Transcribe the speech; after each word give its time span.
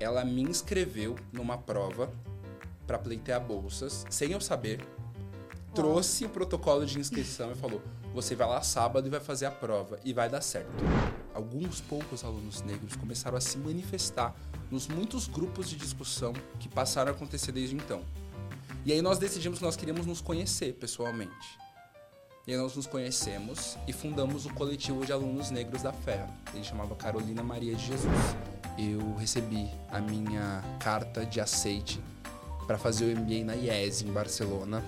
ela 0.00 0.24
me 0.24 0.42
inscreveu 0.42 1.16
numa 1.32 1.58
prova 1.58 2.12
para 2.86 2.98
pleitear 2.98 3.40
bolsas, 3.40 4.06
sem 4.08 4.32
eu 4.32 4.40
saber. 4.40 4.80
Trouxe 5.74 6.24
o 6.24 6.28
protocolo 6.28 6.86
de 6.86 6.98
inscrição 6.98 7.52
e 7.52 7.54
falou: 7.54 7.82
você 8.14 8.34
vai 8.34 8.48
lá 8.48 8.62
sábado 8.62 9.06
e 9.06 9.10
vai 9.10 9.20
fazer 9.20 9.46
a 9.46 9.50
prova 9.50 9.98
e 10.04 10.12
vai 10.12 10.28
dar 10.28 10.40
certo. 10.40 10.72
Alguns 11.34 11.80
poucos 11.80 12.24
alunos 12.24 12.62
negros 12.62 12.96
começaram 12.96 13.36
a 13.36 13.40
se 13.40 13.58
manifestar 13.58 14.34
nos 14.70 14.88
muitos 14.88 15.28
grupos 15.28 15.68
de 15.68 15.76
discussão 15.76 16.32
que 16.58 16.68
passaram 16.68 17.12
a 17.12 17.14
acontecer 17.14 17.52
desde 17.52 17.76
então. 17.76 18.02
E 18.84 18.92
aí 18.92 19.02
nós 19.02 19.18
decidimos 19.18 19.58
que 19.58 19.64
nós 19.64 19.76
queríamos 19.76 20.06
nos 20.06 20.20
conhecer 20.20 20.72
pessoalmente. 20.74 21.58
E 22.46 22.52
aí 22.52 22.58
nós 22.58 22.74
nos 22.74 22.86
conhecemos 22.86 23.76
e 23.86 23.92
fundamos 23.92 24.46
o 24.46 24.54
coletivo 24.54 25.04
de 25.04 25.12
alunos 25.12 25.50
negros 25.50 25.82
da 25.82 25.92
FEA. 25.92 26.28
Ele 26.54 26.64
chamava 26.64 26.96
Carolina 26.96 27.42
Maria 27.42 27.74
de 27.74 27.86
Jesus. 27.86 28.57
Eu 28.78 29.16
recebi 29.16 29.68
a 29.90 30.00
minha 30.00 30.62
carta 30.78 31.26
de 31.26 31.40
aceite 31.40 32.00
para 32.64 32.78
fazer 32.78 33.12
o 33.12 33.20
MBA 33.20 33.44
na 33.44 33.56
IES 33.56 34.02
em 34.02 34.12
Barcelona. 34.12 34.84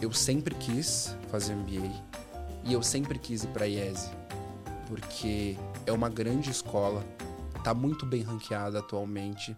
Eu 0.00 0.10
sempre 0.10 0.54
quis 0.54 1.14
fazer 1.30 1.54
MBA 1.54 1.92
e 2.64 2.72
eu 2.72 2.82
sempre 2.82 3.18
quis 3.18 3.44
ir 3.44 3.48
para 3.48 3.66
a 3.66 3.68
IES 3.68 4.10
porque 4.88 5.54
é 5.84 5.92
uma 5.92 6.08
grande 6.08 6.50
escola, 6.50 7.04
está 7.54 7.74
muito 7.74 8.06
bem 8.06 8.22
ranqueada 8.22 8.78
atualmente. 8.78 9.54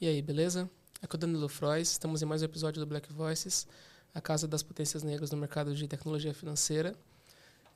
E 0.00 0.08
aí, 0.08 0.20
beleza? 0.20 0.68
Aqui 1.02 1.16
é 1.16 1.18
o 1.18 1.18
Danilo 1.18 1.48
Frois, 1.48 1.90
estamos 1.90 2.22
em 2.22 2.24
mais 2.24 2.42
um 2.42 2.44
episódio 2.44 2.78
do 2.78 2.86
Black 2.86 3.12
Voices, 3.12 3.66
a 4.14 4.20
casa 4.20 4.46
das 4.46 4.62
potências 4.62 5.02
negras 5.02 5.32
no 5.32 5.36
mercado 5.36 5.74
de 5.74 5.88
tecnologia 5.88 6.32
financeira. 6.32 6.94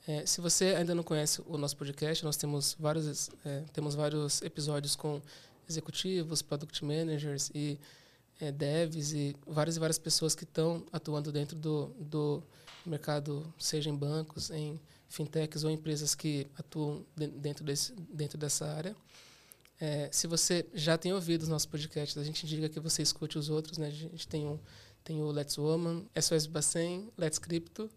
É, 0.06 0.24
se 0.24 0.40
você 0.40 0.76
ainda 0.76 0.94
não 0.94 1.02
conhece 1.02 1.42
o 1.44 1.58
nosso 1.58 1.76
podcast, 1.76 2.24
nós 2.24 2.36
temos 2.36 2.76
vários, 2.78 3.28
é, 3.44 3.64
temos 3.72 3.96
vários 3.96 4.42
episódios 4.42 4.94
com 4.94 5.20
executivos, 5.68 6.40
product 6.40 6.84
managers 6.84 7.50
e 7.52 7.80
é, 8.40 8.52
devs 8.52 9.12
e 9.12 9.34
várias 9.44 9.76
e 9.76 9.80
várias 9.80 9.98
pessoas 9.98 10.36
que 10.36 10.44
estão 10.44 10.86
atuando 10.92 11.32
dentro 11.32 11.56
do, 11.56 11.86
do 11.98 12.40
mercado, 12.86 13.52
seja 13.58 13.90
em 13.90 13.96
bancos, 13.96 14.52
em 14.52 14.80
fintechs 15.08 15.64
ou 15.64 15.70
empresas 15.72 16.14
que 16.14 16.46
atuam 16.56 17.04
dentro, 17.16 17.64
desse, 17.64 17.92
dentro 17.92 18.38
dessa 18.38 18.66
área. 18.66 18.94
É, 19.78 20.08
se 20.10 20.26
você 20.26 20.66
já 20.72 20.96
tem 20.96 21.12
ouvido 21.12 21.42
os 21.42 21.48
nossos 21.48 21.66
podcasts, 21.66 22.16
a 22.16 22.24
gente 22.24 22.44
indica 22.44 22.68
que 22.68 22.80
você 22.80 23.02
escute 23.02 23.38
os 23.38 23.50
outros. 23.50 23.78
Né? 23.78 23.88
A 23.88 23.90
gente 23.90 24.26
tem, 24.26 24.46
um, 24.46 24.58
tem 25.04 25.22
o 25.22 25.30
Let's 25.30 25.58
Woman, 25.58 26.06
SOS 26.20 26.46
Bacen, 26.46 27.12
Let's 27.16 27.38
Crypto 27.38 27.90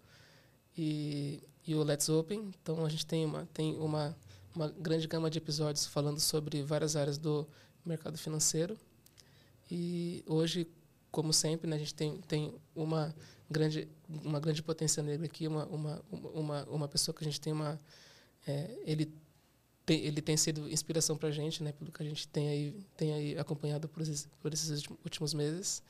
e, 0.78 1.42
e 1.66 1.76
o 1.76 1.84
Let's 1.84 2.10
Open. 2.10 2.54
Então, 2.62 2.86
a 2.86 2.90
gente 2.90 3.06
tem 3.06 3.26
uma, 3.26 3.48
tem 3.54 3.78
uma, 3.78 4.16
uma 4.54 4.68
grande 4.68 5.08
gama 5.08 5.30
de 5.30 5.38
episódios 5.38 5.86
falando 5.86 6.20
sobre 6.20 6.62
várias 6.64 6.96
áreas 6.96 7.18
do 7.18 7.48
mercado 7.86 8.18
financeiro. 8.18 8.78
E 9.72 10.24
hoje, 10.28 10.68
como 11.12 11.32
sempre, 11.32 11.70
né, 11.70 11.78
a 11.78 11.80
gente 11.80 11.94
tem, 11.94 12.18
tem 12.22 12.54
uma, 12.76 13.16
grande, 13.50 13.88
uma 14.08 14.40
grande 14.40 14.62
potência 14.62 15.02
negra 15.02 15.26
aqui, 15.26 15.48
uma, 15.48 15.66
uma, 15.68 16.02
uma, 16.12 16.64
uma 16.66 16.88
pessoa 16.88 17.16
que 17.16 17.24
a 17.24 17.28
gente 17.28 17.40
tem 17.40 17.54
uma... 17.54 17.80
É, 18.48 18.82
ele 18.86 19.14
tem, 19.90 20.06
ele 20.06 20.22
tem 20.22 20.38
sido 20.38 20.70
inspiração 20.70 21.18
para 21.18 21.30
a 21.30 21.32
gente, 21.32 21.64
né, 21.64 21.72
pelo 21.72 21.92
que 21.92 22.04
a 22.04 22.06
gente 22.06 22.28
tem 22.28 22.48
aí, 22.48 22.76
tem 22.96 23.12
aí 23.12 23.40
acompanhado 23.40 23.88
por 23.88 24.04
esses, 24.04 24.28
por 24.40 24.54
esses 24.54 24.84
últimos 25.04 25.34
meses. 25.34 25.82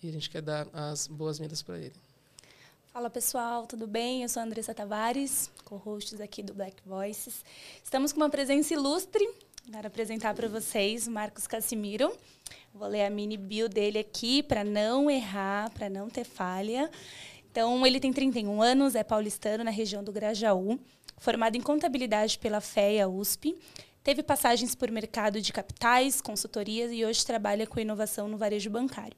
E 0.00 0.08
a 0.08 0.12
gente 0.12 0.30
quer 0.30 0.42
dar 0.42 0.68
as 0.72 1.08
boas-vindas 1.08 1.60
para 1.60 1.76
ele. 1.76 1.94
Fala 2.92 3.10
pessoal, 3.10 3.66
tudo 3.66 3.84
bem? 3.84 4.22
Eu 4.22 4.28
sou 4.28 4.40
a 4.40 4.44
Andressa 4.44 4.72
Tavares, 4.72 5.50
co-hosts 5.64 6.20
aqui 6.20 6.40
do 6.40 6.54
Black 6.54 6.76
Voices. 6.86 7.44
Estamos 7.82 8.12
com 8.12 8.20
uma 8.20 8.30
presença 8.30 8.74
ilustre. 8.74 9.28
Quero 9.72 9.88
apresentar 9.88 10.34
para 10.34 10.46
vocês 10.48 11.08
o 11.08 11.10
Marcos 11.10 11.48
Cassimiro. 11.48 12.16
Vou 12.72 12.86
ler 12.86 13.06
a 13.06 13.10
mini 13.10 13.36
bio 13.36 13.68
dele 13.68 13.98
aqui 13.98 14.40
para 14.42 14.62
não 14.62 15.10
errar, 15.10 15.70
para 15.70 15.90
não 15.90 16.08
ter 16.08 16.24
falha. 16.24 16.88
Então, 17.50 17.84
ele 17.84 17.98
tem 17.98 18.12
31 18.12 18.62
anos, 18.62 18.94
é 18.94 19.02
paulistano 19.02 19.64
na 19.64 19.70
região 19.70 20.04
do 20.04 20.12
Grajaú 20.12 20.78
formado 21.18 21.56
em 21.56 21.60
contabilidade 21.60 22.38
pela 22.38 22.60
FEA 22.60 23.08
USP, 23.08 23.56
teve 24.02 24.22
passagens 24.22 24.74
por 24.74 24.90
mercado 24.90 25.40
de 25.40 25.52
capitais, 25.52 26.20
consultorias 26.20 26.90
e 26.92 27.04
hoje 27.04 27.24
trabalha 27.24 27.66
com 27.66 27.80
inovação 27.80 28.28
no 28.28 28.36
varejo 28.36 28.70
bancário. 28.70 29.16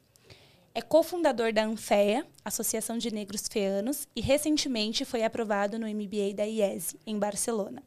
É 0.74 0.82
cofundador 0.82 1.52
da 1.52 1.64
ANFEA, 1.64 2.26
Associação 2.44 2.98
de 2.98 3.12
Negros 3.12 3.46
Feanos, 3.48 4.08
e 4.14 4.20
recentemente 4.20 5.04
foi 5.04 5.22
aprovado 5.22 5.78
no 5.78 5.86
MBA 5.86 6.34
da 6.34 6.44
IES, 6.44 6.96
em 7.06 7.16
Barcelona. 7.16 7.82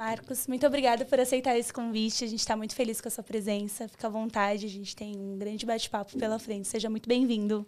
Marcos, 0.00 0.46
muito 0.46 0.66
obrigada 0.66 1.04
por 1.04 1.20
aceitar 1.20 1.58
esse 1.58 1.72
convite. 1.72 2.24
A 2.24 2.26
gente 2.26 2.40
está 2.40 2.56
muito 2.56 2.74
feliz 2.74 3.00
com 3.02 3.08
a 3.08 3.10
sua 3.10 3.22
presença. 3.22 3.86
Fica 3.86 4.06
à 4.06 4.10
vontade, 4.10 4.64
a 4.64 4.68
gente 4.68 4.96
tem 4.96 5.14
um 5.14 5.36
grande 5.36 5.66
bate-papo 5.66 6.18
pela 6.18 6.38
frente. 6.38 6.68
Seja 6.68 6.88
muito 6.88 7.06
bem-vindo. 7.06 7.66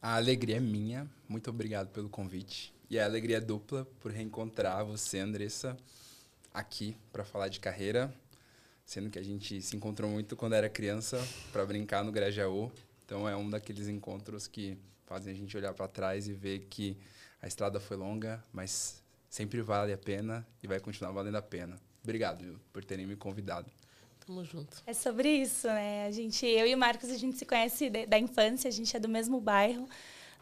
A 0.00 0.16
alegria 0.16 0.56
é 0.56 0.60
minha. 0.60 1.06
Muito 1.28 1.50
obrigado 1.50 1.88
pelo 1.88 2.08
convite. 2.08 2.72
E 2.90 2.98
a 2.98 3.04
alegria 3.04 3.38
dupla 3.38 3.86
por 4.00 4.10
reencontrar 4.10 4.82
você, 4.82 5.18
Andressa, 5.18 5.76
aqui 6.54 6.96
para 7.12 7.22
falar 7.22 7.48
de 7.48 7.60
carreira, 7.60 8.10
sendo 8.82 9.10
que 9.10 9.18
a 9.18 9.22
gente 9.22 9.60
se 9.60 9.76
encontrou 9.76 10.10
muito 10.10 10.34
quando 10.34 10.54
era 10.54 10.70
criança 10.70 11.22
para 11.52 11.66
brincar 11.66 12.02
no 12.02 12.10
Grajaú. 12.10 12.72
Então 13.04 13.28
é 13.28 13.36
um 13.36 13.50
daqueles 13.50 13.88
encontros 13.88 14.46
que 14.46 14.78
fazem 15.04 15.34
a 15.34 15.36
gente 15.36 15.54
olhar 15.54 15.74
para 15.74 15.86
trás 15.86 16.28
e 16.28 16.32
ver 16.32 16.60
que 16.70 16.96
a 17.42 17.46
estrada 17.46 17.78
foi 17.78 17.98
longa, 17.98 18.42
mas 18.52 19.02
sempre 19.28 19.60
vale 19.60 19.92
a 19.92 19.98
pena 19.98 20.46
e 20.62 20.66
vai 20.66 20.80
continuar 20.80 21.12
valendo 21.12 21.36
a 21.36 21.42
pena. 21.42 21.76
Obrigado 22.02 22.42
viu, 22.42 22.58
por 22.72 22.82
terem 22.82 23.06
me 23.06 23.16
convidado. 23.16 23.70
Tamo 24.26 24.42
junto. 24.46 24.82
É 24.86 24.94
sobre 24.94 25.30
isso, 25.30 25.66
né? 25.66 26.06
A 26.06 26.10
gente, 26.10 26.46
eu 26.46 26.66
e 26.66 26.74
o 26.74 26.78
Marcos, 26.78 27.10
a 27.10 27.18
gente 27.18 27.36
se 27.36 27.44
conhece 27.44 27.90
da 27.90 28.18
infância, 28.18 28.66
a 28.66 28.72
gente 28.72 28.96
é 28.96 28.98
do 28.98 29.08
mesmo 29.10 29.38
bairro 29.42 29.86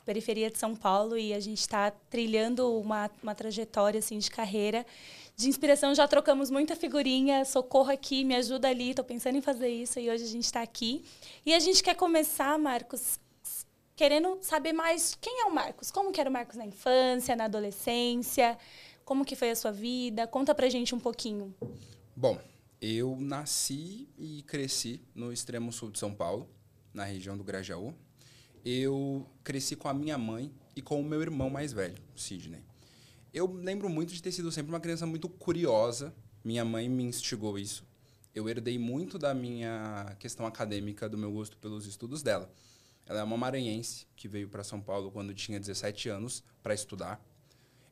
periferia 0.06 0.48
de 0.48 0.56
São 0.56 0.74
Paulo 0.74 1.18
e 1.18 1.34
a 1.34 1.40
gente 1.40 1.58
está 1.58 1.90
trilhando 1.90 2.78
uma, 2.78 3.10
uma 3.20 3.34
trajetória 3.34 3.98
assim 3.98 4.18
de 4.18 4.30
carreira 4.30 4.86
de 5.34 5.48
inspiração. 5.48 5.94
Já 5.94 6.06
trocamos 6.06 6.48
muita 6.48 6.76
figurinha, 6.76 7.44
socorro 7.44 7.90
aqui, 7.90 8.24
me 8.24 8.36
ajuda 8.36 8.68
ali, 8.68 8.90
estou 8.90 9.04
pensando 9.04 9.36
em 9.36 9.42
fazer 9.42 9.68
isso 9.68 9.98
e 9.98 10.08
hoje 10.08 10.22
a 10.22 10.28
gente 10.28 10.44
está 10.44 10.62
aqui. 10.62 11.04
E 11.44 11.52
a 11.52 11.58
gente 11.58 11.82
quer 11.82 11.96
começar, 11.96 12.56
Marcos, 12.56 13.18
querendo 13.96 14.38
saber 14.40 14.72
mais 14.72 15.18
quem 15.20 15.42
é 15.42 15.44
o 15.46 15.54
Marcos, 15.54 15.90
como 15.90 16.12
que 16.12 16.20
era 16.20 16.30
o 16.30 16.32
Marcos 16.32 16.56
na 16.56 16.64
infância, 16.64 17.34
na 17.34 17.46
adolescência, 17.46 18.56
como 19.04 19.24
que 19.24 19.34
foi 19.34 19.50
a 19.50 19.56
sua 19.56 19.72
vida, 19.72 20.26
conta 20.26 20.54
pra 20.54 20.68
gente 20.68 20.94
um 20.94 21.00
pouquinho. 21.00 21.52
Bom, 22.14 22.38
eu 22.80 23.16
nasci 23.18 24.08
e 24.16 24.42
cresci 24.42 25.02
no 25.14 25.32
extremo 25.32 25.72
sul 25.72 25.90
de 25.90 25.98
São 25.98 26.14
Paulo, 26.14 26.48
na 26.94 27.04
região 27.04 27.36
do 27.36 27.42
Grajaú, 27.44 27.92
eu 28.68 29.24
cresci 29.44 29.76
com 29.76 29.88
a 29.88 29.94
minha 29.94 30.18
mãe 30.18 30.52
e 30.74 30.82
com 30.82 31.00
o 31.00 31.04
meu 31.04 31.22
irmão 31.22 31.48
mais 31.48 31.72
velho, 31.72 32.02
Sidney. 32.16 32.64
Eu 33.32 33.46
lembro 33.46 33.88
muito 33.88 34.12
de 34.12 34.20
ter 34.20 34.32
sido 34.32 34.50
sempre 34.50 34.72
uma 34.72 34.80
criança 34.80 35.06
muito 35.06 35.28
curiosa. 35.28 36.12
Minha 36.42 36.64
mãe 36.64 36.88
me 36.88 37.04
instigou 37.04 37.56
isso. 37.56 37.86
Eu 38.34 38.48
herdei 38.48 38.76
muito 38.76 39.20
da 39.20 39.32
minha 39.32 40.16
questão 40.18 40.44
acadêmica, 40.46 41.08
do 41.08 41.16
meu 41.16 41.30
gosto 41.30 41.56
pelos 41.58 41.86
estudos 41.86 42.24
dela. 42.24 42.52
Ela 43.06 43.20
é 43.20 43.22
uma 43.22 43.36
maranhense 43.36 44.04
que 44.16 44.26
veio 44.26 44.48
para 44.48 44.64
São 44.64 44.80
Paulo 44.80 45.12
quando 45.12 45.32
tinha 45.32 45.60
17 45.60 46.08
anos 46.08 46.42
para 46.60 46.74
estudar. 46.74 47.24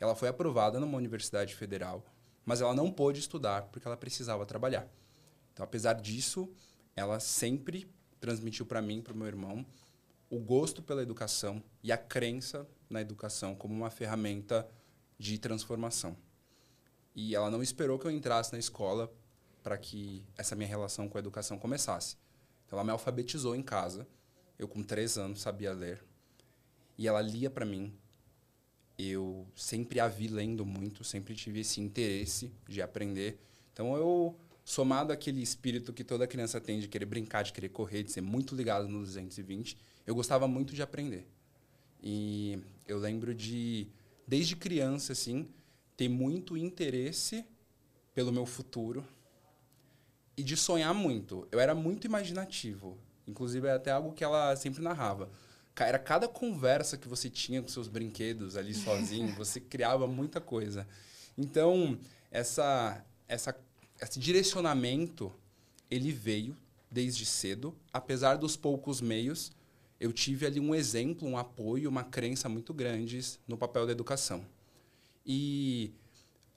Ela 0.01 0.17
foi 0.17 0.29
aprovada 0.29 0.81
numa 0.81 0.99
universidade 0.99 1.55
federal, 1.55 2.05
mas 2.45 2.61
ela 2.61 2.75
não 2.75 2.91
pôde 2.91 3.21
estudar 3.21 3.63
porque 3.71 3.87
ela 3.87 3.97
precisava 3.97 4.45
trabalhar. 4.45 4.89
Então, 5.53 5.63
apesar 5.63 5.93
disso, 5.93 6.53
ela 6.97 7.21
sempre 7.21 7.89
transmitiu 8.19 8.67
para 8.67 8.83
mim, 8.83 9.01
para 9.01 9.13
o 9.13 9.17
meu 9.17 9.29
irmão, 9.29 9.65
o 10.31 10.39
gosto 10.39 10.83
pela 10.83 11.03
educação 11.03 11.63
e 11.83 11.93
a 11.93 11.99
crença 11.99 12.67
na 12.89 13.01
educação 13.01 13.55
como 13.55 13.75
uma 13.75 13.91
ferramenta 13.91 14.69
de 15.19 15.39
transformação. 15.39 16.17
E 17.15 17.35
ela 17.35 17.51
não 17.51 17.63
esperou 17.63 17.99
que 17.99 18.07
eu 18.07 18.11
entrasse 18.11 18.53
na 18.53 18.59
escola 18.59 19.13
para 19.63 19.79
que 19.79 20.25
essa 20.37 20.55
minha 20.55 20.69
relação 20.69 21.09
com 21.09 21.17
a 21.17 21.21
educação 21.21 21.59
começasse. 21.59 22.17
Então, 22.67 22.77
ela 22.77 22.85
me 22.85 22.91
alfabetizou 22.91 23.55
em 23.55 23.63
casa. 23.63 24.07
Eu, 24.59 24.69
com 24.69 24.83
três 24.83 25.17
anos, 25.17 25.41
sabia 25.41 25.73
ler. 25.73 26.05
E 26.99 27.07
ela 27.09 27.23
lia 27.23 27.49
para 27.49 27.65
mim. 27.65 27.93
Eu 28.99 29.47
sempre 29.57 30.01
a 30.01 30.07
vi 30.07 30.29
lendo 30.29 30.65
muito, 30.65 31.03
sempre 31.03 31.35
tive 31.35 31.61
esse 31.61 31.81
interesse 31.81 32.53
de 32.69 32.83
aprender. 32.83 33.41
Então, 33.73 33.97
eu, 33.97 34.37
somado 34.65 35.13
àquele 35.13 35.43
espírito 35.43 35.93
que 35.93 36.05
toda 36.05 36.27
criança 36.27 36.61
tem 36.61 36.79
de 36.79 36.89
querer 36.89 37.07
brincar, 37.07 37.43
de 37.43 37.53
querer 37.53 37.69
correr, 37.69 38.03
de 38.03 38.13
ser 38.13 38.21
muito 38.21 38.55
ligado 38.55 38.89
no 38.89 39.01
220, 39.01 39.77
eu 40.07 40.15
gostava 40.15 40.47
muito 40.47 40.75
de 40.75 40.83
aprender. 40.83 41.27
E 42.03 42.59
eu 42.87 42.99
lembro 42.99 43.35
de, 43.35 43.89
desde 44.27 44.57
criança, 44.57 45.13
assim, 45.13 45.49
ter 45.97 46.09
muito 46.09 46.57
interesse 46.57 47.45
pelo 48.15 48.33
meu 48.33 48.47
futuro 48.47 49.07
e 50.37 50.43
de 50.43 50.57
sonhar 50.57 50.93
muito. 50.93 51.49
Eu 51.51 51.61
era 51.61 51.75
muito 51.75 52.07
imaginativo. 52.07 52.99
Inclusive, 53.27 53.67
é 53.69 53.73
até 53.73 53.91
algo 53.91 54.13
que 54.13 54.23
ela 54.23 54.55
sempre 54.57 54.83
narrava. 54.83 55.31
era 55.79 55.99
cada 55.99 56.29
conversa 56.29 56.97
que 56.99 57.09
você 57.09 57.31
tinha 57.31 57.63
com 57.63 57.69
seus 57.69 57.89
brinquedos 57.89 58.57
ali 58.57 58.75
sozinho, 58.75 59.35
você 59.35 59.61
criava 59.61 60.07
muita 60.07 60.41
coisa. 60.41 60.87
Então, 61.37 61.99
essa, 62.31 63.05
essa, 63.27 63.57
esse 64.01 64.19
direcionamento, 64.21 65.33
ele 65.91 66.13
veio 66.13 66.57
desde 66.91 67.25
cedo, 67.25 67.75
apesar 67.93 68.37
dos 68.37 68.57
poucos 68.57 69.01
meios, 69.01 69.51
eu 69.99 70.13
tive 70.13 70.47
ali 70.47 70.61
um 70.61 70.75
exemplo, 70.75 71.27
um 71.27 71.39
apoio, 71.39 71.89
uma 71.89 72.05
crença 72.05 72.49
muito 72.49 72.75
grandes 72.75 73.39
no 73.47 73.57
papel 73.57 73.87
da 73.87 73.93
educação. 73.93 74.45
E 75.25 75.93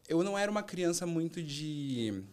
eu 0.08 0.24
não 0.24 0.38
era 0.38 0.50
uma 0.50 0.64
criança 0.64 1.06
muito 1.06 1.42
de, 1.42 2.24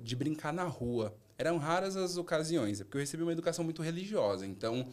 de 0.00 0.14
brincar 0.14 0.52
na 0.52 0.64
rua. 0.64 1.16
Eram 1.36 1.58
raras 1.58 1.96
as 1.96 2.16
ocasiões, 2.16 2.80
porque 2.82 2.96
eu 2.96 3.00
recebi 3.00 3.22
uma 3.22 3.32
educação 3.32 3.64
muito 3.64 3.82
religiosa. 3.82 4.46
Então, 4.46 4.86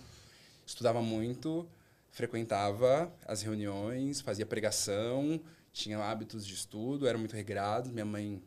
estudava 0.65 1.01
muito, 1.01 1.67
frequentava 2.09 3.13
as 3.25 3.41
reuniões, 3.41 4.21
fazia 4.21 4.45
pregação, 4.45 5.39
tinha 5.71 5.99
hábitos 5.99 6.45
de 6.45 6.53
estudo, 6.53 7.07
era 7.07 7.17
muito 7.17 7.35
regrado. 7.35 7.91
Minha 7.91 8.05
mãe, 8.05 8.41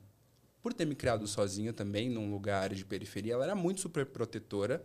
por 0.62 0.72
ter 0.72 0.86
me 0.86 0.94
criado 0.94 1.26
sozinha 1.26 1.72
também, 1.72 2.08
num 2.10 2.30
lugar 2.30 2.74
de 2.74 2.84
periferia, 2.84 3.34
ela 3.34 3.44
era 3.44 3.54
muito 3.54 3.80
super 3.80 4.06
protetora 4.06 4.84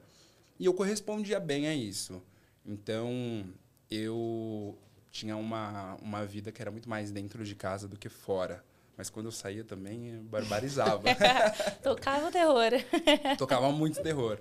e 0.59 0.65
eu 0.65 0.73
correspondia 0.73 1.39
bem 1.39 1.67
a 1.67 1.73
isso. 1.73 2.21
Então, 2.65 3.45
eu 3.89 4.77
tinha 5.11 5.37
uma, 5.37 5.95
uma 5.95 6.25
vida 6.25 6.51
que 6.51 6.61
era 6.61 6.69
muito 6.69 6.89
mais 6.89 7.11
dentro 7.11 7.43
de 7.43 7.55
casa 7.55 7.87
do 7.87 7.97
que 7.97 8.09
fora. 8.09 8.63
Mas 8.97 9.09
quando 9.09 9.27
eu 9.27 9.31
saía 9.31 9.63
também, 9.63 10.21
barbarizava. 10.25 11.03
Tocava 11.81 12.27
o 12.27 12.31
terror. 12.31 12.71
Tocava 13.37 13.71
muito 13.71 14.03
terror. 14.03 14.39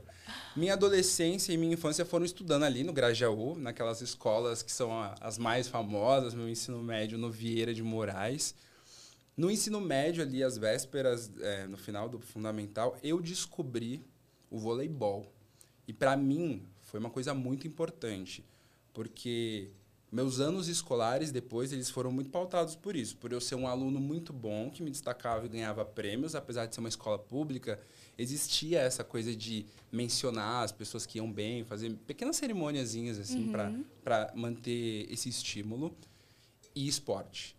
Minha 0.56 0.73
adolescência 0.73 1.53
e 1.53 1.56
minha 1.56 1.75
infância 1.75 2.05
foram 2.05 2.25
estudando 2.25 2.65
ali 2.65 2.82
no 2.82 2.93
Grajaú, 2.93 3.56
naquelas 3.56 4.00
escolas 4.00 4.61
que 4.61 4.73
são 4.73 4.91
as 5.20 5.38
mais 5.38 5.69
famosas, 5.69 6.35
meu 6.35 6.49
ensino 6.49 6.82
médio 6.82 7.17
no 7.17 7.31
Vieira 7.31 7.73
de 7.73 7.85
Moraes. 7.85 8.53
No 9.37 9.49
ensino 9.49 9.81
médio, 9.81 10.25
ali, 10.25 10.43
às 10.43 10.59
vésperas, 10.59 11.31
é, 11.41 11.69
no 11.69 11.76
final 11.76 12.09
do 12.09 12.19
fundamental, 12.19 12.99
eu 13.00 13.23
descobri 13.23 14.05
o 14.50 14.59
voleibol. 14.59 15.32
E 15.88 15.93
para 15.94 16.14
mim 16.17 16.62
foi 16.82 17.00
uma 17.00 17.08
coisa 17.08 17.32
muito 17.32 17.67
importante, 17.67 18.44
porque 18.93 19.70
meus 20.12 20.38
anos 20.38 20.69
escolares 20.69 21.32
depois 21.32 21.73
eles 21.73 21.88
foram 21.88 22.12
muito 22.12 22.31
pautados 22.31 22.76
por 22.76 22.94
isso, 22.94 23.17
por 23.17 23.32
eu 23.32 23.40
ser 23.40 23.55
um 23.55 23.67
aluno 23.67 23.99
muito 23.99 24.32
bom 24.32 24.70
que 24.70 24.82
me 24.82 24.90
destacava 24.90 25.46
e 25.46 25.49
ganhava 25.49 25.85
prêmios, 25.85 26.35
apesar 26.35 26.67
de 26.67 26.75
ser 26.75 26.81
uma 26.81 26.88
escola 26.90 27.19
pública, 27.19 27.81
existia 28.19 28.81
essa 28.81 29.02
coisa 29.02 29.35
de 29.35 29.64
mencionar 29.90 30.64
as 30.64 30.73
pessoas 30.73 31.06
que 31.06 31.19
iam 31.19 31.31
bem, 31.31 31.64
fazer 31.64 31.91
pequenas 32.06 32.37
cerimôniazinhas 32.37 33.19
assim 33.19 33.46
uhum. 33.46 33.84
para 34.05 34.32
manter 34.34 35.06
esse 35.11 35.31
estímulo 35.31 35.94
e 36.75 36.87
esporte. 36.87 37.56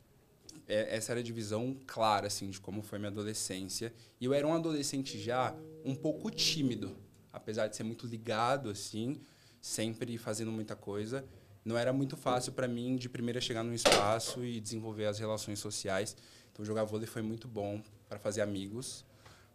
É, 0.67 0.95
essa 0.95 1.13
era 1.13 1.19
a 1.19 1.23
divisão 1.23 1.75
clara 1.87 2.27
assim 2.27 2.49
de 2.49 2.59
como 2.61 2.83
foi 2.83 2.99
minha 2.99 3.09
adolescência 3.09 3.91
e 4.21 4.25
eu 4.25 4.33
era 4.35 4.45
um 4.45 4.53
adolescente 4.53 5.19
já 5.19 5.55
um 5.83 5.95
pouco 5.95 6.29
tímido, 6.29 6.95
apesar 7.31 7.67
de 7.67 7.75
ser 7.75 7.83
muito 7.83 8.07
ligado 8.07 8.69
assim, 8.69 9.21
sempre 9.61 10.17
fazendo 10.17 10.51
muita 10.51 10.75
coisa 10.75 11.25
não 11.63 11.77
era 11.77 11.91
muito 11.93 12.17
fácil 12.17 12.51
para 12.53 12.67
mim 12.67 12.95
de 12.95 13.09
primeira 13.09 13.39
chegar 13.41 13.63
num 13.63 13.73
espaço 13.73 14.43
e 14.43 14.59
desenvolver 14.59 15.05
as 15.05 15.19
relações 15.19 15.59
sociais. 15.59 16.15
Então 16.51 16.65
jogar 16.65 16.83
vôlei 16.83 17.07
foi 17.07 17.21
muito 17.21 17.47
bom 17.47 17.81
para 18.07 18.19
fazer 18.19 18.41
amigos, 18.41 19.05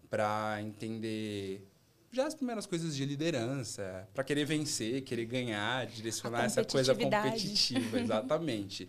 para 0.09 0.59
entender 0.63 1.67
já 2.13 2.27
as 2.27 2.35
primeiras 2.35 2.67
coisas 2.67 2.95
de 2.95 3.05
liderança, 3.05 4.09
para 4.15 4.23
querer 4.23 4.45
vencer, 4.45 5.03
querer 5.03 5.25
ganhar, 5.25 5.87
direcionar 5.87 6.45
essa 6.45 6.65
coisa 6.65 6.95
competitiva, 6.95 7.99
exatamente. 7.99 8.89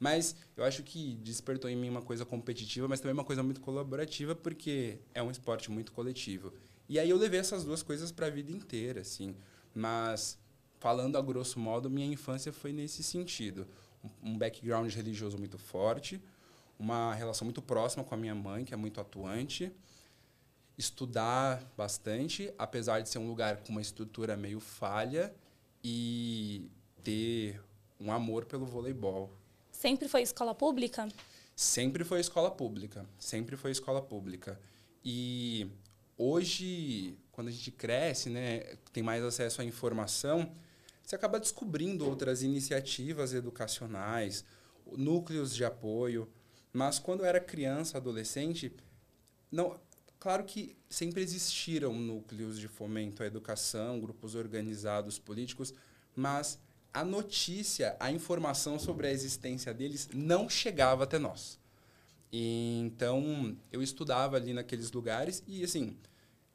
Mas 0.00 0.34
eu 0.56 0.64
acho 0.64 0.82
que 0.82 1.14
despertou 1.16 1.70
em 1.70 1.76
mim 1.76 1.90
uma 1.90 2.02
coisa 2.02 2.24
competitiva, 2.24 2.88
mas 2.88 2.98
também 2.98 3.12
uma 3.12 3.24
coisa 3.24 3.42
muito 3.42 3.60
colaborativa, 3.60 4.34
porque 4.34 4.98
é 5.14 5.22
um 5.22 5.30
esporte 5.30 5.70
muito 5.70 5.92
coletivo. 5.92 6.52
E 6.92 6.98
aí 6.98 7.08
eu 7.08 7.16
levei 7.16 7.40
essas 7.40 7.64
duas 7.64 7.82
coisas 7.82 8.12
para 8.12 8.26
a 8.26 8.30
vida 8.30 8.52
inteira, 8.52 9.00
assim. 9.00 9.34
Mas 9.74 10.38
falando 10.78 11.16
a 11.16 11.22
grosso 11.22 11.58
modo, 11.58 11.88
minha 11.88 12.06
infância 12.06 12.52
foi 12.52 12.70
nesse 12.70 13.02
sentido. 13.02 13.66
Um 14.22 14.36
background 14.36 14.92
religioso 14.92 15.38
muito 15.38 15.56
forte, 15.56 16.22
uma 16.78 17.14
relação 17.14 17.46
muito 17.46 17.62
próxima 17.62 18.04
com 18.04 18.14
a 18.14 18.18
minha 18.18 18.34
mãe, 18.34 18.62
que 18.62 18.74
é 18.74 18.76
muito 18.76 19.00
atuante, 19.00 19.72
estudar 20.76 21.64
bastante, 21.78 22.52
apesar 22.58 23.00
de 23.00 23.08
ser 23.08 23.16
um 23.16 23.26
lugar 23.26 23.62
com 23.62 23.70
uma 23.70 23.80
estrutura 23.80 24.36
meio 24.36 24.60
falha, 24.60 25.34
e 25.82 26.68
ter 27.02 27.58
um 27.98 28.12
amor 28.12 28.44
pelo 28.44 28.66
voleibol. 28.66 29.32
Sempre 29.70 30.08
foi 30.08 30.20
escola 30.20 30.54
pública? 30.54 31.08
Sempre 31.56 32.04
foi 32.04 32.20
escola 32.20 32.50
pública, 32.50 33.06
sempre 33.18 33.56
foi 33.56 33.70
escola 33.70 34.02
pública. 34.02 34.60
E 35.02 35.70
hoje, 36.16 37.16
quando 37.30 37.48
a 37.48 37.50
gente 37.50 37.70
cresce, 37.70 38.30
né, 38.30 38.60
tem 38.92 39.02
mais 39.02 39.22
acesso 39.22 39.60
à 39.60 39.64
informação, 39.64 40.54
você 41.02 41.16
acaba 41.16 41.40
descobrindo 41.40 42.08
outras 42.08 42.42
iniciativas 42.42 43.34
educacionais, 43.34 44.44
núcleos 44.96 45.54
de 45.54 45.64
apoio. 45.64 46.30
Mas 46.72 46.98
quando 46.98 47.20
eu 47.20 47.26
era 47.26 47.40
criança, 47.40 47.98
adolescente, 47.98 48.74
não, 49.50 49.78
claro 50.18 50.44
que 50.44 50.76
sempre 50.88 51.22
existiram 51.22 51.92
núcleos 51.94 52.58
de 52.58 52.68
fomento 52.68 53.22
à 53.22 53.26
educação, 53.26 54.00
grupos 54.00 54.34
organizados 54.34 55.18
políticos, 55.18 55.74
mas 56.14 56.58
a 56.94 57.04
notícia, 57.04 57.96
a 57.98 58.10
informação 58.10 58.78
sobre 58.78 59.06
a 59.06 59.10
existência 59.10 59.72
deles 59.72 60.08
não 60.12 60.48
chegava 60.48 61.04
até 61.04 61.18
nós. 61.18 61.58
E, 62.32 62.78
então, 62.78 63.54
eu 63.70 63.82
estudava 63.82 64.36
ali 64.36 64.54
naqueles 64.54 64.90
lugares 64.90 65.42
e, 65.46 65.62
assim, 65.62 65.96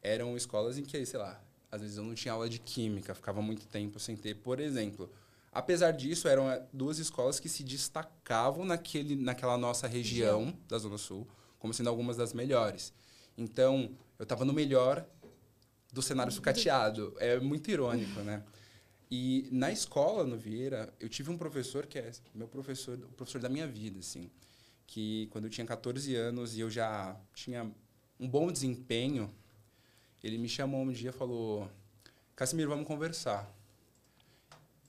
eram 0.01 0.35
escolas 0.35 0.77
em 0.77 0.83
que, 0.83 1.06
sei 1.06 1.19
lá, 1.19 1.39
às 1.71 1.81
vezes 1.81 1.97
eu 1.97 2.03
não 2.03 2.15
tinha 2.15 2.33
aula 2.33 2.50
de 2.50 2.59
química, 2.59 3.13
ficava 3.13 3.41
muito 3.41 3.68
tempo 3.68 4.00
sem 4.00 4.15
ter, 4.15 4.35
por 4.35 4.59
exemplo. 4.59 5.12
Apesar 5.51 5.91
disso, 5.91 6.27
eram 6.27 6.50
eh, 6.50 6.63
duas 6.74 6.97
escolas 6.97 7.39
que 7.39 7.47
se 7.47 7.63
destacavam 7.63 8.65
naquele, 8.65 9.15
naquela 9.15 9.57
nossa 9.57 9.88
região 9.88 10.57
da 10.68 10.77
Zona 10.77 10.97
Sul, 10.97 11.27
como 11.59 11.74
sendo 11.74 11.89
algumas 11.89 12.18
das 12.18 12.33
melhores. 12.33 12.94
Então, 13.38 13.95
eu 14.18 14.23
estava 14.23 14.44
no 14.44 14.53
melhor 14.53 15.06
do 15.94 16.01
cenário 16.01 16.31
sucateado. 16.31 17.15
É 17.19 17.39
muito 17.39 17.69
irônico, 17.69 18.19
né? 18.21 18.44
E 19.09 19.47
na 19.51 19.71
escola, 19.71 20.25
no 20.25 20.37
Vieira, 20.37 20.94
eu 20.99 21.07
tive 21.07 21.31
um 21.31 21.37
professor 21.37 21.85
que 21.85 21.97
é 21.97 22.11
meu 22.33 22.47
professor, 22.47 22.97
o 22.97 23.13
professor 23.13 23.40
da 23.40 23.47
minha 23.47 23.68
vida, 23.68 23.99
assim. 23.99 24.30
Que 24.87 25.27
quando 25.27 25.45
eu 25.45 25.51
tinha 25.51 25.67
14 25.67 26.15
anos 26.15 26.57
e 26.57 26.61
eu 26.61 26.69
já 26.69 27.15
tinha 27.33 27.69
um 28.19 28.27
bom 28.27 28.51
desempenho 28.51 29.31
ele 30.27 30.37
me 30.37 30.49
chamou 30.49 30.81
um 30.81 30.91
dia 30.91 31.09
e 31.09 31.13
falou: 31.13 31.69
Casimiro, 32.35 32.69
vamos 32.69 32.87
conversar. 32.87 33.49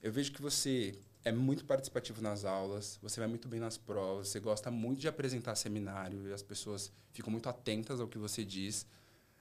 Eu 0.01 0.11
vejo 0.11 0.31
que 0.31 0.41
você 0.41 0.97
é 1.23 1.31
muito 1.31 1.65
participativo 1.65 2.21
nas 2.21 2.45
aulas, 2.45 2.97
você 3.01 3.19
vai 3.19 3.27
muito 3.27 3.47
bem 3.47 3.59
nas 3.59 3.77
provas, 3.77 4.29
você 4.29 4.39
gosta 4.39 4.71
muito 4.71 4.99
de 4.99 5.07
apresentar 5.07 5.55
seminário 5.55 6.27
e 6.27 6.33
as 6.33 6.41
pessoas 6.41 6.91
ficam 7.11 7.31
muito 7.31 7.49
atentas 7.49 7.99
ao 7.99 8.07
que 8.07 8.17
você 8.17 8.43
diz. 8.43 8.85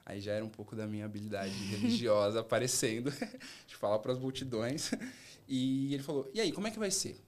Aí 0.05 0.21
já 0.21 0.33
era 0.33 0.45
um 0.45 0.49
pouco 0.49 0.75
da 0.75 0.87
minha 0.87 1.05
habilidade 1.05 1.53
religiosa 1.67 2.41
aparecendo, 2.41 3.11
de 3.67 3.77
falar 3.77 3.99
para 3.99 4.13
as 4.13 4.19
multidões. 4.19 4.93
E 5.49 5.95
ele 5.95 6.03
falou: 6.03 6.31
E 6.35 6.41
aí, 6.41 6.53
como 6.53 6.67
é 6.67 6.71
que 6.71 6.79
vai 6.79 6.91
ser? 6.91 7.21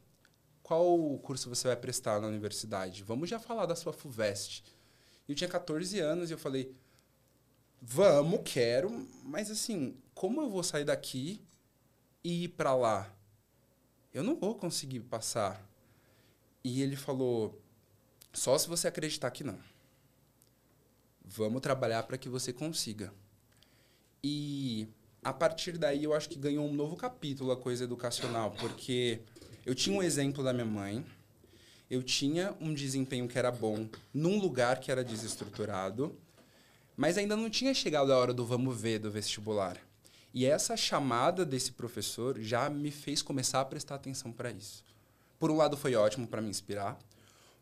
Qual 0.71 1.19
curso 1.19 1.49
você 1.49 1.67
vai 1.67 1.77
prestar 1.77 2.21
na 2.21 2.29
universidade? 2.29 3.03
Vamos 3.03 3.29
já 3.29 3.41
falar 3.41 3.67
da 3.67 3.75
sua 3.75 3.93
FUVEST. 3.93 4.63
Eu 5.29 5.35
tinha 5.35 5.51
14 5.51 5.99
anos 5.99 6.31
e 6.31 6.33
eu 6.33 6.39
falei: 6.39 6.73
Vamos, 7.83 8.43
quero, 8.45 8.89
mas 9.25 9.51
assim, 9.51 9.97
como 10.15 10.41
eu 10.41 10.49
vou 10.49 10.63
sair 10.63 10.85
daqui 10.85 11.43
e 12.23 12.45
ir 12.45 12.49
para 12.51 12.73
lá? 12.77 13.13
Eu 14.15 14.23
não 14.23 14.37
vou 14.37 14.55
conseguir 14.55 15.01
passar. 15.01 15.61
E 16.63 16.81
ele 16.83 16.95
falou: 16.95 17.61
só 18.33 18.57
se 18.57 18.69
você 18.69 18.87
acreditar 18.87 19.33
que 19.33 19.43
não. 19.43 19.59
Vamos 21.25 21.63
trabalhar 21.63 22.05
para 22.05 22.17
que 22.17 22.29
você 22.29 22.53
consiga. 22.53 23.13
E 24.23 24.87
a 25.21 25.33
partir 25.33 25.77
daí 25.77 26.05
eu 26.05 26.15
acho 26.15 26.29
que 26.29 26.39
ganhou 26.39 26.65
um 26.65 26.73
novo 26.73 26.95
capítulo 26.95 27.51
a 27.51 27.57
coisa 27.57 27.83
educacional, 27.83 28.53
porque 28.53 29.21
eu 29.65 29.75
tinha 29.75 29.97
um 29.97 30.03
exemplo 30.03 30.43
da 30.43 30.53
minha 30.53 30.65
mãe, 30.65 31.05
eu 31.91 32.03
tinha 32.03 32.55
um 32.61 32.73
desempenho 32.73 33.29
que 33.29 33.39
era 33.39 33.51
bom 33.51 33.89
num 34.13 34.39
lugar 34.39 34.81
que 34.81 34.91
era 34.91 35.03
desestruturado 35.05 36.17
mas 37.01 37.17
ainda 37.17 37.35
não 37.35 37.49
tinha 37.49 37.73
chegado 37.73 38.13
a 38.13 38.19
hora 38.19 38.35
do 38.35 38.45
vamos 38.45 38.79
ver 38.79 38.99
do 38.99 39.11
vestibular. 39.11 39.79
E 40.35 40.45
essa 40.45 40.77
chamada 40.77 41.47
desse 41.47 41.73
professor 41.73 42.39
já 42.39 42.69
me 42.69 42.91
fez 42.91 43.23
começar 43.23 43.63
a 43.63 43.65
prestar 43.65 43.95
atenção 43.95 44.31
para 44.31 44.51
isso. 44.51 44.85
Por 45.39 45.51
um 45.51 45.57
lado, 45.57 45.79
foi 45.79 45.95
ótimo 45.95 46.27
para 46.27 46.43
me 46.43 46.51
inspirar. 46.51 46.99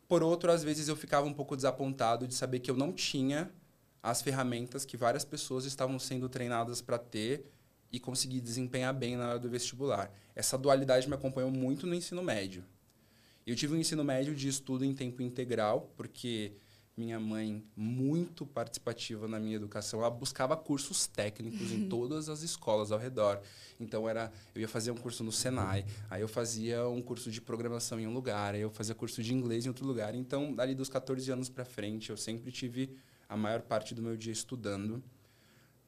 Por 0.09 0.25
outro, 0.25 0.51
às 0.51 0.65
vezes 0.65 0.89
eu 0.89 0.97
ficava 0.97 1.25
um 1.25 1.33
pouco 1.33 1.55
desapontado 1.55 2.27
de 2.27 2.35
saber 2.35 2.59
que 2.59 2.69
eu 2.69 2.77
não 2.77 2.93
tinha 2.93 3.49
as 4.03 4.23
ferramentas 4.23 4.85
que 4.85 4.97
várias 4.97 5.25
pessoas 5.25 5.65
estavam 5.65 6.01
sendo 6.01 6.29
treinadas 6.29 6.83
para 6.83 6.99
ter 6.99 7.45
e 7.93 7.99
consegui 7.99 8.41
desempenhar 8.41 8.95
bem 8.95 9.17
na 9.17 9.29
hora 9.29 9.39
do 9.39 9.49
vestibular. 9.49 10.13
Essa 10.35 10.59
dualidade 10.59 11.09
me 11.09 11.15
acompanhou 11.15 11.51
muito 11.51 11.87
no 11.87 11.95
ensino 11.95 12.23
médio. 12.23 12.65
Eu 13.47 13.57
tive 13.57 13.75
um 13.75 13.79
ensino 13.79 14.05
médio 14.05 14.35
de 14.35 14.49
estudo 14.49 14.85
em 14.85 14.95
tempo 14.95 15.23
integral, 15.23 15.93
porque 15.97 16.53
minha 16.99 17.19
mãe, 17.21 17.65
muito 17.77 18.45
participativa 18.45 19.29
na 19.29 19.39
minha 19.39 19.55
educação, 19.55 20.01
ela 20.01 20.11
buscava 20.11 20.57
cursos 20.57 21.07
técnicos 21.07 21.71
em 21.71 21.89
todas 21.89 22.29
as 22.29 22.43
escolas 22.43 22.91
ao 22.91 22.99
redor. 22.99 23.41
Então 23.79 24.09
era, 24.09 24.33
eu 24.55 24.61
ia 24.61 24.69
fazer 24.69 24.91
um 24.91 24.97
curso 24.97 25.23
no 25.23 25.31
Senai, 25.31 25.87
aí 26.11 26.21
eu 26.21 26.29
fazia 26.29 26.87
um 26.89 27.01
curso 27.01 27.31
de 27.31 27.41
programação 27.41 28.01
em 28.01 28.07
um 28.07 28.13
lugar, 28.13 28.55
aí 28.55 28.61
eu 28.61 28.71
fazia 28.71 28.95
curso 28.95 29.23
de 29.23 29.33
inglês 29.33 29.65
em 29.65 29.69
outro 29.69 29.87
lugar. 29.87 30.15
Então, 30.15 30.55
ali 30.59 30.75
dos 30.75 30.89
14 30.89 31.31
anos 31.31 31.49
para 31.49 31.65
frente, 31.65 32.11
eu 32.11 32.17
sempre 32.17 32.51
tive 32.51 32.97
a 33.29 33.37
maior 33.37 33.63
parte 33.63 33.95
do 33.95 34.03
meu 34.03 34.17
dia 34.17 34.33
estudando. 34.33 35.03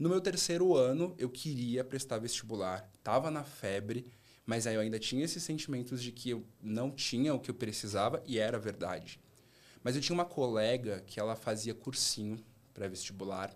No 0.01 0.09
meu 0.09 0.19
terceiro 0.19 0.75
ano, 0.75 1.15
eu 1.19 1.29
queria 1.29 1.85
prestar 1.85 2.17
vestibular, 2.17 2.91
estava 2.95 3.31
na 3.31 3.45
febre, 3.45 4.11
mas 4.47 4.67
aí 4.67 4.75
eu 4.75 4.81
ainda 4.81 4.99
tinha 4.99 5.23
esses 5.23 5.43
sentimentos 5.43 6.03
de 6.03 6.11
que 6.11 6.31
eu 6.31 6.43
não 6.63 6.91
tinha 6.91 7.35
o 7.35 7.39
que 7.39 7.51
eu 7.51 7.55
precisava 7.55 8.23
e 8.25 8.39
era 8.39 8.59
verdade. 8.59 9.21
Mas 9.85 9.95
eu 9.95 10.01
tinha 10.01 10.15
uma 10.15 10.25
colega 10.25 11.05
que 11.07 11.21
ela 11.21 11.37
fazia 11.37 11.75
cursinho 11.75 12.43
pré-vestibular 12.73 13.55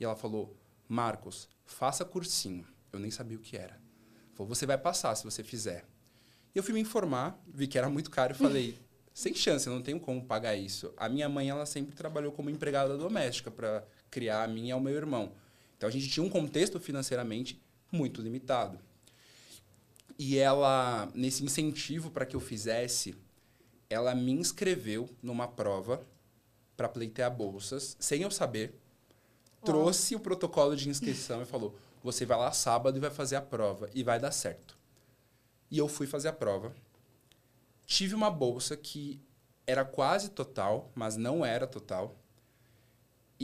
e 0.00 0.04
ela 0.04 0.16
falou: 0.16 0.56
"Marcos, 0.88 1.46
faça 1.66 2.06
cursinho". 2.06 2.66
Eu 2.90 2.98
nem 2.98 3.10
sabia 3.10 3.36
o 3.36 3.40
que 3.42 3.58
era. 3.58 3.78
Falou: 4.32 4.48
"Você 4.48 4.64
vai 4.64 4.78
passar 4.78 5.14
se 5.14 5.24
você 5.24 5.42
fizer". 5.42 5.84
E 6.54 6.58
eu 6.58 6.62
fui 6.62 6.72
me 6.72 6.80
informar, 6.80 7.38
vi 7.46 7.66
que 7.66 7.76
era 7.76 7.90
muito 7.90 8.10
caro 8.10 8.32
e 8.32 8.38
falei: 8.38 8.78
"Sem 9.12 9.34
chance, 9.34 9.66
eu 9.66 9.74
não 9.74 9.82
tenho 9.82 10.00
como 10.00 10.24
pagar 10.24 10.56
isso". 10.56 10.94
A 10.96 11.06
minha 11.06 11.28
mãe, 11.28 11.50
ela 11.50 11.66
sempre 11.66 11.94
trabalhou 11.94 12.32
como 12.32 12.48
empregada 12.48 12.96
doméstica 12.96 13.50
para 13.50 13.86
criar 14.10 14.42
a 14.42 14.48
mim 14.48 14.68
e 14.68 14.72
ao 14.72 14.80
meu 14.80 14.94
irmão. 14.94 15.34
Então 15.82 15.88
a 15.88 15.92
gente 15.92 16.08
tinha 16.08 16.24
um 16.24 16.30
contexto 16.30 16.78
financeiramente 16.78 17.60
muito 17.90 18.22
limitado. 18.22 18.78
E 20.16 20.38
ela, 20.38 21.10
nesse 21.12 21.42
incentivo 21.42 22.08
para 22.08 22.24
que 22.24 22.36
eu 22.36 22.40
fizesse, 22.40 23.16
ela 23.90 24.14
me 24.14 24.30
inscreveu 24.30 25.10
numa 25.20 25.48
prova 25.48 26.06
para 26.76 26.88
pleitear 26.88 27.34
bolsas, 27.36 27.96
sem 27.98 28.22
eu 28.22 28.30
saber. 28.30 28.78
Trouxe 29.64 30.14
o 30.14 30.20
protocolo 30.20 30.76
de 30.76 30.88
inscrição 30.88 31.42
e 31.42 31.46
falou: 31.46 31.76
você 32.00 32.24
vai 32.24 32.38
lá 32.38 32.52
sábado 32.52 32.96
e 32.96 33.00
vai 33.00 33.10
fazer 33.10 33.34
a 33.34 33.42
prova 33.42 33.90
e 33.92 34.04
vai 34.04 34.20
dar 34.20 34.30
certo. 34.30 34.78
E 35.68 35.78
eu 35.78 35.88
fui 35.88 36.06
fazer 36.06 36.28
a 36.28 36.32
prova. 36.32 36.72
Tive 37.84 38.14
uma 38.14 38.30
bolsa 38.30 38.76
que 38.76 39.20
era 39.66 39.84
quase 39.84 40.28
total, 40.28 40.92
mas 40.94 41.16
não 41.16 41.44
era 41.44 41.66
total. 41.66 42.21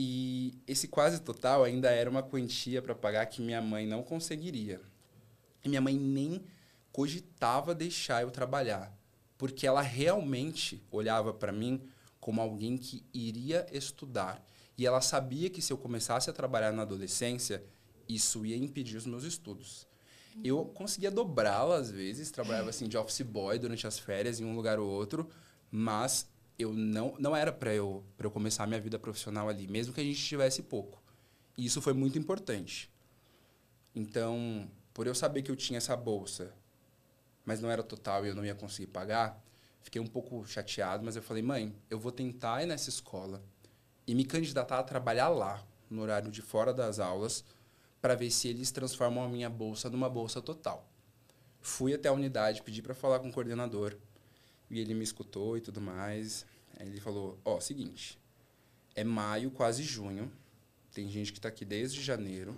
E 0.01 0.57
esse 0.65 0.87
quase 0.87 1.19
total 1.19 1.65
ainda 1.65 1.89
era 1.89 2.09
uma 2.09 2.23
quantia 2.23 2.81
para 2.81 2.95
pagar 2.95 3.25
que 3.25 3.41
minha 3.41 3.61
mãe 3.61 3.85
não 3.85 4.01
conseguiria. 4.01 4.79
E 5.61 5.67
minha 5.67 5.81
mãe 5.81 5.93
nem 5.93 6.41
cogitava 6.89 7.75
deixar 7.75 8.21
eu 8.21 8.31
trabalhar, 8.31 8.97
porque 9.37 9.67
ela 9.67 9.81
realmente 9.81 10.81
olhava 10.89 11.33
para 11.33 11.51
mim 11.51 11.81
como 12.17 12.39
alguém 12.39 12.77
que 12.77 13.03
iria 13.13 13.67
estudar. 13.73 14.41
E 14.77 14.87
ela 14.87 15.01
sabia 15.01 15.49
que 15.49 15.61
se 15.61 15.73
eu 15.73 15.77
começasse 15.77 16.29
a 16.29 16.33
trabalhar 16.33 16.71
na 16.71 16.83
adolescência, 16.83 17.61
isso 18.07 18.45
ia 18.45 18.55
impedir 18.55 18.95
os 18.95 19.05
meus 19.05 19.25
estudos. 19.25 19.85
Eu 20.41 20.63
conseguia 20.63 21.11
dobrá-la 21.11 21.75
às 21.75 21.91
vezes, 21.91 22.31
trabalhava 22.31 22.69
assim 22.69 22.87
de 22.87 22.97
office 22.97 23.19
boy 23.23 23.59
durante 23.59 23.85
as 23.85 23.99
férias 23.99 24.39
em 24.39 24.45
um 24.45 24.55
lugar 24.55 24.79
ou 24.79 24.89
outro, 24.89 25.29
mas 25.69 26.25
eu 26.59 26.73
não, 26.73 27.15
não 27.17 27.33
era 27.33 27.53
para 27.53 27.73
eu, 27.73 28.03
eu 28.19 28.29
começar 28.29 28.65
a 28.65 28.67
minha 28.67 28.81
vida 28.81 28.99
profissional 28.99 29.47
ali, 29.47 29.65
mesmo 29.65 29.93
que 29.93 30.01
a 30.01 30.03
gente 30.03 30.21
tivesse 30.21 30.61
pouco. 30.61 31.01
E 31.57 31.65
isso 31.65 31.81
foi 31.81 31.93
muito 31.93 32.19
importante. 32.19 32.91
Então, 33.95 34.69
por 34.93 35.07
eu 35.07 35.15
saber 35.15 35.41
que 35.41 35.49
eu 35.49 35.55
tinha 35.55 35.77
essa 35.77 35.95
bolsa, 35.95 36.53
mas 37.45 37.61
não 37.61 37.71
era 37.71 37.81
total 37.81 38.25
e 38.25 38.29
eu 38.29 38.35
não 38.35 38.45
ia 38.45 38.53
conseguir 38.53 38.87
pagar, 38.87 39.41
fiquei 39.81 40.01
um 40.01 40.05
pouco 40.05 40.45
chateado, 40.45 41.03
mas 41.03 41.15
eu 41.15 41.21
falei, 41.21 41.41
mãe, 41.41 41.73
eu 41.89 41.97
vou 41.97 42.11
tentar 42.11 42.61
ir 42.61 42.65
nessa 42.65 42.89
escola 42.89 43.41
e 44.05 44.13
me 44.13 44.25
candidatar 44.25 44.79
a 44.79 44.83
trabalhar 44.83 45.29
lá, 45.29 45.65
no 45.89 46.01
horário 46.01 46.29
de 46.29 46.41
fora 46.41 46.73
das 46.73 46.99
aulas, 46.99 47.45
para 48.01 48.15
ver 48.15 48.31
se 48.31 48.49
eles 48.49 48.69
transformam 48.69 49.23
a 49.23 49.29
minha 49.29 49.49
bolsa 49.49 49.89
numa 49.89 50.09
bolsa 50.09 50.41
total. 50.41 50.85
Fui 51.61 51.93
até 51.93 52.09
a 52.09 52.13
unidade, 52.13 52.61
pedi 52.61 52.81
para 52.81 52.93
falar 52.93 53.19
com 53.19 53.29
o 53.29 53.33
coordenador, 53.33 53.97
e 54.69 54.79
ele 54.79 54.93
me 54.93 55.03
escutou 55.03 55.57
e 55.57 55.61
tudo 55.61 55.81
mais. 55.81 56.45
Aí 56.77 56.87
ele 56.87 56.99
falou: 56.99 57.39
Ó, 57.43 57.57
oh, 57.57 57.61
seguinte, 57.61 58.19
é 58.95 59.03
maio, 59.03 59.51
quase 59.51 59.83
junho. 59.83 60.31
Tem 60.93 61.09
gente 61.09 61.31
que 61.31 61.39
está 61.39 61.49
aqui 61.49 61.65
desde 61.65 62.01
janeiro. 62.01 62.55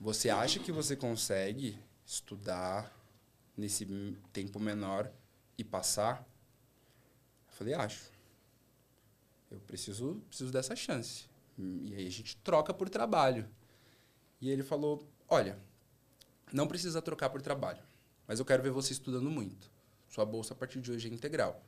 Você 0.00 0.30
acha 0.30 0.58
que 0.58 0.72
você 0.72 0.96
consegue 0.96 1.78
estudar 2.04 2.92
nesse 3.56 3.86
tempo 4.32 4.58
menor 4.58 5.10
e 5.56 5.64
passar? 5.64 6.26
Eu 7.48 7.54
falei: 7.54 7.74
Acho. 7.74 8.10
Eu 9.50 9.60
preciso, 9.60 10.22
preciso 10.28 10.50
dessa 10.50 10.74
chance. 10.74 11.28
E 11.58 11.94
aí 11.94 12.06
a 12.06 12.10
gente 12.10 12.36
troca 12.38 12.72
por 12.72 12.88
trabalho. 12.88 13.46
E 14.40 14.50
ele 14.50 14.62
falou: 14.62 15.06
Olha, 15.28 15.58
não 16.52 16.66
precisa 16.66 17.00
trocar 17.02 17.30
por 17.30 17.40
trabalho, 17.42 17.82
mas 18.26 18.38
eu 18.38 18.44
quero 18.44 18.62
ver 18.62 18.70
você 18.70 18.92
estudando 18.92 19.30
muito. 19.30 19.70
Sua 20.12 20.26
bolsa 20.26 20.52
a 20.52 20.56
partir 20.56 20.78
de 20.78 20.92
hoje 20.92 21.08
é 21.08 21.10
integral. 21.10 21.64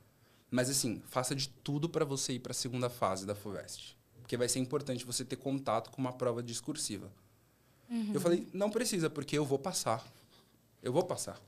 Mas 0.51 0.69
assim, 0.69 1.01
faça 1.07 1.35
de 1.35 1.49
tudo 1.49 1.89
para 1.89 2.05
você 2.05 2.33
ir 2.33 2.39
para 2.39 2.51
a 2.51 2.53
segunda 2.53 2.91
fase 2.91 3.25
da 3.25 3.33
FUVEST. 3.33 3.97
Porque 4.21 4.37
vai 4.37 4.47
ser 4.47 4.59
importante 4.59 5.03
você 5.03 5.25
ter 5.25 5.35
contato 5.35 5.89
com 5.89 5.99
uma 5.99 6.13
prova 6.13 6.43
discursiva. 6.43 7.11
Uhum. 7.89 8.11
Eu 8.13 8.21
falei, 8.21 8.47
não 8.53 8.69
precisa, 8.69 9.09
porque 9.09 9.35
eu 9.35 9.43
vou 9.43 9.57
passar. 9.57 10.05
Eu 10.83 10.93
vou 10.93 11.03
passar. 11.03 11.41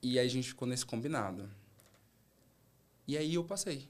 E 0.00 0.16
aí 0.16 0.26
a 0.26 0.30
gente 0.30 0.48
ficou 0.48 0.68
nesse 0.68 0.86
combinado. 0.86 1.50
E 3.04 3.18
aí 3.18 3.34
eu 3.34 3.42
passei. 3.42 3.88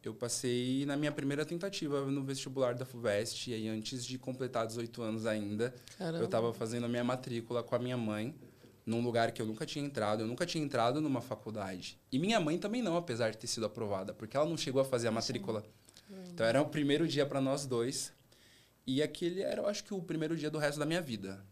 Eu 0.00 0.14
passei 0.14 0.86
na 0.86 0.96
minha 0.96 1.10
primeira 1.10 1.44
tentativa 1.44 2.06
no 2.06 2.22
vestibular 2.22 2.76
da 2.76 2.86
FUVEST, 2.86 3.50
e 3.50 3.54
aí 3.54 3.66
antes 3.66 4.06
de 4.06 4.16
completar 4.16 4.64
18 4.64 5.02
anos 5.02 5.26
ainda, 5.26 5.74
Caramba. 5.98 6.18
eu 6.18 6.26
estava 6.26 6.54
fazendo 6.54 6.84
a 6.84 6.88
minha 6.88 7.02
matrícula 7.02 7.64
com 7.64 7.74
a 7.74 7.78
minha 7.80 7.96
mãe 7.96 8.32
num 8.86 9.02
lugar 9.02 9.32
que 9.32 9.42
eu 9.42 9.46
nunca 9.46 9.66
tinha 9.66 9.84
entrado. 9.84 10.22
Eu 10.22 10.28
nunca 10.28 10.46
tinha 10.46 10.64
entrado 10.64 11.00
numa 11.00 11.20
faculdade. 11.20 11.98
E 12.10 12.18
minha 12.18 12.38
mãe 12.38 12.56
também 12.56 12.80
não, 12.80 12.96
apesar 12.96 13.30
de 13.30 13.36
ter 13.36 13.48
sido 13.48 13.66
aprovada, 13.66 14.14
porque 14.14 14.36
ela 14.36 14.48
não 14.48 14.56
chegou 14.56 14.80
a 14.80 14.84
fazer 14.84 15.08
a 15.08 15.10
matrícula. 15.10 15.64
Então 16.28 16.46
era 16.46 16.62
o 16.62 16.68
primeiro 16.68 17.06
dia 17.08 17.26
para 17.26 17.40
nós 17.40 17.66
dois. 17.66 18.12
E 18.86 19.02
aquele 19.02 19.42
era, 19.42 19.62
eu 19.62 19.66
acho 19.66 19.82
que, 19.82 19.92
o 19.92 20.00
primeiro 20.00 20.36
dia 20.36 20.48
do 20.48 20.58
resto 20.58 20.78
da 20.78 20.86
minha 20.86 21.00
vida. 21.00 21.44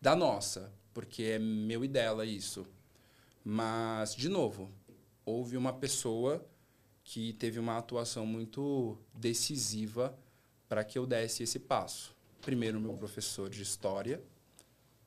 Da 0.00 0.16
nossa, 0.16 0.72
porque 0.94 1.22
é 1.22 1.38
meu 1.38 1.84
e 1.84 1.88
dela 1.88 2.24
isso. 2.24 2.66
Mas, 3.44 4.14
de 4.14 4.30
novo, 4.30 4.72
houve 5.26 5.58
uma 5.58 5.74
pessoa 5.74 6.44
que 7.02 7.34
teve 7.34 7.58
uma 7.58 7.76
atuação 7.76 8.24
muito 8.24 8.96
decisiva 9.12 10.18
para 10.66 10.82
que 10.82 10.98
eu 10.98 11.06
desse 11.06 11.42
esse 11.42 11.58
passo. 11.58 12.16
Primeiro, 12.40 12.80
meu 12.80 12.94
professor 12.94 13.50
de 13.50 13.62
história, 13.62 14.22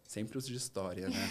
Sempre 0.08 0.38
os 0.38 0.48
de 0.48 0.56
história, 0.56 1.10
né? 1.10 1.30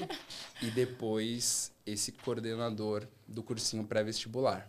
e 0.62 0.70
depois 0.70 1.70
esse 1.84 2.10
coordenador 2.10 3.06
do 3.26 3.42
cursinho 3.42 3.84
pré-vestibular. 3.84 4.68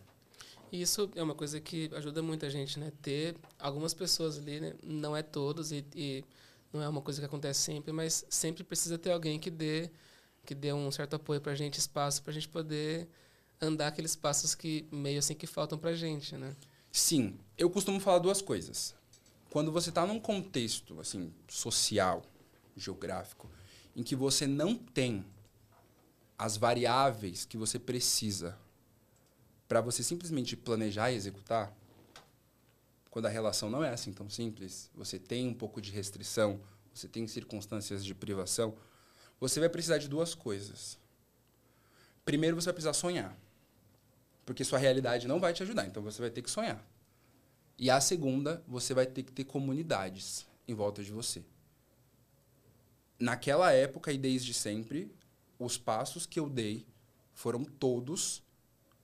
Isso 0.72 1.10
é 1.16 1.24
uma 1.24 1.34
coisa 1.34 1.60
que 1.62 1.90
ajuda 1.96 2.22
muita 2.22 2.50
gente, 2.50 2.78
né? 2.78 2.92
Ter 3.02 3.38
algumas 3.58 3.94
pessoas 3.94 4.38
ali, 4.38 4.60
né? 4.60 4.76
Não 4.84 5.16
é 5.16 5.24
todos 5.24 5.72
e, 5.72 5.86
e 5.96 6.24
não 6.74 6.84
é 6.84 6.90
uma 6.90 7.02
coisa 7.02 7.22
que 7.22 7.26
acontece 7.26 7.62
sempre, 7.62 7.94
mas 7.94 8.26
sempre 8.30 8.62
precisa 8.62 8.98
ter 8.98 9.12
alguém 9.12 9.40
que 9.40 9.50
dê 9.50 9.90
que 10.46 10.54
dê 10.54 10.74
um 10.74 10.92
certo 10.92 11.16
apoio 11.16 11.40
para 11.40 11.52
a 11.52 11.56
gente, 11.56 11.78
espaço 11.78 12.22
para 12.24 12.32
a 12.32 12.34
gente 12.34 12.50
poder 12.50 13.08
andar 13.62 13.88
aqueles 13.88 14.16
passos 14.16 14.56
que 14.56 14.86
meio 14.92 15.20
assim 15.20 15.36
que 15.36 15.48
faltam 15.48 15.78
para 15.78 15.92
a 15.92 15.96
gente, 15.96 16.36
né? 16.36 16.56
Sim, 16.92 17.38
eu 17.58 17.70
costumo 17.70 18.00
falar 18.00 18.20
duas 18.20 18.42
coisas. 18.42 18.96
Quando 19.50 19.72
você 19.72 19.90
está 19.90 20.06
num 20.06 20.20
contexto 20.20 21.00
assim 21.00 21.32
social, 21.48 22.24
geográfico, 22.76 23.50
em 23.96 24.04
que 24.04 24.16
você 24.16 24.48
não 24.48 24.76
tem 24.76 25.26
as 26.38 26.56
variáveis 26.56 27.44
que 27.44 27.58
você 27.58 27.78
precisa 27.78 28.58
para 29.68 29.82
você 29.82 30.02
simplesmente 30.02 30.56
planejar 30.56 31.12
e 31.12 31.16
executar, 31.16 31.76
quando 33.12 33.26
a 33.26 33.30
relação 33.30 33.70
não 33.70 33.84
é 33.84 33.90
assim 33.90 34.14
tão 34.14 34.30
simples, 34.30 34.90
você 34.96 35.20
tem 35.20 35.48
um 35.48 35.54
pouco 35.54 35.82
de 35.82 35.92
restrição, 35.92 36.62
você 36.94 37.08
tem 37.08 37.28
circunstâncias 37.28 38.06
de 38.06 38.16
privação, 38.16 38.76
você 39.40 39.60
vai 39.60 39.70
precisar 39.70 39.98
de 39.98 40.08
duas 40.08 40.34
coisas. 40.34 40.98
Primeiro, 42.24 42.56
você 42.56 42.66
vai 42.66 42.74
precisar 42.74 42.94
sonhar. 42.94 43.38
Porque 44.46 44.64
sua 44.64 44.80
realidade 44.80 45.28
não 45.28 45.40
vai 45.40 45.54
te 45.54 45.62
ajudar, 45.62 45.86
então 45.86 46.02
você 46.02 46.22
vai 46.22 46.32
ter 46.32 46.42
que 46.42 46.50
sonhar. 46.50 46.84
E 47.78 47.90
a 47.90 48.02
segunda, 48.02 48.64
você 48.68 48.94
vai 48.94 49.06
ter 49.06 49.24
que 49.24 49.32
ter 49.32 49.44
comunidades 49.44 50.48
em 50.68 50.74
volta 50.74 51.04
de 51.04 51.12
você 51.12 51.44
naquela 53.20 53.72
época 53.72 54.12
e 54.12 54.18
desde 54.18 54.54
sempre, 54.54 55.12
os 55.60 55.78
passos 55.78 56.26
que 56.26 56.40
eu 56.40 56.50
dei 56.50 56.86
foram 57.34 57.64
todos 57.64 58.42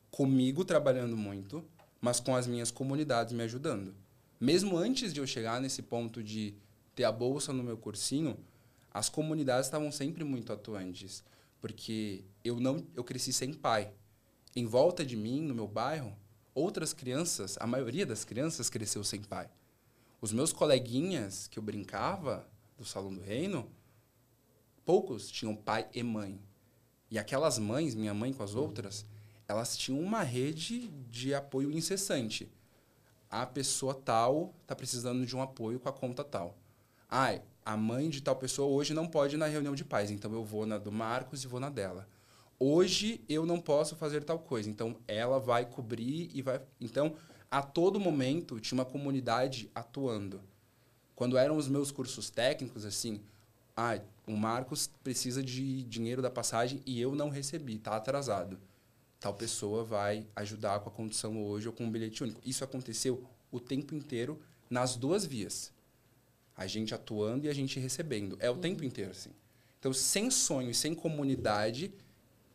comigo 0.09 0.63
trabalhando 0.63 1.17
muito, 1.17 1.63
mas 1.99 2.19
com 2.19 2.35
as 2.35 2.47
minhas 2.47 2.71
comunidades 2.71 3.33
me 3.33 3.43
ajudando. 3.43 3.93
Mesmo 4.39 4.77
antes 4.77 5.13
de 5.13 5.19
eu 5.19 5.27
chegar 5.27 5.59
nesse 5.59 5.81
ponto 5.81 6.23
de 6.23 6.53
ter 6.95 7.03
a 7.03 7.11
bolsa 7.11 7.51
no 7.51 7.63
meu 7.63 7.77
cursinho, 7.77 8.37
as 8.93 9.09
comunidades 9.09 9.67
estavam 9.67 9.91
sempre 9.91 10.23
muito 10.23 10.53
atuantes, 10.53 11.23
porque 11.59 12.23
eu 12.43 12.59
não 12.59 12.85
eu 12.95 13.03
cresci 13.03 13.33
sem 13.33 13.53
pai. 13.53 13.91
Em 14.55 14.65
volta 14.65 15.05
de 15.05 15.17
mim, 15.17 15.41
no 15.41 15.53
meu 15.53 15.67
bairro, 15.67 16.15
outras 16.53 16.93
crianças, 16.93 17.57
a 17.59 17.67
maioria 17.67 18.05
das 18.05 18.23
crianças 18.23 18.69
cresceu 18.69 19.03
sem 19.03 19.21
pai. 19.21 19.49
Os 20.21 20.31
meus 20.31 20.53
coleguinhas 20.53 21.47
que 21.47 21.59
eu 21.59 21.63
brincava 21.63 22.47
do 22.77 22.85
Salão 22.85 23.13
do 23.13 23.21
Reino, 23.21 23.69
poucos 24.85 25.27
tinham 25.27 25.55
pai 25.55 25.87
e 25.93 26.03
mãe. 26.03 26.39
E 27.09 27.17
aquelas 27.17 27.57
mães, 27.57 27.95
minha 27.95 28.13
mãe 28.13 28.31
com 28.31 28.43
as 28.43 28.55
outras, 28.55 29.05
elas 29.47 29.75
tinham 29.75 29.99
uma 29.99 30.21
rede 30.21 30.87
de 31.09 31.33
apoio 31.33 31.71
incessante. 31.71 32.51
A 33.29 33.45
pessoa 33.45 33.93
tal 33.93 34.53
está 34.61 34.75
precisando 34.75 35.25
de 35.25 35.35
um 35.35 35.41
apoio 35.41 35.79
com 35.79 35.89
a 35.89 35.93
conta 35.93 36.23
tal. 36.23 36.55
Ai, 37.09 37.41
a 37.65 37.75
mãe 37.75 38.09
de 38.09 38.21
tal 38.21 38.35
pessoa 38.35 38.67
hoje 38.67 38.93
não 38.93 39.07
pode 39.07 39.35
ir 39.35 39.37
na 39.37 39.47
reunião 39.47 39.75
de 39.75 39.83
pais, 39.83 40.11
então 40.11 40.31
eu 40.33 40.43
vou 40.43 40.65
na 40.65 40.77
do 40.77 40.91
Marcos 40.91 41.43
e 41.43 41.47
vou 41.47 41.59
na 41.59 41.69
dela. 41.69 42.07
Hoje 42.59 43.21
eu 43.27 43.45
não 43.45 43.59
posso 43.59 43.95
fazer 43.95 44.23
tal 44.23 44.39
coisa, 44.39 44.69
então 44.69 44.95
ela 45.07 45.39
vai 45.39 45.65
cobrir 45.65 46.29
e 46.33 46.41
vai. 46.41 46.61
Então, 46.79 47.15
a 47.51 47.61
todo 47.61 47.99
momento 47.99 48.59
tinha 48.59 48.77
uma 48.77 48.85
comunidade 48.85 49.69
atuando. 49.75 50.41
Quando 51.15 51.37
eram 51.37 51.57
os 51.57 51.67
meus 51.67 51.91
cursos 51.91 52.29
técnicos, 52.29 52.85
assim, 52.85 53.21
ah, 53.75 53.99
o 54.27 54.35
Marcos 54.35 54.89
precisa 55.03 55.43
de 55.43 55.83
dinheiro 55.83 56.21
da 56.21 56.29
passagem 56.29 56.81
e 56.85 56.99
eu 56.99 57.13
não 57.15 57.29
recebi, 57.29 57.77
tá 57.77 57.95
atrasado. 57.95 58.59
Tal 59.19 59.33
pessoa 59.33 59.83
vai 59.83 60.27
ajudar 60.35 60.79
com 60.79 60.89
a 60.89 60.91
condução 60.91 61.43
hoje 61.43 61.67
ou 61.67 61.73
com 61.73 61.85
um 61.85 61.91
bilhete 61.91 62.23
único. 62.23 62.41
Isso 62.45 62.63
aconteceu 62.63 63.23
o 63.51 63.59
tempo 63.59 63.95
inteiro 63.95 64.39
nas 64.69 64.95
duas 64.95 65.25
vias. 65.25 65.71
A 66.55 66.67
gente 66.67 66.93
atuando 66.93 67.45
e 67.45 67.49
a 67.49 67.53
gente 67.53 67.79
recebendo. 67.79 68.37
É 68.39 68.49
o 68.49 68.53
uhum. 68.53 68.61
tempo 68.61 68.83
inteiro, 68.83 69.11
assim. 69.11 69.31
Então, 69.79 69.93
sem 69.93 70.31
sonho 70.31 70.69
e 70.69 70.73
sem 70.73 70.95
comunidade, 70.95 71.93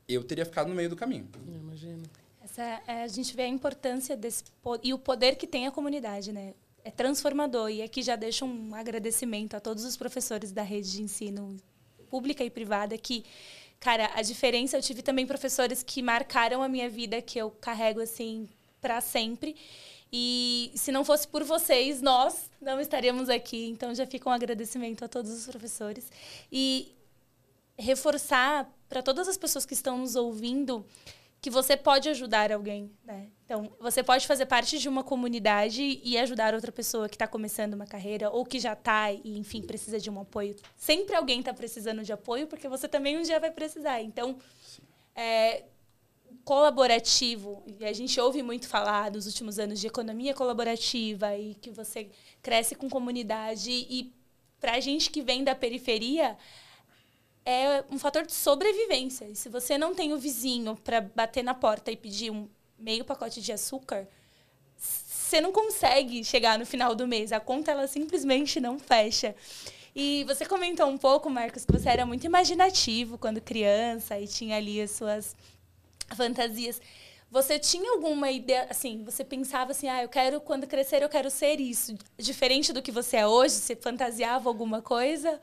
eu 0.08 0.24
teria 0.24 0.44
ficado 0.44 0.68
no 0.68 0.74
meio 0.74 0.88
do 0.88 0.96
caminho. 0.96 1.28
Imagino. 1.46 2.02
Essa, 2.42 2.62
é, 2.86 3.04
a 3.04 3.08
gente 3.08 3.36
vê 3.36 3.42
a 3.42 3.48
importância 3.48 4.16
desse 4.16 4.44
e 4.82 4.94
o 4.94 4.98
poder 4.98 5.36
que 5.36 5.46
tem 5.46 5.66
a 5.66 5.70
comunidade, 5.70 6.32
né? 6.32 6.54
É 6.84 6.90
transformador. 6.90 7.70
E 7.70 7.82
aqui 7.82 8.02
já 8.02 8.16
deixo 8.16 8.44
um 8.44 8.74
agradecimento 8.74 9.54
a 9.54 9.60
todos 9.60 9.84
os 9.84 9.96
professores 9.96 10.52
da 10.52 10.62
rede 10.62 10.92
de 10.92 11.02
ensino 11.02 11.56
pública 12.08 12.42
e 12.44 12.50
privada 12.50 12.96
que, 12.98 13.24
cara, 13.78 14.10
a 14.14 14.22
diferença 14.22 14.76
eu 14.76 14.82
tive 14.82 15.02
também 15.02 15.26
professores 15.26 15.82
que 15.82 16.02
marcaram 16.02 16.62
a 16.62 16.68
minha 16.68 16.88
vida 16.88 17.22
que 17.22 17.38
eu 17.38 17.50
carrego 17.50 18.00
assim 18.00 18.48
para 18.80 19.00
sempre. 19.00 19.54
E 20.12 20.72
se 20.74 20.90
não 20.90 21.04
fosse 21.04 21.28
por 21.28 21.44
vocês, 21.44 22.02
nós 22.02 22.50
não 22.60 22.80
estaríamos 22.80 23.28
aqui. 23.28 23.68
Então 23.68 23.94
já 23.94 24.06
fica 24.06 24.28
um 24.28 24.32
agradecimento 24.32 25.04
a 25.04 25.08
todos 25.08 25.30
os 25.30 25.46
professores. 25.46 26.10
E 26.50 26.92
reforçar 27.78 28.68
para 28.88 29.02
todas 29.02 29.28
as 29.28 29.36
pessoas 29.36 29.64
que 29.64 29.74
estão 29.74 29.98
nos 29.98 30.16
ouvindo 30.16 30.84
que 31.40 31.48
você 31.48 31.76
pode 31.76 32.08
ajudar 32.08 32.52
alguém, 32.52 32.90
né? 33.04 33.28
Então, 33.50 33.68
você 33.80 34.00
pode 34.00 34.28
fazer 34.28 34.46
parte 34.46 34.78
de 34.78 34.88
uma 34.88 35.02
comunidade 35.02 36.00
e 36.04 36.16
ajudar 36.16 36.54
outra 36.54 36.70
pessoa 36.70 37.08
que 37.08 37.16
está 37.16 37.26
começando 37.26 37.74
uma 37.74 37.84
carreira 37.84 38.30
ou 38.30 38.46
que 38.46 38.60
já 38.60 38.74
está 38.74 39.10
e, 39.10 39.36
enfim, 39.36 39.60
precisa 39.60 39.98
de 39.98 40.08
um 40.08 40.20
apoio. 40.20 40.54
Sempre 40.76 41.16
alguém 41.16 41.40
está 41.40 41.52
precisando 41.52 42.04
de 42.04 42.12
apoio 42.12 42.46
porque 42.46 42.68
você 42.68 42.86
também 42.86 43.18
um 43.18 43.22
dia 43.22 43.40
vai 43.40 43.50
precisar. 43.50 44.00
Então, 44.02 44.38
é, 45.16 45.64
colaborativo, 46.44 47.64
e 47.66 47.84
a 47.84 47.92
gente 47.92 48.20
ouve 48.20 48.40
muito 48.40 48.68
falar 48.68 49.10
nos 49.10 49.26
últimos 49.26 49.58
anos 49.58 49.80
de 49.80 49.88
economia 49.88 50.32
colaborativa 50.32 51.36
e 51.36 51.56
que 51.56 51.72
você 51.72 52.08
cresce 52.40 52.76
com 52.76 52.88
comunidade. 52.88 53.72
E 53.72 54.14
para 54.60 54.74
a 54.74 54.80
gente 54.80 55.10
que 55.10 55.22
vem 55.22 55.42
da 55.42 55.56
periferia, 55.56 56.38
é 57.44 57.82
um 57.90 57.98
fator 57.98 58.24
de 58.24 58.32
sobrevivência. 58.32 59.24
E 59.24 59.34
se 59.34 59.48
você 59.48 59.76
não 59.76 59.92
tem 59.92 60.12
o 60.12 60.18
vizinho 60.18 60.76
para 60.76 61.00
bater 61.00 61.42
na 61.42 61.52
porta 61.52 61.90
e 61.90 61.96
pedir 61.96 62.30
um 62.30 62.48
meio 62.80 63.04
pacote 63.04 63.40
de 63.40 63.52
açúcar, 63.52 64.08
você 64.76 65.40
não 65.40 65.52
consegue 65.52 66.24
chegar 66.24 66.58
no 66.58 66.66
final 66.66 66.94
do 66.94 67.06
mês. 67.06 67.30
A 67.30 67.38
conta 67.38 67.70
ela 67.70 67.86
simplesmente 67.86 68.58
não 68.58 68.78
fecha. 68.78 69.34
E 69.94 70.24
você 70.24 70.46
comentou 70.46 70.86
um 70.86 70.98
pouco, 70.98 71.28
Marcos, 71.28 71.64
que 71.64 71.72
você 71.72 71.88
era 71.88 72.06
muito 72.06 72.24
imaginativo 72.24 73.18
quando 73.18 73.40
criança 73.40 74.18
e 74.18 74.26
tinha 74.26 74.56
ali 74.56 74.80
as 74.80 74.92
suas 74.92 75.36
fantasias. 76.16 76.80
Você 77.30 77.58
tinha 77.60 77.92
alguma 77.92 78.30
ideia, 78.30 78.66
assim, 78.68 79.04
você 79.04 79.22
pensava 79.22 79.70
assim, 79.70 79.88
ah, 79.88 80.02
eu 80.02 80.08
quero, 80.08 80.40
quando 80.40 80.66
crescer, 80.66 81.02
eu 81.02 81.08
quero 81.08 81.30
ser 81.30 81.60
isso. 81.60 81.94
Diferente 82.18 82.72
do 82.72 82.82
que 82.82 82.90
você 82.90 83.18
é 83.18 83.26
hoje, 83.26 83.54
você 83.54 83.76
fantasiava 83.76 84.48
alguma 84.48 84.82
coisa? 84.82 85.40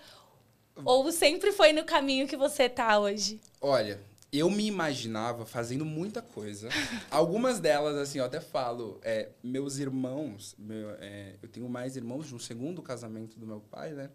Ou 0.84 1.12
sempre 1.12 1.52
foi 1.52 1.72
no 1.72 1.86
caminho 1.86 2.28
que 2.28 2.36
você 2.36 2.68
tá 2.68 3.00
hoje? 3.00 3.40
Olha, 3.62 4.00
eu 4.32 4.50
me 4.50 4.66
imaginava 4.66 5.46
fazendo 5.46 5.86
muita 5.86 6.22
coisa. 6.22 6.70
Algumas 7.10 7.60
delas, 7.60 7.96
assim, 7.96 8.20
eu 8.20 8.26
até 8.26 8.40
falo, 8.40 9.00
é, 9.04 9.30
meus 9.44 9.78
irmãos, 9.78 10.56
meu, 10.58 10.92
é, 11.00 11.36
eu 11.42 11.48
tenho 11.48 11.70
mais 11.70 11.96
irmãos 11.96 12.28
de 12.28 12.36
um 12.36 12.40
segundo 12.40 12.82
casamento 12.82 13.40
do 13.40 13.48
meu 13.48 13.60
pai, 13.60 13.94
né? 13.94 14.10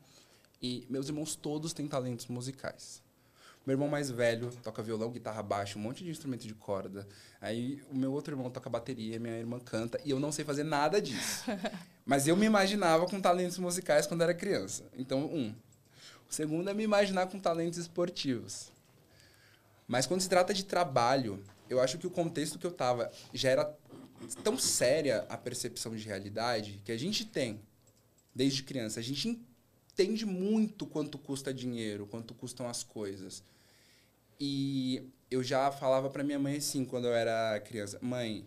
E 0.61 0.87
meus 0.89 1.09
irmãos 1.09 1.35
todos 1.35 1.73
têm 1.73 1.89
talentos 1.89 2.27
musicais. 2.27 3.03
Meu 3.65 3.75
irmão 3.75 3.89
mais 3.89 4.11
velho 4.11 4.51
toca 4.63 4.83
violão, 4.83 5.11
guitarra 5.11 5.43
baixa, 5.43 5.79
um 5.79 5.83
monte 5.83 6.03
de 6.03 6.11
instrumento 6.11 6.47
de 6.47 6.55
corda. 6.55 7.07
Aí 7.41 7.81
o 7.91 7.97
meu 7.97 8.13
outro 8.13 8.35
irmão 8.35 8.51
toca 8.51 8.69
bateria, 8.69 9.21
minha 9.21 9.39
irmã 9.39 9.61
canta, 9.61 10.01
e 10.05 10.11
eu 10.11 10.19
não 10.19 10.33
sei 10.33 10.45
fazer 10.45 10.65
nada 10.65 11.01
disso. 11.01 11.45
Mas 12.05 12.27
eu 12.27 12.37
me 12.37 12.45
imaginava 12.45 13.07
com 13.07 13.21
talentos 13.21 13.59
musicais 13.59 14.07
quando 14.07 14.23
era 14.23 14.35
criança. 14.35 14.85
Então, 14.97 15.27
um. 15.27 15.55
O 16.29 16.35
segundo 16.35 16.69
é 16.71 16.75
me 16.75 16.83
imaginar 16.83 17.29
com 17.29 17.39
talentos 17.39 17.79
esportivos. 17.79 18.72
Mas 19.87 20.07
quando 20.07 20.21
se 20.21 20.29
trata 20.29 20.55
de 20.55 20.65
trabalho, 20.65 21.43
eu 21.69 21.81
acho 21.81 21.99
que 21.99 22.07
o 22.07 22.11
contexto 22.11 22.59
que 22.59 22.67
eu 22.67 22.73
tava 22.73 23.11
já 23.33 23.51
era 23.51 23.79
tão 24.43 24.59
séria 24.59 25.27
a 25.29 25.37
percepção 25.37 25.95
de 25.95 26.07
realidade 26.07 26.81
que 26.85 26.93
a 26.93 26.99
gente 26.99 27.25
tem 27.25 27.61
desde 28.35 28.63
criança. 28.63 29.01
A 29.01 29.03
gente 29.03 29.41
entende 29.93 30.25
muito 30.25 30.87
quanto 30.87 31.19
custa 31.19 31.53
dinheiro, 31.53 32.07
quanto 32.07 32.35
custam 32.35 32.69
as 32.69 32.83
coisas. 32.83 33.43
E 34.39 35.09
eu 35.31 35.43
já 35.43 35.71
falava 35.71 36.11
para 36.11 36.25
minha 36.25 36.39
mãe 36.39 36.57
assim, 36.57 36.85
quando 36.85 37.07
eu 37.07 37.15
era 37.15 37.61
criança: 37.61 37.99
"Mãe, 38.01 38.47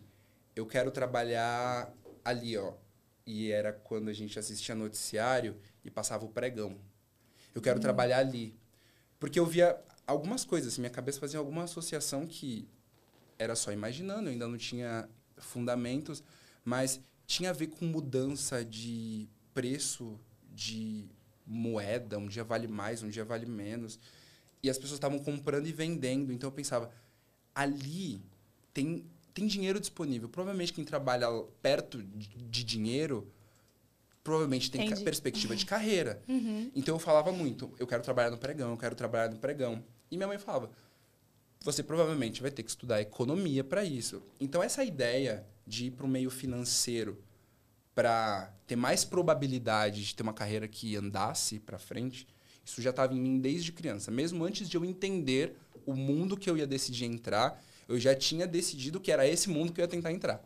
eu 0.54 0.66
quero 0.66 0.90
trabalhar 0.90 1.92
ali, 2.24 2.56
ó". 2.56 2.74
E 3.26 3.50
era 3.50 3.72
quando 3.72 4.08
a 4.08 4.12
gente 4.12 4.38
assistia 4.38 4.74
noticiário 4.74 5.56
e 5.84 5.90
passava 5.90 6.24
o 6.24 6.28
pregão. 6.28 6.78
Eu 7.54 7.60
quero 7.60 7.76
uhum. 7.76 7.82
trabalhar 7.82 8.18
ali. 8.18 8.54
Porque 9.18 9.40
eu 9.40 9.46
via 9.46 9.76
algumas 10.06 10.44
coisas, 10.44 10.72
assim, 10.72 10.80
minha 10.80 10.90
cabeça 10.90 11.18
fazia 11.18 11.38
alguma 11.38 11.64
associação 11.64 12.26
que 12.26 12.68
era 13.38 13.54
só 13.54 13.72
imaginando, 13.72 14.28
eu 14.28 14.32
ainda 14.32 14.48
não 14.48 14.56
tinha 14.56 15.08
fundamentos, 15.38 16.22
mas 16.64 17.00
tinha 17.26 17.50
a 17.50 17.52
ver 17.52 17.68
com 17.68 17.84
mudança 17.84 18.64
de 18.64 19.28
preço 19.52 20.18
de 20.54 21.04
moeda, 21.46 22.18
um 22.18 22.26
dia 22.26 22.44
vale 22.44 22.66
mais, 22.66 23.02
um 23.02 23.08
dia 23.08 23.24
vale 23.24 23.46
menos. 23.46 23.98
E 24.62 24.70
as 24.70 24.78
pessoas 24.78 24.96
estavam 24.96 25.18
comprando 25.18 25.66
e 25.66 25.72
vendendo, 25.72 26.32
então 26.32 26.48
eu 26.48 26.52
pensava, 26.52 26.90
ali 27.54 28.20
tem 28.72 29.04
tem 29.36 29.46
dinheiro 29.46 29.78
disponível. 29.78 30.30
Provavelmente 30.30 30.72
quem 30.72 30.82
trabalha 30.82 31.28
perto 31.60 32.02
de, 32.02 32.64
dinheiro 32.64 33.30
provavelmente 34.24 34.70
tem 34.70 34.88
perspectiva 35.04 35.54
de 35.54 35.66
carreira. 35.66 36.22
Uhum. 36.26 36.70
Então 36.74 36.94
eu 36.94 36.98
falava 36.98 37.30
muito, 37.30 37.70
eu 37.78 37.86
quero 37.86 38.02
trabalhar 38.02 38.30
no 38.30 38.38
pregão, 38.38 38.70
eu 38.70 38.78
quero 38.78 38.94
trabalhar 38.94 39.28
no 39.28 39.36
pregão. 39.36 39.84
E 40.10 40.16
minha 40.16 40.26
mãe 40.26 40.38
falava, 40.38 40.70
você 41.60 41.82
provavelmente 41.82 42.42
vai 42.42 42.50
ter 42.50 42.62
que 42.62 42.70
estudar 42.70 43.00
economia 43.00 43.64
para 43.64 43.84
isso. 43.84 44.22
Então 44.40 44.62
essa 44.62 44.84
ideia 44.84 45.46
de 45.66 45.86
ir 45.86 45.90
para 45.90 46.06
o 46.06 46.08
meio 46.08 46.30
financeiro 46.30 47.22
para 47.94 48.52
ter 48.66 48.76
mais 48.76 49.04
probabilidade 49.04 50.04
de 50.04 50.14
ter 50.14 50.22
uma 50.22 50.34
carreira 50.34 50.68
que 50.68 50.96
andasse 50.96 51.58
para 51.58 51.78
frente, 51.78 52.26
isso 52.64 52.82
já 52.82 52.90
estava 52.90 53.14
em 53.14 53.20
mim 53.20 53.40
desde 53.40 53.72
criança. 53.72 54.10
Mesmo 54.10 54.44
antes 54.44 54.68
de 54.68 54.76
eu 54.76 54.84
entender 54.84 55.56
o 55.86 55.94
mundo 55.94 56.36
que 56.36 56.50
eu 56.50 56.56
ia 56.56 56.66
decidir 56.66 57.06
entrar, 57.06 57.62
eu 57.88 57.98
já 57.98 58.14
tinha 58.14 58.46
decidido 58.46 59.00
que 59.00 59.10
era 59.10 59.26
esse 59.26 59.48
mundo 59.48 59.72
que 59.72 59.80
eu 59.80 59.84
ia 59.84 59.88
tentar 59.88 60.12
entrar. 60.12 60.44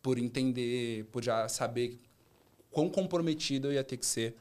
Por 0.00 0.18
entender, 0.18 1.06
por 1.06 1.24
já 1.24 1.48
saber 1.48 1.98
quão 2.70 2.88
comprometido 2.88 3.68
eu 3.68 3.72
ia 3.72 3.82
ter 3.82 3.96
que 3.96 4.06
ser 4.06 4.36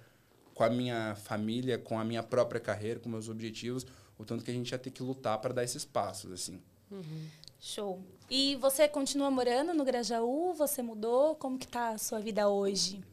com 0.54 0.64
a 0.64 0.70
minha 0.70 1.16
família, 1.16 1.78
com 1.78 1.98
a 1.98 2.04
minha 2.04 2.22
própria 2.22 2.62
carreira, 2.62 3.00
com 3.00 3.10
meus 3.10 3.30
objetivos, 3.30 3.86
o 4.18 4.26
tanto 4.26 4.44
que 4.44 4.52
a 4.52 4.54
gente 4.54 4.72
ia 4.72 4.78
ter 4.78 4.92
que 4.92 5.04
lutar 5.04 5.40
para 5.40 5.54
dar 5.54 5.64
esses 5.64 5.86
passos, 5.86 6.32
assim. 6.32 6.62
Uhum. 6.92 7.28
Show. 7.60 8.04
E 8.30 8.56
você 8.58 8.88
continua 8.88 9.32
morando 9.32 9.74
no 9.74 9.84
Grajaú? 9.84 10.54
Você 10.54 10.82
mudou? 10.82 11.36
Como 11.36 11.58
que 11.58 11.68
tá 11.68 11.90
a 11.90 11.98
sua 11.98 12.20
vida 12.20 12.48
hoje? 12.48 13.04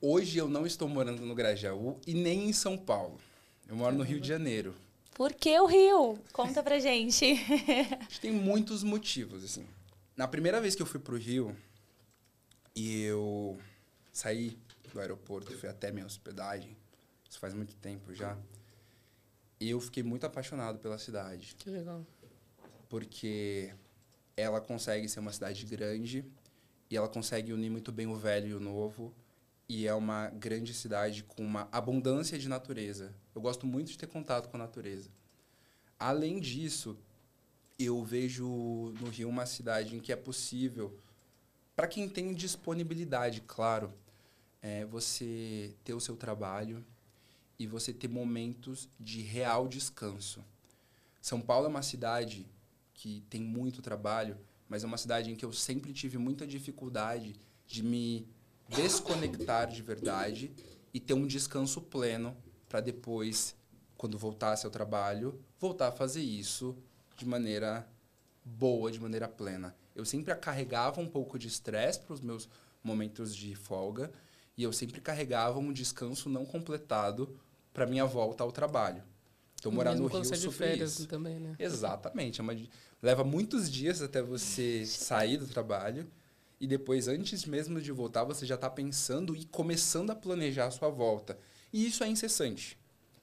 Hoje 0.00 0.38
eu 0.38 0.48
não 0.48 0.66
estou 0.66 0.88
morando 0.88 1.24
no 1.26 1.34
Grajaú 1.34 1.98
e 2.06 2.14
nem 2.14 2.48
em 2.48 2.52
São 2.52 2.76
Paulo. 2.76 3.20
Eu 3.68 3.76
moro 3.76 3.94
no 3.94 4.02
Rio 4.02 4.20
de 4.20 4.26
Janeiro. 4.26 4.74
Por 5.14 5.34
que 5.34 5.58
o 5.60 5.66
Rio? 5.66 6.18
Conta 6.32 6.62
pra 6.62 6.78
gente. 6.78 7.34
Tem 8.22 8.32
muitos 8.32 8.82
motivos, 8.82 9.44
assim. 9.44 9.66
Na 10.16 10.26
primeira 10.26 10.60
vez 10.60 10.74
que 10.74 10.80
eu 10.80 10.86
fui 10.86 10.98
pro 10.98 11.16
Rio 11.16 11.54
e 12.74 13.02
eu 13.02 13.58
saí 14.12 14.58
do 14.92 14.98
aeroporto, 14.98 15.52
fui 15.58 15.68
até 15.68 15.92
minha 15.92 16.06
hospedagem. 16.06 16.74
Isso 17.28 17.38
faz 17.38 17.52
muito 17.52 17.74
tempo 17.76 18.14
já. 18.14 18.36
Eu 19.60 19.78
fiquei 19.80 20.02
muito 20.02 20.24
apaixonado 20.24 20.78
pela 20.78 20.96
cidade. 20.96 21.54
Que 21.58 21.68
legal. 21.68 22.06
Porque 22.88 23.74
ela 24.36 24.60
consegue 24.60 25.06
ser 25.08 25.20
uma 25.20 25.32
cidade 25.32 25.66
grande 25.66 26.24
e 26.88 26.96
ela 26.96 27.08
consegue 27.08 27.52
unir 27.52 27.70
muito 27.70 27.92
bem 27.92 28.06
o 28.06 28.16
velho 28.16 28.48
e 28.48 28.54
o 28.54 28.60
novo. 28.60 29.14
E 29.68 29.86
é 29.86 29.94
uma 29.94 30.30
grande 30.30 30.72
cidade 30.72 31.22
com 31.22 31.44
uma 31.44 31.68
abundância 31.70 32.38
de 32.38 32.48
natureza. 32.48 33.14
Eu 33.34 33.40
gosto 33.40 33.66
muito 33.66 33.92
de 33.92 33.98
ter 33.98 34.06
contato 34.06 34.48
com 34.48 34.56
a 34.56 34.60
natureza. 34.60 35.10
Além 35.98 36.40
disso, 36.40 36.98
eu 37.78 38.02
vejo 38.02 38.46
no 39.00 39.08
Rio 39.10 39.28
uma 39.28 39.46
cidade 39.46 39.94
em 39.94 40.00
que 40.00 40.12
é 40.12 40.16
possível, 40.16 40.98
para 41.76 41.86
quem 41.86 42.08
tem 42.08 42.34
disponibilidade, 42.34 43.42
claro, 43.46 43.92
é 44.60 44.84
você 44.84 45.74
ter 45.84 45.94
o 45.94 46.00
seu 46.00 46.16
trabalho 46.16 46.84
e 47.60 47.66
você 47.66 47.92
ter 47.92 48.08
momentos 48.08 48.88
de 48.98 49.20
real 49.20 49.68
descanso. 49.68 50.42
São 51.20 51.42
Paulo 51.42 51.66
é 51.66 51.68
uma 51.68 51.82
cidade 51.82 52.46
que 52.94 53.22
tem 53.28 53.42
muito 53.42 53.82
trabalho, 53.82 54.38
mas 54.66 54.82
é 54.82 54.86
uma 54.86 54.96
cidade 54.96 55.30
em 55.30 55.36
que 55.36 55.44
eu 55.44 55.52
sempre 55.52 55.92
tive 55.92 56.16
muita 56.16 56.46
dificuldade 56.46 57.38
de 57.66 57.82
me 57.82 58.26
desconectar 58.66 59.68
de 59.68 59.82
verdade 59.82 60.50
e 60.94 60.98
ter 60.98 61.12
um 61.12 61.26
descanso 61.26 61.82
pleno 61.82 62.34
para 62.66 62.80
depois, 62.80 63.54
quando 63.94 64.16
voltasse 64.16 64.64
ao 64.64 64.72
trabalho, 64.72 65.38
voltar 65.58 65.88
a 65.88 65.92
fazer 65.92 66.22
isso 66.22 66.74
de 67.14 67.26
maneira 67.26 67.86
boa, 68.42 68.90
de 68.90 68.98
maneira 68.98 69.28
plena. 69.28 69.76
Eu 69.94 70.06
sempre 70.06 70.34
carregava 70.34 70.98
um 70.98 71.06
pouco 71.06 71.38
de 71.38 71.48
estresse 71.48 72.00
para 72.00 72.14
os 72.14 72.22
meus 72.22 72.48
momentos 72.82 73.36
de 73.36 73.54
folga 73.54 74.10
e 74.56 74.62
eu 74.62 74.72
sempre 74.72 74.98
carregava 75.02 75.58
um 75.58 75.74
descanso 75.74 76.30
não 76.30 76.46
completado 76.46 77.38
para 77.72 77.86
minha 77.86 78.04
volta 78.04 78.42
ao 78.42 78.52
trabalho. 78.52 79.02
Então, 79.58 79.70
morar 79.70 79.90
Mesmo 79.90 80.08
no 80.08 80.14
Rio 80.14 80.24
sobre 80.24 80.50
férias 80.50 80.98
isso. 80.98 81.06
também, 81.06 81.38
né? 81.38 81.54
Exatamente. 81.58 82.40
É 82.40 82.42
uma, 82.42 82.56
leva 83.02 83.22
muitos 83.22 83.70
dias 83.70 84.00
até 84.00 84.22
você 84.22 84.84
sair 84.86 85.36
do 85.36 85.46
trabalho 85.46 86.10
e 86.58 86.66
depois, 86.66 87.08
antes 87.08 87.44
mesmo 87.44 87.80
de 87.80 87.90
voltar, 87.92 88.24
você 88.24 88.44
já 88.44 88.54
está 88.54 88.68
pensando 88.68 89.34
e 89.34 89.44
começando 89.46 90.10
a 90.10 90.14
planejar 90.14 90.66
a 90.66 90.70
sua 90.70 90.90
volta. 90.90 91.38
E 91.72 91.86
isso 91.86 92.04
é 92.04 92.08
incessante. 92.08 92.78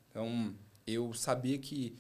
Então, 0.10 0.56
eu 0.86 1.14
sabia 1.14 1.58
que 1.58 1.96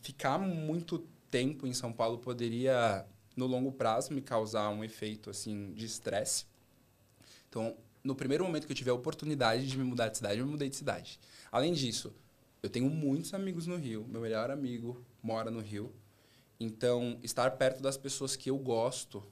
ficar 0.00 0.38
muito 0.38 1.06
tempo 1.30 1.66
em 1.66 1.74
São 1.74 1.92
Paulo 1.92 2.18
poderia, 2.18 3.04
no 3.36 3.46
longo 3.46 3.70
prazo, 3.72 4.14
me 4.14 4.22
causar 4.22 4.70
um 4.70 4.82
efeito 4.82 5.28
assim 5.28 5.72
de 5.74 5.84
estresse. 5.84 6.46
Então, 7.48 7.76
no 8.08 8.14
primeiro 8.14 8.42
momento 8.42 8.66
que 8.66 8.72
eu 8.72 8.76
tive 8.76 8.88
a 8.88 8.94
oportunidade 8.94 9.66
de 9.66 9.76
me 9.76 9.84
mudar 9.84 10.08
de 10.08 10.16
cidade, 10.16 10.40
eu 10.40 10.46
me 10.46 10.52
mudei 10.52 10.70
de 10.70 10.76
cidade. 10.76 11.20
Além 11.52 11.74
disso, 11.74 12.10
eu 12.62 12.70
tenho 12.70 12.88
muitos 12.88 13.34
amigos 13.34 13.66
no 13.66 13.76
Rio. 13.76 14.06
Meu 14.08 14.22
melhor 14.22 14.50
amigo 14.50 15.04
mora 15.22 15.50
no 15.50 15.60
Rio. 15.60 15.92
Então, 16.58 17.18
estar 17.22 17.50
perto 17.58 17.82
das 17.82 17.98
pessoas 17.98 18.34
que 18.34 18.48
eu 18.48 18.56
gosto, 18.56 19.22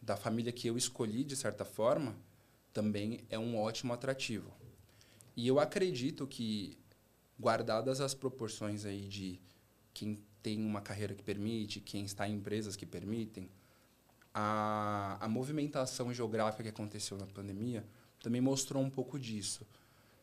da 0.00 0.16
família 0.16 0.52
que 0.52 0.68
eu 0.68 0.78
escolhi, 0.78 1.24
de 1.24 1.34
certa 1.34 1.64
forma, 1.64 2.16
também 2.72 3.24
é 3.28 3.36
um 3.36 3.58
ótimo 3.58 3.92
atrativo. 3.92 4.54
E 5.36 5.48
eu 5.48 5.58
acredito 5.58 6.24
que, 6.24 6.78
guardadas 7.36 8.00
as 8.00 8.14
proporções 8.14 8.84
aí 8.84 9.08
de 9.08 9.40
quem 9.92 10.22
tem 10.40 10.64
uma 10.64 10.80
carreira 10.80 11.16
que 11.16 11.22
permite, 11.24 11.80
quem 11.80 12.04
está 12.04 12.28
em 12.28 12.36
empresas 12.36 12.76
que 12.76 12.86
permitem, 12.86 13.50
a, 14.38 15.16
a 15.18 15.28
movimentação 15.28 16.12
geográfica 16.12 16.62
que 16.62 16.68
aconteceu 16.68 17.16
na 17.16 17.26
pandemia 17.26 17.82
também 18.22 18.42
mostrou 18.42 18.82
um 18.82 18.90
pouco 18.90 19.18
disso. 19.18 19.66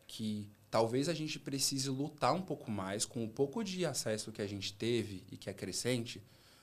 Que 0.06 0.48
talvez 0.70 1.10
a 1.10 1.16
gente 1.16 1.40
precise 1.40 1.90
lutar 1.90 2.32
um 2.32 2.42
pouco 2.42 2.70
mais 2.70 3.06
com 3.06 3.26
o 3.26 3.28
pouco 3.28 3.64
de 3.64 3.84
acesso 3.88 4.32
que 4.32 4.42
a 4.44 4.46
gente 4.46 4.72
teve 4.72 5.24
e 5.32 5.36
que 5.36 5.50
é 5.50 5.54
crescente, 5.54 6.22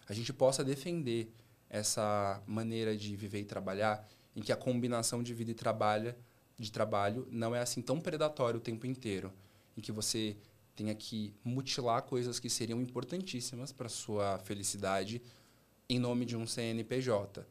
a 0.09 0.15
gente 0.15 0.33
possa 0.33 0.63
defender 0.63 1.35
essa 1.69 2.41
maneira 2.47 2.97
de 2.97 3.17
viver 3.17 3.41
e 3.41 3.45
trabalhar 3.45 4.09
em 4.37 4.41
que 4.41 4.53
a 4.53 4.57
combinação 4.57 5.21
de 5.21 5.35
vida 5.35 5.51
e 5.51 5.55
trabalho, 5.55 6.15
de 6.57 6.71
trabalho 6.71 7.27
não 7.33 7.53
é 7.53 7.59
assim 7.59 7.83
tão 7.83 8.01
predatório 8.01 8.59
o 8.59 8.63
tempo 8.63 8.87
inteiro, 8.87 9.33
em 9.77 9.81
que 9.81 9.91
você 9.91 10.37
tenha 10.77 10.95
que 10.95 11.35
mutilar 11.45 12.03
coisas 12.03 12.39
que 12.39 12.49
seriam 12.49 12.81
importantíssimas 12.81 13.73
para 13.73 13.89
sua 13.89 14.39
felicidade 14.39 15.21
em 15.90 15.98
nome 15.98 16.24
de 16.24 16.37
um 16.37 16.46
CNPJ. 16.46 17.44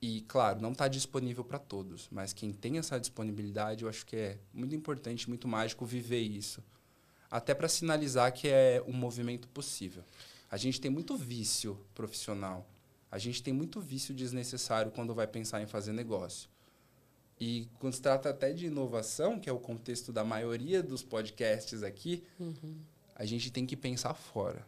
E, 0.00 0.20
claro, 0.28 0.60
não 0.60 0.72
está 0.72 0.86
disponível 0.88 1.42
para 1.42 1.58
todos, 1.58 2.08
mas 2.10 2.32
quem 2.32 2.52
tem 2.52 2.78
essa 2.78 3.00
disponibilidade, 3.00 3.82
eu 3.82 3.88
acho 3.88 4.04
que 4.06 4.14
é 4.16 4.38
muito 4.52 4.74
importante, 4.74 5.28
muito 5.28 5.48
mágico 5.48 5.84
viver 5.84 6.20
isso. 6.20 6.62
Até 7.30 7.54
para 7.54 7.68
sinalizar 7.68 8.32
que 8.32 8.46
é 8.48 8.82
um 8.86 8.92
movimento 8.92 9.48
possível. 9.48 10.04
A 10.50 10.56
gente 10.56 10.80
tem 10.80 10.90
muito 10.90 11.16
vício 11.16 11.78
profissional. 11.94 12.64
A 13.10 13.18
gente 13.18 13.42
tem 13.42 13.52
muito 13.52 13.80
vício 13.80 14.14
desnecessário 14.14 14.92
quando 14.92 15.14
vai 15.14 15.26
pensar 15.26 15.60
em 15.60 15.66
fazer 15.66 15.92
negócio. 15.92 16.48
E 17.40 17.68
quando 17.80 17.94
se 17.94 18.00
trata 18.02 18.30
até 18.30 18.52
de 18.52 18.66
inovação, 18.66 19.40
que 19.40 19.48
é 19.48 19.52
o 19.52 19.58
contexto 19.58 20.12
da 20.12 20.22
maioria 20.24 20.82
dos 20.82 21.02
podcasts 21.02 21.82
aqui, 21.82 22.22
Uhum. 22.38 22.76
a 23.14 23.24
gente 23.24 23.50
tem 23.50 23.66
que 23.66 23.76
pensar 23.76 24.14
fora. 24.14 24.64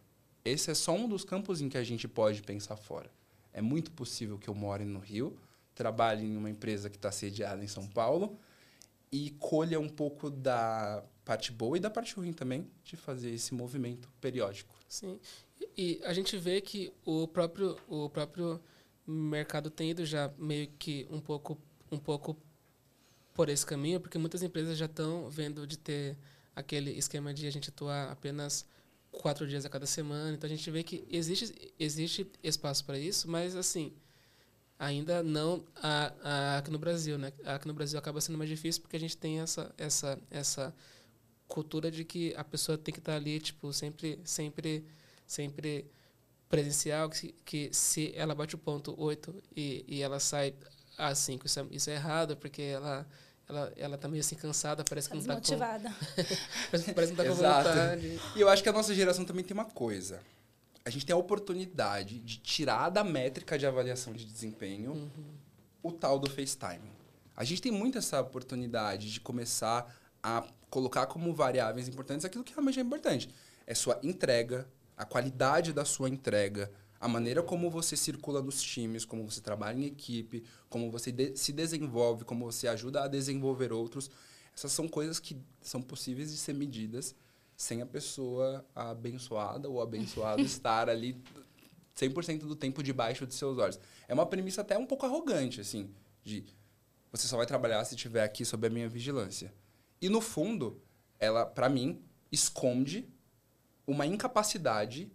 Esse 0.48 0.70
é 0.70 0.74
só 0.74 0.94
um 0.94 1.08
dos 1.08 1.24
campos 1.24 1.60
em 1.60 1.68
que 1.68 1.78
a 1.78 1.84
gente 1.84 2.08
pode 2.08 2.42
pensar 2.42 2.76
fora. 2.76 3.10
É 3.52 3.60
muito 3.60 3.90
possível 3.90 4.38
que 4.38 4.48
eu 4.48 4.54
more 4.54 4.84
no 4.84 4.98
Rio, 4.98 5.38
trabalhe 5.74 6.24
em 6.24 6.36
uma 6.36 6.50
empresa 6.50 6.90
que 6.90 6.96
está 6.96 7.10
sediada 7.12 7.62
em 7.62 7.68
São 7.68 7.86
Paulo 7.86 8.38
e 9.10 9.30
colha 9.38 9.78
um 9.80 9.88
pouco 9.88 10.30
da 10.30 11.02
parte 11.24 11.52
boa 11.52 11.76
e 11.76 11.80
da 11.80 11.90
parte 11.90 12.14
ruim 12.14 12.32
também 12.32 12.70
de 12.82 12.96
fazer 12.96 13.30
esse 13.30 13.54
movimento 13.54 14.08
periódico. 14.20 14.74
Sim. 14.88 15.18
E, 15.76 16.00
a 16.04 16.12
gente 16.12 16.36
vê 16.36 16.60
que 16.60 16.92
o 17.04 17.26
próprio, 17.28 17.76
o 17.88 18.08
próprio 18.08 18.60
mercado 19.06 19.70
tem 19.70 19.90
ido 19.90 20.04
já 20.04 20.32
meio 20.38 20.68
que 20.78 21.06
um 21.10 21.20
pouco, 21.20 21.58
um 21.90 21.98
pouco 21.98 22.36
por 23.34 23.48
esse 23.48 23.64
caminho, 23.64 24.00
porque 24.00 24.18
muitas 24.18 24.42
empresas 24.42 24.76
já 24.76 24.86
estão 24.86 25.30
vendo 25.30 25.66
de 25.66 25.78
ter 25.78 26.16
aquele 26.54 26.90
esquema 26.90 27.32
de 27.32 27.46
a 27.46 27.50
gente 27.50 27.70
atuar 27.70 28.10
apenas 28.10 28.66
quatro 29.10 29.46
dias 29.46 29.64
a 29.64 29.68
cada 29.68 29.86
semana. 29.86 30.34
Então 30.34 30.46
a 30.46 30.50
gente 30.50 30.70
vê 30.70 30.82
que 30.82 31.06
existe, 31.10 31.72
existe 31.78 32.30
espaço 32.42 32.84
para 32.84 32.98
isso, 32.98 33.28
mas 33.28 33.56
assim 33.56 33.92
ainda 34.78 35.22
não 35.22 35.64
a, 35.76 36.12
a, 36.22 36.58
aqui 36.58 36.70
no 36.70 36.78
Brasil, 36.78 37.18
né? 37.18 37.32
Aqui 37.44 37.66
no 37.66 37.74
Brasil 37.74 37.98
acaba 37.98 38.20
sendo 38.20 38.38
mais 38.38 38.48
difícil 38.48 38.80
porque 38.80 38.96
a 38.96 39.00
gente 39.00 39.16
tem 39.16 39.40
essa 39.40 39.74
essa 39.76 40.18
essa 40.30 40.74
cultura 41.48 41.90
de 41.90 42.04
que 42.04 42.34
a 42.36 42.44
pessoa 42.44 42.78
tem 42.78 42.92
que 42.92 43.00
estar 43.00 43.16
ali 43.16 43.40
tipo 43.40 43.72
sempre 43.72 44.20
sempre 44.24 44.84
sempre 45.26 45.90
presencial 46.48 47.10
que, 47.10 47.34
que 47.44 47.70
se 47.72 48.12
ela 48.14 48.34
bate 48.34 48.54
o 48.54 48.58
ponto 48.58 48.94
8 48.98 49.34
e, 49.56 49.84
e 49.86 50.02
ela 50.02 50.20
sai 50.20 50.54
às 50.96 51.18
5 51.18 51.46
isso 51.46 51.60
é, 51.60 51.66
isso 51.70 51.90
é 51.90 51.94
errado 51.94 52.36
porque 52.36 52.62
ela 52.62 53.06
ela 53.48 53.72
ela 53.76 53.98
tá 53.98 54.08
meio 54.08 54.20
assim 54.20 54.36
cansada 54.36 54.84
parece 54.84 55.08
Tá 55.08 55.14
que 55.14 55.20
não 55.20 55.26
tá 55.26 55.34
com 55.34 55.40
desmotivada. 55.40 55.94
parece, 56.70 56.92
parece 56.92 57.12
que 57.12 57.18
não 57.18 57.24
tá 57.24 57.24
com 57.24 57.38
Exato. 57.38 57.68
vontade 57.68 58.20
E 58.36 58.40
eu 58.40 58.48
acho 58.48 58.62
que 58.62 58.68
a 58.68 58.72
nossa 58.72 58.94
geração 58.94 59.24
também 59.24 59.44
tem 59.44 59.54
uma 59.54 59.64
coisa. 59.64 60.20
A 60.84 60.90
gente 60.90 61.04
tem 61.04 61.14
a 61.14 61.16
oportunidade 61.18 62.18
de 62.18 62.38
tirar 62.38 62.88
da 62.90 63.04
métrica 63.04 63.58
de 63.58 63.66
avaliação 63.66 64.12
de 64.12 64.24
desempenho 64.24 65.10
o 65.82 65.92
tal 65.92 66.18
do 66.18 66.30
FaceTime. 66.30 66.90
A 67.36 67.44
gente 67.44 67.62
tem 67.62 67.70
muito 67.70 67.98
essa 67.98 68.20
oportunidade 68.20 69.12
de 69.12 69.20
começar 69.20 69.94
a 70.22 70.44
colocar 70.68 71.06
como 71.06 71.32
variáveis 71.32 71.88
importantes 71.88 72.24
aquilo 72.24 72.42
que 72.42 72.52
realmente 72.52 72.78
é 72.78 72.82
importante. 72.82 73.28
É 73.66 73.74
sua 73.74 73.98
entrega, 74.02 74.66
a 74.96 75.04
qualidade 75.04 75.72
da 75.72 75.84
sua 75.84 76.08
entrega, 76.08 76.70
a 77.00 77.06
maneira 77.08 77.42
como 77.42 77.70
você 77.70 77.96
circula 77.96 78.42
nos 78.42 78.60
times, 78.62 79.04
como 79.04 79.28
você 79.28 79.40
trabalha 79.40 79.78
em 79.78 79.84
equipe, 79.86 80.42
como 80.68 80.90
você 80.90 81.12
de- 81.12 81.36
se 81.36 81.52
desenvolve, 81.52 82.24
como 82.24 82.44
você 82.50 82.66
ajuda 82.68 83.04
a 83.04 83.08
desenvolver 83.08 83.72
outros. 83.72 84.10
Essas 84.54 84.72
são 84.72 84.88
coisas 84.88 85.20
que 85.20 85.36
são 85.60 85.80
possíveis 85.80 86.30
de 86.32 86.36
ser 86.36 86.52
medidas 86.54 87.14
sem 87.56 87.82
a 87.82 87.86
pessoa 87.86 88.64
abençoada 88.74 89.68
ou 89.68 89.80
abençoado 89.80 90.42
estar 90.42 90.88
ali 90.88 91.20
100% 91.96 92.40
do 92.40 92.56
tempo 92.56 92.82
debaixo 92.82 93.26
de 93.26 93.34
seus 93.34 93.58
olhos. 93.58 93.78
É 94.06 94.14
uma 94.14 94.26
premissa 94.26 94.60
até 94.62 94.76
um 94.78 94.86
pouco 94.86 95.06
arrogante, 95.06 95.60
assim, 95.60 95.90
de 96.24 96.44
você 97.10 97.26
só 97.26 97.36
vai 97.36 97.46
trabalhar 97.46 97.84
se 97.84 97.94
estiver 97.94 98.22
aqui 98.22 98.44
sob 98.44 98.66
a 98.66 98.70
minha 98.70 98.88
vigilância. 98.88 99.52
E 100.00 100.08
no 100.08 100.20
fundo, 100.20 100.80
ela, 101.18 101.44
para 101.46 101.68
mim, 101.68 102.02
esconde 102.30 103.08
uma 103.86 104.06
incapacidade 104.06 105.10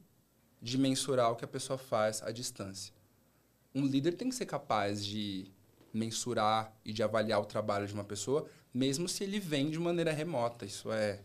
de 0.63 0.77
mensurar 0.77 1.31
o 1.31 1.35
que 1.35 1.43
a 1.43 1.47
pessoa 1.47 1.77
faz 1.77 2.23
à 2.23 2.31
distância. 2.31 2.93
Um 3.75 3.85
líder 3.85 4.13
tem 4.13 4.29
que 4.29 4.35
ser 4.35 4.45
capaz 4.45 5.05
de 5.05 5.51
mensurar 5.93 6.73
e 6.85 6.93
de 6.93 7.03
avaliar 7.03 7.41
o 7.41 7.45
trabalho 7.45 7.85
de 7.85 7.93
uma 7.93 8.05
pessoa, 8.05 8.47
mesmo 8.73 9.07
se 9.09 9.23
ele 9.23 9.39
vem 9.39 9.69
de 9.69 9.77
maneira 9.77 10.13
remota. 10.13 10.65
Isso 10.65 10.91
é, 10.91 11.19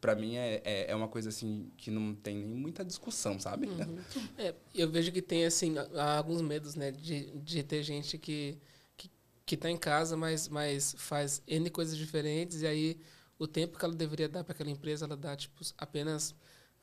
para 0.00 0.14
mim, 0.14 0.36
é, 0.36 0.62
é, 0.64 0.90
é 0.90 0.96
uma 0.96 1.08
coisa 1.08 1.28
assim 1.28 1.70
que 1.76 1.90
não 1.90 2.14
tem 2.14 2.36
nem 2.36 2.54
muita 2.54 2.82
discussão, 2.82 3.38
sabe? 3.38 3.68
É, 4.38 4.54
eu 4.74 4.90
vejo 4.90 5.12
que 5.12 5.20
tem 5.20 5.44
assim 5.44 5.74
alguns 6.16 6.40
medos, 6.40 6.74
né, 6.74 6.90
de, 6.90 7.30
de 7.38 7.62
ter 7.62 7.82
gente 7.82 8.16
que, 8.18 8.58
que 8.96 9.10
que 9.46 9.54
está 9.56 9.70
em 9.70 9.76
casa, 9.76 10.16
mas, 10.16 10.48
mas 10.48 10.94
faz 10.98 11.42
N 11.46 11.68
coisas 11.68 11.96
diferentes, 11.96 12.62
e 12.62 12.66
aí 12.66 12.98
o 13.38 13.46
tempo 13.46 13.78
que 13.78 13.84
ela 13.84 13.94
deveria 13.94 14.28
dar 14.28 14.42
para 14.42 14.54
aquela 14.54 14.70
empresa, 14.70 15.04
ela 15.04 15.16
dá 15.16 15.36
tipo, 15.36 15.62
apenas, 15.76 16.34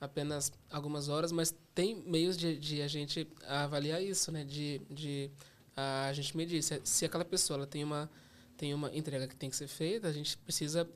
apenas 0.01 0.51
algumas 0.69 1.07
horas, 1.07 1.31
mas 1.31 1.55
tem 1.75 2.03
meios 2.05 2.35
de, 2.35 2.57
de 2.57 2.81
a 2.81 2.87
gente 2.87 3.27
avaliar 3.47 4.01
isso, 4.03 4.31
né? 4.31 4.43
de, 4.43 4.81
de 4.89 5.29
a 5.77 6.11
gente 6.11 6.35
medir. 6.35 6.63
Se, 6.63 6.81
se 6.83 7.05
aquela 7.05 7.23
pessoa 7.23 7.59
ela 7.59 7.67
tem, 7.67 7.83
uma, 7.83 8.09
tem 8.57 8.73
uma 8.73 8.93
entrega 8.95 9.27
que 9.27 9.35
tem 9.35 9.49
que 9.49 9.55
ser 9.55 9.67
feita, 9.67 10.07
a 10.07 10.11
gente 10.11 10.35
precisa 10.39 10.89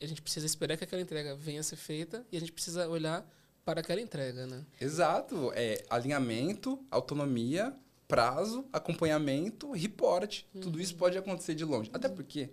a 0.00 0.06
gente 0.06 0.22
precisa 0.22 0.46
esperar 0.46 0.76
que 0.76 0.84
aquela 0.84 1.02
entrega 1.02 1.34
venha 1.34 1.60
a 1.60 1.62
ser 1.62 1.76
feita 1.76 2.26
e 2.32 2.36
a 2.36 2.40
gente 2.40 2.52
precisa 2.52 2.88
olhar 2.88 3.26
para 3.64 3.80
aquela 3.80 4.00
entrega, 4.00 4.46
né? 4.46 4.64
Exato. 4.80 5.52
É 5.54 5.84
alinhamento, 5.88 6.82
autonomia, 6.90 7.74
prazo, 8.08 8.64
acompanhamento, 8.72 9.70
reporte. 9.72 10.48
Uhum. 10.54 10.60
Tudo 10.62 10.80
isso 10.80 10.96
pode 10.96 11.16
acontecer 11.16 11.54
de 11.54 11.64
longe. 11.64 11.90
Até 11.92 12.08
porque 12.08 12.50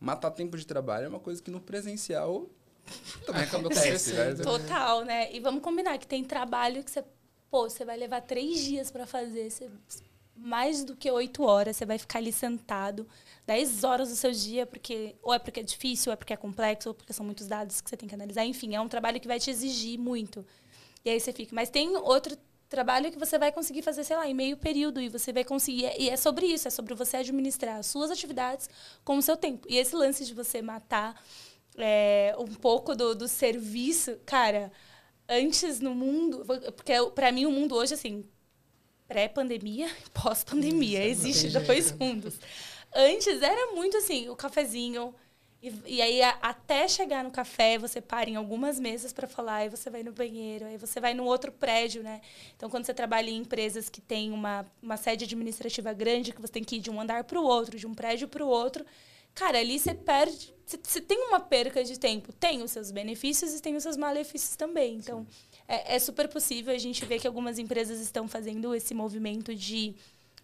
matar 0.00 0.30
tempo 0.30 0.56
de 0.56 0.66
trabalho 0.66 1.06
é 1.06 1.08
uma 1.08 1.20
coisa 1.20 1.42
que 1.42 1.50
no 1.50 1.60
presencial 1.60 2.50
também 3.24 3.42
acontecendo. 3.42 4.38
Né? 4.38 4.44
Total, 4.44 5.04
né? 5.04 5.32
E 5.32 5.40
vamos 5.40 5.62
combinar 5.62 5.98
que 5.98 6.06
tem 6.06 6.22
trabalho 6.24 6.82
que 6.82 6.90
você, 6.90 7.04
pô, 7.50 7.68
você 7.68 7.84
vai 7.84 7.96
levar 7.96 8.20
três 8.20 8.60
dias 8.60 8.90
para 8.90 9.06
fazer, 9.06 9.50
você, 9.50 9.70
mais 10.36 10.84
do 10.84 10.94
que 10.94 11.10
oito 11.10 11.42
horas, 11.42 11.76
você 11.76 11.86
vai 11.86 11.98
ficar 11.98 12.18
ali 12.18 12.32
sentado 12.32 13.06
10 13.46 13.84
horas 13.84 14.08
do 14.08 14.16
seu 14.16 14.32
dia, 14.32 14.66
porque 14.66 15.14
ou 15.22 15.32
é 15.32 15.38
porque 15.38 15.60
é 15.60 15.62
difícil, 15.62 16.10
ou 16.10 16.12
é 16.12 16.16
porque 16.16 16.32
é 16.32 16.36
complexo, 16.36 16.88
ou 16.88 16.94
porque 16.94 17.12
são 17.12 17.24
muitos 17.24 17.46
dados 17.46 17.80
que 17.80 17.88
você 17.88 17.96
tem 17.96 18.08
que 18.08 18.14
analisar. 18.14 18.44
Enfim, 18.44 18.74
é 18.74 18.80
um 18.80 18.88
trabalho 18.88 19.20
que 19.20 19.28
vai 19.28 19.38
te 19.38 19.50
exigir 19.50 19.98
muito. 19.98 20.44
E 21.04 21.10
aí 21.10 21.20
você 21.20 21.32
fica. 21.32 21.54
Mas 21.54 21.70
tem 21.70 21.96
outro 21.96 22.36
trabalho 22.68 23.12
que 23.12 23.18
você 23.18 23.38
vai 23.38 23.52
conseguir 23.52 23.82
fazer, 23.82 24.02
sei 24.02 24.16
lá, 24.16 24.28
em 24.28 24.34
meio 24.34 24.56
período, 24.56 25.00
e 25.00 25.08
você 25.08 25.32
vai 25.32 25.44
conseguir. 25.44 25.92
E 25.96 26.10
é 26.10 26.16
sobre 26.16 26.46
isso, 26.46 26.66
é 26.66 26.70
sobre 26.70 26.92
você 26.94 27.18
administrar 27.18 27.76
as 27.76 27.86
suas 27.86 28.10
atividades 28.10 28.68
com 29.04 29.16
o 29.16 29.22
seu 29.22 29.36
tempo. 29.36 29.66
E 29.70 29.76
esse 29.76 29.94
lance 29.94 30.24
de 30.24 30.34
você 30.34 30.60
matar 30.60 31.14
é, 31.78 32.34
um 32.38 32.46
pouco 32.46 32.94
do, 32.94 33.14
do 33.14 33.28
serviço, 33.28 34.18
cara, 34.24 34.72
antes 35.28 35.80
no 35.80 35.94
mundo. 35.94 36.44
Porque 36.74 36.92
para 37.14 37.32
mim 37.32 37.46
o 37.46 37.50
mundo 37.50 37.74
hoje, 37.74 37.94
assim, 37.94 38.24
pré-pandemia, 39.06 39.88
pós-pandemia, 40.12 41.04
existe 41.04 41.48
dois 41.50 41.92
mundos. 41.92 42.38
Antes 42.94 43.42
era 43.42 43.72
muito 43.72 43.96
assim, 43.96 44.28
o 44.28 44.36
cafezinho. 44.36 45.14
E, 45.62 45.72
e 45.86 46.02
aí, 46.02 46.22
a, 46.22 46.30
até 46.42 46.86
chegar 46.86 47.24
no 47.24 47.30
café, 47.30 47.78
você 47.78 48.00
para 48.00 48.28
em 48.28 48.36
algumas 48.36 48.78
mesas 48.78 49.12
para 49.12 49.26
falar, 49.26 49.56
aí 49.56 49.68
você 49.68 49.88
vai 49.88 50.02
no 50.02 50.12
banheiro, 50.12 50.66
aí 50.66 50.76
você 50.76 51.00
vai 51.00 51.14
no 51.14 51.24
outro 51.24 51.50
prédio, 51.50 52.02
né? 52.02 52.20
Então, 52.54 52.68
quando 52.68 52.84
você 52.84 52.92
trabalha 52.94 53.30
em 53.30 53.38
empresas 53.38 53.88
que 53.88 54.00
tem 54.00 54.30
uma, 54.30 54.66
uma 54.82 54.96
sede 54.96 55.24
administrativa 55.24 55.92
grande, 55.92 56.32
que 56.32 56.40
você 56.40 56.52
tem 56.52 56.62
que 56.64 56.76
ir 56.76 56.80
de 56.80 56.90
um 56.90 57.00
andar 57.00 57.24
para 57.24 57.40
o 57.40 57.44
outro, 57.44 57.78
de 57.78 57.86
um 57.86 57.94
prédio 57.94 58.28
para 58.28 58.44
o 58.44 58.48
outro, 58.48 58.84
cara, 59.36 59.58
ali 59.60 59.78
você 59.78 59.94
perde. 59.94 60.52
Você 60.82 61.00
tem 61.00 61.28
uma 61.28 61.38
perca 61.38 61.84
de 61.84 61.96
tempo. 61.96 62.32
Tem 62.32 62.62
os 62.62 62.72
seus 62.72 62.90
benefícios 62.90 63.54
e 63.54 63.62
tem 63.62 63.76
os 63.76 63.84
seus 63.84 63.96
malefícios 63.96 64.56
também. 64.56 64.96
Então, 64.96 65.24
é, 65.68 65.94
é 65.94 65.98
super 66.00 66.26
possível. 66.26 66.74
A 66.74 66.78
gente 66.78 67.04
vê 67.04 67.20
que 67.20 67.26
algumas 67.26 67.58
empresas 67.58 68.00
estão 68.00 68.26
fazendo 68.26 68.74
esse 68.74 68.92
movimento 68.92 69.54
de 69.54 69.94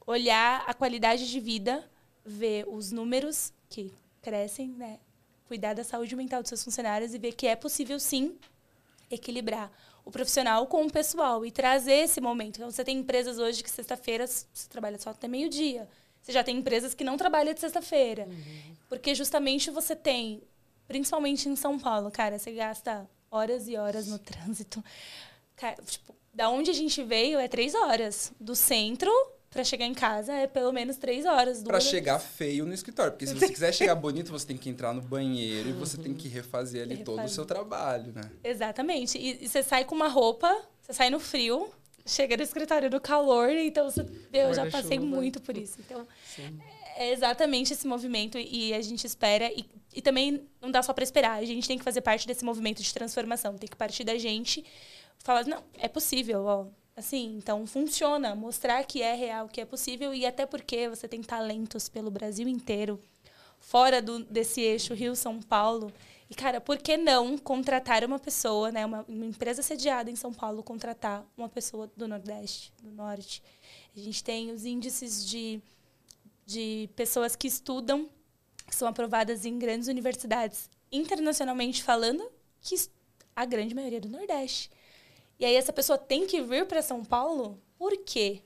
olhar 0.06 0.62
a 0.66 0.74
qualidade 0.74 1.28
de 1.28 1.40
vida 1.40 1.84
ver 2.24 2.68
os 2.68 2.92
números 2.92 3.52
que 3.68 3.90
crescem, 4.20 4.68
né? 4.68 5.00
Cuidar 5.48 5.74
da 5.74 5.82
saúde 5.82 6.14
mental 6.14 6.40
dos 6.40 6.50
seus 6.50 6.62
funcionários 6.62 7.14
e 7.14 7.18
ver 7.18 7.32
que 7.32 7.48
é 7.48 7.56
possível 7.56 7.98
sim 7.98 8.38
equilibrar 9.10 9.72
o 10.04 10.10
profissional 10.10 10.66
com 10.66 10.86
o 10.86 10.90
pessoal 10.90 11.44
e 11.44 11.50
trazer 11.50 12.04
esse 12.04 12.20
momento. 12.20 12.56
Então, 12.56 12.70
você 12.70 12.84
tem 12.84 12.98
empresas 12.98 13.38
hoje 13.38 13.62
que 13.62 13.70
sexta-feira 13.70 14.26
você 14.26 14.68
trabalha 14.68 14.98
só 14.98 15.10
até 15.10 15.26
meio-dia. 15.26 15.88
Você 16.22 16.32
já 16.32 16.44
tem 16.44 16.58
empresas 16.58 16.94
que 16.94 17.02
não 17.02 17.16
trabalham 17.16 17.52
de 17.52 17.60
sexta-feira. 17.60 18.26
Uhum. 18.26 18.76
Porque 18.88 19.14
justamente 19.14 19.70
você 19.70 19.96
tem, 19.96 20.42
principalmente 20.86 21.48
em 21.48 21.56
São 21.56 21.78
Paulo, 21.78 22.10
cara, 22.10 22.38
você 22.38 22.52
gasta 22.52 23.08
horas 23.30 23.66
e 23.66 23.76
horas 23.76 24.06
no 24.06 24.18
trânsito. 24.18 24.82
Cara, 25.56 25.76
tipo, 25.82 26.14
da 26.32 26.48
onde 26.48 26.70
a 26.70 26.74
gente 26.74 27.02
veio 27.02 27.38
é 27.38 27.48
três 27.48 27.74
horas. 27.74 28.32
Do 28.38 28.54
centro 28.54 29.10
para 29.50 29.64
chegar 29.64 29.84
em 29.84 29.92
casa 29.92 30.32
é 30.32 30.46
pelo 30.46 30.72
menos 30.72 30.96
três 30.96 31.26
horas. 31.26 31.62
Para 31.62 31.80
chegar 31.80 32.18
feio 32.18 32.64
no 32.64 32.72
escritório. 32.72 33.12
Porque 33.12 33.26
se 33.26 33.34
você 33.34 33.48
quiser 33.48 33.72
chegar 33.72 33.94
bonito, 33.94 34.30
você 34.30 34.46
tem 34.46 34.56
que 34.56 34.70
entrar 34.70 34.94
no 34.94 35.02
banheiro 35.02 35.68
e 35.68 35.72
você 35.72 35.98
tem 35.98 36.14
que 36.14 36.28
refazer 36.28 36.82
ali 36.82 36.96
refazer. 36.96 37.04
todo 37.04 37.26
o 37.26 37.28
seu 37.28 37.44
trabalho, 37.44 38.12
né? 38.12 38.30
Exatamente. 38.42 39.18
E, 39.18 39.44
e, 39.44 39.48
você 39.48 39.62
sai 39.62 39.84
com 39.84 39.94
uma 39.94 40.08
roupa, 40.08 40.50
você 40.80 40.92
sai 40.92 41.10
no 41.10 41.20
frio, 41.20 41.68
chega 42.04 42.36
no 42.36 42.42
escritório 42.42 42.90
no 42.90 43.00
calor, 43.00 43.50
então 43.50 43.90
você, 43.90 44.06
eu 44.32 44.52
já 44.54 44.70
passei 44.70 44.98
muito 44.98 45.40
por 45.40 45.56
isso. 45.56 45.78
Então, 45.80 46.06
Sim. 46.24 46.58
é 46.96 47.12
exatamente 47.12 47.72
esse 47.72 47.86
movimento 47.86 48.38
e 48.38 48.74
a 48.74 48.80
gente 48.80 49.06
espera. 49.06 49.52
E, 49.52 49.64
e 49.94 50.02
também 50.02 50.46
não 50.60 50.70
dá 50.70 50.82
só 50.82 50.92
para 50.92 51.04
esperar, 51.04 51.38
a 51.38 51.44
gente 51.44 51.66
tem 51.66 51.78
que 51.78 51.84
fazer 51.84 52.00
parte 52.00 52.26
desse 52.26 52.44
movimento 52.44 52.82
de 52.82 52.92
transformação, 52.92 53.56
tem 53.56 53.68
que 53.68 53.76
partir 53.76 54.04
da 54.04 54.16
gente 54.16 54.64
falar, 55.18 55.44
não, 55.44 55.62
é 55.78 55.88
possível, 55.88 56.44
ó 56.44 56.66
Assim, 56.94 57.36
então 57.38 57.66
funciona, 57.66 58.34
mostrar 58.34 58.84
que 58.84 59.00
é 59.00 59.14
real, 59.14 59.48
que 59.48 59.60
é 59.60 59.64
possível 59.64 60.12
e 60.12 60.26
até 60.26 60.44
porque 60.44 60.90
você 60.90 61.08
tem 61.08 61.22
talentos 61.22 61.88
pelo 61.88 62.10
Brasil 62.10 62.46
inteiro, 62.46 63.00
fora 63.58 64.02
do, 64.02 64.22
desse 64.24 64.60
eixo 64.60 64.92
Rio-São 64.92 65.40
Paulo. 65.40 65.90
E, 66.32 66.34
cara, 66.34 66.62
por 66.62 66.78
que 66.78 66.96
não 66.96 67.36
contratar 67.36 68.02
uma 68.04 68.18
pessoa, 68.18 68.72
né, 68.72 68.86
uma, 68.86 69.04
uma, 69.06 69.26
empresa 69.26 69.60
sediada 69.60 70.10
em 70.10 70.16
São 70.16 70.32
Paulo, 70.32 70.62
contratar 70.62 71.30
uma 71.36 71.46
pessoa 71.46 71.92
do 71.94 72.08
Nordeste, 72.08 72.72
do 72.82 72.90
Norte? 72.90 73.42
A 73.94 74.00
gente 74.00 74.24
tem 74.24 74.50
os 74.50 74.64
índices 74.64 75.26
de, 75.26 75.60
de 76.46 76.88
pessoas 76.96 77.36
que 77.36 77.46
estudam, 77.46 78.08
que 78.66 78.74
são 78.74 78.88
aprovadas 78.88 79.44
em 79.44 79.58
grandes 79.58 79.88
universidades, 79.88 80.70
internacionalmente 80.90 81.82
falando, 81.82 82.26
que 82.62 82.76
a 83.36 83.44
grande 83.44 83.74
maioria 83.74 83.98
é 83.98 84.00
do 84.00 84.08
Nordeste. 84.08 84.70
E 85.38 85.44
aí 85.44 85.54
essa 85.54 85.70
pessoa 85.70 85.98
tem 85.98 86.26
que 86.26 86.40
vir 86.40 86.64
para 86.64 86.80
São 86.80 87.04
Paulo? 87.04 87.60
Por 87.76 87.94
quê? 87.98 88.40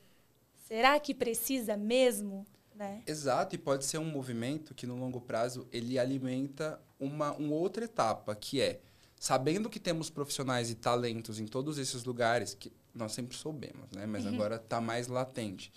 Será 0.67 0.99
que 0.99 1.15
precisa 1.15 1.77
mesmo? 1.77 2.45
Né? 2.77 3.03
Exato, 3.07 3.55
e 3.55 3.59
pode 3.59 3.87
ser 3.87 3.99
um 3.99 4.05
movimento 4.05 4.75
que 4.75 4.87
no 4.87 4.97
longo 4.97 5.21
prazo 5.21 5.67
ele 5.73 5.99
alimenta 5.99 6.79
uma, 7.01 7.33
uma 7.33 7.55
outra 7.55 7.85
etapa, 7.87 8.35
que 8.35 8.61
é 8.61 8.81
sabendo 9.19 9.71
que 9.71 9.81
temos 9.81 10.11
profissionais 10.11 10.71
e 10.71 10.75
talentos 10.75 11.41
em 11.41 11.47
todos 11.47 11.79
esses 11.79 12.05
lugares, 12.05 12.55
que 12.55 12.71
nós 12.95 13.13
sempre 13.13 13.37
soubemos, 13.37 13.91
né? 13.93 14.07
mas 14.07 14.25
uhum. 14.25 14.35
agora 14.35 14.57
está 14.57 14.81
mais 14.81 15.09
latente. 15.09 15.73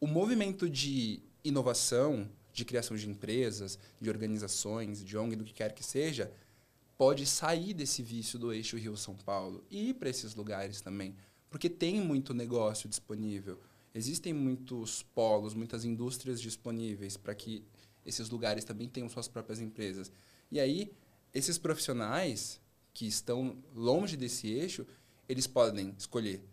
O 0.00 0.06
movimento 0.06 0.68
de 0.68 1.22
inovação, 1.44 2.28
de 2.52 2.64
criação 2.64 2.96
de 2.96 3.08
empresas, 3.08 3.78
de 4.00 4.10
organizações, 4.10 5.04
de 5.04 5.16
ONG, 5.16 5.36
do 5.36 5.44
que 5.44 5.54
quer 5.54 5.72
que 5.72 5.84
seja, 5.84 6.32
pode 6.98 7.24
sair 7.26 7.72
desse 7.72 8.02
vício 8.02 8.38
do 8.38 8.52
eixo 8.52 8.76
Rio-São 8.76 9.14
Paulo 9.14 9.64
e 9.70 9.90
ir 9.90 9.94
para 9.94 10.08
esses 10.08 10.34
lugares 10.34 10.80
também. 10.80 11.14
Porque 11.48 11.68
tem 11.68 12.00
muito 12.00 12.34
negócio 12.34 12.88
disponível. 12.88 13.60
Existem 13.96 14.32
muitos 14.32 15.02
polos, 15.02 15.54
muitas 15.54 15.84
indústrias 15.84 16.40
disponíveis 16.40 17.16
para 17.16 17.34
que 17.34 17.64
esses 18.04 18.28
lugares 18.28 18.62
também 18.62 18.88
tenham 18.88 19.08
suas 19.08 19.26
próprias 19.26 19.58
empresas. 19.58 20.12
E 20.50 20.60
aí, 20.60 20.92
esses 21.32 21.56
profissionais 21.56 22.60
que 22.92 23.06
estão 23.06 23.56
longe 23.74 24.14
desse 24.14 24.48
eixo, 24.48 24.86
eles 25.26 25.46
podem 25.46 25.94
escolher 25.98 26.44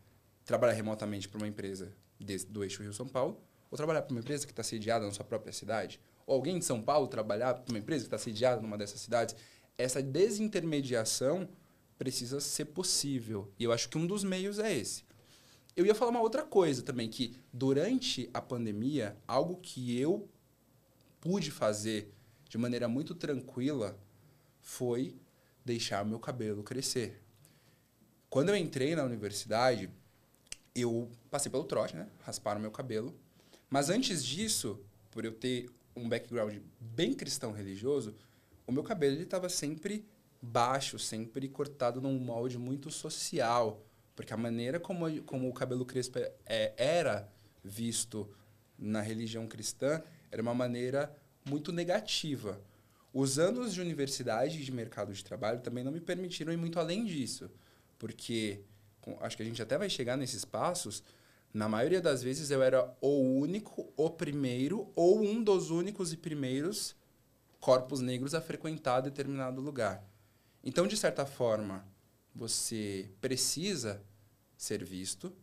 trabalhar 0.45 0.73
remotamente 0.73 1.27
para 1.27 1.38
uma 1.38 1.47
empresa 1.47 1.93
desse, 2.19 2.45
do 2.45 2.63
eixo 2.63 2.82
Rio-São 2.82 3.08
Paulo 3.08 3.38
ou 3.69 3.77
trabalhar 3.77 4.03
para 4.03 4.13
uma 4.13 4.21
empresa 4.21 4.45
que 4.45 4.53
está 4.53 4.63
sediada 4.63 5.06
na 5.06 5.12
sua 5.12 5.25
própria 5.25 5.51
cidade. 5.51 5.99
Ou 6.25 6.36
alguém 6.36 6.58
de 6.58 6.63
São 6.63 6.82
Paulo 6.82 7.08
trabalhar 7.08 7.56
para 7.56 7.73
uma 7.73 7.79
empresa 7.79 8.03
que 8.03 8.08
está 8.08 8.17
sediada 8.17 8.62
numa 8.62 8.77
dessas 8.77 9.01
cidades 9.01 9.36
essa 9.77 10.01
desintermediação 10.01 11.49
precisa 11.97 12.39
ser 12.39 12.65
possível. 12.65 13.51
E 13.60 13.63
eu 13.63 13.71
acho 13.71 13.89
que 13.89 13.97
um 13.97 14.06
dos 14.06 14.23
meios 14.23 14.60
é 14.60 14.73
esse. 14.73 15.03
Eu 15.76 15.86
ia 15.86 15.96
falar 15.96 16.12
uma 16.12 16.22
outra 16.22 16.44
coisa 16.44 16.84
também, 16.84 17.10
que 17.10 17.36
durante 17.52 18.30
a 18.34 18.40
pandemia, 18.42 19.18
algo 19.28 19.58
que 19.58 20.00
eu 20.00 20.30
pude 21.20 21.50
fazer 21.50 22.14
de 22.48 22.58
maneira 22.58 22.88
muito 22.88 23.16
tranquila 23.16 23.98
foi 24.62 25.16
deixar 25.66 26.06
meu 26.06 26.20
cabelo 26.20 26.62
crescer. 26.62 27.22
Quando 28.30 28.50
eu 28.50 28.56
entrei 28.56 28.96
na 28.96 29.04
universidade, 29.04 29.90
eu 30.76 31.10
passei 31.32 31.52
pelo 31.52 31.64
trote, 31.64 31.96
né? 31.96 32.08
Rasparam 32.22 32.60
meu 32.60 32.72
cabelo. 32.72 33.16
Mas 33.70 33.90
antes 33.90 34.24
disso, 34.24 34.80
por 35.10 35.26
eu 35.26 35.32
ter 35.32 35.70
um 35.96 36.08
background 36.08 36.58
bem 36.80 37.14
cristão 37.14 37.52
religioso, 37.52 38.14
o 38.68 38.72
meu 38.72 38.84
cabelo 38.84 39.20
estava 39.22 39.50
sempre 39.50 40.06
baixo, 40.42 41.00
sempre 41.00 41.48
cortado 41.48 42.02
num 42.02 42.18
molde 42.20 42.58
muito 42.58 42.92
social, 42.92 43.84
porque 44.15 44.34
a 44.34 44.38
maneira 44.38 44.80
como, 44.80 45.21
como 45.23 45.49
o 45.49 45.54
cabelo 45.54 45.86
crespo 45.86 46.19
é, 46.45 46.73
era 46.78 47.30
visto 47.63 48.30
na 48.78 49.02
religião 49.02 49.47
cristã 49.47 50.02
era 50.32 50.41
uma 50.41 50.54
maneira 50.54 51.15
muito 51.45 51.71
negativa. 51.71 52.60
Os 53.13 53.38
anos 53.38 53.73
de 53.73 53.82
universidade 53.82 54.60
e 54.60 54.63
de 54.63 54.71
mercado 54.71 55.13
de 55.13 55.23
trabalho 55.23 55.62
também 55.62 55.84
não 55.84 55.91
me 55.91 56.02
permitiram 56.02 56.52
ir 56.52 56.58
muito 56.58 56.80
além 56.80 57.06
disso, 57.06 57.49
porque 57.99 58.62
acho 59.21 59.38
que 59.38 59.43
a 59.43 59.45
gente 59.45 59.62
até 59.62 59.78
vai 59.78 59.89
chegar 59.89 60.17
nesses 60.17 60.43
passos. 60.43 61.04
Na 61.54 61.69
maioria 61.69 62.02
das 62.02 62.23
vezes 62.23 62.49
eu 62.49 62.63
era 62.63 62.91
o 62.99 63.19
único, 63.19 63.93
o 63.95 64.10
primeiro, 64.10 64.91
ou 64.95 65.21
um 65.21 65.43
dos 65.43 65.69
únicos 65.69 66.12
e 66.12 66.17
primeiros 66.17 66.95
corpos 67.60 68.02
negros 68.02 68.34
a 68.34 68.41
frequentar 68.41 69.02
determinado 69.02 69.62
lugar. 69.62 70.04
Então, 70.63 70.88
de 70.88 70.97
certa 70.97 71.26
forma, 71.26 71.86
você 72.34 73.10
precisa 73.22 74.04
ser 74.58 74.84
visto, 74.84 75.34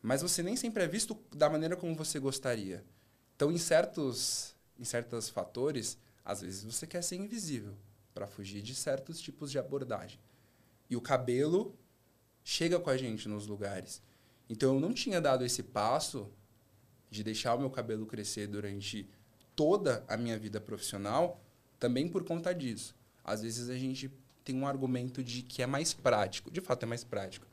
mas 0.00 0.22
você 0.22 0.42
nem 0.42 0.56
sempre 0.56 0.84
é 0.84 0.88
visto 0.88 1.18
da 1.30 1.48
maneira 1.48 1.76
como 1.76 1.94
você 1.94 2.18
gostaria. 2.18 2.84
Então, 3.36 3.50
em 3.50 3.58
certos, 3.58 4.54
em 4.78 4.84
certos 4.84 5.28
fatores, 5.28 5.98
às 6.24 6.40
vezes 6.40 6.64
você 6.64 6.86
quer 6.86 7.02
ser 7.02 7.16
invisível 7.16 7.74
para 8.14 8.26
fugir 8.26 8.62
de 8.62 8.74
certos 8.74 9.20
tipos 9.20 9.50
de 9.50 9.58
abordagem. 9.58 10.20
E 10.88 10.96
o 10.96 11.00
cabelo 11.00 11.76
chega 12.44 12.78
com 12.78 12.90
a 12.90 12.96
gente 12.96 13.28
nos 13.28 13.46
lugares. 13.46 14.02
Então 14.48 14.74
eu 14.74 14.80
não 14.80 14.92
tinha 14.92 15.20
dado 15.20 15.44
esse 15.44 15.62
passo 15.62 16.30
de 17.10 17.22
deixar 17.22 17.54
o 17.54 17.60
meu 17.60 17.70
cabelo 17.70 18.06
crescer 18.06 18.46
durante 18.46 19.08
toda 19.54 20.04
a 20.08 20.16
minha 20.16 20.38
vida 20.38 20.60
profissional, 20.60 21.42
também 21.78 22.08
por 22.08 22.24
conta 22.24 22.54
disso. 22.54 22.94
Às 23.24 23.42
vezes 23.42 23.68
a 23.68 23.76
gente 23.76 24.10
tem 24.44 24.56
um 24.56 24.66
argumento 24.66 25.22
de 25.22 25.42
que 25.42 25.62
é 25.62 25.66
mais 25.66 25.92
prático, 25.92 26.50
de 26.50 26.60
fato 26.60 26.84
é 26.84 26.86
mais 26.86 27.04
prático, 27.04 27.46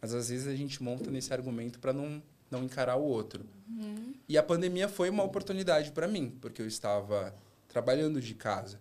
mas 0.00 0.14
às 0.14 0.28
vezes 0.28 0.46
a 0.46 0.54
gente 0.54 0.82
monta 0.82 1.10
nesse 1.10 1.32
argumento 1.32 1.78
para 1.78 1.92
não 1.92 2.22
não 2.48 2.62
encarar 2.62 2.94
o 2.94 3.02
outro. 3.02 3.44
Uhum. 3.68 4.14
E 4.28 4.38
a 4.38 4.42
pandemia 4.42 4.88
foi 4.88 5.10
uma 5.10 5.24
oportunidade 5.24 5.90
para 5.90 6.06
mim, 6.06 6.30
porque 6.40 6.62
eu 6.62 6.66
estava 6.68 7.34
trabalhando 7.66 8.20
de 8.20 8.34
casa. 8.34 8.80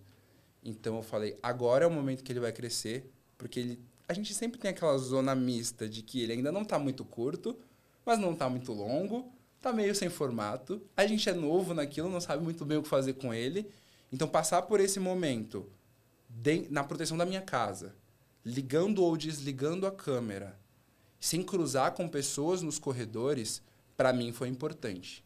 Então 0.64 0.98
eu 0.98 1.02
falei, 1.02 1.36
agora 1.42 1.84
é 1.84 1.88
o 1.88 1.92
momento 1.92 2.24
que 2.24 2.32
ele 2.32 2.40
vai 2.40 2.52
crescer, 2.52 3.12
porque 3.40 3.60
ele 3.60 3.80
a 4.08 4.14
gente 4.14 4.34
sempre 4.34 4.60
tem 4.60 4.70
aquela 4.70 4.98
zona 4.98 5.34
mista 5.34 5.90
de 5.90 6.02
que 6.02 6.22
ele 6.22 6.34
ainda 6.34 6.52
não 6.52 6.62
está 6.62 6.78
muito 6.78 7.04
curto, 7.04 7.58
mas 8.06 8.20
não 8.20 8.34
está 8.34 8.48
muito 8.50 8.72
longo, 8.72 9.32
está 9.58 9.74
meio 9.74 9.96
sem 9.96 10.10
formato. 10.10 10.82
A 10.96 11.08
gente 11.08 11.28
é 11.28 11.34
novo 11.34 11.74
naquilo, 11.74 12.10
não 12.10 12.22
sabe 12.22 12.44
muito 12.44 12.64
bem 12.64 12.78
o 12.78 12.84
que 12.84 12.88
fazer 12.90 13.14
com 13.14 13.34
ele. 13.34 13.68
Então, 14.12 14.28
passar 14.28 14.62
por 14.64 14.80
esse 14.80 15.00
momento 15.00 15.68
de, 16.36 16.68
na 16.70 16.84
proteção 16.84 17.18
da 17.18 17.26
minha 17.26 17.42
casa, 17.42 17.96
ligando 18.44 19.02
ou 19.04 19.16
desligando 19.16 19.88
a 19.88 19.92
câmera, 19.92 20.60
sem 21.20 21.42
cruzar 21.42 21.94
com 21.94 22.08
pessoas 22.08 22.62
nos 22.62 22.78
corredores, 22.78 23.62
para 23.96 24.12
mim 24.12 24.32
foi 24.32 24.50
importante. 24.50 25.24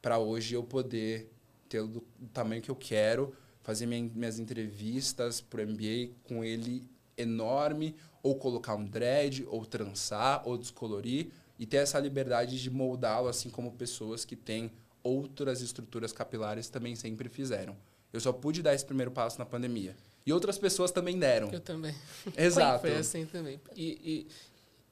Para 0.00 0.18
hoje 0.18 0.54
eu 0.54 0.62
poder 0.62 1.30
ter 1.68 1.80
o, 1.80 2.02
tamanho 2.32 2.62
que 2.62 2.70
eu 2.70 2.76
quero, 2.76 3.34
fazer 3.62 3.86
minha, 3.86 4.08
minhas 4.14 4.38
entrevistas 4.38 5.40
para 5.40 5.62
o 5.62 5.66
MBA 5.66 6.14
com 6.22 6.44
ele 6.44 6.88
enorme, 7.16 7.96
ou 8.22 8.36
colocar 8.36 8.74
um 8.74 8.84
dread, 8.84 9.44
ou 9.48 9.66
trançar, 9.66 10.42
ou 10.46 10.56
descolorir, 10.56 11.30
e 11.58 11.66
ter 11.66 11.78
essa 11.78 11.98
liberdade 11.98 12.60
de 12.60 12.70
moldá-lo, 12.70 13.28
assim 13.28 13.50
como 13.50 13.72
pessoas 13.72 14.24
que 14.24 14.36
têm 14.36 14.70
outras 15.02 15.60
estruturas 15.60 16.12
capilares 16.12 16.68
também 16.68 16.96
sempre 16.96 17.28
fizeram. 17.28 17.76
Eu 18.14 18.20
só 18.20 18.32
pude 18.32 18.62
dar 18.62 18.72
esse 18.72 18.84
primeiro 18.84 19.10
passo 19.10 19.40
na 19.40 19.44
pandemia. 19.44 19.96
E 20.24 20.32
outras 20.32 20.56
pessoas 20.56 20.92
também 20.92 21.18
deram. 21.18 21.50
Eu 21.50 21.58
também. 21.58 21.92
Exato. 22.36 22.82
Foi 22.82 22.96
assim 22.96 23.26
também. 23.26 23.60
E, 23.74 24.28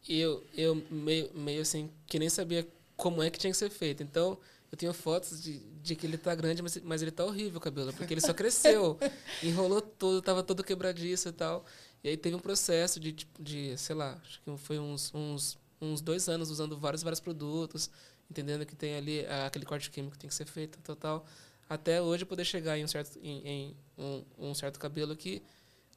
e, 0.09 0.13
e 0.13 0.21
eu, 0.21 0.43
eu 0.57 0.83
meio, 0.91 1.31
meio 1.33 1.63
assim, 1.63 1.89
que 2.05 2.19
nem 2.19 2.29
sabia 2.29 2.67
como 2.97 3.23
é 3.23 3.31
que 3.31 3.39
tinha 3.39 3.53
que 3.53 3.57
ser 3.57 3.71
feito. 3.71 4.03
Então, 4.03 4.37
eu 4.73 4.77
tenho 4.77 4.93
fotos 4.93 5.41
de, 5.41 5.61
de 5.81 5.95
que 5.95 6.05
ele 6.05 6.19
tá 6.19 6.35
grande, 6.35 6.63
mas, 6.63 6.77
mas 6.79 7.01
ele 7.01 7.13
tá 7.13 7.25
horrível 7.25 7.59
o 7.59 7.61
cabelo, 7.61 7.93
porque 7.93 8.13
ele 8.13 8.21
só 8.21 8.35
cresceu. 8.35 8.99
enrolou 9.41 9.81
tudo, 9.81 10.21
tava 10.21 10.43
todo 10.43 10.65
quebradiço 10.65 11.29
e 11.29 11.33
tal. 11.33 11.65
E 12.03 12.09
aí 12.09 12.17
teve 12.17 12.35
um 12.35 12.41
processo 12.41 12.99
de, 12.99 13.13
tipo, 13.13 13.41
de 13.41 13.79
sei 13.79 13.95
lá, 13.95 14.21
acho 14.21 14.43
que 14.43 14.57
foi 14.57 14.81
uns, 14.81 15.15
uns, 15.15 15.57
uns 15.81 16.01
dois 16.01 16.29
anos 16.29 16.51
usando 16.51 16.77
vários, 16.77 17.05
vários 17.05 17.21
produtos, 17.21 17.89
entendendo 18.29 18.67
que 18.67 18.75
tem 18.75 18.97
ali 18.97 19.25
ah, 19.27 19.47
aquele 19.47 19.65
corte 19.65 19.89
químico 19.93 20.15
que 20.15 20.19
tem 20.19 20.29
que 20.29 20.35
ser 20.35 20.47
feito, 20.47 20.81
total. 20.81 21.25
Até 21.73 22.03
hoje 22.03 22.27
poder 22.27 22.45
chegar 22.45 22.77
em 22.77 22.85
um 22.85 22.87
certo, 22.87 23.19
em, 23.23 23.49
em 23.49 23.77
um, 23.97 24.25
um, 24.39 24.55
certo 24.55 24.79
cabelo 24.79 25.17
que, 25.17 25.43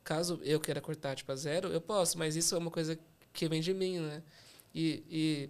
caso 0.06 0.40
eu 0.42 0.58
queira 0.58 0.80
cortar 0.80 1.16
tipo 1.18 1.30
a 1.34 1.36
zero, 1.36 1.68
eu 1.68 1.82
posso, 1.82 2.18
mas 2.18 2.38
isso 2.38 2.56
é 2.56 2.58
uma 2.58 2.72
coisa 2.72 2.98
que 3.34 3.50
vem 3.50 3.60
de 3.60 3.74
mim, 3.74 4.00
né? 4.00 4.24
E, 4.74 5.04
e, 5.10 5.50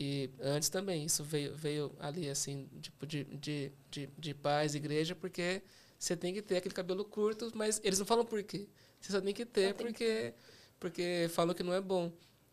e 0.00 0.30
antes 0.40 0.70
também, 0.70 1.04
isso 1.04 1.22
veio, 1.22 1.54
veio 1.54 1.94
ali, 2.00 2.30
assim, 2.30 2.66
tipo, 2.80 3.06
de, 3.06 3.24
de, 3.24 3.70
de, 3.90 4.08
de 4.18 4.32
paz, 4.32 4.74
igreja, 4.74 5.14
porque 5.14 5.60
você 5.98 6.16
tem 6.16 6.32
que 6.32 6.40
ter 6.40 6.56
aquele 6.56 6.74
cabelo 6.74 7.04
curto, 7.04 7.52
mas 7.54 7.82
eles 7.84 7.98
não 7.98 8.06
falam 8.06 8.24
por 8.24 8.42
quê. 8.42 8.66
Você 8.98 9.12
só 9.12 9.20
tem 9.20 9.34
que 9.34 9.44
ter 9.44 9.74
porque, 9.74 9.92
que... 9.92 10.34
porque 10.80 11.26
falam 11.34 11.54
que 11.54 11.62
não 11.62 11.74
é 11.74 11.82
bom. 11.82 12.10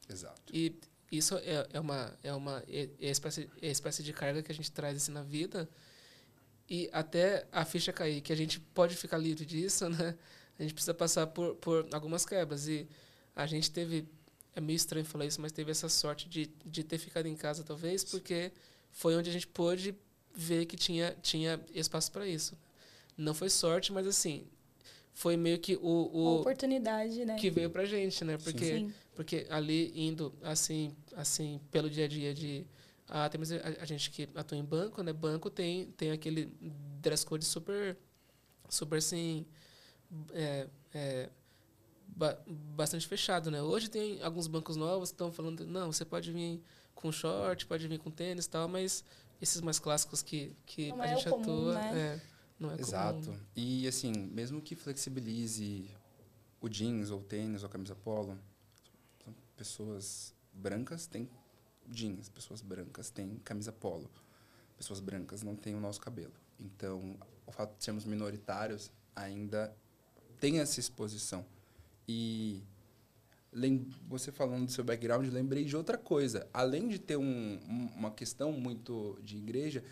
Exato. 0.10 0.42
E 0.54 0.76
isso 1.10 1.38
é, 1.38 1.66
é 1.72 1.80
uma, 1.80 2.14
é 2.22 2.34
uma 2.34 2.62
é, 2.68 2.90
é 3.00 3.10
espécie, 3.10 3.50
é 3.62 3.72
espécie 3.72 4.04
de 4.04 4.12
carga 4.12 4.44
que 4.44 4.52
a 4.52 4.56
gente 4.56 4.70
traz 4.70 4.98
assim 4.98 5.14
na 5.14 5.24
vida. 5.24 5.70
E 6.74 6.90
até 6.94 7.46
a 7.52 7.66
ficha 7.66 7.92
cair, 7.92 8.22
que 8.22 8.32
a 8.32 8.36
gente 8.36 8.58
pode 8.58 8.96
ficar 8.96 9.18
livre 9.18 9.46
disso, 9.46 9.90
né? 9.90 10.16
A 10.58 10.62
gente 10.64 10.74
precisa 10.74 10.94
passar 10.94 11.28
por, 11.28 11.56
por 11.56 11.86
algumas 11.92 12.26
quebras. 12.26 12.66
E 12.66 12.88
a 13.36 13.46
gente 13.46 13.70
teve, 13.70 14.08
é 14.56 14.62
meio 14.62 14.78
estranho 14.78 15.06
falar 15.06 15.26
isso, 15.26 15.42
mas 15.42 15.52
teve 15.52 15.70
essa 15.70 15.90
sorte 15.90 16.30
de, 16.30 16.50
de 16.66 16.82
ter 16.82 16.98
ficado 16.98 17.26
em 17.26 17.36
casa, 17.36 17.62
talvez, 17.62 18.06
porque 18.06 18.54
foi 18.90 19.18
onde 19.18 19.30
a 19.30 19.34
gente 19.34 19.48
pôde 19.48 19.94
ver 20.34 20.66
que 20.66 20.78
tinha, 20.78 21.14
tinha 21.22 21.60
espaço 21.74 22.10
para 22.10 22.26
isso. 22.26 22.58
Não 23.18 23.34
foi 23.34 23.50
sorte, 23.50 23.92
mas 23.92 24.08
assim, 24.08 24.48
foi 25.14 25.36
meio 25.36 25.60
que 25.60 25.76
o, 25.76 25.82
o 25.82 26.40
oportunidade, 26.40 27.26
né? 27.26 27.36
Que 27.36 27.50
veio 27.50 27.70
pra 27.70 27.84
gente, 27.84 28.24
né? 28.24 28.38
Porque 28.38 28.66
Sim. 28.66 28.94
porque 29.14 29.46
ali 29.50 29.92
indo 29.94 30.34
assim, 30.42 30.96
assim 31.18 31.60
pelo 31.70 31.90
dia 31.90 32.06
a 32.06 32.08
dia 32.08 32.34
de 32.34 32.66
ah, 33.14 33.28
temos 33.28 33.52
a, 33.52 33.58
a, 33.82 33.86
gente 33.86 34.10
que 34.10 34.30
atua 34.34 34.58
em 34.58 34.64
banco, 34.64 35.04
né? 35.04 35.12
Banco 35.12 35.50
tem 35.50 35.92
tem 35.92 36.12
aquele 36.12 36.46
dress 37.02 37.26
code 37.26 37.44
super 37.44 37.98
super 38.70 39.00
assim 39.00 39.46
é, 40.32 40.70
é, 40.94 41.30
ba 42.08 42.42
bastante 42.48 43.06
fechado, 43.06 43.52
né? 43.52 43.62
Hoje 43.62 43.90
tem 43.90 44.24
alguns 44.24 44.48
bancos 44.48 44.78
novos 44.78 45.10
que 45.10 45.16
estão 45.16 45.30
falando, 45.30 45.68
não, 45.68 45.92
você 45.92 46.06
pode 46.06 46.32
vir 46.32 46.64
com 46.96 47.12
short, 47.12 47.66
pode 47.66 47.86
vir 47.86 48.00
com 48.00 48.10
tênis 48.10 48.46
e 48.46 48.50
tal, 48.50 48.70
mas 48.70 49.04
esses 49.42 49.60
mais 49.60 49.78
clássicos 49.78 50.22
que, 50.22 50.56
que 50.66 50.92
a 50.94 51.08
gente 51.08 51.28
é 51.28 51.32
comum, 51.32 51.42
atua, 51.42 51.74
né? 51.74 51.98
é, 52.00 52.22
não 52.58 52.72
é 52.72 52.80
Exato. 52.80 53.26
Comum. 53.26 53.40
E 53.58 53.86
assim, 53.90 54.14
mesmo 54.14 54.62
que 54.62 54.74
flexibilize 54.74 55.90
o 56.62 56.70
jeans 56.70 57.12
ou 57.12 57.22
tênis 57.22 57.62
ou 57.62 57.68
camisa 57.68 57.94
polo, 57.94 58.40
pessoas 59.58 60.34
brancas 60.54 61.08
têm 61.08 61.30
jeans, 61.92 62.30
pessoas 62.30 62.62
brancas 62.62 63.10
têm 63.10 63.38
camisa 63.44 63.72
polo. 63.72 64.10
Pessoas 64.78 65.00
brancas 65.00 65.44
não 65.44 65.56
têm 65.56 65.76
o 65.76 65.80
nosso 65.80 66.02
cabelo. 66.02 66.34
Então, 66.60 67.16
o 67.46 67.52
fato 67.52 67.78
de 67.78 67.84
sermos 67.84 68.06
minoritários 68.06 68.92
ainda 69.16 69.76
tem 70.40 70.60
essa 70.60 70.80
exposição. 70.80 71.46
E 72.08 72.64
você 74.08 74.32
falando 74.32 74.66
do 74.66 74.72
seu 74.72 74.84
background, 74.84 75.28
lembrei 75.32 75.66
de 75.66 75.76
outra 75.76 75.98
coisa. 75.98 76.48
Além 76.54 76.88
de 76.88 76.98
ter 76.98 77.18
um, 77.18 77.60
uma 77.96 78.12
questão 78.12 78.52
muito 78.52 79.20
de 79.22 79.38
igreja, 79.38 79.84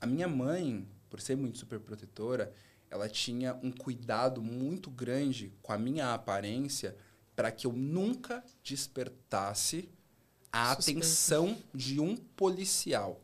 a 0.00 0.06
minha 0.06 0.28
mãe, 0.28 0.88
por 1.08 1.20
ser 1.20 1.36
muito 1.36 1.58
super 1.58 1.80
protetora, 1.80 2.52
ela 2.88 3.08
tinha 3.08 3.54
um 3.62 3.70
cuidado 3.70 4.42
muito 4.42 4.90
grande 4.90 5.52
com 5.62 5.72
a 5.72 5.78
minha 5.78 6.14
aparência 6.14 6.96
para 7.36 7.50
que 7.50 7.66
eu 7.66 7.72
nunca 7.72 8.44
despertasse 8.62 9.88
a 10.52 10.74
Suspeito. 10.74 11.00
atenção 11.00 11.56
de 11.74 12.00
um 12.00 12.16
policial. 12.16 13.20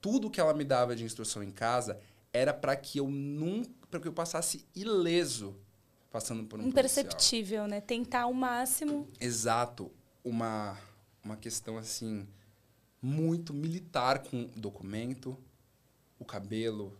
Tudo 0.00 0.30
que 0.30 0.40
ela 0.40 0.54
me 0.54 0.64
dava 0.64 0.94
de 0.94 1.04
instrução 1.04 1.42
em 1.42 1.50
casa 1.50 2.00
era 2.32 2.52
para 2.54 2.76
que 2.76 2.98
eu 2.98 3.08
nunca, 3.08 3.70
para 3.90 4.00
que 4.00 4.08
eu 4.08 4.12
passasse 4.12 4.64
ileso 4.74 5.56
passando 6.10 6.44
por 6.44 6.58
um 6.58 6.68
imperceptível, 6.68 7.60
policial. 7.60 7.68
né? 7.68 7.80
Tentar 7.80 8.26
o 8.26 8.34
máximo. 8.34 9.08
Exato, 9.20 9.90
uma 10.24 10.78
uma 11.22 11.36
questão 11.36 11.76
assim 11.76 12.26
muito 13.02 13.52
militar 13.52 14.20
com 14.20 14.48
documento, 14.56 15.36
o 16.18 16.24
cabelo, 16.24 16.98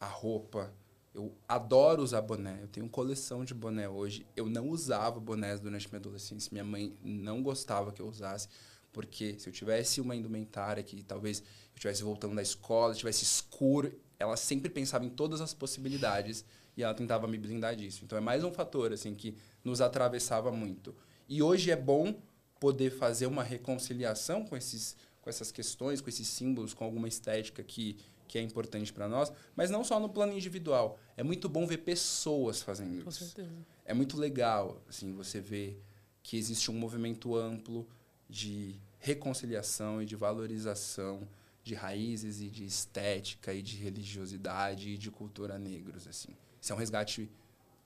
a 0.00 0.06
roupa. 0.06 0.72
Eu 1.16 1.34
adoro 1.48 2.02
usar 2.02 2.20
boné. 2.20 2.58
Eu 2.60 2.68
tenho 2.68 2.86
coleção 2.90 3.42
de 3.42 3.54
boné 3.54 3.88
hoje. 3.88 4.26
Eu 4.36 4.50
não 4.50 4.68
usava 4.68 5.18
bonés 5.18 5.58
durante 5.58 5.88
minha 5.88 5.98
adolescência. 5.98 6.50
Minha 6.52 6.62
mãe 6.62 6.94
não 7.02 7.42
gostava 7.42 7.90
que 7.90 8.02
eu 8.02 8.06
usasse, 8.06 8.48
porque 8.92 9.34
se 9.38 9.48
eu 9.48 9.52
tivesse 9.52 9.98
uma 9.98 10.14
indumentária 10.14 10.82
que 10.82 11.02
talvez 11.02 11.38
eu 11.38 11.76
estivesse 11.76 12.02
voltando 12.02 12.34
da 12.34 12.42
escola, 12.42 12.92
estivesse 12.92 13.24
escuro, 13.24 13.98
ela 14.18 14.36
sempre 14.36 14.68
pensava 14.68 15.06
em 15.06 15.08
todas 15.08 15.40
as 15.40 15.54
possibilidades 15.54 16.44
e 16.76 16.82
ela 16.82 16.92
tentava 16.92 17.26
me 17.26 17.38
blindar 17.38 17.74
disso. 17.74 18.04
Então 18.04 18.18
é 18.18 18.20
mais 18.20 18.44
um 18.44 18.52
fator 18.52 18.92
assim 18.92 19.14
que 19.14 19.34
nos 19.64 19.80
atravessava 19.80 20.52
muito. 20.52 20.94
E 21.26 21.42
hoje 21.42 21.70
é 21.70 21.76
bom 21.76 22.14
poder 22.60 22.90
fazer 22.90 23.24
uma 23.24 23.42
reconciliação 23.42 24.44
com 24.44 24.54
esses 24.54 24.94
com 25.22 25.30
essas 25.30 25.50
questões, 25.50 26.00
com 26.00 26.08
esses 26.08 26.28
símbolos, 26.28 26.72
com 26.72 26.84
alguma 26.84 27.08
estética 27.08 27.60
que 27.60 27.96
que 28.28 28.38
é 28.38 28.42
importante 28.42 28.92
para 28.92 29.08
nós, 29.08 29.32
mas 29.54 29.70
não 29.70 29.84
só 29.84 29.98
no 30.00 30.08
plano 30.08 30.32
individual. 30.32 30.98
É 31.16 31.22
muito 31.22 31.48
bom 31.48 31.66
ver 31.66 31.78
pessoas 31.78 32.62
fazendo 32.62 33.02
Com 33.02 33.10
isso. 33.10 33.24
certeza. 33.24 33.56
É 33.84 33.94
muito 33.94 34.16
legal, 34.16 34.82
assim, 34.88 35.12
você 35.12 35.40
ver 35.40 35.82
que 36.22 36.36
existe 36.36 36.70
um 36.70 36.74
movimento 36.74 37.36
amplo 37.36 37.88
de 38.28 38.74
reconciliação 38.98 40.02
e 40.02 40.06
de 40.06 40.16
valorização 40.16 41.28
de 41.62 41.74
raízes 41.74 42.40
e 42.40 42.48
de 42.48 42.64
estética 42.64 43.52
e 43.52 43.60
de 43.60 43.76
religiosidade 43.76 44.90
e 44.90 44.96
de 44.96 45.10
cultura 45.10 45.58
negros 45.58 46.06
assim. 46.06 46.28
Isso 46.60 46.72
é 46.72 46.76
um 46.76 46.78
resgate 46.78 47.28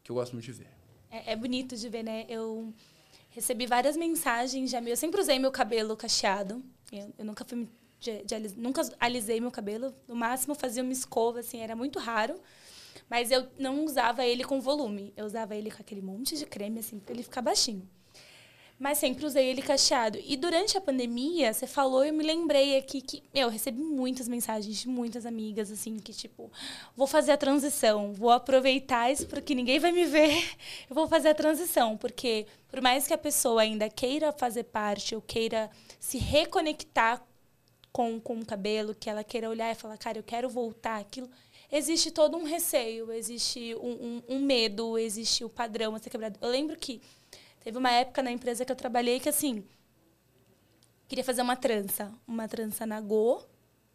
que 0.03 0.11
eu 0.11 0.17
gosto 0.17 0.33
muito 0.33 0.45
de 0.45 0.53
ver. 0.53 0.69
É, 1.11 1.33
é 1.33 1.37
bonito 1.37 1.75
de 1.75 1.89
ver, 1.89 2.03
né? 2.03 2.27
Eu 2.29 2.75
recebi 3.31 3.67
várias 3.67 3.97
mensagens 3.97 4.71
já 4.71 4.83
Eu 4.83 4.97
sempre 4.97 5.21
usei 5.21 5.39
meu 5.39 5.51
cabelo 5.51 5.97
cacheado. 5.97 6.63
Eu, 6.93 7.13
eu 7.19 7.25
nunca 7.25 7.43
fui 7.43 7.67
de, 8.01 8.25
de 8.25 8.35
alis, 8.35 8.57
nunca 8.57 8.83
alisei 8.99 9.41
meu 9.41 9.51
cabelo. 9.51 9.95
No 10.09 10.17
máximo 10.17 10.55
fazia 10.55 10.83
uma 10.83 10.93
escova, 10.93 11.41
assim, 11.41 11.61
era 11.61 11.77
muito 11.77 11.99
raro. 11.99 12.35
Mas 13.09 13.31
eu 13.31 13.47
não 13.59 13.85
usava 13.85 14.25
ele 14.25 14.43
com 14.43 14.61
volume. 14.61 15.13
Eu 15.17 15.27
usava 15.27 15.55
ele 15.55 15.71
com 15.71 15.83
aquele 15.83 16.01
monte 16.01 16.37
de 16.37 16.47
creme, 16.47 16.81
assim, 16.81 16.99
para 16.99 17.13
ele 17.13 17.23
ficar 17.23 17.43
baixinho. 17.43 17.89
Mas 18.79 18.97
sempre 18.97 19.27
usei 19.27 19.47
ele 19.47 19.61
cacheado. 19.61 20.19
E 20.25 20.39
durante 20.39 20.79
a 20.79 20.81
pandemia, 20.81 21.53
você 21.53 21.67
falou, 21.67 22.03
eu 22.03 22.15
me 22.15 22.25
lembrei 22.25 22.79
aqui 22.79 23.03
que, 23.03 23.23
meu, 23.35 23.43
eu 23.43 23.51
recebi 23.51 23.83
muitas 23.83 24.27
mensagens 24.27 24.79
de 24.79 24.89
muitas 24.89 25.27
amigas, 25.27 25.71
assim, 25.71 25.99
que 25.99 26.15
tipo, 26.15 26.51
vou 26.97 27.07
fazer 27.07 27.33
a 27.33 27.37
transição, 27.37 28.15
vou 28.15 28.31
aproveitar 28.31 29.13
isso 29.13 29.27
porque 29.27 29.55
ninguém 29.55 29.79
vai 29.79 29.93
me 29.93 30.07
ver, 30.07 30.33
eu 30.89 30.95
vou 30.95 31.07
fazer 31.07 31.29
a 31.29 31.35
transição. 31.35 31.95
Porque, 31.95 32.47
por 32.71 32.81
mais 32.81 33.07
que 33.07 33.13
a 33.13 33.19
pessoa 33.19 33.61
ainda 33.61 33.87
queira 33.91 34.33
fazer 34.33 34.65
parte 34.65 35.15
ou 35.15 35.21
queira 35.21 35.71
se 35.99 36.17
reconectar 36.17 37.23
com, 37.93 38.21
com 38.21 38.39
o 38.39 38.47
cabelo, 38.47 38.95
que 38.95 39.11
ela 39.11 39.25
queira 39.25 39.49
olhar 39.49 39.71
e 39.71 39.75
falar, 39.75 39.97
cara, 39.97 40.19
eu 40.19 40.23
quero 40.23 40.49
voltar 40.49 41.01
aquilo, 41.01 41.29
existe 41.71 42.11
todo 42.11 42.37
um 42.37 42.45
receio, 42.45 43.13
existe 43.13 43.75
um, 43.77 43.91
um, 43.91 44.23
um 44.37 44.39
medo, 44.41 44.97
existe 44.99 45.45
o 45.45 45.49
padrão 45.49 45.95
a 45.95 45.99
ser 45.99 46.11
quebrado. 46.11 46.39
Eu 46.41 46.51
lembro 46.51 46.77
que 46.77 47.01
Teve 47.61 47.77
uma 47.77 47.91
época 47.91 48.23
na 48.23 48.31
empresa 48.31 48.65
que 48.65 48.73
eu 48.73 48.77
trabalhei 48.77 49.21
que, 49.21 49.29
assim, 49.29 49.65
queria 51.07 51.23
fazer 51.23 51.43
uma 51.43 51.57
trança. 51.57 52.13
Uma 52.27 52.49
trança 52.49 52.87
na 52.87 53.01
Go, 53.01 53.43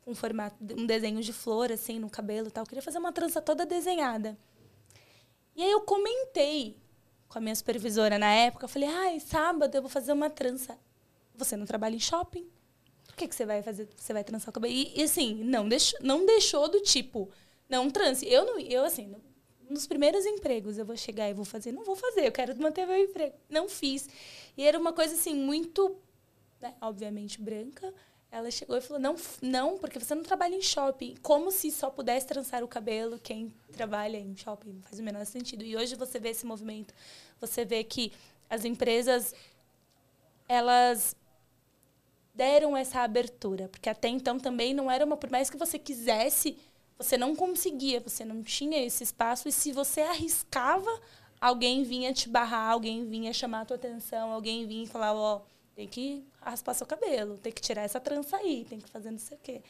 um 0.06 0.14
formato, 0.14 0.56
um 0.78 0.86
desenho 0.86 1.20
de 1.22 1.34
flor, 1.34 1.72
assim, 1.72 1.98
no 1.98 2.10
cabelo 2.10 2.48
e 2.48 2.52
tal. 2.52 2.64
Eu 2.64 2.68
queria 2.68 2.82
fazer 2.82 3.00
uma 3.00 3.12
trança 3.12 3.42
toda 3.42 3.66
desenhada. 3.66 4.38
E 5.56 5.64
aí 5.64 5.72
eu 5.72 5.82
comentei 5.82 6.78
com 7.28 7.40
a 7.40 7.42
minha 7.42 7.56
supervisora 7.56 8.20
na 8.20 8.32
época. 8.32 8.66
Eu 8.66 8.70
falei, 8.70 8.88
ai, 8.88 9.20
sábado 9.20 9.74
eu 9.76 9.82
vou 9.82 9.90
fazer 9.90 10.14
uma 10.14 10.30
trança. 10.30 10.78
Você 11.34 11.58
não 11.58 11.66
trabalha 11.66 11.96
em 11.96 12.00
shopping? 12.00 12.48
Por 13.16 13.20
que, 13.20 13.28
que 13.30 13.36
você 13.36 13.46
vai 13.46 13.64
fazer? 13.64 13.88
Você 13.96 14.12
vai 14.12 14.26
trançar 14.26 14.50
o 14.50 14.52
cabelo? 14.52 14.74
E, 14.74 14.92
e 14.94 15.02
assim, 15.02 15.36
não 15.36 15.70
deixou, 15.70 15.98
não 16.02 16.26
deixou 16.26 16.68
do 16.68 16.82
tipo, 16.82 17.32
não 17.70 17.90
trance. 17.90 18.28
Eu 18.28 18.46
não, 18.46 18.60
eu 18.60 18.84
assim, 18.84 19.16
nos 19.70 19.88
primeiros 19.88 20.26
empregos 20.26 20.78
eu 20.78 20.86
vou 20.86 20.98
chegar 20.98 21.30
e 21.30 21.34
vou 21.34 21.46
fazer. 21.46 21.72
Não 21.72 21.86
vou 21.86 21.96
fazer, 21.96 22.28
eu 22.28 22.32
quero 22.34 22.54
manter 22.62 22.86
meu 22.86 22.98
emprego. 22.98 23.34
Não 23.50 23.70
fiz. 23.70 24.10
E 24.58 24.66
era 24.66 24.78
uma 24.78 24.92
coisa 24.92 25.14
assim, 25.14 25.34
muito, 25.34 25.96
né, 26.60 26.76
obviamente, 26.82 27.42
branca. 27.42 27.94
Ela 28.30 28.52
chegou 28.52 28.76
e 28.76 28.82
falou: 28.82 29.02
não, 29.02 29.16
não, 29.42 29.78
porque 29.78 29.98
você 29.98 30.14
não 30.14 30.24
trabalha 30.24 30.54
em 30.54 30.62
shopping. 30.62 31.16
Como 31.22 31.52
se 31.52 31.72
só 31.72 31.90
pudesse 31.90 32.28
trançar 32.28 32.66
o 32.66 32.68
cabelo 32.68 33.18
quem 33.18 33.54
trabalha 33.72 34.18
em 34.18 34.36
shopping. 34.36 34.82
Faz 34.82 35.00
o 35.00 35.04
menor 35.04 35.26
sentido. 35.26 35.64
E 35.64 35.78
hoje 35.78 35.96
você 35.96 36.20
vê 36.20 36.32
esse 36.32 36.46
movimento. 36.46 36.94
Você 37.40 37.64
vê 37.64 37.82
que 37.82 38.12
as 38.50 38.66
empresas, 38.66 39.34
elas 40.50 41.16
deram 42.36 42.76
essa 42.76 43.00
abertura. 43.02 43.68
Porque 43.70 43.90
até 43.90 44.08
então 44.08 44.38
também 44.40 44.74
não 44.74 44.92
era 44.92 45.06
uma. 45.06 45.18
Por 45.18 45.32
mais 45.32 45.50
que 45.50 45.58
você 45.58 45.80
quisesse 45.80 46.58
você 46.98 47.18
não 47.18 47.36
conseguia, 47.36 48.00
você 48.00 48.24
não 48.24 48.42
tinha 48.42 48.84
esse 48.84 49.04
espaço. 49.04 49.48
E 49.48 49.52
se 49.52 49.72
você 49.72 50.02
arriscava, 50.02 50.90
alguém 51.40 51.84
vinha 51.84 52.14
te 52.14 52.30
barrar, 52.30 52.72
alguém 52.72 53.06
vinha 53.06 53.34
chamar 53.34 53.62
a 53.62 53.66
tua 53.66 53.76
atenção, 53.76 54.32
alguém 54.32 54.66
vinha 54.66 54.88
falar, 54.88 55.14
ó, 55.14 55.38
oh, 55.38 55.42
tem 55.76 55.88
que 55.88 56.24
raspar 56.42 56.74
seu 56.74 56.88
cabelo, 56.88 57.38
tem 57.38 57.52
que 57.52 57.62
tirar 57.62 57.84
essa 57.84 58.00
trança 58.00 58.38
aí, 58.38 58.66
tem 58.68 58.80
que 58.80 58.90
fazer 58.90 59.12
não 59.12 59.20
sei 59.20 59.38
o 59.38 59.40
quê. 59.42 59.62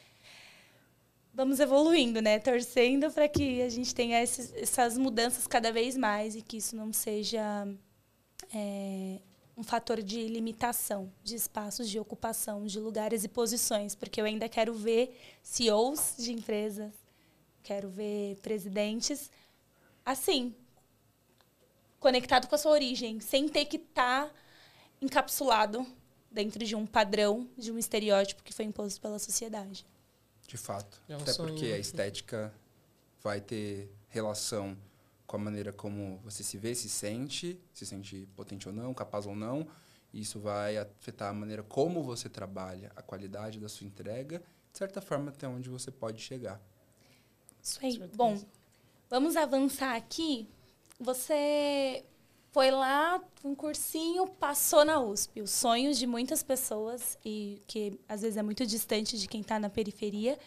Vamos 1.34 1.60
evoluindo, 1.60 2.22
né? 2.22 2.38
Torcendo 2.38 3.10
para 3.10 3.28
que 3.28 3.60
a 3.60 3.68
gente 3.68 3.94
tenha 3.94 4.22
esses, 4.22 4.54
essas 4.54 4.96
mudanças 4.96 5.46
cada 5.46 5.70
vez 5.70 5.96
mais 5.96 6.34
e 6.34 6.40
que 6.40 6.56
isso 6.58 6.74
não 6.76 6.92
seja 6.92 7.68
é, 8.54 9.20
um 9.56 9.62
fator 9.62 10.02
de 10.02 10.28
limitação 10.28 11.10
de 11.24 11.34
espaços 11.34 11.88
de 11.88 11.98
ocupação, 11.98 12.66
de 12.66 12.78
lugares 12.78 13.24
e 13.24 13.28
posições, 13.28 13.94
porque 13.94 14.20
eu 14.20 14.24
ainda 14.24 14.48
quero 14.48 14.74
ver 14.74 15.18
CEOs 15.42 16.16
de 16.18 16.32
empresas, 16.32 16.92
Quero 17.66 17.88
ver 17.88 18.36
presidentes 18.36 19.28
assim, 20.04 20.54
conectado 21.98 22.46
com 22.46 22.54
a 22.54 22.58
sua 22.58 22.70
origem, 22.70 23.18
sem 23.18 23.48
ter 23.48 23.64
que 23.64 23.76
estar 23.76 24.26
tá 24.26 24.34
encapsulado 25.02 25.84
dentro 26.30 26.64
de 26.64 26.76
um 26.76 26.86
padrão, 26.86 27.50
de 27.58 27.72
um 27.72 27.78
estereótipo 27.78 28.44
que 28.44 28.52
foi 28.52 28.66
imposto 28.66 29.00
pela 29.00 29.18
sociedade. 29.18 29.84
De 30.46 30.56
fato. 30.56 31.02
É 31.08 31.16
um 31.16 31.22
Até 31.22 31.32
sonho. 31.32 31.48
porque 31.48 31.72
a 31.72 31.78
estética 31.78 32.54
vai 33.20 33.40
ter 33.40 33.90
relação 34.10 34.78
com 35.26 35.36
a 35.36 35.38
maneira 35.38 35.72
como 35.72 36.18
você 36.18 36.42
se 36.42 36.56
vê, 36.56 36.74
se 36.74 36.88
sente, 36.88 37.60
se 37.72 37.84
sente 37.84 38.28
potente 38.34 38.68
ou 38.68 38.74
não, 38.74 38.94
capaz 38.94 39.26
ou 39.26 39.34
não. 39.34 39.66
Isso 40.12 40.38
vai 40.38 40.78
afetar 40.78 41.30
a 41.30 41.34
maneira 41.34 41.62
como 41.62 42.02
você 42.02 42.28
trabalha, 42.28 42.92
a 42.96 43.02
qualidade 43.02 43.60
da 43.60 43.68
sua 43.68 43.86
entrega, 43.86 44.42
de 44.72 44.78
certa 44.78 45.00
forma, 45.00 45.30
até 45.30 45.46
onde 45.48 45.68
você 45.68 45.90
pode 45.90 46.22
chegar. 46.22 46.60
Isso 47.62 47.78
aí. 47.82 47.98
Bom, 48.14 48.40
vamos 49.10 49.36
avançar 49.36 49.96
aqui. 49.96 50.48
Você 50.98 52.04
foi 52.52 52.70
lá, 52.70 53.22
um 53.44 53.54
cursinho, 53.54 54.26
passou 54.26 54.84
na 54.84 54.98
USP. 54.98 55.42
Os 55.42 55.50
sonhos 55.50 55.98
de 55.98 56.06
muitas 56.06 56.42
pessoas, 56.42 57.18
e 57.24 57.60
que 57.66 58.00
às 58.08 58.22
vezes 58.22 58.36
é 58.36 58.42
muito 58.42 58.64
distante 58.64 59.18
de 59.18 59.28
quem 59.28 59.42
está 59.42 59.58
na 59.58 59.68
periferia. 59.68 60.38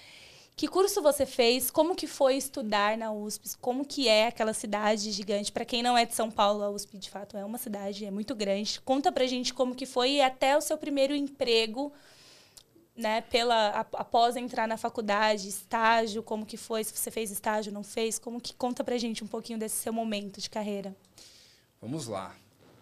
Que 0.59 0.67
curso 0.67 1.01
você 1.01 1.25
fez? 1.25 1.71
Como 1.71 1.95
que 1.95 2.05
foi 2.05 2.35
estudar 2.35 2.97
na 2.97 3.13
USP? 3.13 3.55
Como 3.61 3.85
que 3.85 4.09
é 4.09 4.27
aquela 4.27 4.53
cidade 4.53 5.09
gigante? 5.09 5.53
Para 5.53 5.63
quem 5.63 5.81
não 5.81 5.97
é 5.97 6.05
de 6.05 6.13
São 6.13 6.29
Paulo, 6.29 6.61
a 6.61 6.69
USP 6.69 6.97
de 6.97 7.09
fato 7.09 7.37
é 7.37 7.45
uma 7.45 7.57
cidade, 7.57 8.03
é 8.03 8.11
muito 8.11 8.35
grande. 8.35 8.81
Conta 8.81 9.09
pra 9.09 9.25
gente 9.25 9.53
como 9.53 9.73
que 9.73 9.85
foi 9.85 10.15
e 10.15 10.21
até 10.21 10.57
o 10.57 10.59
seu 10.61 10.77
primeiro 10.77 11.15
emprego 11.15 11.93
né, 12.93 13.21
pela 13.21 13.69
após 13.93 14.35
entrar 14.35 14.67
na 14.67 14.75
faculdade, 14.75 15.47
estágio, 15.47 16.21
como 16.21 16.45
que 16.45 16.57
foi, 16.57 16.83
se 16.83 16.91
você 16.93 17.09
fez 17.09 17.31
estágio, 17.31 17.71
não 17.71 17.81
fez, 17.81 18.19
como 18.19 18.41
que 18.41 18.53
conta 18.53 18.83
pra 18.83 18.97
gente 18.97 19.23
um 19.23 19.27
pouquinho 19.27 19.57
desse 19.57 19.77
seu 19.77 19.93
momento 19.93 20.41
de 20.41 20.49
carreira. 20.49 20.93
Vamos 21.81 22.05
lá. 22.05 22.35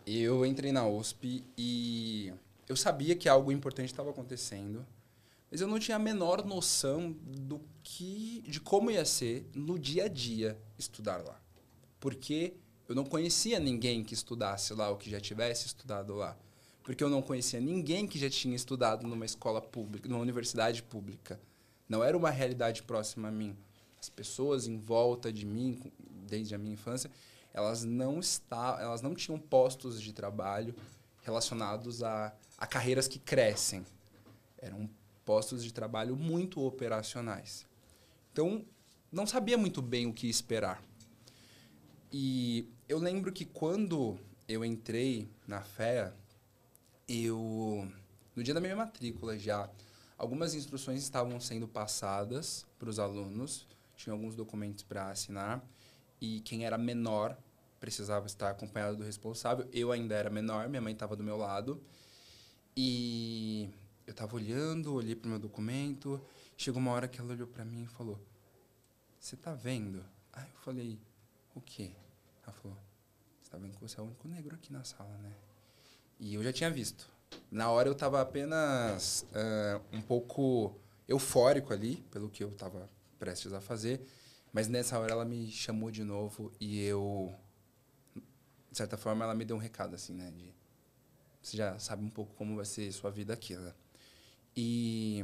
Eu 0.03 0.43
entrei 0.47 0.71
na 0.71 0.87
USP 0.87 1.43
e 1.55 2.33
eu 2.67 2.75
sabia 2.75 3.15
que 3.15 3.29
algo 3.29 3.51
importante 3.51 3.91
estava 3.91 4.09
acontecendo, 4.09 4.83
mas 5.49 5.61
eu 5.61 5.67
não 5.67 5.79
tinha 5.79 5.97
a 5.97 5.99
menor 5.99 6.45
noção 6.45 7.11
do 7.11 7.61
que 7.83 8.43
de 8.47 8.59
como 8.59 8.91
ia 8.91 9.05
ser 9.05 9.49
no 9.53 9.79
dia 9.79 10.05
a 10.05 10.07
dia 10.07 10.59
estudar 10.77 11.23
lá. 11.23 11.39
Porque 11.99 12.53
eu 12.87 12.95
não 12.95 13.05
conhecia 13.05 13.59
ninguém 13.59 14.03
que 14.03 14.13
estudasse 14.13 14.73
lá 14.73 14.89
ou 14.89 14.97
que 14.97 15.09
já 15.09 15.19
tivesse 15.19 15.65
estudado 15.67 16.13
lá 16.13 16.37
porque 16.87 17.03
eu 17.03 17.09
não 17.09 17.21
conhecia 17.21 17.59
ninguém 17.59 18.07
que 18.07 18.17
já 18.17 18.29
tinha 18.29 18.55
estudado 18.55 19.05
numa 19.05 19.25
escola 19.25 19.61
pública, 19.61 20.07
numa 20.07 20.21
universidade 20.21 20.81
pública. 20.81 21.37
Não 21.89 22.01
era 22.01 22.17
uma 22.17 22.29
realidade 22.29 22.81
próxima 22.81 23.27
a 23.27 23.31
mim. 23.31 23.57
As 23.99 24.07
pessoas 24.07 24.67
em 24.67 24.79
volta 24.79 25.29
de 25.29 25.45
mim, 25.45 25.91
desde 26.25 26.55
a 26.55 26.57
minha 26.57 26.75
infância, 26.75 27.11
elas 27.53 27.83
não 27.83 28.21
está, 28.21 28.77
elas 28.79 29.01
não 29.01 29.13
tinham 29.13 29.37
postos 29.37 30.01
de 30.01 30.13
trabalho 30.13 30.73
relacionados 31.23 32.01
a, 32.03 32.33
a 32.57 32.65
carreiras 32.65 33.05
que 33.05 33.19
crescem. 33.19 33.85
Eram 34.57 34.89
postos 35.27 35.61
de 35.61 35.73
trabalho 35.73 36.15
muito 36.15 36.65
operacionais. 36.65 37.67
Então, 38.31 38.63
não 39.11 39.27
sabia 39.27 39.57
muito 39.57 39.81
bem 39.81 40.07
o 40.07 40.13
que 40.13 40.29
esperar. 40.29 40.81
E 42.09 42.65
eu 42.87 42.97
lembro 42.97 43.33
que 43.33 43.43
quando 43.43 44.17
eu 44.47 44.63
entrei 44.63 45.29
na 45.45 45.61
FEA, 45.61 46.15
eu 47.09 47.91
no 48.33 48.41
dia 48.41 48.53
da 48.53 48.61
minha 48.61 48.75
matrícula 48.75 49.37
já 49.37 49.69
algumas 50.17 50.55
instruções 50.55 51.03
estavam 51.03 51.37
sendo 51.41 51.67
passadas 51.67 52.65
para 52.79 52.89
os 52.89 52.97
alunos, 52.97 53.67
tinha 53.97 54.13
alguns 54.13 54.33
documentos 54.33 54.81
para 54.81 55.09
assinar 55.09 55.61
e 56.21 56.39
quem 56.39 56.65
era 56.65 56.77
menor 56.77 57.37
precisava 57.81 58.27
estar 58.27 58.51
acompanhado 58.51 58.95
do 58.95 59.03
responsável. 59.03 59.67
Eu 59.73 59.91
ainda 59.91 60.15
era 60.15 60.29
menor, 60.29 60.69
minha 60.69 60.81
mãe 60.81 60.93
estava 60.93 61.17
do 61.17 61.23
meu 61.23 61.35
lado 61.35 61.83
e 62.77 63.69
eu 64.07 64.11
estava 64.11 64.35
olhando, 64.35 64.93
olhei 64.93 65.15
para 65.15 65.27
o 65.27 65.29
meu 65.29 65.39
documento, 65.39 66.19
chegou 66.55 66.81
uma 66.81 66.91
hora 66.91 67.07
que 67.07 67.19
ela 67.19 67.33
olhou 67.33 67.45
para 67.45 67.65
mim 67.65 67.83
e 67.83 67.87
falou: 67.87 68.17
"Você 69.19 69.35
está 69.35 69.53
vendo?" 69.53 70.03
Aí 70.31 70.49
eu 70.49 70.59
falei: 70.61 70.99
"O 71.53 71.59
quê?" 71.59 71.91
Ela 72.41 72.53
falou: 72.53 72.77
"Você 73.37 73.47
está 73.47 73.57
vendo 73.57 73.75
que 73.75 73.81
você 73.81 73.99
é 73.99 74.03
o 74.03 74.05
único 74.05 74.27
negro 74.27 74.55
aqui 74.55 74.71
na 74.71 74.83
sala, 74.85 75.15
né?" 75.17 75.33
E 76.19 76.33
eu 76.33 76.43
já 76.43 76.53
tinha 76.53 76.71
visto. 76.71 77.07
Na 77.51 77.69
hora 77.69 77.89
eu 77.89 77.93
estava 77.93 78.21
apenas 78.21 79.25
uh, 79.33 79.95
um 79.95 80.01
pouco 80.01 80.79
eufórico 81.07 81.73
ali, 81.73 81.97
pelo 82.09 82.29
que 82.29 82.43
eu 82.43 82.49
estava 82.49 82.89
prestes 83.19 83.51
a 83.51 83.59
fazer. 83.59 84.01
Mas 84.53 84.67
nessa 84.67 84.97
hora 84.97 85.11
ela 85.11 85.25
me 85.25 85.51
chamou 85.51 85.91
de 85.91 86.03
novo 86.03 86.51
e 86.59 86.81
eu, 86.81 87.35
de 88.71 88.77
certa 88.77 88.97
forma, 88.97 89.25
ela 89.25 89.35
me 89.35 89.45
deu 89.45 89.55
um 89.55 89.59
recado, 89.59 89.95
assim, 89.95 90.13
né? 90.13 90.31
De, 90.31 90.53
você 91.41 91.57
já 91.57 91.77
sabe 91.77 92.03
um 92.03 92.09
pouco 92.09 92.33
como 92.35 92.55
vai 92.55 92.65
ser 92.65 92.91
sua 92.91 93.11
vida 93.11 93.33
aqui, 93.33 93.55
né? 93.55 93.73
E 94.59 95.23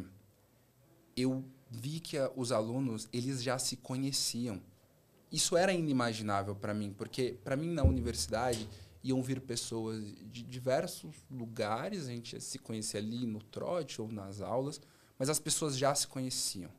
eu 1.17 1.43
vi 1.71 1.99
que 1.99 2.19
a, 2.19 2.31
os 2.35 2.51
alunos, 2.51 3.09
eles 3.11 3.41
já 3.41 3.57
se 3.57 3.75
conheciam. 3.75 4.61
Isso 5.31 5.57
era 5.57 5.73
inimaginável 5.73 6.55
para 6.55 6.71
mim, 6.71 6.93
porque 6.95 7.39
para 7.43 7.55
mim 7.55 7.71
na 7.71 7.83
universidade 7.83 8.69
iam 9.03 9.23
vir 9.23 9.41
pessoas 9.41 10.05
de 10.31 10.43
diversos 10.43 11.15
lugares, 11.31 12.07
a 12.07 12.11
gente 12.11 12.39
se 12.39 12.59
conhecia 12.59 12.99
ali 12.99 13.25
no 13.25 13.41
trote 13.41 13.99
ou 13.99 14.07
nas 14.07 14.39
aulas, 14.39 14.79
mas 15.17 15.29
as 15.29 15.39
pessoas 15.39 15.75
já 15.75 15.95
se 15.95 16.07
conheciam. 16.07 16.69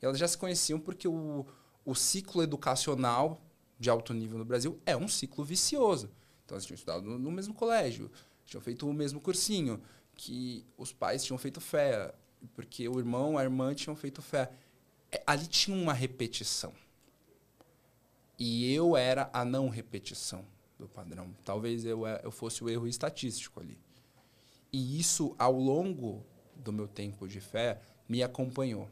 E 0.00 0.04
elas 0.04 0.16
já 0.16 0.28
se 0.28 0.38
conheciam 0.38 0.78
porque 0.78 1.08
o, 1.08 1.44
o 1.84 1.94
ciclo 1.94 2.40
educacional 2.40 3.40
de 3.80 3.90
alto 3.90 4.14
nível 4.14 4.38
no 4.38 4.44
Brasil 4.44 4.80
é 4.86 4.96
um 4.96 5.08
ciclo 5.08 5.44
vicioso. 5.44 6.08
Então, 6.44 6.56
eles 6.56 6.64
tinham 6.64 6.76
estudado 6.76 7.02
no, 7.02 7.18
no 7.18 7.32
mesmo 7.32 7.52
colégio, 7.52 8.10
tinham 8.44 8.62
feito 8.62 8.88
o 8.88 8.92
mesmo 8.92 9.20
cursinho, 9.20 9.82
que 10.16 10.66
os 10.76 10.92
pais 10.92 11.24
tinham 11.24 11.38
feito 11.38 11.60
fé, 11.60 12.14
porque 12.54 12.88
o 12.88 12.98
irmão, 12.98 13.36
a 13.36 13.42
irmã 13.42 13.74
tinham 13.74 13.94
feito 13.94 14.22
fé. 14.22 14.50
É, 15.10 15.22
ali 15.26 15.46
tinha 15.46 15.76
uma 15.76 15.92
repetição. 15.92 16.72
E 18.38 18.72
eu 18.72 18.96
era 18.96 19.30
a 19.32 19.44
não 19.44 19.68
repetição 19.68 20.44
do 20.78 20.88
padrão. 20.88 21.34
Talvez 21.44 21.84
eu, 21.84 22.06
é, 22.06 22.20
eu 22.22 22.30
fosse 22.30 22.62
o 22.62 22.68
erro 22.68 22.86
estatístico 22.86 23.60
ali. 23.60 23.78
E 24.72 24.98
isso, 24.98 25.34
ao 25.38 25.52
longo 25.52 26.24
do 26.54 26.72
meu 26.72 26.88
tempo 26.88 27.28
de 27.28 27.40
fé, 27.40 27.80
me 28.08 28.22
acompanhou. 28.22 28.90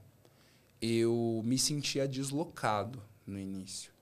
Eu 0.80 1.42
me 1.44 1.58
sentia 1.58 2.06
deslocado 2.06 3.02
no 3.26 3.38
início, 3.38 3.92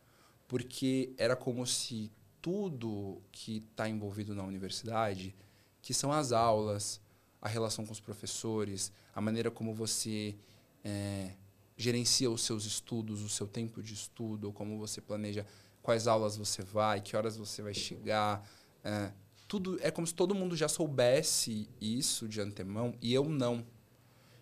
porque 0.49 1.15
era 1.17 1.37
como 1.37 1.67
se 1.67 2.11
tudo 2.41 3.23
que 3.31 3.59
está 3.71 3.89
envolvido 3.89 4.35
na 4.35 4.43
universidade, 4.43 5.35
que 5.81 5.95
são 5.95 6.13
as 6.13 6.33
aulas, 6.33 7.01
a 7.43 7.49
relação 7.49 7.85
com 7.85 7.93
os 7.93 8.01
professores, 8.01 8.93
a 9.13 9.21
maneira 9.21 9.51
como 9.51 9.75
você 9.75 10.37
é, 10.85 11.33
gerencia 11.77 12.31
os 12.31 12.43
seus 12.43 12.65
estudos, 12.65 13.21
o 13.21 13.29
seu 13.29 13.49
tempo 13.49 13.83
de 13.83 13.93
estudo, 13.93 14.53
como 14.53 14.79
você 14.79 15.01
planeja 15.01 15.45
quais 15.83 16.07
aulas 16.07 16.37
você 16.37 16.63
vai, 16.63 17.01
que 17.01 17.17
horas 17.17 17.37
você 17.37 17.61
vai 17.61 17.75
chegar. 17.75 18.49
É, 18.85 19.13
tudo 19.49 19.77
é 19.83 19.91
como 19.91 20.07
se 20.07 20.15
todo 20.15 20.35
mundo 20.35 20.57
já 20.57 20.69
soubesse 20.69 21.69
isso 21.81 22.29
de 22.29 22.41
antemão 22.41 22.95
e 23.03 23.13
eu 23.13 23.29
não. 23.29 23.67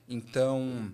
Então, 0.06 0.92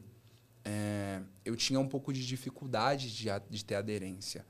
é, 0.64 1.20
eu 1.44 1.56
tinha 1.56 1.80
um 1.80 1.88
pouco 1.88 2.12
de 2.12 2.24
dificuldade 2.24 3.14
de, 3.14 3.26
de 3.50 3.64
ter 3.64 3.74
aderência. 3.74 4.46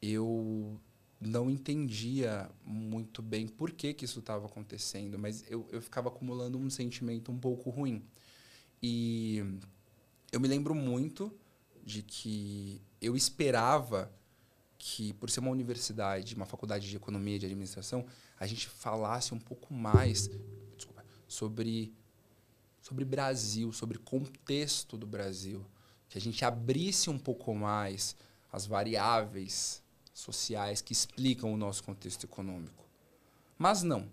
Eu 0.00 0.80
não 1.24 1.50
entendia 1.50 2.50
muito 2.64 3.22
bem 3.22 3.46
por 3.48 3.72
que, 3.72 3.94
que 3.94 4.04
isso 4.04 4.18
estava 4.20 4.46
acontecendo, 4.46 5.18
mas 5.18 5.44
eu, 5.50 5.66
eu 5.70 5.80
ficava 5.80 6.08
acumulando 6.08 6.58
um 6.58 6.68
sentimento 6.68 7.32
um 7.32 7.38
pouco 7.38 7.70
ruim. 7.70 8.04
E 8.82 9.42
eu 10.30 10.40
me 10.40 10.48
lembro 10.48 10.74
muito 10.74 11.32
de 11.82 12.02
que 12.02 12.80
eu 13.00 13.16
esperava 13.16 14.12
que, 14.78 15.12
por 15.14 15.30
ser 15.30 15.40
uma 15.40 15.50
universidade, 15.50 16.34
uma 16.34 16.46
faculdade 16.46 16.88
de 16.88 16.96
economia 16.96 17.36
e 17.36 17.38
de 17.38 17.46
administração, 17.46 18.04
a 18.38 18.46
gente 18.46 18.68
falasse 18.68 19.32
um 19.32 19.38
pouco 19.38 19.72
mais 19.72 20.28
desculpa, 20.76 21.04
sobre, 21.26 21.94
sobre 22.82 23.04
Brasil, 23.04 23.72
sobre 23.72 23.98
contexto 23.98 24.98
do 24.98 25.06
Brasil. 25.06 25.64
Que 26.08 26.18
a 26.18 26.20
gente 26.20 26.44
abrisse 26.44 27.08
um 27.08 27.18
pouco 27.18 27.54
mais 27.54 28.16
as 28.52 28.66
variáveis 28.66 29.83
sociais 30.14 30.80
que 30.80 30.92
explicam 30.92 31.52
o 31.52 31.56
nosso 31.56 31.82
contexto 31.82 32.24
econômico. 32.24 32.84
Mas 33.58 33.82
não. 33.82 34.08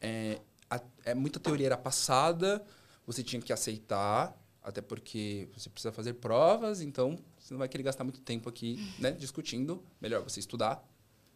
É, 0.00 0.40
a, 0.70 0.80
é, 1.04 1.14
muita 1.14 1.40
teoria 1.40 1.66
era 1.66 1.76
passada, 1.76 2.64
você 3.06 3.22
tinha 3.22 3.40
que 3.40 3.52
aceitar, 3.52 4.36
até 4.62 4.82
porque 4.82 5.48
você 5.56 5.70
precisa 5.70 5.90
fazer 5.90 6.14
provas, 6.14 6.80
então 6.82 7.18
você 7.38 7.54
não 7.54 7.58
vai 7.58 7.68
querer 7.68 7.84
gastar 7.84 8.04
muito 8.04 8.20
tempo 8.20 8.48
aqui 8.48 8.78
né, 8.98 9.12
discutindo. 9.12 9.82
Melhor 10.00 10.22
você 10.22 10.38
estudar 10.38 10.86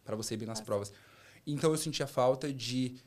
para 0.05 0.15
você 0.15 0.35
ir 0.35 0.37
bem 0.37 0.47
nas 0.47 0.59
Nossa. 0.59 0.65
provas. 0.65 0.93
Então 1.45 1.71
eu 1.71 1.77
sentia 1.77 2.05
falta 2.05 2.53
de 2.53 2.97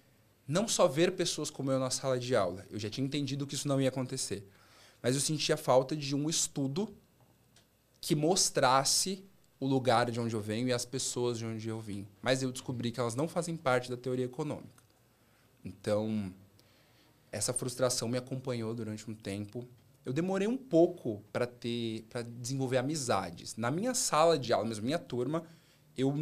não 0.47 0.67
só 0.67 0.89
ver 0.89 1.13
pessoas 1.13 1.51
como 1.51 1.71
eu 1.71 1.79
na 1.79 1.91
sala 1.91 2.19
de 2.19 2.35
aula. 2.35 2.67
Eu 2.69 2.79
já 2.79 2.91
tinha 2.91 3.07
entendido 3.07 3.47
que 3.47 3.55
isso 3.55 3.69
não 3.69 3.81
ia 3.81 3.89
acontecer. 3.89 4.49
Mas 5.01 5.15
eu 5.15 5.21
sentia 5.21 5.57
falta 5.57 5.95
de 5.95 6.15
um 6.17 6.29
estudo 6.29 6.93
que 8.01 8.15
mostrasse 8.15 9.25
o 9.65 9.69
lugar 9.69 10.11
de 10.11 10.21
onde 10.21 10.35
eu 10.35 10.41
venho 10.41 10.69
e 10.69 10.73
as 10.73 10.85
pessoas 10.85 11.39
de 11.39 11.47
onde 11.47 11.69
eu 11.69 11.81
vim. 11.81 12.07
Mas 12.21 12.43
eu 12.43 12.53
descobri 12.53 12.91
que 12.91 13.01
elas 13.01 13.15
não 13.15 13.27
fazem 13.27 13.57
parte 13.57 13.91
da 13.91 13.97
teoria 13.97 14.25
econômica. 14.25 14.83
Então, 15.65 16.33
essa 17.33 17.53
frustração 17.53 18.09
me 18.09 18.19
acompanhou 18.19 18.75
durante 18.75 19.11
um 19.11 19.15
tempo 19.15 19.67
eu 20.05 20.13
demorei 20.13 20.47
um 20.47 20.57
pouco 20.57 21.23
para 21.33 21.47
ter 21.47 22.05
para 22.11 22.23
desenvolver 22.23 22.77
amizades. 22.77 23.57
Na 23.57 23.71
minha 23.71 23.95
sala 23.95 24.39
de 24.39 24.53
aula, 24.53 24.67
mesmo 24.67 24.85
minha 24.85 24.99
turma, 24.99 25.45
eu 25.97 26.15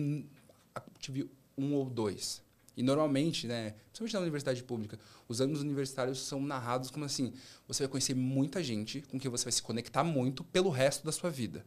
tive 0.99 1.29
um 1.59 1.75
ou 1.75 1.91
dois. 1.91 2.43
E 2.77 2.83
normalmente, 2.83 3.47
né, 3.47 3.75
principalmente 3.87 4.15
na 4.15 4.21
universidade 4.21 4.63
pública, 4.63 4.99
os 5.29 5.41
anos 5.41 5.61
universitários 5.61 6.21
são 6.21 6.41
narrados 6.41 6.91
como 6.91 7.05
assim: 7.05 7.33
você 7.67 7.83
vai 7.83 7.91
conhecer 7.91 8.15
muita 8.15 8.63
gente 8.63 9.03
com 9.03 9.19
quem 9.19 9.31
você 9.31 9.45
vai 9.45 9.53
se 9.53 9.63
conectar 9.63 10.05
muito 10.05 10.45
pelo 10.45 10.71
resto 10.71 11.05
da 11.05 11.11
sua 11.11 11.29
vida. 11.29 11.65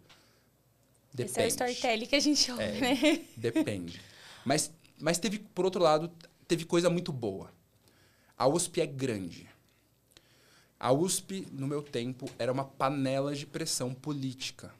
Depende. 1.15 1.31
Esse 1.31 1.41
é 1.41 1.45
o 1.45 1.47
storytelling 1.47 2.05
que 2.05 2.15
a 2.15 2.19
gente 2.19 2.51
ouve, 2.51 2.63
é, 2.63 2.79
né? 2.79 3.21
Depende. 3.37 4.01
Mas, 4.43 4.69
mas 4.99 5.17
teve, 5.17 5.39
por 5.39 5.63
outro 5.63 5.81
lado, 5.81 6.11
teve 6.45 6.65
coisa 6.65 6.89
muito 6.89 7.13
boa. 7.13 7.51
A 8.37 8.47
USP 8.47 8.81
é 8.81 8.85
grande. 8.85 9.49
A 10.77 10.91
USP, 10.91 11.47
no 11.53 11.67
meu 11.67 11.81
tempo, 11.81 12.29
era 12.37 12.51
uma 12.51 12.65
panela 12.65 13.33
de 13.33 13.45
pressão 13.45 13.93
política. 13.93 14.73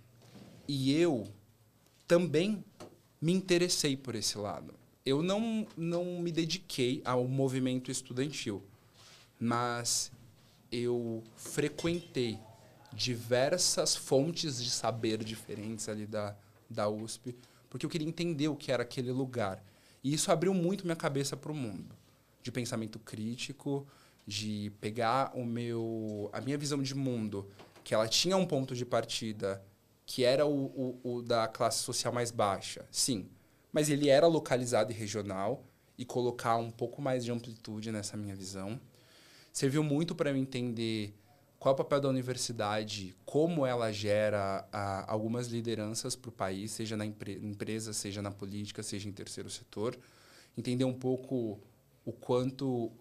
E 0.68 0.94
eu 0.94 1.26
também 2.06 2.64
me 3.22 3.32
interessei 3.32 3.96
por 3.96 4.14
esse 4.14 4.38
lado. 4.38 4.74
Eu 5.06 5.24
não, 5.24 5.66
não 5.78 6.20
me 6.20 6.34
dediquei 6.34 7.02
ao 7.06 7.26
movimento 7.26 7.90
estudantil, 7.90 8.62
mas 9.40 10.12
eu 10.70 11.24
frequentei 11.38 12.38
diversas 12.96 13.96
fontes 13.96 14.64
de 14.64 14.70
saber 14.70 15.24
diferentes 15.24 15.90
ali 15.90 16.08
da, 16.08 16.36
da 16.70 16.90
USP, 16.90 17.36
porque 17.70 17.86
eu 17.86 17.90
queria 17.90 18.08
entender 18.08 18.48
o 18.48 18.56
que 18.56 18.72
era 18.72 18.84
aquele 18.84 19.12
lugar. 19.12 19.64
E 20.04 20.14
isso 20.14 20.32
abriu 20.32 20.54
muito 20.54 20.86
minha 20.86 20.96
cabeça 20.96 21.36
para 21.36 21.52
o 21.52 21.56
mundo, 21.56 21.96
de 22.42 22.52
pensamento 22.52 22.98
crítico, 23.00 23.86
de 24.26 24.72
pegar 24.80 25.32
o 25.36 25.46
meu 25.46 26.30
a 26.32 26.40
minha 26.40 26.58
visão 26.58 26.82
de 26.82 26.96
mundo, 26.96 27.48
que 27.84 27.94
ela 27.94 28.08
tinha 28.08 28.38
um 28.38 28.46
ponto 28.46 28.76
de 28.76 28.86
partida 28.86 29.64
que 30.06 30.24
era 30.24 30.46
o, 30.46 31.00
o, 31.04 31.16
o 31.16 31.22
da 31.22 31.48
classe 31.48 31.80
social 31.80 32.14
mais 32.14 32.30
baixa, 32.30 32.86
sim, 32.92 33.28
mas 33.74 33.90
ele 33.90 34.08
era 34.08 34.28
localizado 34.28 34.92
e 34.92 34.96
regional 34.96 35.66
e 35.98 36.06
colocar 36.06 36.58
um 36.58 36.70
pouco 36.70 37.02
mais 37.02 37.26
de 37.26 37.32
amplitude 37.32 37.92
nessa 37.92 38.16
minha 38.16 38.36
visão. 38.36 38.80
Serviu 39.52 39.84
muito 39.84 40.14
para 40.14 40.30
eu 40.30 40.38
entender 40.38 41.16
qual 41.66 41.74
é 41.74 41.74
o 41.74 41.78
papel 41.78 42.00
da 42.00 42.10
universidade, 42.10 43.16
como 43.26 43.66
ela 43.66 43.92
gera 43.92 44.70
a, 44.72 45.12
algumas 45.12 45.48
lideranças 45.48 46.16
para 46.16 46.30
o 46.30 46.32
país, 46.32 46.70
seja 46.70 46.96
na 46.96 47.08
empre 47.08 47.40
empresa, 47.42 47.92
seja 47.92 48.22
na 48.22 48.30
política, 48.30 48.84
seja 48.84 49.10
em 49.10 49.12
terceiro 49.12 49.50
setor. 49.50 49.98
Entender 50.56 50.86
um 50.86 50.94
pouco 50.94 51.60
o 52.06 52.12
quanto 52.12 52.92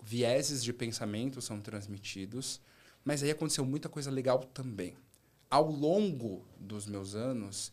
vieses 0.00 0.62
de 0.62 0.72
pensamento 0.72 1.42
são 1.42 1.60
transmitidos, 1.60 2.60
mas 3.04 3.20
aí 3.24 3.32
aconteceu 3.32 3.64
muita 3.64 3.88
coisa 3.88 4.12
legal 4.12 4.44
também. 4.44 4.94
Ao 5.50 5.68
longo 5.68 6.46
dos 6.56 6.86
meus 6.86 7.16
anos, 7.16 7.72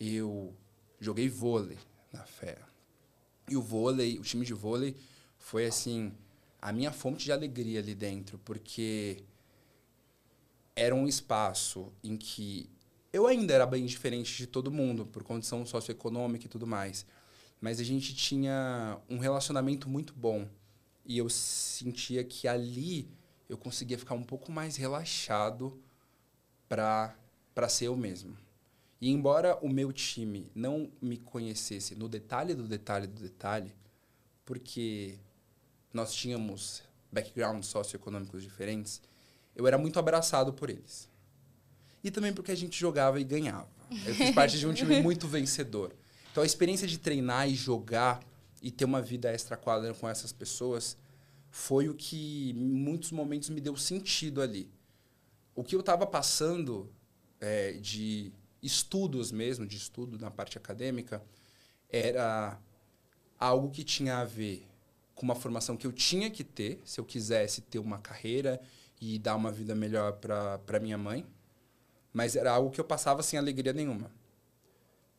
eu 0.00 0.54
joguei 0.98 1.28
vôlei 1.28 1.76
na 2.10 2.24
fé. 2.24 2.56
E 3.46 3.58
o 3.58 3.60
vôlei, 3.60 4.18
o 4.18 4.22
time 4.22 4.46
de 4.46 4.54
vôlei, 4.54 4.96
foi 5.38 5.66
assim 5.66 6.14
a 6.62 6.72
minha 6.72 6.92
fonte 6.92 7.26
de 7.26 7.32
alegria 7.32 7.80
ali 7.80 7.94
dentro, 7.94 8.38
porque 8.38 9.22
era 10.76 10.94
um 10.94 11.08
espaço 11.08 11.90
em 12.04 12.16
que 12.16 12.70
eu 13.12 13.26
ainda 13.26 13.54
era 13.54 13.64
bem 13.64 13.86
diferente 13.86 14.36
de 14.36 14.46
todo 14.46 14.70
mundo, 14.70 15.06
por 15.06 15.24
condição 15.24 15.64
socioeconômica 15.64 16.44
e 16.44 16.48
tudo 16.48 16.66
mais. 16.66 17.06
Mas 17.58 17.80
a 17.80 17.84
gente 17.84 18.14
tinha 18.14 19.00
um 19.08 19.18
relacionamento 19.18 19.88
muito 19.88 20.12
bom. 20.12 20.46
E 21.02 21.16
eu 21.16 21.30
sentia 21.30 22.22
que 22.22 22.46
ali 22.46 23.08
eu 23.48 23.56
conseguia 23.56 23.98
ficar 23.98 24.14
um 24.14 24.22
pouco 24.22 24.52
mais 24.52 24.76
relaxado 24.76 25.80
para 26.68 27.16
ser 27.70 27.86
eu 27.86 27.96
mesmo. 27.96 28.36
E 29.00 29.10
embora 29.10 29.56
o 29.62 29.68
meu 29.68 29.92
time 29.92 30.50
não 30.54 30.90
me 31.00 31.16
conhecesse 31.16 31.94
no 31.94 32.08
detalhe 32.08 32.54
do 32.54 32.64
detalhe 32.64 33.06
do 33.06 33.22
detalhe, 33.22 33.74
porque 34.44 35.18
nós 35.92 36.12
tínhamos 36.14 36.82
backgrounds 37.10 37.68
socioeconômicos 37.68 38.42
diferentes, 38.42 39.00
eu 39.56 39.66
era 39.66 39.78
muito 39.78 39.98
abraçado 39.98 40.52
por 40.52 40.70
eles. 40.70 41.08
E 42.04 42.10
também 42.10 42.32
porque 42.32 42.52
a 42.52 42.56
gente 42.56 42.78
jogava 42.78 43.18
e 43.18 43.24
ganhava. 43.24 43.68
Eu 44.04 44.14
fiz 44.14 44.30
parte 44.32 44.58
de 44.58 44.66
um 44.66 44.74
time 44.74 45.00
muito 45.02 45.26
vencedor. 45.26 45.92
Então 46.30 46.42
a 46.42 46.46
experiência 46.46 46.86
de 46.86 46.98
treinar 46.98 47.48
e 47.48 47.54
jogar 47.54 48.22
e 48.62 48.70
ter 48.70 48.84
uma 48.84 49.00
vida 49.00 49.32
extra 49.32 49.56
quadra 49.56 49.94
com 49.94 50.08
essas 50.08 50.32
pessoas 50.32 50.96
foi 51.50 51.88
o 51.88 51.94
que, 51.94 52.50
em 52.50 52.54
muitos 52.54 53.10
momentos, 53.10 53.48
me 53.48 53.60
deu 53.60 53.76
sentido 53.76 54.42
ali. 54.42 54.70
O 55.54 55.64
que 55.64 55.74
eu 55.74 55.80
estava 55.80 56.06
passando 56.06 56.92
é, 57.40 57.72
de 57.72 58.30
estudos 58.62 59.32
mesmo, 59.32 59.66
de 59.66 59.76
estudo 59.76 60.18
na 60.18 60.30
parte 60.30 60.58
acadêmica, 60.58 61.22
era 61.88 62.60
algo 63.38 63.70
que 63.70 63.82
tinha 63.82 64.18
a 64.18 64.24
ver 64.24 64.66
com 65.14 65.24
uma 65.24 65.34
formação 65.34 65.76
que 65.76 65.86
eu 65.86 65.92
tinha 65.92 66.30
que 66.30 66.44
ter, 66.44 66.80
se 66.84 67.00
eu 67.00 67.04
quisesse 67.04 67.62
ter 67.62 67.78
uma 67.78 67.98
carreira 67.98 68.60
e 69.00 69.18
dar 69.18 69.36
uma 69.36 69.52
vida 69.52 69.74
melhor 69.74 70.12
para 70.14 70.80
minha 70.80 70.98
mãe. 70.98 71.26
Mas 72.12 72.34
era 72.34 72.50
algo 72.50 72.70
que 72.70 72.80
eu 72.80 72.84
passava 72.84 73.22
sem 73.22 73.38
alegria 73.38 73.72
nenhuma. 73.72 74.10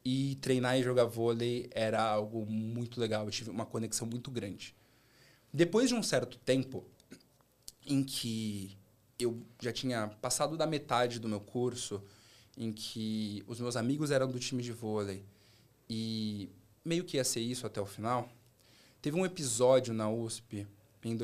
E 0.04 0.36
treinar 0.36 0.80
e 0.80 0.84
jogar 0.84 1.06
vôlei 1.06 1.70
era 1.72 2.02
algo 2.02 2.46
muito 2.46 3.00
legal. 3.00 3.26
Eu 3.26 3.32
tive 3.32 3.50
uma 3.50 3.66
conexão 3.66 4.08
muito 4.08 4.32
grande. 4.32 4.76
Depois 5.54 5.90
de 5.90 5.96
um 5.96 6.04
certo 6.04 6.38
tempo, 6.40 6.86
em 7.86 8.04
que 8.04 8.78
eu 9.20 9.42
já 9.62 9.72
tinha 9.72 10.08
passado 10.22 10.58
da 10.58 10.68
metade 10.68 11.20
do 11.20 11.28
meu 11.28 11.40
curso, 11.40 12.04
em 12.58 12.72
que 12.72 13.44
os 13.48 13.60
meus 13.60 13.76
amigos 13.76 14.12
eram 14.12 14.30
do 14.30 14.40
time 14.40 14.64
de 14.64 14.72
vôlei 14.72 15.24
e 15.90 16.50
meio 16.84 17.04
que 17.04 17.18
ia 17.18 17.24
ser 17.24 17.40
isso 17.40 17.66
até 17.66 17.80
o 17.80 17.86
final, 17.86 18.30
teve 19.02 19.18
um 19.18 19.26
episódio 19.26 19.94
na 19.94 20.10
USP 20.10 20.68
em 21.04 21.16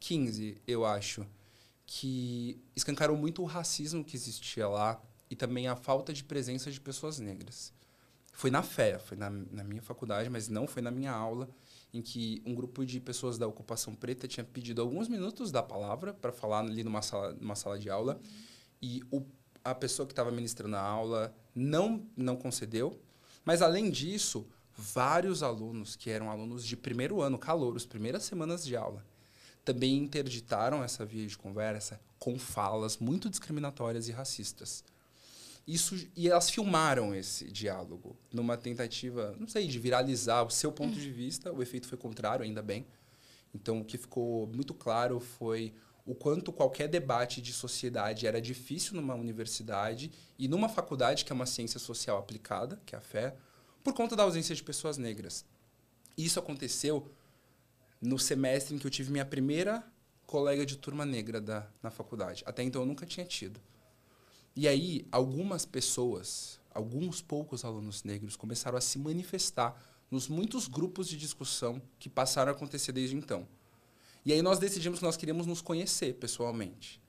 2015, 0.00 0.62
eu 0.66 0.84
acho, 0.84 1.26
que 1.86 2.58
escancarou 2.74 3.16
muito 3.16 3.42
o 3.42 3.44
racismo 3.44 4.04
que 4.04 4.16
existia 4.16 4.66
lá 4.68 5.00
e 5.28 5.36
também 5.36 5.68
a 5.68 5.76
falta 5.76 6.12
de 6.12 6.24
presença 6.24 6.70
de 6.70 6.80
pessoas 6.80 7.18
negras. 7.18 7.72
Foi 8.32 8.50
na 8.50 8.62
fé, 8.62 8.98
foi 8.98 9.16
na, 9.16 9.28
na 9.28 9.62
minha 9.62 9.82
faculdade, 9.82 10.30
mas 10.30 10.48
não 10.48 10.66
foi 10.66 10.80
na 10.82 10.90
minha 10.90 11.12
aula, 11.12 11.48
em 11.92 12.00
que 12.00 12.42
um 12.46 12.54
grupo 12.54 12.86
de 12.86 13.00
pessoas 13.00 13.36
da 13.36 13.46
ocupação 13.46 13.94
preta 13.94 14.26
tinha 14.26 14.44
pedido 14.44 14.80
alguns 14.80 15.08
minutos 15.08 15.50
da 15.50 15.62
palavra 15.62 16.14
para 16.14 16.32
falar 16.32 16.60
ali 16.60 16.82
numa 16.82 17.02
sala, 17.02 17.32
numa 17.34 17.54
sala 17.54 17.78
de 17.78 17.90
aula, 17.90 18.14
uhum. 18.14 18.30
e 18.80 19.02
o, 19.10 19.22
a 19.64 19.74
pessoa 19.74 20.06
que 20.06 20.12
estava 20.12 20.30
ministrando 20.30 20.76
a 20.76 20.80
aula 20.80 21.34
não, 21.54 22.06
não 22.16 22.36
concedeu. 22.36 22.98
Mas, 23.44 23.62
além 23.62 23.90
disso, 23.90 24.46
vários 24.76 25.42
alunos 25.42 25.96
que 25.96 26.08
eram 26.08 26.30
alunos 26.30 26.64
de 26.64 26.76
primeiro 26.76 27.20
ano, 27.20 27.36
calouros, 27.36 27.84
primeiras 27.84 28.22
semanas 28.22 28.64
de 28.64 28.76
aula, 28.76 29.04
também 29.72 29.96
interditaram 29.96 30.82
essa 30.82 31.06
via 31.06 31.24
de 31.24 31.38
conversa 31.38 32.00
com 32.18 32.36
falas 32.36 32.98
muito 32.98 33.30
discriminatórias 33.30 34.08
e 34.08 34.12
racistas. 34.12 34.82
Isso, 35.64 35.94
e 36.16 36.28
elas 36.28 36.50
filmaram 36.50 37.14
esse 37.14 37.44
diálogo 37.44 38.16
numa 38.32 38.56
tentativa, 38.56 39.36
não 39.38 39.46
sei, 39.46 39.68
de 39.68 39.78
viralizar 39.78 40.42
o 40.42 40.50
seu 40.50 40.72
ponto 40.72 40.98
de 40.98 41.12
vista. 41.12 41.52
O 41.52 41.62
efeito 41.62 41.86
foi 41.86 41.96
contrário, 41.96 42.44
ainda 42.44 42.60
bem. 42.60 42.84
Então, 43.54 43.80
o 43.80 43.84
que 43.84 43.96
ficou 43.96 44.48
muito 44.48 44.74
claro 44.74 45.20
foi 45.20 45.72
o 46.04 46.14
quanto 46.14 46.52
qualquer 46.52 46.88
debate 46.88 47.40
de 47.40 47.52
sociedade 47.52 48.26
era 48.26 48.40
difícil 48.40 48.96
numa 48.96 49.14
universidade 49.14 50.10
e 50.36 50.48
numa 50.48 50.68
faculdade 50.68 51.24
que 51.24 51.32
é 51.32 51.34
uma 51.34 51.46
ciência 51.46 51.78
social 51.78 52.18
aplicada, 52.18 52.82
que 52.84 52.96
é 52.96 52.98
a 52.98 53.02
fé, 53.02 53.36
por 53.84 53.94
conta 53.94 54.16
da 54.16 54.24
ausência 54.24 54.54
de 54.54 54.62
pessoas 54.64 54.98
negras. 54.98 55.44
Isso 56.16 56.40
aconteceu 56.40 57.08
no 58.00 58.18
semestre 58.18 58.74
em 58.74 58.78
que 58.78 58.86
eu 58.86 58.90
tive 58.90 59.10
minha 59.10 59.24
primeira 59.24 59.84
colega 60.26 60.64
de 60.64 60.76
turma 60.76 61.04
negra 61.04 61.40
da, 61.40 61.66
na 61.82 61.90
faculdade. 61.90 62.42
Até 62.46 62.62
então 62.62 62.82
eu 62.82 62.86
nunca 62.86 63.04
tinha 63.04 63.26
tido. 63.26 63.60
E 64.54 64.66
aí, 64.66 65.06
algumas 65.10 65.64
pessoas, 65.64 66.60
alguns 66.72 67.20
poucos 67.20 67.64
alunos 67.64 68.04
negros 68.04 68.36
começaram 68.36 68.78
a 68.78 68.80
se 68.80 68.98
manifestar 68.98 69.76
nos 70.10 70.28
muitos 70.28 70.66
grupos 70.66 71.08
de 71.08 71.16
discussão 71.16 71.80
que 71.98 72.08
passaram 72.08 72.52
a 72.52 72.54
acontecer 72.54 72.92
desde 72.92 73.16
então. 73.16 73.46
E 74.24 74.32
aí 74.32 74.42
nós 74.42 74.58
decidimos 74.58 74.98
que 74.98 75.04
nós 75.04 75.16
queríamos 75.16 75.46
nos 75.46 75.62
conhecer 75.62 76.14
pessoalmente. 76.14 77.00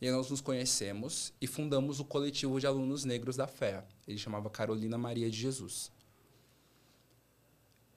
E 0.00 0.06
aí 0.06 0.12
nós 0.12 0.28
nos 0.30 0.40
conhecemos 0.40 1.32
e 1.40 1.46
fundamos 1.46 2.00
o 2.00 2.04
coletivo 2.04 2.58
de 2.58 2.66
alunos 2.66 3.04
negros 3.04 3.36
da 3.36 3.46
fé. 3.46 3.84
Ele 4.06 4.18
chamava 4.18 4.50
Carolina 4.50 4.98
Maria 4.98 5.30
de 5.30 5.36
Jesus. 5.36 5.92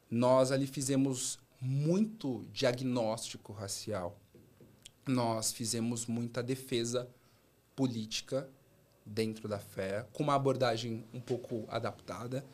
Nós 0.10 0.52
ali 0.52 0.68
fizemos 0.68 1.40
muito 1.60 2.46
diagnóstico 2.52 3.54
racial. 3.54 4.20
Nós 5.08 5.52
fizemos 5.52 6.06
muita 6.06 6.44
defesa 6.44 7.10
política 7.76 8.50
dentro 9.06 9.48
da 9.48 9.58
fé, 9.58 10.06
com 10.12 10.24
uma 10.24 10.36
abordagem 10.36 11.06
um 11.14 11.22
pouco 11.22 11.66
adaptada. 11.70 12.46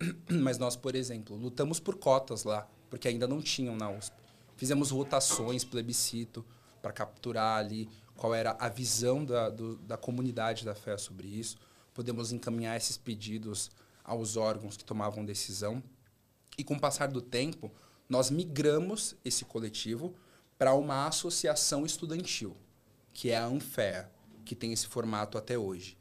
Mas 0.28 0.58
nós, 0.58 0.74
por 0.74 0.94
exemplo, 0.94 1.36
lutamos 1.36 1.78
por 1.78 1.96
cotas 1.96 2.44
lá, 2.44 2.68
porque 2.90 3.08
ainda 3.08 3.26
não 3.26 3.40
tinham 3.40 3.76
na 3.76 3.90
USP. 3.90 4.16
Fizemos 4.56 4.90
votações, 4.90 5.64
plebiscito, 5.64 6.44
para 6.80 6.92
capturar 6.92 7.58
ali 7.58 7.88
qual 8.16 8.34
era 8.34 8.56
a 8.58 8.68
visão 8.68 9.24
da, 9.24 9.48
do, 9.48 9.76
da 9.78 9.96
comunidade 9.96 10.64
da 10.64 10.74
fé 10.74 10.96
sobre 10.96 11.28
isso. 11.28 11.56
Podemos 11.94 12.32
encaminhar 12.32 12.76
esses 12.76 12.96
pedidos 12.96 13.70
aos 14.04 14.36
órgãos 14.36 14.76
que 14.76 14.84
tomavam 14.84 15.24
decisão. 15.24 15.82
E 16.58 16.64
com 16.64 16.74
o 16.74 16.80
passar 16.80 17.08
do 17.08 17.22
tempo, 17.22 17.72
nós 18.08 18.30
migramos 18.30 19.16
esse 19.24 19.44
coletivo 19.44 20.14
para 20.58 20.74
uma 20.74 21.06
associação 21.06 21.84
estudantil, 21.84 22.56
que 23.12 23.30
é 23.30 23.36
a 23.36 23.46
Anfea, 23.46 24.10
que 24.44 24.54
tem 24.54 24.72
esse 24.72 24.86
formato 24.86 25.36
até 25.38 25.58
hoje. 25.58 25.98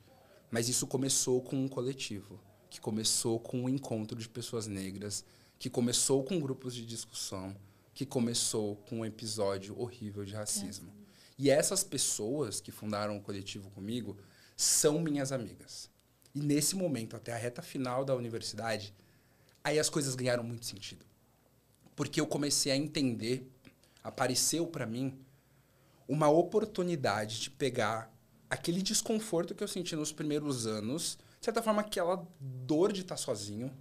Mas 0.50 0.68
isso 0.68 0.86
começou 0.86 1.42
com 1.42 1.56
um 1.56 1.68
coletivo, 1.68 2.40
que 2.70 2.80
começou 2.80 3.40
com 3.40 3.64
um 3.64 3.70
encontro 3.70 4.18
de 4.18 4.28
pessoas 4.28 4.68
negras, 4.68 5.24
que 5.58 5.70
começou 5.70 6.24
com 6.24 6.40
grupos 6.40 6.74
de 6.74 6.86
discussão, 6.86 7.56
que 7.94 8.06
começou 8.06 8.76
com 8.76 9.00
um 9.00 9.06
episódio 9.06 9.80
horrível 9.80 10.26
de 10.26 10.34
racismo. 10.34 10.90
É. 10.90 11.02
E 11.38 11.50
essas 11.50 11.84
pessoas 11.84 12.62
que 12.62 12.72
fundaram 12.72 13.18
o 13.18 13.22
coletivo 13.22 13.70
comigo 13.72 14.18
são 14.56 15.00
minhas 15.00 15.32
amigas. 15.32 15.90
E 16.34 16.42
nesse 16.42 16.76
momento, 16.76 17.16
até 17.16 17.34
a 17.34 17.38
reta 17.38 17.62
final 17.62 18.06
da 18.06 18.16
universidade, 18.16 18.94
aí 19.64 19.80
as 19.80 19.90
coisas 19.90 20.16
ganharam 20.16 20.44
muito 20.44 20.66
sentido. 20.66 21.06
Porque 21.96 22.20
eu 22.20 22.28
comecei 22.28 22.72
a 22.72 22.76
entender, 22.76 23.50
apareceu 24.04 24.66
para 24.68 24.86
mim 24.86 25.18
uma 26.08 26.30
oportunidade 26.30 27.40
de 27.40 27.50
pegar 27.50 28.12
aquele 28.50 28.82
desconforto 28.82 29.56
que 29.56 29.64
eu 29.64 29.68
senti 29.68 29.96
nos 29.96 30.12
primeiros 30.12 30.68
anos, 30.68 31.18
de 31.40 31.46
certa 31.46 31.62
forma, 31.62 31.82
aquela 31.82 32.28
dor 32.40 32.92
de 32.92 33.02
estar 33.02 33.18
sozinho, 33.18 33.72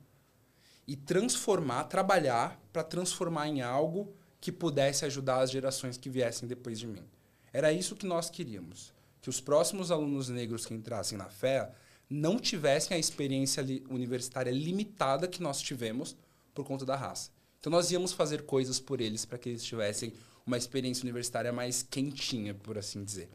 e 0.86 0.96
transformar, 0.96 1.84
trabalhar 1.84 2.60
para 2.72 2.82
transformar 2.82 3.48
em 3.48 3.62
algo 3.62 4.12
que 4.40 4.50
pudesse 4.50 5.04
ajudar 5.04 5.40
as 5.40 5.50
gerações 5.50 5.96
que 5.96 6.08
viessem 6.08 6.48
depois 6.48 6.78
de 6.78 6.86
mim. 6.86 7.04
Era 7.52 7.72
isso 7.72 7.96
que 7.96 8.06
nós 8.06 8.30
queríamos. 8.30 8.92
Que 9.20 9.28
os 9.28 9.40
próximos 9.40 9.90
alunos 9.90 10.28
negros 10.28 10.64
que 10.64 10.74
entrassem 10.74 11.18
na 11.18 11.28
fé 11.28 11.70
não 12.08 12.38
tivessem 12.38 12.96
a 12.96 13.00
experiência 13.00 13.64
universitária 13.88 14.50
limitada 14.50 15.28
que 15.28 15.42
nós 15.42 15.60
tivemos 15.60 16.16
por 16.54 16.64
conta 16.64 16.84
da 16.84 16.96
raça. 16.96 17.30
Então 17.60 17.70
nós 17.70 17.90
íamos 17.90 18.12
fazer 18.12 18.42
coisas 18.46 18.80
por 18.80 19.02
eles 19.02 19.26
para 19.26 19.38
que 19.38 19.50
eles 19.50 19.62
tivessem 19.62 20.14
uma 20.46 20.56
experiência 20.56 21.04
universitária 21.04 21.52
mais 21.52 21.82
quentinha, 21.82 22.54
por 22.54 22.78
assim 22.78 23.04
dizer. 23.04 23.28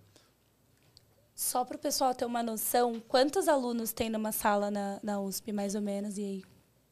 Só 1.36 1.63
para 1.63 1.76
o 1.76 1.80
pessoal 1.80 2.15
ter 2.15 2.26
uma 2.26 2.41
noção, 2.41 2.99
quantos 3.07 3.47
alunos 3.47 3.93
tem 3.93 4.09
numa 4.09 4.32
sala 4.32 4.71
na, 4.71 4.99
na 5.03 5.19
USP, 5.19 5.51
mais 5.51 5.76
ou 5.76 5.82
menos, 5.82 6.17
e 6.17 6.23
aí? 6.23 6.43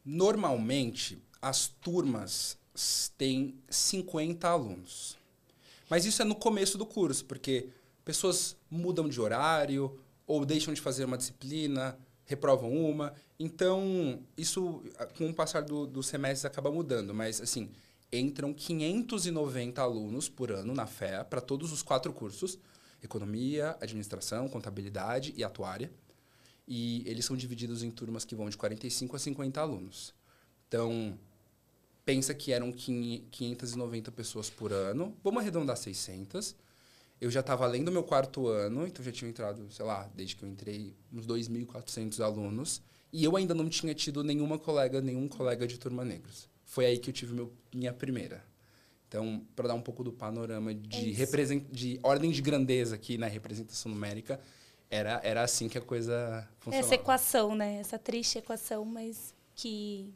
Normalmente, 0.05 1.17
as 1.41 1.67
turmas 1.67 2.57
têm 3.17 3.55
50 3.69 4.47
alunos. 4.47 5.17
Mas 5.89 6.05
isso 6.05 6.21
é 6.21 6.25
no 6.25 6.35
começo 6.35 6.77
do 6.77 6.85
curso, 6.85 7.25
porque 7.25 7.69
pessoas 8.05 8.55
mudam 8.69 9.09
de 9.09 9.19
horário, 9.19 9.99
ou 10.27 10.45
deixam 10.45 10.73
de 10.73 10.81
fazer 10.81 11.05
uma 11.05 11.17
disciplina, 11.17 11.97
reprovam 12.25 12.71
uma. 12.71 13.13
Então, 13.43 14.23
isso, 14.37 14.81
com 15.17 15.29
o 15.29 15.33
passar 15.33 15.63
do, 15.63 15.85
dos 15.85 16.07
semestres, 16.07 16.45
acaba 16.45 16.71
mudando. 16.71 17.13
Mas, 17.13 17.41
assim, 17.41 17.69
entram 18.09 18.53
590 18.53 19.81
alunos 19.81 20.29
por 20.29 20.49
ano 20.49 20.73
na 20.73 20.87
FEA, 20.87 21.25
para 21.25 21.41
todos 21.41 21.73
os 21.73 21.81
quatro 21.81 22.13
cursos 22.13 22.57
economia, 23.03 23.75
administração, 23.81 24.47
contabilidade 24.47 25.33
e 25.35 25.43
atuária. 25.43 25.91
E 26.65 27.03
eles 27.05 27.25
são 27.25 27.35
divididos 27.35 27.83
em 27.83 27.91
turmas 27.91 28.23
que 28.23 28.33
vão 28.33 28.49
de 28.49 28.55
45 28.55 29.13
a 29.13 29.19
50 29.19 29.59
alunos. 29.59 30.15
Então, 30.69 31.19
pensa 32.05 32.33
que 32.33 32.53
eram 32.53 32.71
590 32.71 34.09
pessoas 34.13 34.49
por 34.49 34.71
ano. 34.71 35.17
Vamos 35.21 35.41
arredondar 35.41 35.75
600. 35.75 36.55
Eu 37.19 37.29
já 37.29 37.41
estava 37.41 37.65
além 37.65 37.83
do 37.83 37.91
meu 37.91 38.03
quarto 38.03 38.47
ano, 38.47 38.87
então 38.87 39.03
já 39.03 39.11
tinha 39.11 39.29
entrado, 39.29 39.69
sei 39.69 39.83
lá, 39.83 40.09
desde 40.15 40.37
que 40.37 40.45
eu 40.45 40.47
entrei, 40.47 40.95
uns 41.11 41.27
2.400 41.27 42.21
alunos. 42.21 42.81
E 43.13 43.23
eu 43.23 43.37
ainda 43.37 43.53
não 43.53 43.69
tinha 43.69 43.93
tido 43.93 44.23
nenhuma 44.23 44.57
colega, 44.57 44.99
nenhum 44.99 45.27
colega 45.27 45.67
de 45.67 45.77
turma 45.77 46.03
negros. 46.03 46.49
Foi 46.65 46.85
aí 46.87 46.97
que 46.97 47.11
eu 47.11 47.13
tive 47.13 47.33
meu, 47.33 47.53
minha 47.73 47.93
primeira. 47.93 48.43
Então, 49.07 49.45
para 49.55 49.67
dar 49.67 49.75
um 49.75 49.81
pouco 49.81 50.03
do 50.03 50.11
panorama 50.11 50.73
de, 50.73 51.11
é 51.11 51.13
represent... 51.13 51.63
de 51.71 51.99
ordem 52.01 52.31
de 52.31 52.41
grandeza 52.41 52.95
aqui 52.95 53.15
na 53.15 53.27
representação 53.27 53.91
numérica, 53.91 54.39
era, 54.89 55.21
era 55.23 55.43
assim 55.43 55.69
que 55.69 55.77
a 55.77 55.81
coisa 55.81 56.49
funcionava. 56.57 56.87
Essa 56.87 56.95
equação, 56.95 57.55
né? 57.55 57.75
Essa 57.75 57.99
triste 57.99 58.39
equação, 58.39 58.83
mas 58.83 59.35
que, 59.53 60.11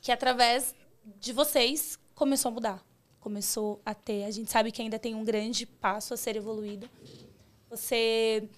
que 0.00 0.10
através 0.10 0.74
de 1.20 1.32
vocês 1.32 1.96
começou 2.14 2.48
a 2.48 2.52
mudar. 2.52 2.84
começou 3.20 3.80
a 3.86 3.94
ter. 3.94 4.24
A 4.24 4.30
gente 4.30 4.50
sabe 4.50 4.72
que 4.72 4.82
ainda 4.82 4.98
tem 4.98 5.14
um 5.14 5.24
grande 5.24 5.64
passo 5.64 6.12
a 6.12 6.16
ser 6.16 6.36
evoluído. 6.36 6.90
Você. 7.70 8.48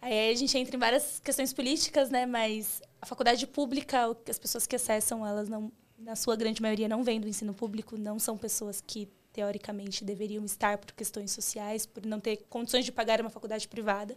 Aí 0.00 0.30
a 0.30 0.34
gente 0.34 0.56
entra 0.56 0.76
em 0.76 0.78
várias 0.78 1.18
questões 1.20 1.52
políticas, 1.52 2.10
né? 2.10 2.24
Mas 2.24 2.80
a 3.00 3.06
faculdade 3.06 3.46
pública, 3.46 4.16
as 4.28 4.38
pessoas 4.38 4.66
que 4.66 4.76
acessam, 4.76 5.26
elas 5.26 5.48
não, 5.48 5.72
na 5.98 6.14
sua 6.14 6.36
grande 6.36 6.62
maioria, 6.62 6.88
não 6.88 7.02
vêm 7.02 7.20
do 7.20 7.28
ensino 7.28 7.52
público, 7.52 7.96
não 7.96 8.18
são 8.18 8.36
pessoas 8.36 8.80
que 8.80 9.08
teoricamente 9.32 10.04
deveriam 10.04 10.44
estar 10.44 10.78
por 10.78 10.92
questões 10.92 11.30
sociais, 11.30 11.86
por 11.86 12.04
não 12.04 12.20
ter 12.20 12.38
condições 12.48 12.84
de 12.84 12.92
pagar 12.92 13.20
uma 13.20 13.30
faculdade 13.30 13.68
privada. 13.68 14.16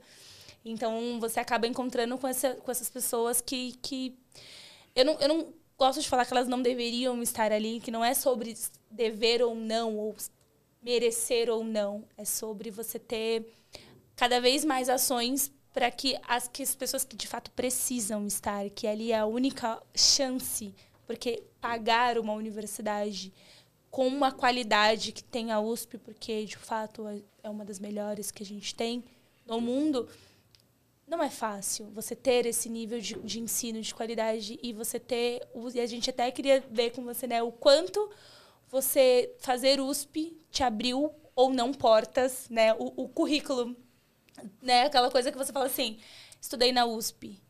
Então 0.64 1.20
você 1.20 1.40
acaba 1.40 1.68
encontrando 1.68 2.18
com, 2.18 2.28
essa, 2.28 2.56
com 2.56 2.72
essas 2.72 2.90
pessoas 2.90 3.42
que, 3.42 3.74
que 3.82 4.18
eu 4.96 5.06
não, 5.06 5.14
eu 5.20 5.28
não 5.28 5.54
gosto 5.78 6.02
de 6.02 6.08
falar 6.08 6.26
que 6.26 6.34
elas 6.34 6.48
não 6.48 6.62
deveriam 6.62 7.22
estar 7.24 7.52
ali, 7.52 7.80
que 7.80 7.90
não 7.92 8.06
é 8.06 8.14
sobre 8.14 8.56
dever 8.90 9.42
ou 9.42 9.56
não, 9.56 9.98
ou 9.98 10.16
merecer 10.82 11.50
ou 11.50 11.64
não. 11.64 12.04
É 12.18 12.26
sobre 12.26 12.70
você 12.70 13.00
ter 13.00 13.52
cada 14.16 14.40
vez 14.40 14.64
mais 14.64 14.90
ações 14.90 15.52
para 15.74 15.90
que 15.90 16.18
as, 16.28 16.48
que 16.48 16.64
as 16.64 16.76
pessoas 16.76 17.04
que 17.04 17.16
de 17.16 17.28
fato 17.28 17.52
precisam 17.52 18.26
estar, 18.28 18.70
que 18.70 18.88
ali 18.88 19.12
é 19.12 19.20
a 19.20 19.26
única 19.26 19.82
chance, 19.96 20.74
porque 21.06 21.44
pagar 21.60 22.18
uma 22.18 22.34
universidade 22.34 23.34
com 23.90 24.08
uma 24.08 24.32
qualidade 24.32 25.12
que 25.12 25.24
tem 25.24 25.52
a 25.52 25.60
USP, 25.60 25.98
porque 25.98 26.46
de 26.46 26.58
fato 26.58 27.08
é, 27.08 27.22
é 27.44 27.50
uma 27.50 27.66
das 27.66 27.80
melhores 27.80 28.32
que 28.32 28.44
a 28.44 28.46
gente 28.46 28.74
tem 28.74 29.04
no 29.46 29.60
mundo, 29.60 30.08
não 31.08 31.22
é 31.22 31.30
fácil 31.30 31.90
você 31.92 32.16
ter 32.16 32.46
esse 32.46 32.70
nível 32.70 33.00
de, 33.00 33.16
de 33.16 33.40
ensino 33.42 33.82
de 33.82 33.94
qualidade 33.94 34.58
e 34.64 34.72
você 34.72 34.98
ter. 34.98 35.42
E 35.74 35.80
a 35.82 35.86
gente 35.86 36.10
até 36.10 36.32
queria 36.32 36.64
ver 36.72 36.92
com 36.92 37.04
você, 37.04 37.28
né, 37.28 37.44
o 37.44 37.52
quanto 37.52 38.10
você 38.70 39.36
fazer 39.40 39.82
USP 39.82 40.38
te 40.50 40.64
abriu 40.64 41.14
ou 41.36 41.50
não 41.50 41.74
portas, 41.74 42.48
né? 42.50 42.74
O, 42.76 43.04
o 43.04 43.10
currículo, 43.10 43.76
né? 44.62 44.84
Aquela 44.84 45.10
coisa 45.12 45.32
que 45.32 45.38
você 45.38 45.52
fala 45.52 45.66
assim, 45.66 46.00
estudei 46.40 46.72
na 46.72 46.86
USP 46.86 47.42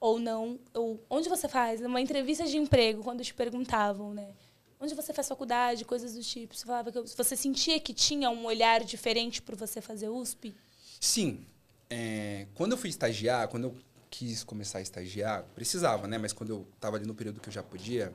ou 0.00 0.18
não, 0.18 0.58
ou 0.74 1.04
onde 1.08 1.28
você 1.28 1.48
faz? 1.48 1.80
Numa 1.80 2.00
entrevista 2.00 2.44
de 2.44 2.58
emprego, 2.58 3.02
quando 3.02 3.24
te 3.24 3.32
perguntavam, 3.32 4.12
né? 4.12 4.34
Onde 4.78 4.94
você 4.94 5.14
faz 5.14 5.28
faculdade, 5.28 5.84
coisas 5.84 6.12
do 6.12 6.22
tipo. 6.22 6.54
Você 6.54 6.66
falava 6.66 6.92
que 6.92 7.00
você 7.00 7.34
sentia 7.34 7.80
que 7.80 7.94
tinha 7.94 8.28
um 8.28 8.44
olhar 8.44 8.84
diferente 8.84 9.40
por 9.40 9.54
você 9.54 9.80
fazer 9.80 10.10
USP? 10.10 10.54
Sim, 11.00 11.46
é, 11.88 12.46
quando 12.54 12.72
eu 12.72 12.78
fui 12.78 12.90
estagiar, 12.90 13.48
quando 13.48 13.64
eu 13.64 13.76
quis 14.10 14.44
começar 14.44 14.78
a 14.78 14.82
estagiar, 14.82 15.44
precisava, 15.54 16.06
né? 16.06 16.18
Mas 16.18 16.32
quando 16.32 16.50
eu 16.50 16.66
estava 16.74 16.96
ali 16.96 17.06
no 17.06 17.14
período 17.14 17.40
que 17.40 17.48
eu 17.48 17.52
já 17.52 17.62
podia, 17.62 18.12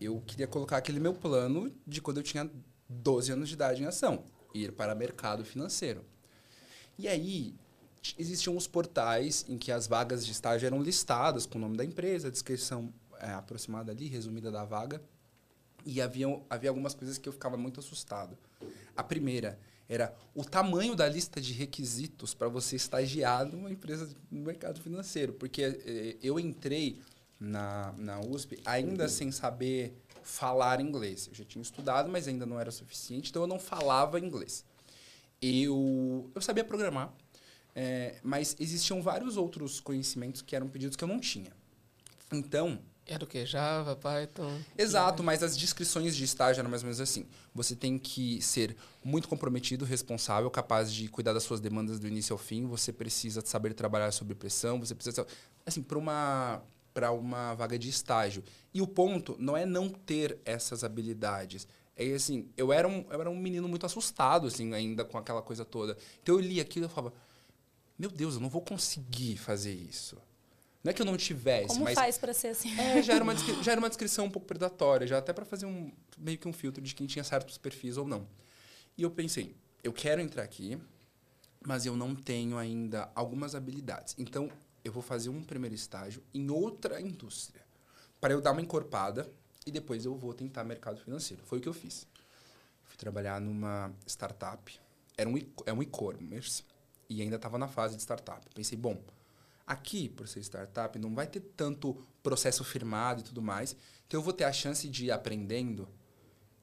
eu 0.00 0.22
queria 0.26 0.46
colocar 0.46 0.76
aquele 0.76 1.00
meu 1.00 1.14
plano 1.14 1.72
de 1.86 2.00
quando 2.00 2.18
eu 2.18 2.22
tinha 2.22 2.50
12 2.88 3.32
anos 3.32 3.48
de 3.48 3.54
idade 3.54 3.82
em 3.82 3.86
ação, 3.86 4.24
ir 4.54 4.72
para 4.72 4.94
mercado 4.94 5.44
financeiro. 5.44 6.04
E 6.98 7.08
aí 7.08 7.54
existiam 8.18 8.56
os 8.56 8.66
portais 8.66 9.44
em 9.48 9.56
que 9.56 9.70
as 9.70 9.86
vagas 9.86 10.26
de 10.26 10.32
estágio 10.32 10.66
eram 10.66 10.82
listadas 10.82 11.46
com 11.46 11.58
o 11.58 11.60
nome 11.60 11.76
da 11.76 11.84
empresa, 11.84 12.28
a 12.28 12.30
descrição 12.30 12.92
é, 13.20 13.30
aproximada 13.30 13.92
ali, 13.92 14.06
resumida 14.06 14.50
da 14.50 14.64
vaga. 14.64 15.00
E 15.84 16.00
havia, 16.00 16.26
havia 16.48 16.70
algumas 16.70 16.94
coisas 16.94 17.18
que 17.18 17.28
eu 17.28 17.32
ficava 17.32 17.56
muito 17.56 17.80
assustado. 17.80 18.36
A 18.96 19.02
primeira 19.02 19.58
era 19.88 20.14
o 20.34 20.44
tamanho 20.44 20.94
da 20.94 21.08
lista 21.08 21.40
de 21.40 21.52
requisitos 21.52 22.34
para 22.34 22.48
você 22.48 22.76
estagiar 22.76 23.44
numa 23.44 23.70
empresa 23.70 24.08
no 24.30 24.40
mercado 24.40 24.80
financeiro. 24.80 25.32
Porque 25.32 25.62
eh, 25.62 26.16
eu 26.22 26.38
entrei 26.38 27.00
na, 27.38 27.92
na 27.98 28.20
USP 28.20 28.60
ainda 28.64 29.08
sem 29.08 29.32
saber 29.32 29.92
falar 30.22 30.80
inglês. 30.80 31.26
Eu 31.28 31.34
já 31.34 31.44
tinha 31.44 31.62
estudado, 31.62 32.08
mas 32.08 32.28
ainda 32.28 32.46
não 32.46 32.58
era 32.58 32.70
suficiente, 32.70 33.30
então 33.30 33.42
eu 33.42 33.48
não 33.48 33.58
falava 33.58 34.20
inglês. 34.20 34.64
Eu, 35.42 36.30
eu 36.34 36.40
sabia 36.40 36.64
programar, 36.64 37.12
é, 37.74 38.20
mas 38.22 38.56
existiam 38.60 39.02
vários 39.02 39.36
outros 39.36 39.80
conhecimentos 39.80 40.40
que 40.40 40.54
eram 40.54 40.68
pedidos 40.68 40.96
que 40.96 41.02
eu 41.02 41.08
não 41.08 41.18
tinha. 41.18 41.52
Então, 42.32 42.78
era 43.04 43.24
o 43.24 43.26
que? 43.26 43.44
Java, 43.44 43.96
Python? 43.96 44.60
Exato, 44.78 45.22
mas 45.24 45.42
as 45.42 45.56
descrições 45.56 46.14
de 46.14 46.22
estágio 46.22 46.60
eram 46.60 46.70
mais 46.70 46.82
ou 46.82 46.86
menos 46.86 47.00
assim. 47.00 47.26
Você 47.52 47.74
tem 47.74 47.98
que 47.98 48.40
ser 48.40 48.76
muito 49.04 49.28
comprometido, 49.28 49.84
responsável, 49.84 50.48
capaz 50.50 50.92
de 50.92 51.08
cuidar 51.08 51.32
das 51.32 51.42
suas 51.42 51.60
demandas 51.60 51.98
do 51.98 52.06
início 52.06 52.32
ao 52.32 52.38
fim. 52.38 52.64
Você 52.66 52.92
precisa 52.92 53.42
saber 53.44 53.74
trabalhar 53.74 54.12
sob 54.12 54.34
pressão. 54.36 54.78
Você 54.78 54.94
precisa. 54.94 55.26
Assim, 55.66 55.82
para 55.82 55.98
uma, 55.98 56.62
uma 57.12 57.54
vaga 57.54 57.76
de 57.76 57.88
estágio. 57.88 58.44
E 58.72 58.80
o 58.80 58.86
ponto 58.86 59.36
não 59.38 59.56
é 59.56 59.66
não 59.66 59.88
ter 59.88 60.38
essas 60.44 60.84
habilidades. 60.84 61.66
É 61.96 62.14
assim, 62.14 62.48
eu 62.56 62.72
era, 62.72 62.88
um, 62.88 63.04
eu 63.10 63.20
era 63.20 63.30
um 63.30 63.36
menino 63.36 63.68
muito 63.68 63.84
assustado, 63.84 64.46
assim, 64.46 64.72
ainda 64.72 65.04
com 65.04 65.18
aquela 65.18 65.42
coisa 65.42 65.64
toda. 65.64 65.96
Então 66.22 66.36
eu 66.36 66.40
li 66.40 66.60
aquilo 66.60 66.86
e 66.86 66.88
falava: 66.88 67.14
Meu 67.98 68.10
Deus, 68.10 68.34
eu 68.34 68.40
não 68.40 68.48
vou 68.48 68.62
conseguir 68.62 69.36
fazer 69.36 69.74
isso. 69.74 70.16
Não 70.82 70.90
é 70.90 70.92
que 70.92 71.00
eu 71.00 71.06
não 71.06 71.16
tivesse, 71.16 71.68
Como 71.68 71.84
mas... 71.84 71.94
faz 71.94 72.18
para 72.18 72.34
ser 72.34 72.48
assim? 72.48 72.76
É, 72.78 73.00
já 73.02 73.14
era, 73.14 73.22
uma, 73.22 73.36
já 73.36 73.72
era 73.72 73.80
uma 73.80 73.88
descrição 73.88 74.24
um 74.24 74.30
pouco 74.30 74.48
predatória, 74.48 75.06
já 75.06 75.18
até 75.18 75.32
para 75.32 75.44
fazer 75.44 75.64
um 75.64 75.92
meio 76.18 76.36
que 76.38 76.48
um 76.48 76.52
filtro 76.52 76.82
de 76.82 76.92
quem 76.94 77.06
tinha 77.06 77.22
certos 77.22 77.56
perfis 77.56 77.96
ou 77.96 78.06
não. 78.06 78.26
E 78.98 79.02
eu 79.02 79.10
pensei, 79.10 79.54
eu 79.82 79.92
quero 79.92 80.20
entrar 80.20 80.42
aqui, 80.42 80.76
mas 81.64 81.86
eu 81.86 81.96
não 81.96 82.16
tenho 82.16 82.58
ainda 82.58 83.10
algumas 83.14 83.54
habilidades. 83.54 84.16
Então, 84.18 84.50
eu 84.84 84.90
vou 84.90 85.02
fazer 85.02 85.28
um 85.28 85.42
primeiro 85.42 85.74
estágio 85.74 86.22
em 86.34 86.50
outra 86.50 87.00
indústria, 87.00 87.64
para 88.20 88.32
eu 88.32 88.40
dar 88.40 88.50
uma 88.50 88.60
encorpada 88.60 89.30
e 89.66 89.70
depois 89.70 90.04
eu 90.04 90.14
vou 90.14 90.32
tentar 90.34 90.64
mercado 90.64 90.98
financeiro. 91.00 91.42
Foi 91.44 91.58
o 91.58 91.60
que 91.60 91.68
eu 91.68 91.74
fiz. 91.74 92.06
Fui 92.84 92.96
trabalhar 92.96 93.40
numa 93.40 93.92
startup, 94.06 94.80
era 95.16 95.28
um, 95.28 95.36
é 95.66 95.72
um 95.72 95.82
e-commerce, 95.82 96.64
e 97.08 97.20
ainda 97.22 97.36
estava 97.36 97.58
na 97.58 97.68
fase 97.68 97.96
de 97.96 98.02
startup. 98.02 98.46
Pensei, 98.54 98.76
bom, 98.76 99.00
Aqui, 99.66 100.08
por 100.08 100.26
ser 100.26 100.40
startup, 100.40 100.98
não 100.98 101.14
vai 101.14 101.26
ter 101.26 101.40
tanto 101.40 101.96
processo 102.22 102.64
firmado 102.64 103.20
e 103.20 103.24
tudo 103.24 103.40
mais. 103.40 103.76
Então 104.06 104.18
eu 104.18 104.24
vou 104.24 104.32
ter 104.32 104.44
a 104.44 104.52
chance 104.52 104.88
de 104.88 105.06
ir 105.06 105.10
aprendendo, 105.10 105.88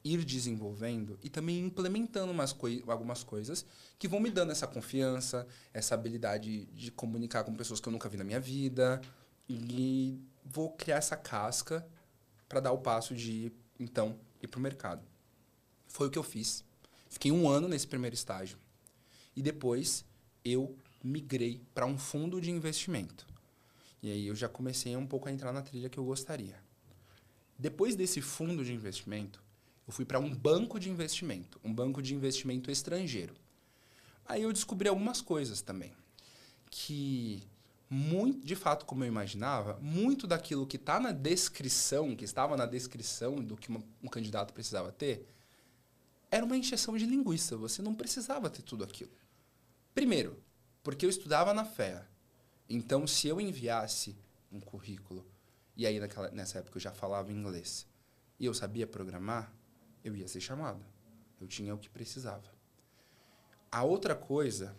ir 0.04 0.24
desenvolvendo 0.24 1.18
e 1.22 1.28
também 1.28 1.58
implementando 1.60 2.30
umas 2.30 2.52
coi 2.52 2.82
algumas 2.86 3.22
coisas 3.22 3.66
que 3.98 4.06
vão 4.06 4.20
me 4.20 4.30
dando 4.30 4.52
essa 4.52 4.66
confiança, 4.66 5.46
essa 5.72 5.94
habilidade 5.94 6.66
de 6.66 6.90
comunicar 6.90 7.44
com 7.44 7.54
pessoas 7.54 7.80
que 7.80 7.88
eu 7.88 7.92
nunca 7.92 8.08
vi 8.08 8.16
na 8.16 8.24
minha 8.24 8.40
vida. 8.40 9.00
E 9.48 10.20
vou 10.44 10.70
criar 10.70 10.98
essa 10.98 11.16
casca 11.16 11.84
para 12.50 12.58
dar 12.58 12.72
o 12.72 12.78
passo 12.78 13.14
de, 13.14 13.52
então, 13.78 14.18
ir 14.42 14.48
para 14.48 14.58
o 14.58 14.62
mercado. 14.62 15.06
Foi 15.86 16.08
o 16.08 16.10
que 16.10 16.18
eu 16.18 16.22
fiz. 16.24 16.64
Fiquei 17.08 17.30
um 17.30 17.48
ano 17.48 17.68
nesse 17.68 17.86
primeiro 17.86 18.12
estágio. 18.12 18.58
E 19.36 19.40
depois 19.40 20.04
eu 20.44 20.76
migrei 21.02 21.62
para 21.72 21.86
um 21.86 21.96
fundo 21.96 22.40
de 22.40 22.50
investimento. 22.50 23.24
E 24.02 24.10
aí 24.10 24.26
eu 24.26 24.34
já 24.34 24.48
comecei 24.48 24.96
um 24.96 25.06
pouco 25.06 25.28
a 25.28 25.32
entrar 25.32 25.52
na 25.52 25.62
trilha 25.62 25.88
que 25.88 25.96
eu 25.96 26.04
gostaria. 26.04 26.60
Depois 27.56 27.94
desse 27.94 28.20
fundo 28.20 28.64
de 28.64 28.74
investimento, 28.74 29.40
eu 29.86 29.92
fui 29.92 30.04
para 30.04 30.18
um 30.18 30.34
banco 30.34 30.80
de 30.80 30.90
investimento, 30.90 31.60
um 31.62 31.72
banco 31.72 32.02
de 32.02 32.16
investimento 32.16 32.68
estrangeiro. 32.68 33.34
Aí 34.26 34.42
eu 34.42 34.52
descobri 34.52 34.88
algumas 34.88 35.20
coisas 35.20 35.62
também, 35.62 35.92
que 36.68 37.44
muito, 37.92 38.46
de 38.46 38.54
fato, 38.54 38.86
como 38.86 39.02
eu 39.02 39.08
imaginava, 39.08 39.76
muito 39.80 40.24
daquilo 40.24 40.64
que 40.64 40.76
está 40.76 41.00
na 41.00 41.10
descrição, 41.10 42.14
que 42.14 42.24
estava 42.24 42.56
na 42.56 42.64
descrição 42.64 43.34
do 43.34 43.56
que 43.56 43.68
uma, 43.68 43.82
um 44.00 44.06
candidato 44.06 44.54
precisava 44.54 44.92
ter, 44.92 45.26
era 46.30 46.44
uma 46.44 46.56
encheção 46.56 46.96
de 46.96 47.04
linguiça. 47.04 47.56
Você 47.56 47.82
não 47.82 47.92
precisava 47.92 48.48
ter 48.48 48.62
tudo 48.62 48.84
aquilo. 48.84 49.10
Primeiro, 49.92 50.40
porque 50.84 51.04
eu 51.04 51.10
estudava 51.10 51.52
na 51.52 51.64
fé. 51.64 52.06
Então, 52.68 53.08
se 53.08 53.26
eu 53.26 53.40
enviasse 53.40 54.16
um 54.52 54.60
currículo, 54.60 55.26
e 55.76 55.84
aí 55.84 55.98
naquela, 55.98 56.30
nessa 56.30 56.60
época 56.60 56.76
eu 56.76 56.82
já 56.82 56.92
falava 56.92 57.32
inglês, 57.32 57.88
e 58.38 58.46
eu 58.46 58.54
sabia 58.54 58.86
programar, 58.86 59.52
eu 60.04 60.14
ia 60.14 60.28
ser 60.28 60.40
chamado. 60.40 60.84
Eu 61.40 61.48
tinha 61.48 61.74
o 61.74 61.78
que 61.78 61.90
precisava. 61.90 62.54
A 63.72 63.82
outra 63.82 64.14
coisa 64.14 64.76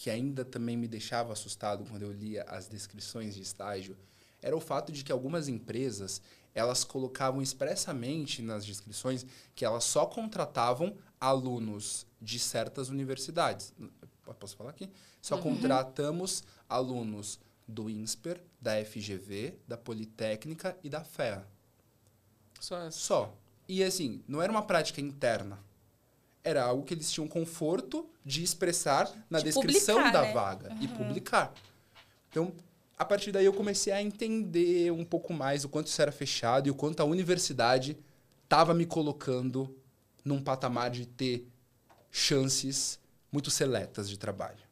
que 0.00 0.08
ainda 0.08 0.46
também 0.46 0.78
me 0.78 0.88
deixava 0.88 1.34
assustado 1.34 1.84
quando 1.84 2.00
eu 2.00 2.10
lia 2.10 2.42
as 2.44 2.66
descrições 2.66 3.34
de 3.34 3.42
estágio 3.42 3.94
era 4.40 4.56
o 4.56 4.60
fato 4.60 4.90
de 4.90 5.04
que 5.04 5.12
algumas 5.12 5.46
empresas 5.46 6.22
elas 6.54 6.84
colocavam 6.84 7.42
expressamente 7.42 8.40
nas 8.40 8.64
descrições 8.64 9.26
que 9.54 9.62
elas 9.62 9.84
só 9.84 10.06
contratavam 10.06 10.96
alunos 11.20 12.06
de 12.18 12.38
certas 12.38 12.88
universidades 12.88 13.74
posso 14.38 14.56
falar 14.56 14.70
aqui? 14.70 14.90
Só 15.20 15.36
uhum. 15.36 15.42
contratamos 15.42 16.44
alunos 16.66 17.38
do 17.68 17.90
INSPER, 17.90 18.42
da 18.58 18.82
FGV, 18.82 19.58
da 19.68 19.76
Politécnica 19.76 20.78
e 20.82 20.88
da 20.88 21.04
FEA. 21.04 21.46
Só 22.58 22.78
essa. 22.78 22.98
Só. 22.98 23.36
E 23.68 23.84
assim, 23.84 24.24
não 24.26 24.40
era 24.40 24.50
uma 24.50 24.62
prática 24.62 24.98
interna. 24.98 25.58
Era 26.42 26.64
algo 26.64 26.84
que 26.84 26.94
eles 26.94 27.10
tinham 27.10 27.28
conforto 27.28 28.08
de 28.24 28.42
expressar 28.42 29.10
na 29.28 29.38
de 29.38 29.44
descrição 29.44 29.96
publicar, 29.96 30.12
da 30.12 30.22
né? 30.22 30.32
vaga 30.32 30.70
uhum. 30.70 30.82
e 30.82 30.88
publicar. 30.88 31.54
Então, 32.30 32.52
a 32.96 33.04
partir 33.04 33.32
daí 33.32 33.44
eu 33.44 33.52
comecei 33.52 33.92
a 33.92 34.02
entender 34.02 34.92
um 34.92 35.04
pouco 35.04 35.32
mais 35.32 35.64
o 35.64 35.68
quanto 35.68 35.86
isso 35.86 36.00
era 36.00 36.12
fechado 36.12 36.66
e 36.66 36.70
o 36.70 36.74
quanto 36.74 37.00
a 37.00 37.04
universidade 37.04 37.98
estava 38.44 38.74
me 38.74 38.86
colocando 38.86 39.76
num 40.24 40.42
patamar 40.42 40.90
de 40.90 41.06
ter 41.06 41.46
chances 42.10 42.98
muito 43.32 43.50
seletas 43.50 44.08
de 44.08 44.18
trabalho. 44.18 44.62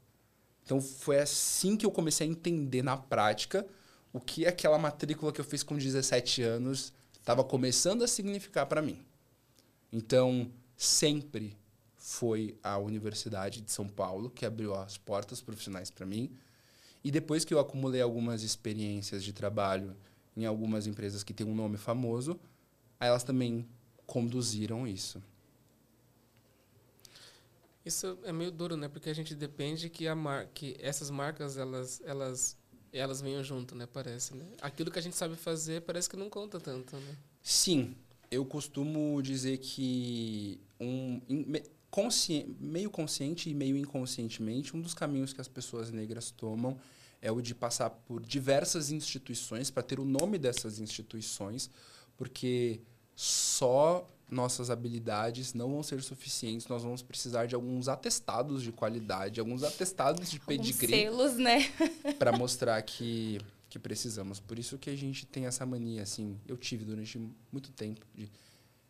Então 0.64 0.80
foi 0.80 1.18
assim 1.20 1.76
que 1.76 1.86
eu 1.86 1.90
comecei 1.90 2.26
a 2.26 2.30
entender 2.30 2.82
na 2.82 2.96
prática 2.96 3.66
o 4.12 4.20
que 4.20 4.46
aquela 4.46 4.78
matrícula 4.78 5.32
que 5.32 5.40
eu 5.40 5.44
fiz 5.44 5.62
com 5.62 5.76
17 5.76 6.42
anos 6.42 6.92
estava 7.18 7.44
começando 7.44 8.02
a 8.02 8.08
significar 8.08 8.66
para 8.66 8.82
mim. 8.82 9.04
Então, 9.92 10.50
sempre 10.78 11.58
foi 11.96 12.56
a 12.62 12.78
Universidade 12.78 13.60
de 13.60 13.72
São 13.72 13.88
Paulo 13.88 14.30
que 14.30 14.46
abriu 14.46 14.74
as 14.74 14.96
portas 14.96 15.42
profissionais 15.42 15.90
para 15.90 16.06
mim. 16.06 16.30
E 17.02 17.10
depois 17.10 17.44
que 17.44 17.52
eu 17.52 17.58
acumulei 17.58 18.00
algumas 18.00 18.44
experiências 18.44 19.24
de 19.24 19.32
trabalho 19.32 19.96
em 20.36 20.46
algumas 20.46 20.86
empresas 20.86 21.24
que 21.24 21.34
têm 21.34 21.46
um 21.46 21.54
nome 21.54 21.76
famoso, 21.76 22.38
elas 23.00 23.24
também 23.24 23.68
conduziram 24.06 24.86
isso. 24.86 25.20
Isso 27.84 28.16
é 28.22 28.32
meio 28.32 28.52
duro, 28.52 28.76
né? 28.76 28.86
Porque 28.86 29.10
a 29.10 29.14
gente 29.14 29.34
depende 29.34 29.90
que 29.90 30.06
a 30.06 30.14
mar 30.14 30.46
que 30.54 30.76
essas 30.78 31.10
marcas 31.10 31.56
elas 31.56 32.00
elas 32.04 32.56
elas 32.92 33.20
venham 33.20 33.42
junto, 33.42 33.74
né? 33.74 33.86
Parece, 33.86 34.34
né? 34.36 34.46
Aquilo 34.60 34.90
que 34.90 34.98
a 34.98 35.02
gente 35.02 35.16
sabe 35.16 35.34
fazer 35.34 35.82
parece 35.82 36.08
que 36.08 36.16
não 36.16 36.30
conta 36.30 36.60
tanto, 36.60 36.96
né? 36.96 37.16
Sim, 37.42 37.96
eu 38.30 38.44
costumo 38.44 39.20
dizer 39.22 39.58
que 39.58 40.60
um 40.80 41.20
meio 42.60 42.90
consciente 42.90 43.50
e 43.50 43.54
meio 43.54 43.76
inconscientemente, 43.76 44.76
um 44.76 44.80
dos 44.80 44.94
caminhos 44.94 45.32
que 45.32 45.40
as 45.40 45.48
pessoas 45.48 45.90
negras 45.90 46.30
tomam 46.30 46.78
é 47.20 47.32
o 47.32 47.40
de 47.40 47.54
passar 47.54 47.90
por 47.90 48.24
diversas 48.24 48.90
instituições 48.90 49.70
para 49.70 49.82
ter 49.82 49.98
o 49.98 50.04
nome 50.04 50.38
dessas 50.38 50.78
instituições, 50.78 51.68
porque 52.16 52.80
só 53.14 54.08
nossas 54.30 54.70
habilidades 54.70 55.54
não 55.54 55.70
vão 55.70 55.82
ser 55.82 56.02
suficientes, 56.02 56.68
nós 56.68 56.82
vamos 56.82 57.02
precisar 57.02 57.46
de 57.46 57.54
alguns 57.54 57.88
atestados 57.88 58.62
de 58.62 58.70
qualidade, 58.70 59.40
alguns 59.40 59.62
atestados 59.62 60.30
de 60.30 60.38
pedigree. 60.38 60.88
selos, 60.88 61.36
né? 61.36 61.72
para 62.18 62.30
mostrar 62.36 62.80
que, 62.82 63.40
que 63.68 63.78
precisamos. 63.78 64.38
Por 64.38 64.58
isso 64.58 64.78
que 64.78 64.90
a 64.90 64.96
gente 64.96 65.26
tem 65.26 65.46
essa 65.46 65.64
mania, 65.64 66.02
assim, 66.02 66.38
eu 66.46 66.56
tive 66.56 66.84
durante 66.84 67.18
muito 67.50 67.72
tempo 67.72 68.06
de 68.14 68.30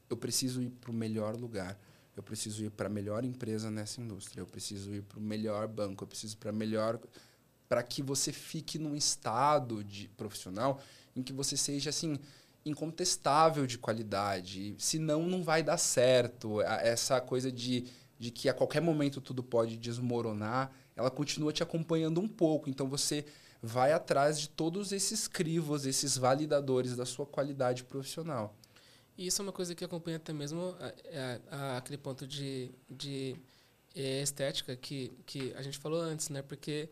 eu 0.08 0.16
preciso 0.16 0.62
ir 0.62 0.70
para 0.70 0.90
o 0.90 0.94
melhor 0.94 1.36
lugar, 1.36 1.78
eu 2.16 2.22
preciso 2.22 2.64
ir 2.64 2.70
para 2.70 2.86
a 2.86 2.90
melhor 2.90 3.24
empresa 3.24 3.70
nessa 3.70 4.00
indústria, 4.00 4.40
eu 4.40 4.46
preciso 4.46 4.92
ir 4.94 5.02
para 5.02 5.18
o 5.18 5.22
melhor 5.22 5.68
banco, 5.68 6.04
eu 6.04 6.08
preciso 6.08 6.36
para 6.36 6.50
melhor 6.52 6.98
para 7.68 7.82
que 7.82 8.02
você 8.02 8.32
fique 8.32 8.78
num 8.78 8.96
estado 8.96 9.84
de 9.84 10.08
profissional 10.08 10.80
em 11.14 11.22
que 11.22 11.32
você 11.32 11.56
seja 11.56 11.90
assim 11.90 12.18
incontestável 12.64 13.66
de 13.66 13.78
qualidade. 13.78 14.74
Senão, 14.78 15.26
não 15.26 15.42
vai 15.42 15.62
dar 15.62 15.78
certo. 15.78 16.60
Essa 16.62 17.20
coisa 17.20 17.50
de, 17.50 17.86
de 18.18 18.30
que 18.30 18.48
a 18.48 18.54
qualquer 18.54 18.80
momento 18.80 19.20
tudo 19.20 19.42
pode 19.42 19.76
desmoronar, 19.76 20.70
ela 20.96 21.10
continua 21.10 21.52
te 21.52 21.62
acompanhando 21.62 22.20
um 22.20 22.28
pouco. 22.28 22.68
Então, 22.68 22.88
você 22.88 23.24
vai 23.62 23.92
atrás 23.92 24.38
de 24.38 24.48
todos 24.48 24.92
esses 24.92 25.26
crivos, 25.26 25.86
esses 25.86 26.16
validadores 26.16 26.96
da 26.96 27.04
sua 27.04 27.26
qualidade 27.26 27.84
profissional. 27.84 28.54
E 29.18 29.26
isso 29.26 29.42
é 29.42 29.44
uma 29.44 29.52
coisa 29.52 29.74
que 29.74 29.84
acompanha 29.84 30.16
até 30.16 30.32
mesmo 30.32 30.76
a, 30.78 30.86
a, 30.86 31.56
a, 31.56 31.76
aquele 31.78 31.98
ponto 31.98 32.24
de, 32.24 32.70
de 32.88 33.34
é, 33.92 34.22
estética 34.22 34.76
que, 34.76 35.12
que 35.26 35.52
a 35.54 35.62
gente 35.62 35.76
falou 35.76 36.00
antes, 36.00 36.28
né? 36.28 36.40
Porque 36.40 36.88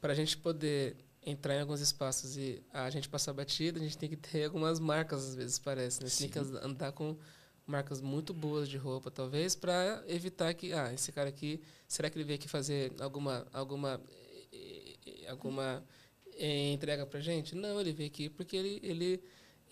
para 0.00 0.12
a 0.12 0.14
gente 0.16 0.36
poder 0.36 0.96
entrar 1.26 1.56
em 1.56 1.60
alguns 1.60 1.80
espaços 1.80 2.36
e 2.36 2.62
a 2.72 2.88
gente 2.90 3.08
passar 3.08 3.32
batida, 3.32 3.80
a 3.80 3.82
gente 3.82 3.98
tem 3.98 4.08
que 4.08 4.16
ter 4.16 4.44
algumas 4.44 4.78
marcas, 4.78 5.30
às 5.30 5.34
vezes, 5.34 5.58
parece. 5.58 6.04
Né? 6.04 6.10
Tem 6.16 6.28
que 6.28 6.38
andar 6.38 6.92
com 6.92 7.16
marcas 7.66 8.00
muito 8.00 8.32
boas 8.32 8.68
de 8.68 8.76
roupa, 8.76 9.10
talvez, 9.10 9.56
para 9.56 10.04
evitar 10.06 10.54
que, 10.54 10.72
ah, 10.72 10.92
esse 10.92 11.10
cara 11.10 11.28
aqui, 11.28 11.60
será 11.88 12.08
que 12.08 12.16
ele 12.16 12.24
veio 12.24 12.38
aqui 12.38 12.46
fazer 12.46 12.92
alguma 13.00 13.46
alguma 13.52 14.00
alguma 15.28 15.82
eh, 16.36 16.72
entrega 16.72 17.04
para 17.04 17.18
gente? 17.18 17.56
Não, 17.56 17.80
ele 17.80 17.92
veio 17.92 18.08
aqui 18.08 18.28
porque 18.28 18.56
ele 18.56 18.80
ele 18.82 19.22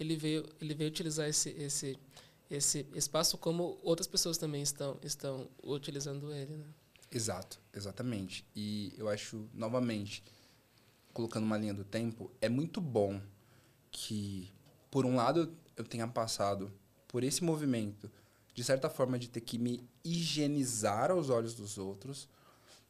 ele 0.03 0.17
veio 0.17 0.49
ele 0.61 0.75
veio 0.75 0.91
utilizar 0.91 1.29
esse 1.29 1.51
esse 1.51 1.99
esse 2.51 2.87
espaço 2.95 3.39
como 3.39 3.79
outras 3.83 4.07
pessoas 4.07 4.37
também 4.37 4.63
estão 4.63 4.99
estão 5.03 5.49
utilizando 5.63 6.33
ele, 6.33 6.57
né? 6.57 6.67
Exato, 7.11 7.61
exatamente. 7.75 8.47
E 8.57 8.93
eu 8.97 9.09
acho 9.09 9.49
novamente 9.53 10.23
colocando 11.13 11.45
uma 11.45 11.59
linha 11.59 11.75
do 11.75 11.85
tempo, 11.85 12.31
é 12.41 12.49
muito 12.49 12.81
bom 12.81 13.21
que, 13.91 14.51
por 14.91 15.05
um 15.05 15.15
lado, 15.15 15.55
eu 15.77 15.85
tenha 15.85 16.09
passado 16.09 16.73
por 17.07 17.23
esse 17.23 17.45
movimento, 17.45 18.11
de 18.55 18.65
certa 18.65 18.89
forma, 18.89 19.19
de 19.19 19.29
ter 19.29 19.43
que 19.43 19.59
me 19.59 19.87
higienizar 20.03 21.11
aos 21.11 21.29
olhos 21.29 21.55
dos 21.55 21.77
outros, 21.77 22.29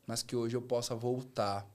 mas 0.06 0.22
que 0.22 0.36
hoje 0.36 0.56
eu 0.56 0.62
possa 0.62 0.94
voltar 0.94 1.68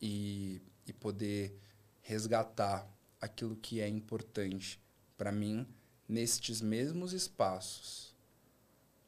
e, 0.00 0.60
e 0.86 0.92
poder 0.92 1.58
resgatar 2.02 2.86
aquilo 3.20 3.56
que 3.56 3.80
é 3.80 3.88
importante 3.88 4.80
para 5.16 5.32
mim 5.32 5.66
nestes 6.08 6.60
mesmos 6.60 7.12
espaços. 7.12 8.14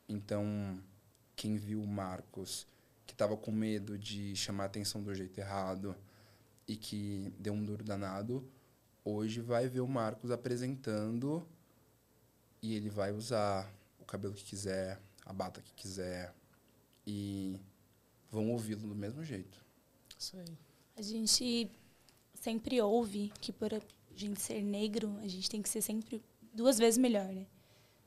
Então, 0.09 0.79
quem 1.37 1.57
viu 1.57 1.81
o 1.83 1.87
Marcos, 1.87 2.67
que 3.07 3.15
estava 3.15 3.37
com 3.37 3.51
medo 3.51 3.97
de 3.97 4.35
chamar 4.37 4.67
atenção 4.67 5.03
do 5.03 5.15
jeito 5.15 5.39
errado, 5.39 5.97
e 6.71 6.77
que 6.77 7.33
deu 7.37 7.53
um 7.53 7.65
duro 7.65 7.83
danado, 7.83 8.49
hoje 9.05 9.41
vai 9.41 9.67
ver 9.67 9.81
o 9.81 9.89
Marcos 9.89 10.31
apresentando 10.31 11.45
e 12.63 12.75
ele 12.77 12.89
vai 12.89 13.11
usar 13.11 13.69
o 13.99 14.05
cabelo 14.05 14.35
que 14.35 14.45
quiser, 14.45 15.01
a 15.27 15.33
bata 15.33 15.61
que 15.61 15.73
quiser 15.75 16.33
e 17.05 17.59
vão 18.31 18.53
ouvi-lo 18.53 18.87
do 18.87 18.95
mesmo 18.95 19.25
jeito. 19.25 19.59
Isso 20.17 20.37
aí. 20.37 20.57
A 20.97 21.03
gente 21.03 21.69
sempre 22.35 22.81
ouve 22.81 23.33
que 23.41 23.53
por 23.53 23.75
a 23.75 23.81
gente 24.21 24.41
ser 24.41 24.63
negro, 24.63 25.17
a 25.23 25.29
gente 25.29 25.49
tem 25.49 25.63
que 25.63 25.69
ser 25.69 25.83
sempre 25.83 26.23
duas 26.53 26.79
vezes 26.79 26.99
melhor, 26.99 27.27
né? 27.27 27.47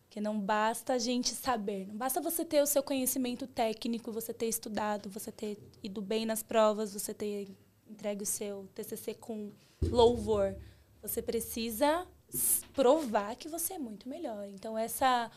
Porque 0.03 0.21
não 0.21 0.39
basta 0.39 0.93
a 0.93 0.99
gente 0.99 1.29
saber, 1.29 1.87
não 1.87 1.95
basta 1.95 2.21
você 2.21 2.45
ter 2.45 2.61
o 2.61 2.67
seu 2.67 2.83
conhecimento 2.83 3.47
técnico, 3.47 4.11
você 4.11 4.33
ter 4.33 4.47
estudado, 4.47 5.09
você 5.09 5.31
ter 5.31 5.57
ido 5.81 6.01
bem 6.01 6.25
nas 6.25 6.43
provas, 6.43 6.93
você 6.93 7.13
ter 7.13 7.47
entregue 7.89 8.23
o 8.23 8.25
seu 8.25 8.67
TCC 8.75 9.13
com 9.15 9.51
louvor. 9.81 10.55
Você 11.01 11.21
precisa 11.21 12.07
provar 12.73 13.35
que 13.35 13.47
você 13.47 13.73
é 13.73 13.79
muito 13.79 14.07
melhor. 14.09 14.47
Então, 14.49 14.77
essa. 14.77 15.29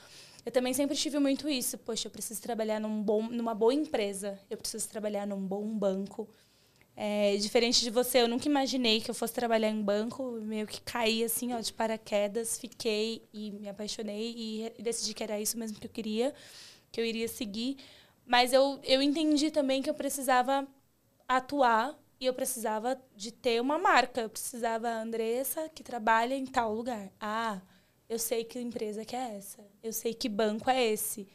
Eu 0.44 0.52
também 0.52 0.72
sempre 0.72 0.96
tive 0.96 1.18
muito 1.18 1.48
isso. 1.48 1.76
Poxa, 1.78 2.06
eu 2.06 2.10
preciso 2.10 2.40
trabalhar 2.40 2.80
num 2.80 3.02
bom, 3.02 3.22
numa 3.22 3.54
boa 3.54 3.74
empresa. 3.74 4.38
Eu 4.48 4.56
preciso 4.56 4.88
trabalhar 4.88 5.26
num 5.26 5.40
bom 5.40 5.66
banco. 5.76 6.28
É, 6.98 7.36
diferente 7.36 7.82
de 7.82 7.90
você, 7.90 8.22
eu 8.22 8.28
nunca 8.28 8.48
imaginei 8.48 9.02
que 9.02 9.10
eu 9.10 9.14
fosse 9.14 9.34
trabalhar 9.34 9.68
em 9.68 9.82
banco. 9.82 10.32
Meio 10.42 10.66
que 10.66 10.80
caí 10.80 11.22
assim, 11.22 11.52
ó, 11.52 11.60
de 11.60 11.72
paraquedas. 11.72 12.58
Fiquei 12.58 13.22
e 13.32 13.50
me 13.52 13.68
apaixonei 13.68 14.34
e, 14.36 14.82
decidi 14.82 15.12
que 15.12 15.22
era 15.22 15.38
isso 15.38 15.58
mesmo 15.58 15.78
que 15.78 15.86
eu 15.86 15.90
queria, 15.90 16.34
que 16.90 17.00
eu 17.00 17.04
iria 17.04 17.28
seguir. 17.28 17.76
Mas 18.24 18.52
eu, 18.52 18.80
eu 18.82 19.02
entendi 19.02 19.50
também 19.50 19.82
que 19.82 19.90
eu 19.90 19.94
precisava 19.94 20.66
atuar 21.28 21.94
e 22.18 22.26
eu 22.26 22.32
precisava 22.34 22.98
de 23.14 23.30
ter 23.30 23.60
uma 23.60 23.78
marca. 23.78 24.22
Eu 24.22 24.30
precisava, 24.30 24.88
Andressa, 24.88 25.68
que 25.68 25.82
trabalha 25.82 26.34
em 26.34 26.46
tal 26.46 26.72
lugar. 26.74 27.12
Ah, 27.20 27.60
eu 28.08 28.18
sei 28.18 28.42
que 28.44 28.58
empresa 28.58 29.04
que 29.04 29.14
é 29.14 29.36
essa. 29.36 29.62
Eu 29.82 29.92
sei 29.92 30.14
que 30.14 30.28
banco 30.28 30.70
é 30.70 30.82
esse. 30.86 31.28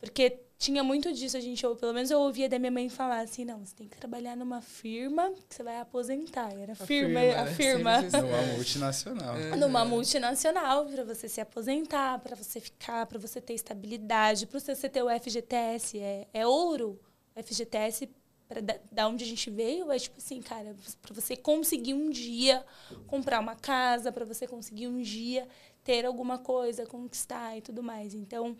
Porque 0.00 0.40
tinha 0.64 0.82
muito 0.82 1.12
disso, 1.12 1.36
a 1.36 1.40
gente, 1.40 1.64
ou 1.66 1.76
pelo 1.76 1.92
menos 1.92 2.10
eu 2.10 2.18
ouvia 2.20 2.48
da 2.48 2.58
minha 2.58 2.70
mãe 2.70 2.88
falar 2.88 3.20
assim, 3.20 3.44
não, 3.44 3.58
você 3.64 3.74
tem 3.76 3.86
que 3.86 3.98
trabalhar 3.98 4.34
numa 4.34 4.62
firma 4.62 5.30
que 5.46 5.54
você 5.54 5.62
vai 5.62 5.78
aposentar. 5.78 6.50
Era 6.54 6.72
a 6.72 6.76
firma, 6.76 7.20
firma, 7.20 7.40
a 7.42 7.46
firma. 7.46 8.22
Numa 8.22 8.42
multinacional. 8.54 9.36
É. 9.36 9.56
Numa 9.56 9.84
multinacional, 9.84 10.86
para 10.86 11.04
você 11.04 11.28
se 11.28 11.38
aposentar, 11.38 12.18
para 12.20 12.34
você 12.34 12.60
ficar, 12.60 13.04
para 13.04 13.18
você 13.18 13.42
ter 13.42 13.52
estabilidade, 13.52 14.46
para 14.46 14.58
você 14.58 14.88
ter 14.88 15.02
o 15.02 15.08
FGTS, 15.20 15.98
é, 15.98 16.26
é 16.32 16.46
ouro. 16.46 16.98
O 17.36 17.42
FGTS 17.42 18.08
para 18.48 18.60
da, 18.60 18.74
da 18.90 19.08
onde 19.08 19.24
a 19.24 19.26
gente 19.26 19.50
veio 19.50 19.90
é 19.90 19.98
tipo 19.98 20.18
assim, 20.18 20.40
cara, 20.40 20.74
para 21.02 21.14
você 21.14 21.36
conseguir 21.36 21.94
um 21.94 22.08
dia 22.10 22.64
comprar 23.06 23.40
uma 23.40 23.54
casa, 23.54 24.12
para 24.12 24.24
você 24.24 24.46
conseguir 24.46 24.86
um 24.86 25.00
dia 25.00 25.46
ter 25.82 26.06
alguma 26.06 26.38
coisa, 26.38 26.86
conquistar 26.86 27.58
e 27.58 27.60
tudo 27.60 27.82
mais. 27.82 28.14
Então, 28.14 28.56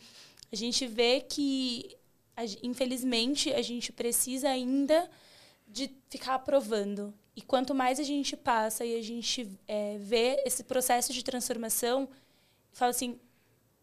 a 0.54 0.56
gente 0.56 0.86
vê 0.86 1.20
que 1.20 1.96
infelizmente 2.62 3.52
a 3.52 3.60
gente 3.60 3.92
precisa 3.92 4.48
ainda 4.48 5.10
de 5.66 5.90
ficar 6.08 6.36
aprovando. 6.36 7.12
E 7.36 7.42
quanto 7.42 7.74
mais 7.74 7.98
a 7.98 8.04
gente 8.04 8.36
passa 8.36 8.84
e 8.84 8.96
a 8.96 9.02
gente 9.02 9.50
é, 9.66 9.98
vê 9.98 10.40
esse 10.46 10.62
processo 10.62 11.12
de 11.12 11.24
transformação, 11.24 12.08
fala 12.72 12.90
assim, 12.90 13.18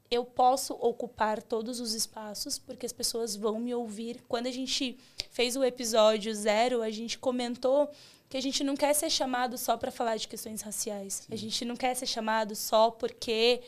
eu 0.09 0.23
posso 0.23 0.73
ocupar 0.73 1.41
todos 1.43 1.81
os 1.81 1.93
espaços, 1.93 2.57
porque 2.57 2.85
as 2.85 2.93
pessoas 2.93 3.35
vão 3.35 3.59
me 3.59 3.73
ouvir. 3.75 4.23
Quando 4.29 4.47
a 4.47 4.51
gente 4.51 4.97
fez 5.29 5.57
o 5.57 5.63
episódio 5.63 6.33
zero, 6.33 6.81
a 6.81 6.89
gente 6.89 7.19
comentou 7.19 7.89
que 8.29 8.37
a 8.37 8.41
gente 8.41 8.63
não 8.63 8.77
quer 8.77 8.93
ser 8.93 9.09
chamado 9.09 9.57
só 9.57 9.75
para 9.75 9.91
falar 9.91 10.15
de 10.15 10.29
questões 10.29 10.61
raciais. 10.61 11.25
Sim. 11.25 11.33
A 11.33 11.35
gente 11.35 11.65
não 11.65 11.75
quer 11.75 11.93
ser 11.95 12.05
chamado 12.05 12.55
só 12.55 12.89
porque 12.89 13.61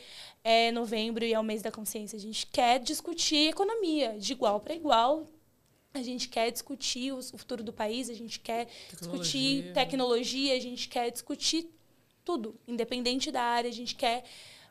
é 0.44 0.70
novembro 0.70 1.24
e 1.24 1.32
é 1.32 1.40
o 1.40 1.42
mês 1.42 1.62
da 1.62 1.72
consciência. 1.72 2.16
A 2.16 2.20
gente 2.20 2.46
quer 2.46 2.78
discutir 2.78 3.48
economia 3.48 4.18
de 4.18 4.32
igual 4.32 4.60
para 4.60 4.74
igual. 4.74 5.26
A 5.94 6.02
gente 6.02 6.28
quer 6.28 6.50
discutir 6.50 7.12
o 7.12 7.22
futuro 7.22 7.62
do 7.62 7.72
país, 7.72 8.10
a 8.10 8.14
gente 8.14 8.38
quer 8.40 8.66
tecnologia. 8.66 9.22
discutir 9.22 9.72
tecnologia, 9.72 10.54
a 10.54 10.60
gente 10.60 10.88
quer 10.88 11.10
discutir 11.10 11.70
tudo, 12.24 12.58
independente 12.66 13.30
da 13.30 13.42
área, 13.42 13.70
a 13.70 13.72
gente 13.72 13.94
quer 13.94 14.24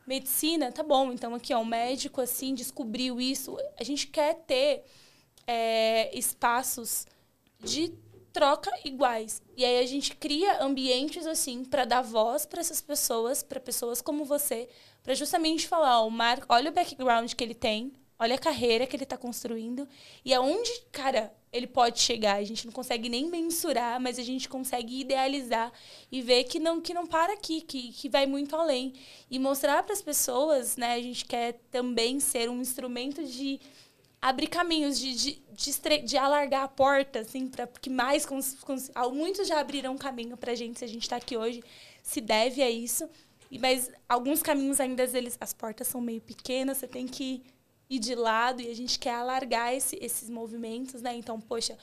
medicina, 0.06 0.70
tá 0.70 0.82
bom, 0.82 1.12
então 1.12 1.34
aqui, 1.34 1.54
ó, 1.54 1.60
um 1.60 1.64
médico 1.64 2.20
assim 2.20 2.54
descobriu 2.54 3.20
isso. 3.20 3.56
A 3.78 3.82
gente 3.82 4.06
quer 4.06 4.34
ter 4.46 4.84
é, 5.46 6.16
espaços 6.16 7.06
de 7.58 7.92
troca 8.32 8.70
iguais. 8.84 9.40
E 9.56 9.64
aí 9.64 9.78
a 9.78 9.86
gente 9.86 10.14
cria 10.16 10.62
ambientes 10.62 11.26
assim 11.26 11.64
para 11.64 11.84
dar 11.84 12.02
voz 12.02 12.44
para 12.44 12.60
essas 12.60 12.82
pessoas, 12.82 13.42
para 13.42 13.60
pessoas 13.60 14.02
como 14.02 14.24
você, 14.24 14.68
para 15.04 15.14
justamente 15.14 15.68
falar, 15.68 16.02
o 16.02 16.10
Marco, 16.10 16.46
olha 16.48 16.70
o 16.70 16.74
background 16.74 17.30
que 17.32 17.44
ele 17.44 17.54
tem, 17.54 17.92
olha 18.18 18.34
a 18.34 18.38
carreira 18.38 18.86
que 18.86 18.96
ele 18.96 19.04
está 19.04 19.18
construindo 19.18 19.86
e 20.24 20.32
aonde, 20.32 20.70
cara, 20.90 21.32
ele 21.52 21.66
pode 21.66 22.00
chegar. 22.00 22.36
A 22.36 22.42
gente 22.42 22.66
não 22.66 22.72
consegue 22.72 23.08
nem 23.08 23.28
mensurar, 23.28 24.00
mas 24.00 24.18
a 24.18 24.22
gente 24.22 24.48
consegue 24.48 25.00
idealizar 25.00 25.72
e 26.10 26.20
ver 26.20 26.44
que 26.44 26.58
não 26.58 26.80
que 26.80 26.94
não 26.94 27.06
para 27.06 27.34
aqui, 27.34 27.60
que, 27.60 27.92
que 27.92 28.08
vai 28.08 28.26
muito 28.26 28.56
além 28.56 28.94
e 29.30 29.38
mostrar 29.38 29.82
para 29.82 29.92
as 29.92 30.02
pessoas, 30.02 30.76
né? 30.76 30.94
A 30.94 31.02
gente 31.02 31.24
quer 31.24 31.60
também 31.70 32.18
ser 32.18 32.48
um 32.50 32.60
instrumento 32.60 33.22
de 33.24 33.60
abrir 34.20 34.46
caminhos, 34.46 34.98
de, 34.98 35.14
de, 35.14 35.42
de, 35.52 35.98
de 35.98 36.16
alargar 36.16 36.64
a 36.64 36.68
porta, 36.68 37.20
assim, 37.20 37.46
para 37.46 37.66
que 37.66 37.90
mais. 37.90 38.24
Cons, 38.24 38.56
cons, 38.62 38.90
muitos 39.12 39.46
já 39.46 39.60
abriram 39.60 39.98
caminho 39.98 40.36
para 40.36 40.52
a 40.52 40.54
gente, 40.54 40.78
se 40.78 40.84
a 40.84 40.88
gente 40.88 41.02
está 41.02 41.16
aqui 41.16 41.36
hoje, 41.36 41.62
se 42.02 42.22
deve 42.22 42.62
a 42.62 42.70
isso. 42.70 43.08
Mas 43.58 43.90
alguns 44.08 44.42
caminhos 44.42 44.80
ainda, 44.80 45.04
eles, 45.04 45.36
as 45.40 45.52
portas 45.52 45.88
são 45.88 46.00
meio 46.00 46.20
pequenas, 46.20 46.78
você 46.78 46.88
tem 46.88 47.06
que 47.06 47.42
ir 47.88 47.98
de 47.98 48.14
lado 48.14 48.62
e 48.62 48.70
a 48.70 48.74
gente 48.74 48.98
quer 48.98 49.14
alargar 49.14 49.74
esse, 49.74 49.96
esses 50.00 50.28
movimentos, 50.30 51.02
né? 51.02 51.14
Então, 51.14 51.40
poxa, 51.40 51.76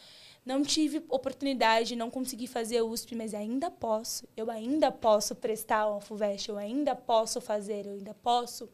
não 0.46 0.64
tive 0.64 1.04
oportunidade, 1.08 1.96
não 1.96 2.10
consegui 2.10 2.48
fazer 2.48 2.82
USP, 2.82 3.16
mas 3.16 3.34
ainda 3.34 3.70
posso. 3.70 4.28
Eu 4.36 4.50
ainda 4.50 4.92
posso 4.92 5.36
prestar 5.36 5.88
uma 5.88 6.02
FUVEST, 6.02 6.50
eu 6.50 6.58
ainda 6.58 6.96
posso 6.96 7.40
fazer, 7.40 7.86
eu 7.86 7.94
ainda 7.94 8.14
posso. 8.16 8.68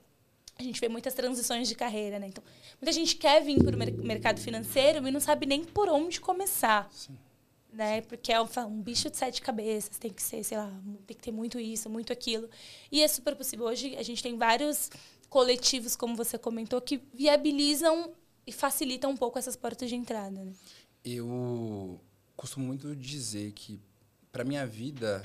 A 0.58 0.64
gente 0.64 0.80
vê 0.80 0.90
muitas 0.90 1.14
transições 1.14 1.68
de 1.68 1.76
carreira, 1.76 2.18
né? 2.18 2.28
Então, 2.28 2.44
muita 2.82 2.92
gente 2.92 3.16
quer 3.16 3.44
vir 3.44 3.64
para 3.64 3.76
o 3.76 3.80
mer 3.80 3.92
mercado 3.94 4.40
financeiro 4.40 5.06
e 5.06 5.12
não 5.12 5.20
sabe 5.20 5.46
nem 5.46 5.64
por 5.64 5.90
onde 5.90 6.20
começar. 6.20 6.90
Sim. 6.92 7.18
Né? 7.78 8.02
Porque 8.02 8.34
é 8.34 8.42
um, 8.42 8.48
um, 8.66 8.82
bicho 8.82 9.08
de 9.08 9.16
sete 9.18 9.40
cabeças, 9.40 10.00
tem 10.00 10.12
que 10.12 10.24
ser, 10.24 10.44
sei 10.44 10.58
lá, 10.58 10.68
tem 11.06 11.16
que 11.16 11.22
ter 11.22 11.32
muito 11.32 11.60
isso, 11.60 11.88
muito 11.88 12.12
aquilo. 12.12 12.50
E 12.92 13.04
é 13.04 13.08
super 13.08 13.36
possível. 13.36 13.68
Hoje 13.68 13.96
a 13.96 14.02
gente 14.02 14.24
tem 14.24 14.36
vários 14.36 14.90
coletivos, 15.30 15.96
como 15.96 16.16
você 16.16 16.40
comentou, 16.40 16.82
que 16.82 17.00
viabilizam 17.14 18.12
e 18.48 18.52
facilitam 18.52 19.12
um 19.12 19.16
pouco 19.16 19.38
essas 19.38 19.56
portas 19.56 19.90
de 19.90 19.96
entrada. 19.96 20.44
Né? 20.44 20.54
Eu 21.06 22.02
costumo 22.36 22.66
muito 22.66 22.96
dizer 22.96 23.52
que, 23.52 23.80
para 24.32 24.44
minha 24.44 24.66
vida, 24.66 25.24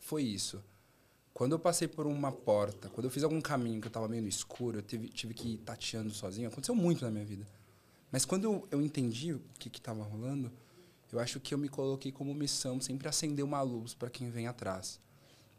foi 0.00 0.22
isso. 0.22 0.64
Quando 1.34 1.52
eu 1.52 1.58
passei 1.58 1.88
por 1.88 2.06
uma 2.06 2.32
porta, 2.32 2.88
quando 2.88 3.04
eu 3.04 3.10
fiz 3.10 3.22
algum 3.22 3.40
caminho 3.42 3.82
que 3.82 3.86
eu 3.86 3.90
estava 3.90 4.08
meio 4.08 4.22
no 4.22 4.28
escuro, 4.30 4.78
eu 4.78 4.82
tive, 4.82 5.08
tive 5.08 5.34
que 5.34 5.54
ir 5.54 5.58
tateando 5.58 6.08
sozinho. 6.14 6.48
Aconteceu 6.48 6.74
muito 6.74 7.04
na 7.04 7.10
minha 7.10 7.24
vida. 7.26 7.46
Mas 8.10 8.24
quando 8.24 8.44
eu, 8.44 8.68
eu 8.70 8.80
entendi 8.80 9.34
o 9.34 9.42
que 9.58 9.68
estava 9.68 10.02
rolando, 10.02 10.50
eu 11.12 11.20
acho 11.20 11.38
que 11.38 11.52
eu 11.52 11.58
me 11.58 11.68
coloquei 11.68 12.10
como 12.10 12.34
missão 12.34 12.80
sempre 12.80 13.06
acender 13.06 13.44
uma 13.44 13.60
luz 13.60 13.92
para 13.92 14.08
quem 14.08 14.30
vem 14.30 14.46
atrás. 14.46 14.98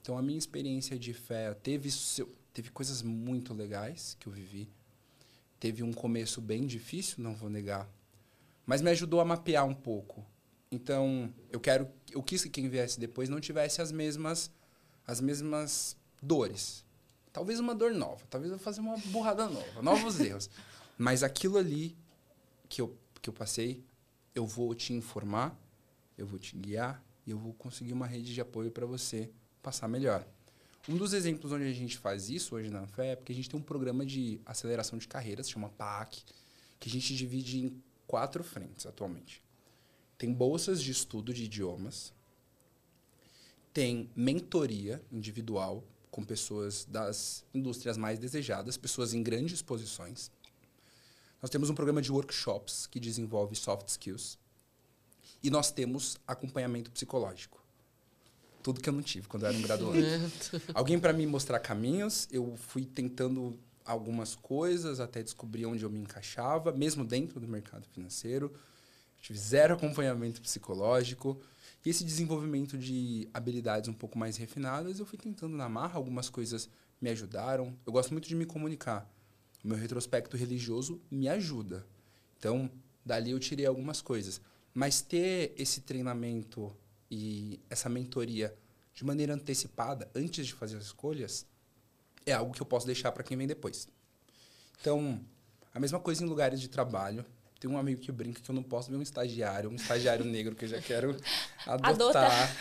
Então, 0.01 0.17
a 0.17 0.21
minha 0.21 0.37
experiência 0.37 0.97
de 0.97 1.13
fé 1.13 1.53
teve 1.53 1.91
seu, 1.91 2.27
teve 2.51 2.71
coisas 2.71 3.03
muito 3.03 3.53
legais 3.53 4.17
que 4.19 4.27
eu 4.27 4.33
vivi. 4.33 4.67
Teve 5.59 5.83
um 5.83 5.93
começo 5.93 6.41
bem 6.41 6.65
difícil, 6.65 7.23
não 7.23 7.35
vou 7.35 7.49
negar, 7.49 7.87
mas 8.65 8.81
me 8.81 8.89
ajudou 8.89 9.21
a 9.21 9.25
mapear 9.25 9.65
um 9.65 9.73
pouco. 9.73 10.25
Então, 10.71 11.31
eu 11.51 11.59
quero, 11.59 11.87
eu 12.11 12.21
quis 12.21 12.43
que 12.43 12.49
quem 12.49 12.67
viesse 12.67 12.99
depois 12.99 13.29
não 13.29 13.39
tivesse 13.39 13.81
as 13.81 13.91
mesmas 13.91 14.51
as 15.05 15.21
mesmas 15.21 15.95
dores. 16.21 16.85
Talvez 17.31 17.59
uma 17.59 17.75
dor 17.75 17.93
nova, 17.93 18.25
talvez 18.29 18.51
eu 18.51 18.59
fazer 18.59 18.79
uma 18.79 18.97
burrada 18.97 19.47
nova, 19.47 19.81
novos 19.81 20.19
erros. 20.21 20.49
Mas 20.97 21.23
aquilo 21.23 21.57
ali 21.57 21.95
que 22.67 22.81
eu 22.81 22.97
que 23.21 23.29
eu 23.29 23.33
passei, 23.33 23.85
eu 24.35 24.45
vou 24.45 24.73
te 24.73 24.93
informar, 24.93 25.57
eu 26.17 26.25
vou 26.25 26.39
te 26.39 26.55
guiar 26.55 27.03
e 27.25 27.31
eu 27.31 27.37
vou 27.37 27.53
conseguir 27.53 27.93
uma 27.93 28.07
rede 28.07 28.33
de 28.33 28.41
apoio 28.41 28.71
para 28.71 28.85
você 28.85 29.29
passar 29.61 29.87
melhor. 29.87 30.25
Um 30.87 30.97
dos 30.97 31.13
exemplos 31.13 31.51
onde 31.51 31.63
a 31.63 31.73
gente 31.73 31.97
faz 31.97 32.29
isso 32.29 32.55
hoje 32.55 32.69
na 32.69 32.81
Anfé 32.81 33.11
é 33.11 33.15
porque 33.15 33.31
a 33.31 33.35
gente 33.35 33.49
tem 33.49 33.59
um 33.59 33.63
programa 33.63 34.05
de 34.05 34.41
aceleração 34.45 34.99
de 34.99 35.07
carreiras, 35.07 35.49
chama 35.49 35.69
PAC, 35.69 36.23
que 36.79 36.89
a 36.89 36.91
gente 36.91 37.15
divide 37.15 37.59
em 37.59 37.81
quatro 38.05 38.43
frentes 38.43 38.85
atualmente. 38.85 39.41
Tem 40.17 40.33
bolsas 40.33 40.81
de 40.81 40.91
estudo 40.91 41.33
de 41.33 41.45
idiomas, 41.45 42.13
tem 43.73 44.09
mentoria 44.15 45.01
individual 45.11 45.83
com 46.11 46.23
pessoas 46.23 46.85
das 46.85 47.43
indústrias 47.53 47.97
mais 47.97 48.19
desejadas, 48.19 48.77
pessoas 48.77 49.13
em 49.13 49.23
grandes 49.23 49.61
posições. 49.61 50.29
Nós 51.43 51.49
temos 51.49 51.69
um 51.69 51.75
programa 51.75 52.01
de 52.01 52.11
workshops 52.11 52.87
que 52.87 52.99
desenvolve 52.99 53.55
soft 53.55 53.89
skills. 53.89 54.39
E 55.43 55.51
nós 55.51 55.69
temos 55.71 56.17
acompanhamento 56.25 56.89
psicológico 56.89 57.61
tudo 58.63 58.79
que 58.79 58.87
eu 58.87 58.93
não 58.93 59.01
tive 59.01 59.27
quando 59.27 59.43
eu 59.43 59.49
era 59.49 59.57
um 59.57 59.61
graduando. 59.61 59.99
Alguém 60.73 60.97
para 60.97 61.11
me 61.11 61.27
mostrar 61.27 61.59
caminhos, 61.59 62.29
eu 62.31 62.55
fui 62.55 62.85
tentando 62.85 63.59
algumas 63.83 64.35
coisas 64.35 65.01
até 65.01 65.21
descobrir 65.21 65.65
onde 65.65 65.83
eu 65.83 65.89
me 65.89 65.99
encaixava, 65.99 66.71
mesmo 66.71 67.03
dentro 67.03 67.41
do 67.41 67.47
mercado 67.47 67.85
financeiro. 67.89 68.53
Tive 69.19 69.37
zero 69.37 69.73
acompanhamento 69.73 70.41
psicológico. 70.41 71.39
E 71.85 71.89
esse 71.89 72.05
desenvolvimento 72.05 72.77
de 72.77 73.27
habilidades 73.33 73.89
um 73.89 73.93
pouco 73.93 74.17
mais 74.17 74.37
refinadas, 74.37 74.99
eu 74.99 75.05
fui 75.05 75.17
tentando 75.17 75.57
na 75.57 75.67
marra. 75.67 75.97
Algumas 75.97 76.29
coisas 76.29 76.69
me 77.01 77.09
ajudaram. 77.09 77.77
Eu 77.85 77.91
gosto 77.91 78.11
muito 78.11 78.29
de 78.29 78.35
me 78.35 78.45
comunicar. 78.45 79.11
O 79.63 79.67
meu 79.67 79.77
retrospecto 79.77 80.35
religioso 80.35 81.01
me 81.09 81.27
ajuda. 81.29 81.85
Então, 82.37 82.69
dali 83.05 83.31
eu 83.31 83.39
tirei 83.39 83.65
algumas 83.65 84.01
coisas. 84.01 84.41
Mas 84.73 85.01
ter 85.01 85.53
esse 85.57 85.81
treinamento 85.81 86.75
e 87.09 87.59
essa 87.69 87.87
mentoria 87.87 88.53
de 88.93 89.05
maneira 89.05 89.33
antecipada, 89.33 90.09
antes 90.13 90.45
de 90.45 90.53
fazer 90.53 90.77
as 90.77 90.83
escolhas, 90.85 91.45
é 92.25 92.33
algo 92.33 92.53
que 92.53 92.61
eu 92.61 92.65
posso 92.65 92.85
deixar 92.85 93.11
para 93.11 93.23
quem 93.23 93.37
vem 93.37 93.47
depois. 93.47 93.87
Então, 94.79 95.23
a 95.73 95.79
mesma 95.79 95.99
coisa 95.99 96.23
em 96.23 96.27
lugares 96.27 96.59
de 96.61 96.67
trabalho. 96.67 97.25
Tem 97.59 97.69
um 97.69 97.77
amigo 97.77 98.01
que 98.01 98.11
brinca 98.11 98.41
que 98.41 98.51
eu 98.51 98.53
não 98.55 98.61
posso 98.61 98.91
ver 98.91 98.97
um 98.97 99.01
estagiário, 99.01 99.69
um 99.69 99.75
estagiário 99.75 100.25
negro 100.25 100.53
que 100.53 100.65
eu 100.65 100.69
já 100.69 100.81
quero 100.81 101.15
adotar. 101.65 102.53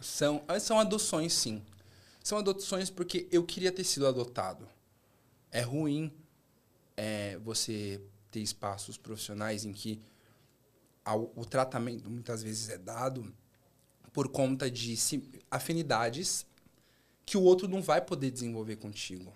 São, 0.00 0.42
ah, 0.48 0.58
são 0.58 0.78
adoções, 0.78 1.32
sim. 1.32 1.62
São 2.22 2.38
adoções 2.38 2.88
porque 2.88 3.28
eu 3.30 3.44
queria 3.44 3.70
ter 3.70 3.84
sido 3.84 4.06
adotado. 4.06 4.66
É 5.50 5.60
ruim 5.60 6.12
é, 6.96 7.38
você 7.38 8.00
ter 8.30 8.40
espaços 8.40 8.96
profissionais 8.96 9.64
em 9.64 9.72
que 9.72 10.00
ao, 11.04 11.32
o 11.34 11.44
tratamento 11.44 12.10
muitas 12.10 12.42
vezes 12.42 12.68
é 12.68 12.78
dado 12.78 13.34
por 14.12 14.28
conta 14.28 14.70
de 14.70 14.96
afinidades 15.50 16.46
que 17.24 17.36
o 17.36 17.42
outro 17.42 17.68
não 17.68 17.82
vai 17.82 18.00
poder 18.00 18.30
desenvolver 18.30 18.76
contigo. 18.76 19.32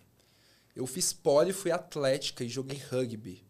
Eu 0.74 0.86
fiz 0.86 1.12
pole, 1.12 1.52
fui 1.52 1.70
atlética 1.70 2.42
e 2.42 2.48
joguei 2.48 2.78
rugby. 2.90 3.44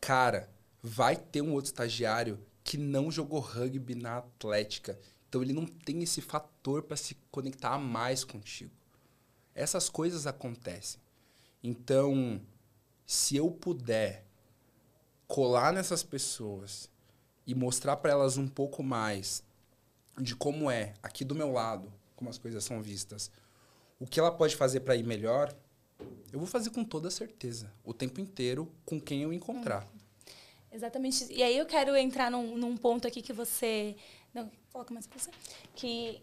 Cara, 0.00 0.50
vai 0.82 1.14
ter 1.14 1.42
um 1.42 1.52
outro 1.52 1.70
estagiário 1.70 2.38
que 2.64 2.78
não 2.78 3.10
jogou 3.10 3.40
rugby 3.40 3.94
na 3.94 4.18
atlética. 4.18 4.98
Então 5.28 5.42
ele 5.42 5.52
não 5.52 5.66
tem 5.66 6.02
esse 6.02 6.20
fator 6.20 6.82
para 6.82 6.96
se 6.96 7.16
conectar 7.30 7.78
mais 7.78 8.24
contigo. 8.24 8.72
Essas 9.54 9.90
coisas 9.90 10.26
acontecem. 10.26 11.00
Então, 11.62 12.40
se 13.06 13.36
eu 13.36 13.50
puder 13.50 14.24
colar 15.26 15.72
nessas 15.72 16.02
pessoas 16.02 16.90
e 17.46 17.54
mostrar 17.54 17.96
para 17.96 18.10
elas 18.10 18.36
um 18.36 18.48
pouco 18.48 18.82
mais 18.82 19.42
de 20.20 20.36
como 20.36 20.70
é 20.70 20.94
aqui 21.02 21.24
do 21.24 21.34
meu 21.34 21.50
lado, 21.50 21.92
como 22.16 22.28
as 22.28 22.38
coisas 22.38 22.64
são 22.64 22.82
vistas, 22.82 23.30
o 23.98 24.06
que 24.06 24.18
ela 24.18 24.32
pode 24.32 24.56
fazer 24.56 24.80
para 24.80 24.96
ir 24.96 25.04
melhor, 25.04 25.54
eu 26.32 26.38
vou 26.38 26.46
fazer 26.46 26.70
com 26.70 26.84
toda 26.84 27.10
certeza, 27.10 27.72
o 27.84 27.94
tempo 27.94 28.20
inteiro, 28.20 28.70
com 28.84 29.00
quem 29.00 29.22
eu 29.22 29.32
encontrar. 29.32 29.88
Exatamente. 30.72 31.30
E 31.30 31.42
aí 31.42 31.56
eu 31.56 31.66
quero 31.66 31.94
entrar 31.94 32.30
num, 32.30 32.56
num 32.56 32.76
ponto 32.76 33.06
aqui 33.06 33.20
que 33.20 33.32
você. 33.32 33.94
Não, 34.32 34.50
coloca 34.72 34.94
mais 34.94 35.06
pra 35.06 35.18
você. 35.18 35.30
Que 35.74 36.20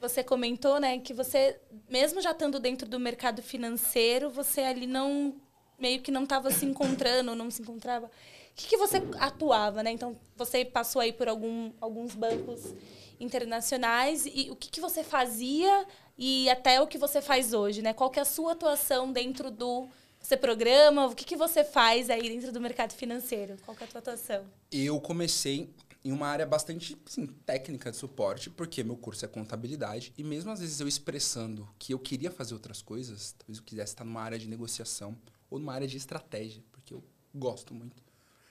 você 0.00 0.22
comentou, 0.22 0.78
né, 0.78 0.98
que 0.98 1.12
você, 1.12 1.58
mesmo 1.88 2.20
já 2.20 2.30
estando 2.32 2.58
dentro 2.58 2.88
do 2.88 2.98
mercado 2.98 3.42
financeiro, 3.42 4.30
você 4.30 4.62
ali 4.62 4.86
não 4.86 5.34
meio 5.78 6.00
que 6.00 6.10
não 6.10 6.24
estava 6.24 6.50
se 6.50 6.66
encontrando, 6.66 7.34
não 7.34 7.50
se 7.50 7.62
encontrava, 7.62 8.06
o 8.06 8.10
que, 8.54 8.66
que 8.66 8.76
você 8.76 9.00
atuava, 9.20 9.84
né? 9.84 9.92
Então, 9.92 10.16
você 10.36 10.64
passou 10.64 11.00
aí 11.00 11.12
por 11.12 11.28
algum, 11.28 11.70
alguns 11.80 12.14
bancos 12.16 12.74
internacionais 13.20 14.26
e 14.26 14.48
o 14.50 14.56
que, 14.56 14.68
que 14.68 14.80
você 14.80 15.04
fazia 15.04 15.86
e 16.16 16.50
até 16.50 16.80
o 16.80 16.86
que 16.86 16.98
você 16.98 17.22
faz 17.22 17.52
hoje, 17.52 17.82
né? 17.82 17.92
Qual 17.92 18.10
que 18.10 18.18
é 18.18 18.22
a 18.22 18.24
sua 18.24 18.52
atuação 18.52 19.12
dentro 19.12 19.50
do 19.50 19.88
você 20.20 20.36
programa? 20.36 21.06
O 21.06 21.14
que, 21.14 21.24
que 21.24 21.36
você 21.36 21.62
faz 21.62 22.10
aí 22.10 22.22
dentro 22.22 22.50
do 22.50 22.60
mercado 22.60 22.92
financeiro? 22.92 23.56
Qual 23.64 23.76
que 23.76 23.84
é 23.84 23.86
a 23.86 23.90
tua 23.90 24.00
atuação? 24.00 24.44
Eu 24.72 25.00
comecei 25.00 25.70
em 26.08 26.12
uma 26.12 26.26
área 26.26 26.46
bastante 26.46 26.96
assim, 27.06 27.26
técnica 27.26 27.90
de 27.90 27.96
suporte, 27.98 28.48
porque 28.48 28.82
meu 28.82 28.96
curso 28.96 29.26
é 29.26 29.28
contabilidade, 29.28 30.10
e 30.16 30.24
mesmo 30.24 30.50
às 30.50 30.60
vezes 30.60 30.80
eu 30.80 30.88
expressando 30.88 31.68
que 31.78 31.92
eu 31.92 31.98
queria 31.98 32.30
fazer 32.30 32.54
outras 32.54 32.80
coisas, 32.80 33.34
talvez 33.36 33.58
eu 33.58 33.64
quisesse 33.64 33.92
estar 33.92 34.04
numa 34.04 34.22
área 34.22 34.38
de 34.38 34.48
negociação 34.48 35.14
ou 35.50 35.58
numa 35.58 35.74
área 35.74 35.86
de 35.86 35.98
estratégia, 35.98 36.64
porque 36.72 36.94
eu 36.94 37.04
gosto 37.34 37.74
muito. 37.74 38.02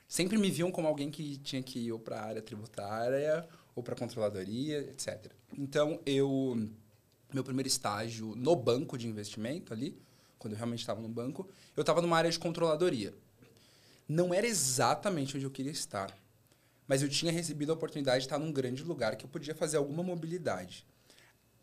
Sempre 0.07 0.37
me 0.37 0.51
viam 0.51 0.71
como 0.71 0.87
alguém 0.87 1.09
que 1.09 1.37
tinha 1.37 1.63
que 1.63 1.79
ir 1.79 1.91
ou 1.91 1.99
para 1.99 2.19
a 2.19 2.25
área 2.25 2.41
tributária 2.43 3.47
ou 3.75 3.81
para 3.81 3.95
controladoria, 3.95 4.79
etc. 4.91 5.31
Então, 5.57 5.99
eu 6.05 6.69
meu 7.33 7.43
primeiro 7.43 7.67
estágio 7.67 8.35
no 8.35 8.55
banco 8.55 8.97
de 8.99 9.07
investimento 9.07 9.73
ali, 9.73 9.99
quando 10.37 10.53
eu 10.53 10.57
realmente 10.57 10.79
estava 10.79 11.01
no 11.01 11.09
banco, 11.09 11.49
eu 11.75 11.81
estava 11.81 12.03
numa 12.03 12.17
área 12.17 12.29
de 12.29 12.37
controladoria. 12.37 13.13
Não 14.07 14.31
era 14.31 14.45
exatamente 14.45 15.35
onde 15.35 15.45
eu 15.45 15.51
queria 15.51 15.71
estar, 15.71 16.15
mas 16.87 17.01
eu 17.01 17.09
tinha 17.09 17.31
recebido 17.31 17.71
a 17.71 17.75
oportunidade 17.75 18.19
de 18.19 18.25
estar 18.25 18.39
num 18.39 18.51
grande 18.51 18.83
lugar 18.83 19.15
que 19.15 19.25
eu 19.25 19.29
podia 19.29 19.53
fazer 19.53 19.77
alguma 19.77 20.01
mobilidade. 20.01 20.85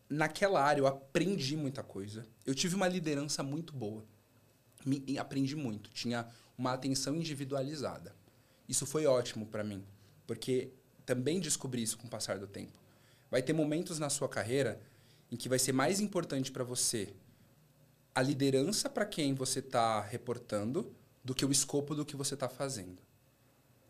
Naquela 0.09 0.63
área 0.63 0.81
eu 0.81 0.87
aprendi 0.87 1.57
muita 1.57 1.83
coisa. 1.83 2.27
Eu 2.45 2.55
tive 2.55 2.75
uma 2.77 2.87
liderança 2.87 3.43
muito 3.43 3.73
boa. 3.73 4.05
Me, 4.85 5.19
aprendi 5.19 5.57
muito. 5.57 5.89
Tinha 5.91 6.29
uma 6.59 6.75
atenção 6.75 7.17
individualizada. 7.17 8.15
Isso 8.69 8.85
foi 8.85 9.07
ótimo 9.07 9.47
para 9.47 9.65
mim, 9.65 9.83
porque 10.27 10.71
também 11.07 11.41
descobri 11.41 11.83
isso 11.83 11.97
com 11.97 12.07
o 12.07 12.11
passar 12.11 12.39
do 12.39 12.47
tempo. 12.47 12.79
Vai 13.31 13.43
ter 13.43 13.53
momentos 13.53 13.99
na 13.99 14.11
sua 14.11 14.29
carreira 14.29 14.81
em 15.33 15.37
que 15.37 15.49
vai 15.49 15.59
ser 15.59 15.73
mais 15.73 16.01
importante 16.01 16.53
para 16.53 16.65
você 16.65 17.15
a 18.15 18.23
liderança 18.23 18.89
para 18.89 19.05
quem 19.05 19.35
você 19.35 19.59
está 19.59 20.01
reportando 20.01 20.95
do 21.25 21.35
que 21.35 21.45
o 21.45 21.51
escopo 21.51 21.95
do 21.95 22.05
que 22.05 22.15
você 22.15 22.35
está 22.35 22.49
fazendo. 22.49 23.03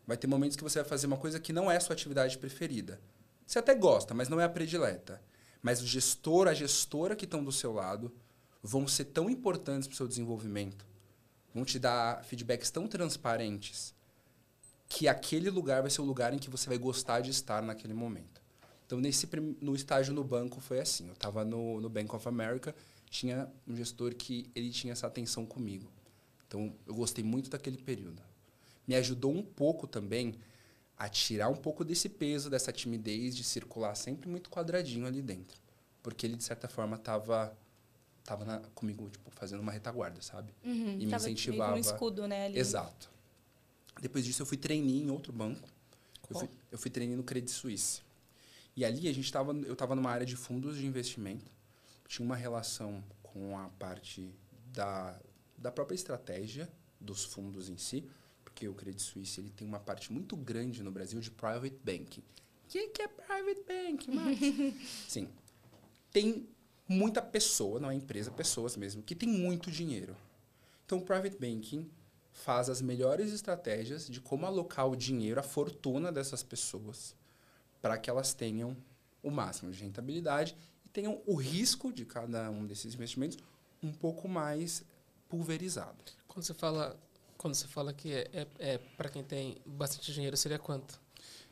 Vai 0.05 0.17
ter 0.17 0.27
momentos 0.27 0.55
que 0.55 0.63
você 0.63 0.79
vai 0.79 0.89
fazer 0.89 1.07
uma 1.07 1.17
coisa 1.17 1.39
que 1.39 1.53
não 1.53 1.69
é 1.69 1.79
sua 1.79 1.93
atividade 1.93 2.37
preferida. 2.37 3.01
Você 3.45 3.59
até 3.59 3.73
gosta, 3.73 4.13
mas 4.13 4.29
não 4.29 4.39
é 4.39 4.43
a 4.43 4.49
predileta. 4.49 5.21
Mas 5.61 5.81
o 5.81 5.87
gestor, 5.87 6.47
a 6.47 6.53
gestora 6.53 7.15
que 7.15 7.25
estão 7.25 7.43
do 7.43 7.51
seu 7.51 7.71
lado 7.73 8.13
vão 8.61 8.87
ser 8.87 9.05
tão 9.05 9.29
importantes 9.29 9.87
para 9.87 9.93
o 9.93 9.97
seu 9.97 10.07
desenvolvimento, 10.07 10.85
vão 11.53 11.63
te 11.63 11.79
dar 11.79 12.23
feedbacks 12.23 12.69
tão 12.69 12.87
transparentes, 12.87 13.93
que 14.87 15.07
aquele 15.07 15.49
lugar 15.49 15.81
vai 15.81 15.89
ser 15.89 16.01
o 16.01 16.05
lugar 16.05 16.33
em 16.33 16.37
que 16.37 16.49
você 16.49 16.67
vai 16.67 16.77
gostar 16.77 17.21
de 17.21 17.31
estar 17.31 17.61
naquele 17.61 17.93
momento. 17.93 18.41
Então, 18.85 18.99
nesse 18.99 19.27
no 19.59 19.75
estágio 19.75 20.13
no 20.13 20.23
banco 20.23 20.61
foi 20.61 20.79
assim. 20.79 21.07
Eu 21.07 21.13
estava 21.13 21.43
no, 21.43 21.81
no 21.81 21.89
Bank 21.89 22.15
of 22.15 22.27
America, 22.27 22.75
tinha 23.09 23.51
um 23.67 23.75
gestor 23.75 24.13
que 24.13 24.49
ele 24.53 24.69
tinha 24.69 24.93
essa 24.93 25.07
atenção 25.07 25.45
comigo. 25.45 25.91
Então, 26.47 26.75
eu 26.85 26.93
gostei 26.93 27.23
muito 27.23 27.49
daquele 27.49 27.77
período. 27.77 28.21
Me 28.87 28.95
ajudou 28.95 29.31
um 29.31 29.43
pouco 29.43 29.87
também 29.87 30.35
a 30.97 31.09
tirar 31.09 31.49
um 31.49 31.55
pouco 31.55 31.83
desse 31.83 32.07
peso, 32.07 32.49
dessa 32.49 32.71
timidez 32.71 33.35
de 33.35 33.43
circular 33.43 33.95
sempre 33.95 34.29
muito 34.29 34.49
quadradinho 34.49 35.05
ali 35.05 35.21
dentro. 35.21 35.59
Porque 36.01 36.25
ele, 36.25 36.35
de 36.35 36.43
certa 36.43 36.67
forma, 36.67 36.95
estava 36.95 37.57
tava 38.23 38.43
na, 38.43 38.59
comigo, 38.73 39.07
tipo, 39.09 39.29
fazendo 39.31 39.59
uma 39.61 39.71
retaguarda, 39.71 40.21
sabe? 40.21 40.51
Uhum, 40.63 40.97
e 40.99 41.05
me 41.05 41.13
incentivava. 41.13 41.75
um 41.75 41.77
escudo, 41.77 42.27
né? 42.27 42.45
Ali. 42.47 42.57
Exato. 42.57 43.09
Depois 44.01 44.25
disso, 44.25 44.41
eu 44.41 44.45
fui 44.45 44.57
treinar 44.57 44.89
em 44.89 45.09
outro 45.11 45.31
banco. 45.31 45.69
Eu 46.29 46.39
fui, 46.39 46.49
eu 46.71 46.77
fui 46.77 46.89
treinar 46.89 47.15
no 47.15 47.23
Credit 47.23 47.51
Suisse. 47.51 48.01
E 48.75 48.83
ali 48.83 49.07
a 49.07 49.13
gente 49.13 49.31
tava, 49.31 49.53
eu 49.53 49.73
estava 49.73 49.95
numa 49.95 50.09
área 50.09 50.25
de 50.25 50.35
fundos 50.35 50.75
de 50.77 50.85
investimento. 50.85 51.49
Tinha 52.07 52.25
uma 52.25 52.35
relação 52.35 53.03
com 53.21 53.57
a 53.57 53.69
parte 53.69 54.33
da, 54.73 55.17
da 55.57 55.71
própria 55.71 55.95
estratégia 55.95 56.67
dos 56.99 57.23
fundos 57.23 57.69
em 57.69 57.77
si, 57.77 58.09
porque 58.55 58.69
o 58.69 58.73
Credit 58.73 59.03
Suisse 59.03 59.41
ele 59.41 59.49
tem 59.49 59.67
uma 59.67 59.81
parte 59.81 60.13
muito 60.13 60.37
grande 60.37 60.81
no 60.81 60.89
Brasil 60.89 61.19
de 61.19 61.29
private 61.29 61.77
banking. 61.83 62.21
O 62.21 62.67
que, 62.69 62.87
que 62.87 63.01
é 63.01 63.07
private 63.09 63.63
banking, 63.67 64.11
Max? 64.11 64.39
Sim. 65.09 65.27
Tem 66.09 66.47
muita 66.87 67.21
pessoa, 67.21 67.81
não 67.81 67.91
é 67.91 67.95
empresa, 67.95 68.31
pessoas 68.31 68.77
mesmo, 68.77 69.03
que 69.03 69.13
tem 69.13 69.27
muito 69.27 69.69
dinheiro. 69.69 70.15
Então, 70.85 70.99
o 70.99 71.01
private 71.01 71.37
banking 71.37 71.91
faz 72.31 72.69
as 72.69 72.81
melhores 72.81 73.33
estratégias 73.33 74.07
de 74.07 74.21
como 74.21 74.45
alocar 74.45 74.87
o 74.87 74.95
dinheiro, 74.95 75.37
a 75.37 75.43
fortuna 75.43 76.09
dessas 76.09 76.41
pessoas 76.41 77.13
para 77.81 77.97
que 77.97 78.09
elas 78.09 78.33
tenham 78.33 78.77
o 79.21 79.29
máximo 79.29 79.69
de 79.69 79.83
rentabilidade 79.83 80.55
e 80.85 80.89
tenham 80.89 81.21
o 81.25 81.35
risco 81.35 81.91
de 81.91 82.05
cada 82.05 82.49
um 82.49 82.65
desses 82.65 82.93
investimentos 82.93 83.37
um 83.83 83.91
pouco 83.91 84.29
mais 84.29 84.85
pulverizado. 85.27 85.97
Quando 86.25 86.45
você 86.45 86.53
fala, 86.53 86.97
quando 87.45 87.53
você 87.53 87.67
fala 87.67 87.93
que 87.93 88.11
é, 88.11 88.27
é, 88.33 88.47
é 88.57 88.77
para 88.97 89.07
quem 89.07 89.23
tem 89.23 89.57
bastante 89.63 90.11
dinheiro, 90.11 90.35
seria 90.35 90.57
quanto? 90.57 90.99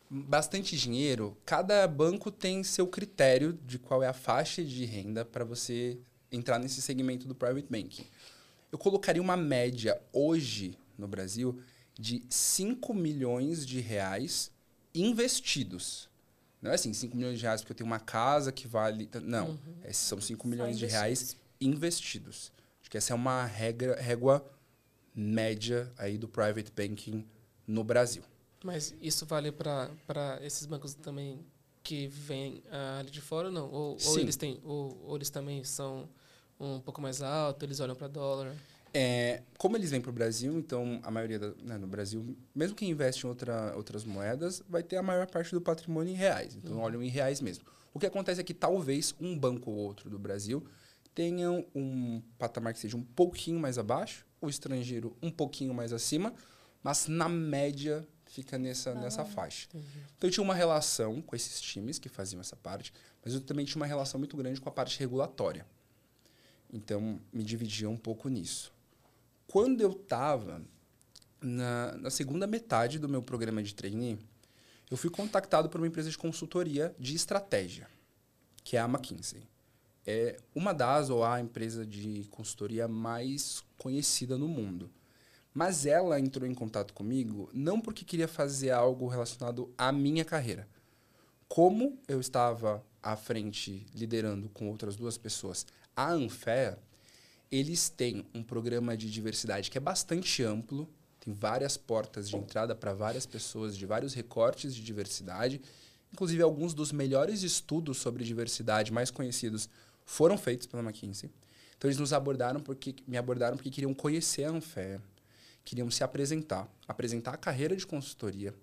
Bastante 0.10 0.76
dinheiro, 0.76 1.38
cada 1.46 1.88
banco 1.88 2.32
tem 2.32 2.64
seu 2.64 2.88
critério 2.88 3.54
de 3.64 3.78
qual 3.78 4.02
é 4.02 4.08
a 4.08 4.14
faixa 4.14 4.64
de 4.64 4.86
renda 4.86 5.24
para 5.24 5.46
você 5.46 6.00
entrar 6.32 6.58
nesse 6.58 6.82
segmento 6.82 7.28
do 7.28 7.36
private 7.36 7.68
banking. 7.70 8.08
Eu 8.72 8.80
colocaria 8.80 9.22
uma 9.22 9.38
média 9.38 10.02
hoje 10.12 10.76
no 10.98 11.08
Brasil 11.08 11.62
de 11.94 12.24
5 12.28 12.92
milhões 12.96 13.64
de 13.64 13.80
reais 13.80 14.50
investidos. 14.96 16.10
Não 16.60 16.72
é 16.72 16.74
assim, 16.74 16.92
5 16.92 17.16
milhões 17.16 17.38
de 17.38 17.44
reais 17.44 17.62
porque 17.62 17.74
eu 17.74 17.78
tenho 17.78 17.88
uma 17.88 18.00
casa 18.00 18.52
que 18.52 18.68
vale. 18.68 19.08
Não. 19.22 19.50
Uhum. 19.50 19.76
Esses 19.84 20.08
são 20.08 20.20
5 20.20 20.48
milhões 20.48 20.80
de 20.80 20.88
reais 20.88 21.38
investidos. 21.62 22.52
Acho 22.82 22.90
que 22.90 22.98
essa 22.98 23.14
é 23.14 23.16
uma 23.16 23.46
regra, 23.46 24.02
régua 24.02 24.44
média 25.16 25.92
aí 25.98 26.18
do 26.18 26.28
private 26.28 26.72
banking 26.72 27.26
no 27.68 27.84
Brasil. 27.84 28.24
Mas 28.64 28.96
isso 29.02 29.26
vale 29.26 29.52
para 29.52 30.40
esses 30.42 30.66
bancos 30.66 30.94
também 30.94 31.40
que 31.84 32.08
vêm 32.08 32.64
ali 32.98 33.12
de 33.12 33.22
fora 33.22 33.48
ou 33.48 33.54
não? 33.54 33.70
Ou, 33.70 33.98
ou 34.06 34.20
eles 34.20 34.38
têm, 34.38 34.60
ou, 34.64 34.98
ou, 35.06 35.16
eles 35.18 35.30
também 35.30 35.64
são 35.64 36.08
um 36.60 36.80
pouco 36.80 37.02
mais 37.02 37.22
altos, 37.22 37.64
eles 37.64 37.80
olham 37.80 37.96
para 37.96 38.08
dólar? 38.08 38.56
É, 38.94 39.42
como 39.58 39.76
eles 39.76 39.90
vêm 39.90 40.00
para 40.00 40.12
o 40.12 40.14
Brasil, 40.14 40.56
então 40.58 41.00
a 41.04 41.10
maioria 41.10 41.40
da, 41.40 41.52
né, 41.64 41.78
no 41.78 41.88
Brasil, 41.88 42.38
mesmo 42.54 42.76
quem 42.76 42.92
investe 42.92 43.26
em 43.26 43.30
outra, 43.30 43.74
outras 43.76 44.06
moedas, 44.06 44.62
vai 44.70 44.84
ter 44.84 44.98
a 44.98 45.04
maior 45.04 45.28
parte 45.28 45.52
do 45.52 45.60
patrimônio 45.60 46.14
em 46.14 46.16
reais. 46.16 46.56
Então 46.56 46.76
uhum. 46.76 46.82
olham 46.82 47.04
em 47.04 47.10
reais 47.10 47.42
mesmo. 47.42 47.66
O 47.94 48.00
que 48.00 48.06
acontece 48.06 48.40
é 48.40 48.44
que 48.44 48.54
talvez 48.54 49.14
um 49.20 49.38
banco 49.38 49.72
ou 49.72 49.78
outro 49.78 50.10
do 50.10 50.20
Brasil 50.20 50.64
tenham 51.14 51.66
um 51.76 52.22
patamar 52.38 52.74
que 52.74 52.80
seja 52.80 52.96
um 52.96 53.04
pouquinho 53.04 53.60
mais 53.60 53.78
abaixo, 53.78 54.26
o 54.46 54.50
estrangeiro 54.50 55.16
um 55.22 55.32
pouquinho 55.32 55.74
mais 55.74 55.94
acima, 55.94 56.34
mas 56.84 57.08
na 57.08 57.30
média 57.30 58.08
fica 58.26 58.58
nessa, 58.58 58.92
ah, 58.92 58.96
nessa 58.96 59.24
faixa. 59.24 59.68
Entendi. 59.70 59.86
Então 60.18 60.28
eu 60.28 60.32
tinha 60.32 60.44
uma 60.44 60.56
relação 60.56 61.22
com 61.22 61.36
esses 61.36 61.62
times 61.62 62.00
que 62.00 62.10
faziam 62.10 62.42
essa 62.42 62.56
parte, 62.56 62.94
mas 63.24 63.34
eu 63.34 63.42
também 63.42 63.66
tinha 63.66 63.78
uma 63.78 63.86
relação 63.86 64.20
muito 64.20 64.36
grande 64.36 64.60
com 64.60 64.70
a 64.70 64.72
parte 64.72 65.00
regulatória. 65.00 65.66
Então 66.72 67.20
me 67.32 67.44
dividia 67.44 67.90
um 67.90 67.98
pouco 67.98 68.28
nisso. 68.28 68.74
Quando 69.48 69.82
eu 69.82 69.92
estava 69.92 70.62
na, 71.40 71.98
na, 71.98 72.10
segunda 72.10 72.48
metade 72.48 72.98
do 72.98 73.08
meu 73.08 73.22
programa 73.22 73.62
de 73.62 73.76
trainee, 73.76 74.18
eu 74.90 74.98
fui 74.98 75.10
contactado 75.10 75.70
por 75.70 75.80
uma 75.80 75.88
empresa 75.88 76.10
de 76.10 76.18
consultoria 76.18 76.96
de 77.00 77.16
estratégia, 77.16 77.88
que 78.64 78.76
é 78.76 78.80
a 78.80 78.86
McKinsey. 78.86 79.44
É 80.06 80.38
uma 80.54 80.74
das 80.74 81.10
ou 81.10 81.24
a 81.24 81.40
empresa 81.40 81.86
de 81.86 82.26
consultoria 82.30 82.88
mais 82.88 83.64
conhecida 83.78 84.38
no 84.38 84.48
mundo. 84.48 84.90
Mas 85.54 85.86
ela 85.86 86.20
entrou 86.20 86.48
em 86.50 86.54
contato 86.54 86.94
comigo 86.94 87.50
não 87.54 87.80
porque 87.80 88.04
queria 88.04 88.28
fazer 88.28 88.72
algo 88.72 89.08
relacionado 89.08 89.72
à 89.78 89.92
minha 89.92 90.26
carreira. 90.26 90.68
Como 91.48 92.00
eu 92.08 92.20
estava 92.20 92.84
à 93.02 93.16
frente 93.16 93.86
liderando 93.94 94.50
com 94.50 94.70
outras 94.70 94.96
duas 94.96 95.18
pessoas 95.18 95.66
a 95.96 96.12
Anfea, 96.12 96.80
eles 97.52 97.88
têm 97.88 98.26
um 98.34 98.42
programa 98.42 98.98
de 98.98 99.12
diversidade 99.12 99.70
que 99.70 99.78
é 99.78 99.82
bastante 99.82 100.42
amplo, 100.42 100.90
tem 101.20 101.34
várias 101.34 101.78
portas 101.78 102.28
de 102.28 102.36
entrada 102.36 102.76
para 102.76 102.94
várias 102.94 103.28
pessoas 103.28 103.78
de 103.78 103.86
vários 103.86 104.14
recortes 104.14 104.74
de 104.74 104.84
diversidade. 104.84 105.62
Inclusive, 106.12 106.42
alguns 106.42 106.74
dos 106.74 106.92
melhores 106.92 107.44
estudos 107.44 107.98
sobre 107.98 108.24
diversidade 108.24 108.92
mais 108.92 109.12
conhecidos 109.12 109.70
foram 110.06 110.38
feitos 110.38 110.68
pela 110.68 110.84
McKinsey. 110.84 111.30
Então, 111.78 111.90
eles 111.90 112.00
nos 112.00 112.14
abordaram 112.14 112.60
porque 112.62 112.96
me 113.08 113.18
abordaram 113.18 113.58
porque 113.58 113.70
queriam 113.70 113.94
conhecer 113.94 114.46
a 114.46 114.52
Anfea, 114.52 115.02
queriam 115.66 115.90
se 115.92 116.04
apresentar, 116.04 116.68
apresentar 116.88 117.34
a 117.34 117.38
carreira 117.38 117.76
de 117.76 117.86
consultoria 117.86 118.54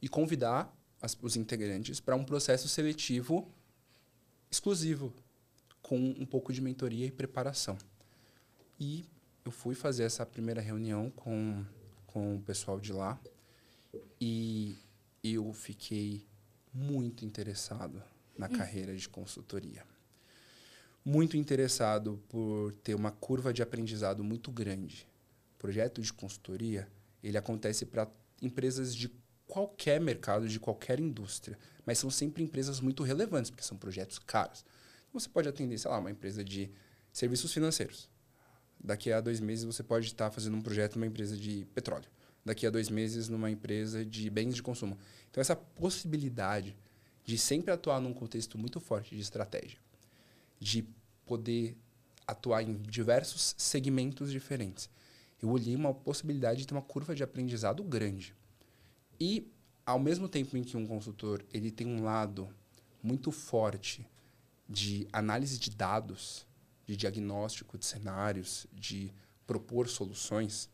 e 0.00 0.08
convidar 0.08 0.74
as, 1.00 1.16
os 1.20 1.36
integrantes 1.36 2.00
para 2.00 2.16
um 2.16 2.24
processo 2.24 2.68
seletivo 2.68 3.50
exclusivo, 4.50 5.12
com 5.80 5.98
um 5.98 6.26
pouco 6.26 6.52
de 6.52 6.60
mentoria 6.60 7.06
e 7.06 7.10
preparação. 7.10 7.76
E 8.78 9.04
eu 9.44 9.50
fui 9.50 9.74
fazer 9.74 10.04
essa 10.04 10.24
primeira 10.24 10.60
reunião 10.60 11.10
com, 11.10 11.64
com 12.06 12.36
o 12.36 12.40
pessoal 12.40 12.78
de 12.78 12.92
lá 12.92 13.18
e 14.20 14.78
eu 15.22 15.52
fiquei 15.52 16.24
muito 16.72 17.24
interessado 17.24 18.02
na 18.36 18.46
hum. 18.46 18.50
carreira 18.50 18.96
de 18.96 19.08
consultoria. 19.08 19.84
Muito 21.04 21.36
interessado 21.36 22.22
por 22.28 22.72
ter 22.74 22.94
uma 22.94 23.10
curva 23.10 23.52
de 23.52 23.60
aprendizado 23.60 24.22
muito 24.22 24.52
grande. 24.52 25.04
Projeto 25.58 26.00
de 26.00 26.12
consultoria, 26.12 26.88
ele 27.20 27.36
acontece 27.36 27.84
para 27.84 28.08
empresas 28.40 28.94
de 28.94 29.10
qualquer 29.44 30.00
mercado, 30.00 30.48
de 30.48 30.60
qualquer 30.60 31.00
indústria, 31.00 31.58
mas 31.84 31.98
são 31.98 32.08
sempre 32.08 32.44
empresas 32.44 32.80
muito 32.80 33.02
relevantes, 33.02 33.50
porque 33.50 33.64
são 33.64 33.76
projetos 33.76 34.18
caros. 34.18 34.64
Você 35.12 35.28
pode 35.28 35.48
atender, 35.48 35.76
sei 35.76 35.90
lá, 35.90 35.98
uma 35.98 36.10
empresa 36.10 36.44
de 36.44 36.70
serviços 37.12 37.52
financeiros. 37.52 38.08
Daqui 38.78 39.10
a 39.12 39.20
dois 39.20 39.40
meses 39.40 39.64
você 39.64 39.82
pode 39.82 40.06
estar 40.06 40.30
fazendo 40.30 40.56
um 40.56 40.62
projeto 40.62 40.94
numa 40.94 41.06
empresa 41.06 41.36
de 41.36 41.66
petróleo. 41.74 42.08
Daqui 42.44 42.64
a 42.64 42.70
dois 42.70 42.88
meses 42.88 43.28
numa 43.28 43.50
empresa 43.50 44.04
de 44.04 44.30
bens 44.30 44.54
de 44.54 44.62
consumo. 44.62 44.96
Então, 45.30 45.40
essa 45.40 45.56
possibilidade 45.56 46.76
de 47.24 47.36
sempre 47.36 47.72
atuar 47.72 48.00
num 48.00 48.14
contexto 48.14 48.56
muito 48.56 48.80
forte 48.80 49.14
de 49.14 49.20
estratégia, 49.20 49.78
de 50.62 50.86
poder 51.26 51.76
atuar 52.24 52.62
em 52.62 52.76
diversos 52.82 53.54
segmentos 53.58 54.30
diferentes. 54.30 54.88
Eu 55.42 55.50
olhei 55.50 55.74
uma 55.74 55.92
possibilidade 55.92 56.60
de 56.60 56.66
ter 56.68 56.74
uma 56.74 56.82
curva 56.82 57.16
de 57.16 57.22
aprendizado 57.24 57.82
grande. 57.82 58.32
E, 59.18 59.50
ao 59.84 59.98
mesmo 59.98 60.28
tempo 60.28 60.56
em 60.56 60.62
que 60.62 60.76
um 60.76 60.86
consultor 60.86 61.44
ele 61.52 61.72
tem 61.72 61.86
um 61.86 62.04
lado 62.04 62.48
muito 63.02 63.32
forte 63.32 64.06
de 64.68 65.08
análise 65.12 65.58
de 65.58 65.70
dados, 65.70 66.46
de 66.86 66.96
diagnóstico 66.96 67.76
de 67.76 67.84
cenários, 67.84 68.68
de 68.72 69.12
propor 69.44 69.88
soluções, 69.88 70.70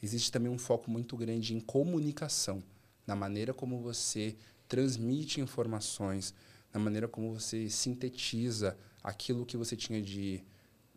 existe 0.00 0.30
também 0.30 0.50
um 0.50 0.58
foco 0.58 0.88
muito 0.88 1.16
grande 1.16 1.54
em 1.54 1.60
comunicação, 1.60 2.62
na 3.04 3.16
maneira 3.16 3.52
como 3.52 3.80
você 3.80 4.36
transmite 4.68 5.40
informações, 5.40 6.32
na 6.72 6.78
maneira 6.78 7.08
como 7.08 7.34
você 7.34 7.68
sintetiza 7.68 8.78
aquilo 9.04 9.44
que 9.44 9.56
você 9.56 9.76
tinha 9.76 10.00
de 10.00 10.42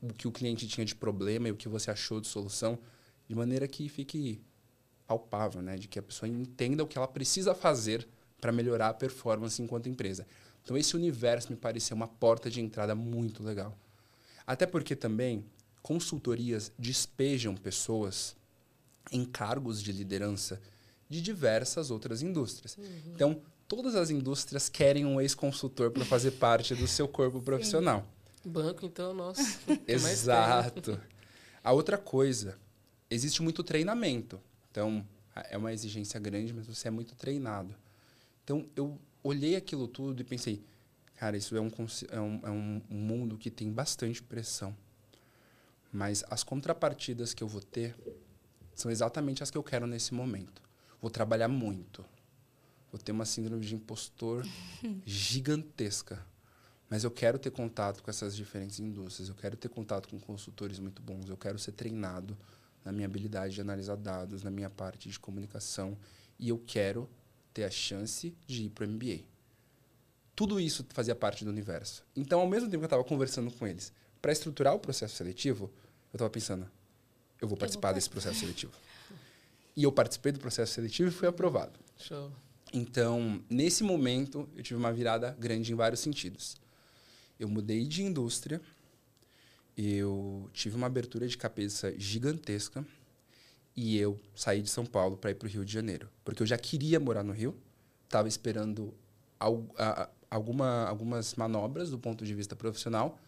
o 0.01 0.13
que 0.13 0.27
o 0.27 0.31
cliente 0.31 0.67
tinha 0.67 0.85
de 0.85 0.95
problema 0.95 1.49
e 1.49 1.51
o 1.51 1.55
que 1.57 1.67
você 1.67 1.91
achou 1.91 2.21
de 2.21 2.27
solução, 2.27 2.79
de 3.27 3.35
maneira 3.35 3.67
que 3.67 3.89
fique 3.89 4.41
palpável, 5.05 5.61
né, 5.61 5.75
de 5.75 5.87
que 5.87 5.99
a 5.99 6.03
pessoa 6.03 6.29
entenda 6.29 6.83
o 6.83 6.87
que 6.87 6.97
ela 6.97 7.07
precisa 7.07 7.53
fazer 7.53 8.07
para 8.39 8.51
melhorar 8.51 8.89
a 8.89 8.93
performance 8.93 9.61
enquanto 9.61 9.89
empresa. 9.89 10.25
Então 10.63 10.77
esse 10.77 10.95
universo 10.95 11.51
me 11.51 11.57
pareceu 11.57 11.95
uma 11.95 12.07
porta 12.07 12.49
de 12.49 12.61
entrada 12.61 12.95
muito 12.95 13.43
legal. 13.43 13.77
Até 14.45 14.65
porque 14.65 14.95
também 14.95 15.45
consultorias 15.81 16.71
despejam 16.77 17.55
pessoas 17.55 18.35
em 19.11 19.25
cargos 19.25 19.81
de 19.81 19.91
liderança 19.91 20.61
de 21.09 21.21
diversas 21.21 21.89
outras 21.89 22.21
indústrias. 22.21 22.77
Uhum. 22.77 22.85
Então, 23.13 23.41
todas 23.67 23.95
as 23.95 24.09
indústrias 24.09 24.69
querem 24.69 25.05
um 25.05 25.19
ex-consultor 25.19 25.91
para 25.91 26.05
fazer 26.05 26.31
parte 26.31 26.73
do 26.73 26.87
seu 26.87 27.07
corpo 27.07 27.41
profissional. 27.41 28.05
Banco, 28.43 28.85
então, 28.85 29.13
nossa. 29.13 29.59
Exato. 29.87 30.99
A 31.63 31.71
outra 31.73 31.97
coisa, 31.97 32.57
existe 33.09 33.41
muito 33.41 33.63
treinamento. 33.63 34.39
Então, 34.71 35.05
é 35.49 35.57
uma 35.57 35.73
exigência 35.73 36.19
grande, 36.19 36.53
mas 36.53 36.65
você 36.65 36.87
é 36.87 36.91
muito 36.91 37.13
treinado. 37.15 37.75
Então, 38.43 38.65
eu 38.75 38.97
olhei 39.21 39.55
aquilo 39.55 39.87
tudo 39.87 40.21
e 40.21 40.23
pensei, 40.23 40.63
cara, 41.15 41.35
isso 41.35 41.55
é 41.57 41.61
um, 41.61 41.71
é 42.09 42.19
um, 42.19 42.39
é 42.43 42.49
um 42.49 42.81
mundo 42.89 43.37
que 43.37 43.51
tem 43.51 43.71
bastante 43.71 44.23
pressão. 44.23 44.75
Mas 45.91 46.23
as 46.29 46.43
contrapartidas 46.43 47.33
que 47.33 47.43
eu 47.43 47.47
vou 47.47 47.61
ter 47.61 47.95
são 48.75 48.89
exatamente 48.91 49.43
as 49.43 49.51
que 49.51 49.57
eu 49.57 49.63
quero 49.63 49.87
nesse 49.87 50.13
momento. 50.13 50.61
Vou 51.01 51.09
trabalhar 51.09 51.47
muito. 51.47 52.05
Vou 52.91 52.99
ter 52.99 53.11
uma 53.11 53.25
síndrome 53.25 53.65
de 53.65 53.75
impostor 53.75 54.45
gigantesca. 55.05 56.25
Mas 56.89 57.03
eu 57.03 57.11
quero 57.11 57.37
ter 57.37 57.51
contato 57.51 58.01
com 58.01 58.09
essas 58.09 58.35
diferentes 58.35 58.79
indústrias. 58.79 59.27
Eu 59.27 59.35
quero 59.35 59.57
ter 59.57 59.67
contato 59.67 60.07
com 60.07 60.19
consultores 60.19 60.79
muito 60.79 61.01
bons. 61.01 61.29
Eu 61.29 61.35
quero 61.35 61.59
ser 61.59 61.73
treinado 61.73 62.37
na 62.83 62.91
minha 62.91 63.05
habilidade 63.05 63.55
de 63.55 63.61
analisar 63.61 63.97
dados, 63.97 64.41
na 64.41 64.49
minha 64.49 64.69
parte 64.69 65.09
de 65.09 65.19
comunicação. 65.19 65.97
E 66.39 66.47
eu 66.47 66.57
quero 66.65 67.09
ter 67.53 67.65
a 67.65 67.69
chance 67.69 68.33
de 68.45 68.63
ir 68.63 68.69
para 68.69 68.85
o 68.85 68.87
MBA. 68.87 69.25
Tudo 70.33 70.59
isso 70.59 70.85
fazia 70.89 71.15
parte 71.15 71.43
do 71.43 71.49
universo. 71.49 72.05
Então, 72.15 72.39
ao 72.39 72.47
mesmo 72.47 72.69
tempo 72.69 72.79
que 72.79 72.85
eu 72.85 72.87
estava 72.87 73.03
conversando 73.03 73.51
com 73.51 73.67
eles, 73.67 73.91
para 74.21 74.31
estruturar 74.31 74.73
o 74.73 74.79
processo 74.79 75.15
seletivo, 75.15 75.65
eu 76.13 76.17
estava 76.17 76.29
pensando, 76.29 76.69
eu 77.41 77.47
vou 77.47 77.57
participar 77.57 77.89
eu 77.89 77.93
vou 77.93 77.95
desse 77.95 78.09
processo 78.09 78.39
seletivo. 78.39 78.71
E 79.75 79.83
eu 79.83 79.91
participei 79.91 80.31
do 80.31 80.39
processo 80.39 80.73
seletivo 80.73 81.09
e 81.09 81.11
fui 81.11 81.27
aprovado. 81.27 81.79
Show. 81.97 82.31
Então, 82.73 83.41
nesse 83.49 83.83
momento, 83.83 84.47
eu 84.55 84.63
tive 84.63 84.77
uma 84.77 84.91
virada 84.91 85.35
grande 85.39 85.71
em 85.71 85.75
vários 85.75 86.01
sentidos. 86.01 86.57
Eu 87.39 87.47
mudei 87.47 87.85
de 87.85 88.03
indústria, 88.03 88.61
eu 89.77 90.49
tive 90.53 90.75
uma 90.75 90.87
abertura 90.87 91.27
de 91.27 91.37
cabeça 91.37 91.93
gigantesca 91.97 92.85
e 93.75 93.97
eu 93.97 94.19
saí 94.35 94.61
de 94.61 94.69
São 94.69 94.85
Paulo 94.85 95.17
para 95.17 95.29
ir 95.31 95.35
para 95.35 95.45
o 95.45 95.49
Rio 95.49 95.63
de 95.63 95.71
Janeiro, 95.71 96.09
porque 96.25 96.41
eu 96.41 96.47
já 96.47 96.57
queria 96.57 96.99
morar 96.99 97.23
no 97.23 97.31
Rio, 97.31 97.55
estava 98.05 98.27
esperando 98.27 98.91
alguma, 99.39 100.87
algumas 100.87 101.35
manobras 101.35 101.91
do 101.91 101.99
ponto 101.99 102.25
de 102.25 102.33
vista 102.33 102.55
profissional 102.55 103.19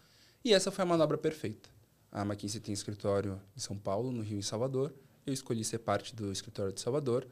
e 0.44 0.52
essa 0.52 0.72
foi 0.72 0.82
a 0.82 0.86
manobra 0.86 1.16
perfeita. 1.16 1.68
A 2.10 2.22
McKinsey 2.22 2.60
tem 2.60 2.72
escritório 2.72 3.40
em 3.56 3.60
São 3.60 3.78
Paulo, 3.78 4.10
no 4.10 4.22
Rio 4.22 4.36
e 4.36 4.38
em 4.40 4.42
Salvador. 4.42 4.92
Eu 5.24 5.32
escolhi 5.32 5.62
ser 5.62 5.78
parte 5.78 6.16
do 6.16 6.32
escritório 6.32 6.72
de 6.72 6.80
Salvador. 6.80 7.26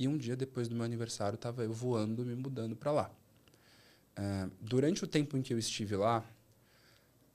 E 0.00 0.08
um 0.08 0.16
dia 0.16 0.34
depois 0.34 0.66
do 0.66 0.74
meu 0.74 0.82
aniversário, 0.82 1.34
estava 1.34 1.62
eu 1.62 1.74
voando, 1.74 2.24
me 2.24 2.34
mudando 2.34 2.74
para 2.74 2.90
lá. 2.90 3.10
Uh, 4.18 4.50
durante 4.58 5.04
o 5.04 5.06
tempo 5.06 5.36
em 5.36 5.42
que 5.42 5.52
eu 5.52 5.58
estive 5.58 5.94
lá, 5.94 6.24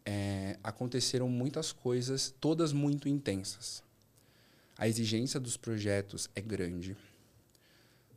é, 0.04 0.58
aconteceram 0.64 1.30
muitas 1.30 1.72
coisas, 1.72 2.34
todas 2.42 2.74
muito 2.74 3.08
intensas. 3.08 3.84
A 4.78 4.88
exigência 4.88 5.40
dos 5.40 5.56
projetos 5.58 6.28
é 6.34 6.42
grande. 6.42 6.98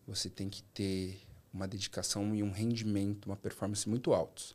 Você 0.06 0.30
tem 0.30 0.48
que 0.48 0.62
ter 0.62 1.20
uma 1.52 1.68
dedicação 1.68 2.34
e 2.34 2.42
um 2.42 2.50
rendimento, 2.50 3.26
uma 3.26 3.36
performance 3.36 3.86
muito 3.86 4.14
altos. 4.14 4.54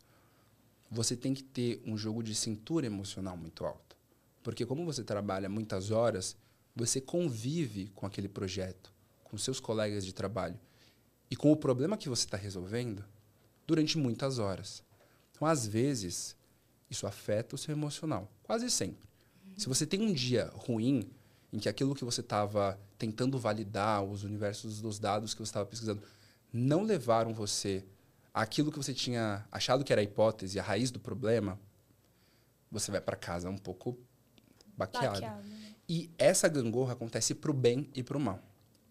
Você 0.89 1.15
tem 1.15 1.35
que 1.35 1.43
ter 1.43 1.81
um 1.85 1.95
jogo 1.95 2.23
de 2.23 2.33
cintura 2.33 2.87
emocional 2.87 3.37
muito 3.37 3.63
alto. 3.63 3.95
Porque 4.41 4.65
como 4.65 4.85
você 4.85 5.03
trabalha 5.03 5.47
muitas 5.47 5.91
horas, 5.91 6.35
você 6.75 6.99
convive 6.99 7.89
com 7.95 8.05
aquele 8.05 8.27
projeto, 8.27 8.92
com 9.33 9.37
seus 9.39 9.59
colegas 9.59 10.05
de 10.05 10.13
trabalho 10.13 10.59
e 11.27 11.35
com 11.35 11.51
o 11.51 11.57
problema 11.57 11.97
que 11.97 12.07
você 12.07 12.23
está 12.23 12.37
resolvendo 12.37 13.03
durante 13.65 13.97
muitas 13.97 14.37
horas. 14.37 14.83
Então, 15.31 15.47
às 15.47 15.65
vezes, 15.65 16.35
isso 16.87 17.07
afeta 17.07 17.55
o 17.55 17.57
seu 17.57 17.71
emocional, 17.71 18.31
quase 18.43 18.69
sempre. 18.69 19.09
Se 19.57 19.67
você 19.67 19.87
tem 19.87 20.03
um 20.03 20.13
dia 20.13 20.51
ruim, 20.53 21.09
em 21.51 21.57
que 21.57 21.67
aquilo 21.67 21.95
que 21.95 22.05
você 22.05 22.21
estava 22.21 22.79
tentando 22.95 23.39
validar, 23.39 24.03
os 24.03 24.23
universos 24.23 24.79
dos 24.79 24.99
dados 24.99 25.33
que 25.33 25.39
você 25.39 25.49
estava 25.49 25.65
pesquisando, 25.65 26.03
não 26.53 26.83
levaram 26.83 27.33
você 27.33 27.83
àquilo 28.31 28.71
que 28.71 28.77
você 28.77 28.93
tinha 28.93 29.47
achado 29.51 29.83
que 29.83 29.91
era 29.91 29.99
a 29.99 30.03
hipótese, 30.03 30.59
a 30.59 30.63
raiz 30.63 30.91
do 30.91 30.99
problema, 30.99 31.59
você 32.69 32.91
vai 32.91 33.01
para 33.01 33.15
casa 33.15 33.49
um 33.49 33.57
pouco 33.57 33.97
baqueado. 34.77 35.21
baqueado 35.21 35.47
né? 35.47 35.73
E 35.89 36.11
essa 36.19 36.47
gangorra 36.47 36.93
acontece 36.93 37.33
para 37.33 37.49
o 37.49 37.53
bem 37.53 37.89
e 37.95 38.03
para 38.03 38.15
o 38.15 38.21
mal. 38.21 38.39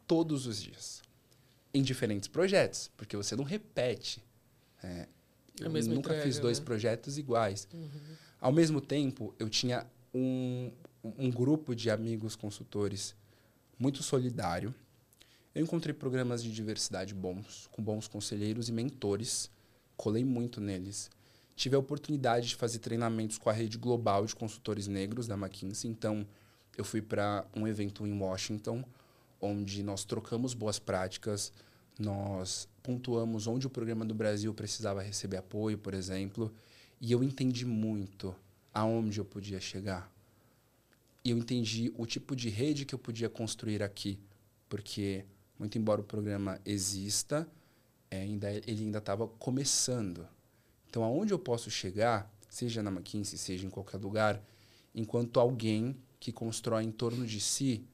Todos 0.06 0.46
os 0.46 0.62
dias. 0.62 1.02
Em 1.72 1.82
diferentes 1.82 2.28
projetos. 2.28 2.90
Porque 2.96 3.16
você 3.16 3.34
não 3.34 3.44
repete. 3.44 4.22
É, 4.82 5.06
eu 5.60 5.70
nunca 5.70 5.90
entrega, 5.90 6.22
fiz 6.22 6.38
dois 6.38 6.58
né? 6.58 6.64
projetos 6.64 7.18
iguais. 7.18 7.68
Uhum. 7.72 7.90
Ao 8.40 8.52
mesmo 8.52 8.80
tempo, 8.80 9.34
eu 9.38 9.48
tinha 9.48 9.86
um, 10.12 10.70
um 11.02 11.30
grupo 11.30 11.74
de 11.74 11.90
amigos 11.90 12.36
consultores 12.36 13.14
muito 13.78 14.02
solidário. 14.02 14.74
Eu 15.54 15.62
encontrei 15.62 15.94
programas 15.94 16.42
de 16.42 16.52
diversidade 16.52 17.14
bons, 17.14 17.68
com 17.70 17.82
bons 17.82 18.08
conselheiros 18.08 18.68
e 18.68 18.72
mentores. 18.72 19.50
Colei 19.96 20.24
muito 20.24 20.60
neles 20.60 21.10
tive 21.54 21.76
a 21.76 21.78
oportunidade 21.78 22.48
de 22.48 22.56
fazer 22.56 22.78
treinamentos 22.78 23.38
com 23.38 23.50
a 23.50 23.52
rede 23.52 23.78
global 23.78 24.26
de 24.26 24.34
consultores 24.34 24.88
negros 24.88 25.26
da 25.26 25.34
McKinsey. 25.34 25.90
Então, 25.90 26.26
eu 26.76 26.84
fui 26.84 27.02
para 27.02 27.46
um 27.54 27.66
evento 27.66 28.06
em 28.06 28.18
Washington, 28.18 28.84
onde 29.42 29.82
nós 29.82 30.04
trocamos 30.04 30.54
boas 30.54 30.78
práticas, 30.78 31.52
nós 31.98 32.68
pontuamos 32.82 33.46
onde 33.46 33.66
o 33.66 33.70
programa 33.70 34.04
do 34.04 34.14
Brasil 34.14 34.54
precisava 34.54 35.02
receber 35.02 35.36
apoio, 35.36 35.76
por 35.76 35.92
exemplo, 35.92 36.54
e 37.00 37.12
eu 37.12 37.22
entendi 37.22 37.66
muito 37.66 38.34
aonde 38.72 39.18
eu 39.18 39.24
podia 39.24 39.60
chegar. 39.60 40.10
E 41.24 41.30
eu 41.30 41.36
entendi 41.38 41.92
o 41.96 42.06
tipo 42.06 42.34
de 42.34 42.48
rede 42.48 42.84
que 42.84 42.94
eu 42.94 42.98
podia 42.98 43.28
construir 43.28 43.82
aqui, 43.82 44.18
porque 44.68 45.24
muito 45.58 45.76
embora 45.76 46.00
o 46.00 46.04
programa 46.04 46.60
exista, 46.64 47.46
é, 48.10 48.20
ainda 48.22 48.50
ele 48.50 48.84
ainda 48.84 48.98
estava 48.98 49.26
começando. 49.26 50.26
Então, 50.88 51.04
aonde 51.04 51.32
eu 51.32 51.38
posso 51.38 51.70
chegar, 51.70 52.30
seja 52.48 52.82
na 52.82 52.90
McKinsey, 52.90 53.38
seja 53.38 53.66
em 53.66 53.70
qualquer 53.70 53.98
lugar, 53.98 54.42
enquanto 54.94 55.38
alguém 55.40 55.96
que 56.18 56.32
constrói 56.32 56.84
em 56.84 56.90
torno 56.90 57.26
de 57.26 57.40
si 57.40 57.84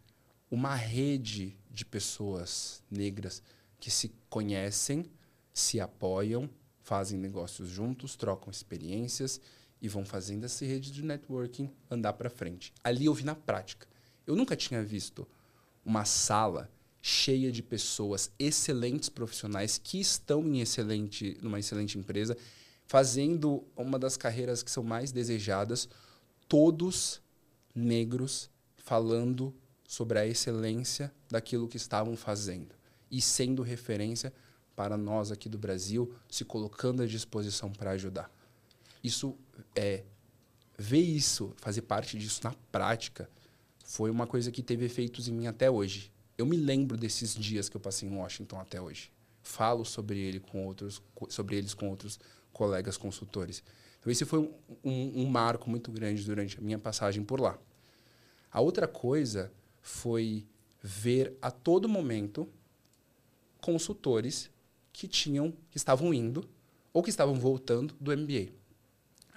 uma 0.51 0.75
rede 0.75 1.57
de 1.70 1.85
pessoas 1.85 2.83
negras 2.91 3.43
que 3.79 3.91
se 3.91 4.12
conhecem, 4.29 5.05
se 5.53 5.81
apoiam, 5.81 6.49
fazem 6.83 7.19
negócios 7.19 7.69
juntos, 7.69 8.16
trocam 8.16 8.51
experiências 8.51 9.41
e 9.81 9.89
vão 9.89 10.05
fazendo 10.05 10.45
essa 10.45 10.65
rede 10.65 10.91
de 10.91 11.03
networking 11.03 11.70
andar 11.91 12.15
para 12.15 12.31
frente. 12.31 12.73
Ali 12.83 13.05
eu 13.05 13.15
vi 13.15 13.25
na 13.25 13.35
prática. 13.35 13.87
Eu 14.27 14.35
nunca 14.35 14.57
tinha 14.57 14.83
visto 14.83 15.27
uma 15.85 16.05
sala 16.05 16.70
cheia 17.01 17.53
de 17.53 17.62
pessoas 17.62 18.31
excelentes 18.39 19.09
profissionais 19.09 19.79
que 19.79 20.01
estão 20.01 20.43
em 20.43 20.61
excelente, 20.61 21.39
numa 21.41 21.59
excelente 21.59 21.97
empresa, 21.97 22.37
fazendo 22.87 23.65
uma 23.77 23.99
das 23.99 24.16
carreiras 24.16 24.62
que 24.62 24.70
são 24.70 24.83
mais 24.83 25.12
desejadas, 25.12 25.89
todos 26.49 27.23
negros 27.75 28.51
falando 28.77 29.55
sobre 29.89 30.19
a 30.19 30.27
excelência 30.27 31.10
daquilo 31.31 31.66
que 31.66 31.78
estavam 31.78 32.15
fazendo 32.15 32.74
e 33.10 33.23
sendo 33.23 33.62
referência 33.62 34.31
para 34.77 34.98
nós 34.98 35.32
aqui 35.32 35.48
do 35.48 35.56
Brasil, 35.56 36.15
se 36.28 36.44
colocando 36.44 37.02
à 37.02 37.06
disposição 37.06 37.73
para 37.73 37.93
ajudar. 37.93 38.31
Isso 39.02 39.35
é 39.74 40.05
ver 40.77 41.01
isso, 41.01 41.55
fazer 41.56 41.82
parte 41.82 42.19
disso 42.19 42.43
na 42.44 42.52
prática, 42.70 43.31
foi 43.82 44.10
uma 44.10 44.27
coisa 44.27 44.52
que 44.52 44.62
teve 44.62 44.85
efeitos 44.85 45.27
em 45.27 45.32
mim 45.32 45.47
até 45.47 45.70
hoje. 45.70 46.12
Eu 46.36 46.44
me 46.44 46.59
lembro 46.59 46.94
desses 46.94 47.35
dias 47.35 47.70
que 47.70 47.77
eu 47.77 47.81
passei 47.81 48.06
em 48.06 48.15
Washington 48.15 48.60
até 48.60 48.78
hoje. 48.78 49.10
Falo 49.43 49.86
sobre 49.86 50.19
ele 50.19 50.39
com 50.39 50.66
outros, 50.66 51.02
sobre 51.31 51.56
eles 51.56 51.73
com 51.73 51.89
outros 51.89 52.20
colegas 52.52 52.98
consultores. 52.98 53.65
Então 53.98 54.12
esse 54.12 54.27
foi 54.27 54.40
um, 54.40 54.52
um, 54.85 55.23
um 55.23 55.27
marco 55.27 55.70
muito 55.70 55.90
grande 55.90 56.23
durante 56.23 56.59
a 56.59 56.60
minha 56.60 56.78
passagem 56.78 57.24
por 57.24 57.40
lá. 57.40 57.59
A 58.52 58.60
outra 58.60 58.86
coisa 58.86 59.51
foi 59.81 60.47
ver 60.83 61.37
a 61.43 61.51
todo 61.51 61.89
momento 61.89 62.49
consultores 63.61 64.51
que 64.93 65.09
tinham, 65.09 65.53
que 65.71 65.77
estavam 65.77 66.13
indo 66.15 66.49
ou 66.93 67.03
que 67.03 67.11
estavam 67.11 67.35
voltando 67.35 67.95
do 68.01 68.17
MBA 68.17 68.59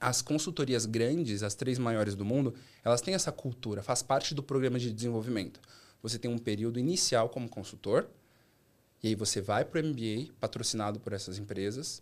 as 0.02 0.20
consultorias 0.20 0.88
grandes, 0.88 1.44
as 1.44 1.54
três 1.54 1.78
maiores 1.78 2.16
do 2.16 2.26
mundo, 2.26 2.56
elas 2.84 3.02
têm 3.02 3.14
essa 3.14 3.32
cultura, 3.32 3.84
faz 3.84 4.02
parte 4.02 4.34
do 4.34 4.42
programa 4.42 4.80
de 4.80 4.92
desenvolvimento. 4.92 5.62
Você 6.02 6.18
tem 6.18 6.30
um 6.30 6.40
período 6.40 6.80
inicial 6.80 7.30
como 7.30 7.48
consultor, 7.48 8.10
e 9.04 9.10
aí 9.10 9.16
você 9.16 9.40
vai 9.40 9.64
para 9.64 9.80
o 9.80 9.86
MBA, 9.86 10.34
patrocinado 10.40 11.00
por 11.00 11.14
essas 11.14 11.38
empresas, 11.38 12.02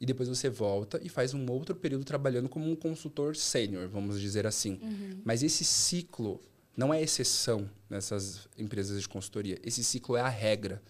e 0.00 0.06
depois 0.06 0.26
você 0.26 0.48
volta 0.48 0.98
e 1.02 1.10
faz 1.10 1.34
um 1.34 1.44
outro 1.50 1.74
período 1.74 2.02
trabalhando 2.02 2.48
como 2.48 2.70
um 2.70 2.74
consultor 2.74 3.36
sênior, 3.36 3.88
vamos 3.88 4.18
dizer 4.18 4.46
assim. 4.46 4.78
Uhum. 4.80 5.20
Mas 5.22 5.42
esse 5.42 5.64
ciclo 5.64 6.40
não 6.78 6.94
é 6.94 7.02
exceção 7.02 7.68
nessas 7.90 8.48
empresas 8.56 9.02
de 9.02 9.06
consultoria. 9.06 9.58
Esse 9.62 9.84
ciclo 9.84 10.16
é 10.16 10.22
a 10.22 10.28
regra. 10.30 10.82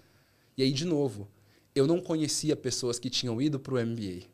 E 0.57 0.63
aí, 0.63 0.71
de 0.71 0.85
novo, 0.85 1.29
eu 1.75 1.85
não 1.85 2.01
conhecia 2.01 2.55
pessoas 2.55 3.01
que 3.01 3.11
tinham 3.11 3.43
ido 3.43 3.59
para 3.59 3.75
o 3.75 3.85
MBA 3.85 4.29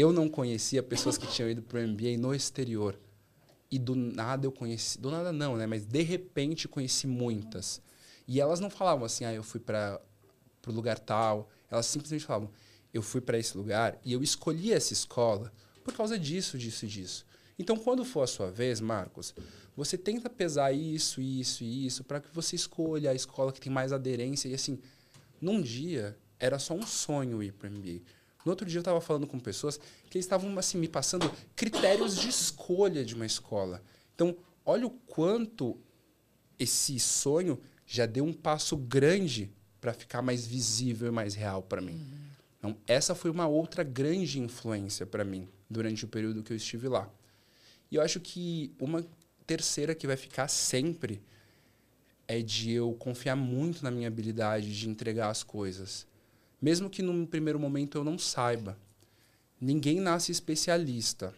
eu 0.00 0.12
não 0.12 0.28
conhecia 0.28 0.80
pessoas 0.80 1.18
que 1.18 1.26
tinham 1.26 1.50
ido 1.50 1.60
para 1.60 1.80
o 1.80 1.88
MBA 1.88 2.16
no 2.18 2.32
exterior. 2.32 2.96
E 3.68 3.80
do 3.80 3.96
nada 3.96 4.46
eu 4.46 4.52
conheci. 4.52 4.96
Do 4.96 5.10
nada 5.10 5.32
não, 5.32 5.56
né? 5.56 5.66
Mas 5.66 5.84
de 5.84 6.02
repente 6.02 6.68
conheci 6.68 7.08
muitas. 7.08 7.82
E 8.26 8.40
elas 8.40 8.60
não 8.60 8.70
falavam 8.70 9.04
assim, 9.04 9.24
ah, 9.24 9.34
eu 9.34 9.42
fui 9.42 9.58
para 9.58 10.00
o 10.66 10.70
lugar 10.70 11.00
tal. 11.00 11.50
Elas 11.68 11.86
simplesmente 11.86 12.24
falavam, 12.24 12.48
eu 12.94 13.02
fui 13.02 13.20
para 13.20 13.36
esse 13.38 13.56
lugar 13.56 13.98
e 14.04 14.12
eu 14.12 14.22
escolhi 14.22 14.72
essa 14.72 14.92
escola 14.92 15.52
por 15.82 15.92
causa 15.92 16.16
disso, 16.16 16.56
disso 16.56 16.84
e 16.84 16.88
disso. 16.88 17.26
Então, 17.58 17.76
quando 17.76 18.04
for 18.04 18.22
a 18.22 18.26
sua 18.28 18.52
vez, 18.52 18.80
Marcos, 18.80 19.34
você 19.78 19.96
tenta 19.96 20.28
pesar 20.28 20.72
isso, 20.72 21.20
isso 21.20 21.62
e 21.62 21.86
isso 21.86 22.02
para 22.02 22.20
que 22.20 22.34
você 22.34 22.56
escolha 22.56 23.12
a 23.12 23.14
escola 23.14 23.52
que 23.52 23.60
tem 23.60 23.72
mais 23.72 23.92
aderência. 23.92 24.48
E 24.48 24.54
assim, 24.54 24.80
num 25.40 25.62
dia, 25.62 26.18
era 26.36 26.58
só 26.58 26.74
um 26.74 26.84
sonho 26.84 27.40
ir 27.40 27.52
para 27.52 27.70
MBA. 27.70 28.00
No 28.44 28.50
outro 28.50 28.66
dia 28.66 28.78
eu 28.78 28.80
estava 28.80 29.00
falando 29.00 29.24
com 29.28 29.38
pessoas 29.38 29.78
que 30.10 30.18
estavam 30.18 30.58
assim, 30.58 30.78
me 30.78 30.88
passando 30.88 31.30
critérios 31.54 32.16
de 32.16 32.28
escolha 32.28 33.04
de 33.04 33.14
uma 33.14 33.24
escola. 33.24 33.80
Então, 34.16 34.36
olha 34.66 34.84
o 34.84 34.90
quanto 34.90 35.78
esse 36.58 36.98
sonho 36.98 37.56
já 37.86 38.04
deu 38.04 38.24
um 38.24 38.32
passo 38.32 38.76
grande 38.76 39.48
para 39.80 39.94
ficar 39.94 40.22
mais 40.22 40.44
visível 40.44 41.06
e 41.06 41.12
mais 41.12 41.36
real 41.36 41.62
para 41.62 41.80
mim. 41.80 41.92
Uhum. 41.92 42.28
Então, 42.58 42.76
essa 42.84 43.14
foi 43.14 43.30
uma 43.30 43.46
outra 43.46 43.84
grande 43.84 44.40
influência 44.40 45.06
para 45.06 45.22
mim 45.22 45.48
durante 45.70 46.04
o 46.04 46.08
período 46.08 46.42
que 46.42 46.52
eu 46.52 46.56
estive 46.56 46.88
lá. 46.88 47.08
E 47.90 47.94
eu 47.94 48.02
acho 48.02 48.18
que 48.18 48.74
uma 48.78 49.06
terceira 49.48 49.94
que 49.94 50.06
vai 50.06 50.16
ficar 50.16 50.46
sempre 50.46 51.22
é 52.28 52.42
de 52.42 52.72
eu 52.72 52.92
confiar 52.92 53.34
muito 53.34 53.82
na 53.82 53.90
minha 53.90 54.06
habilidade 54.06 54.78
de 54.78 54.86
entregar 54.86 55.30
as 55.30 55.42
coisas. 55.42 56.06
Mesmo 56.60 56.90
que 56.90 57.00
num 57.00 57.24
primeiro 57.24 57.58
momento 57.58 57.96
eu 57.96 58.04
não 58.04 58.18
saiba. 58.18 58.78
Ninguém 59.58 60.00
nasce 60.00 60.30
especialista. 60.30 61.34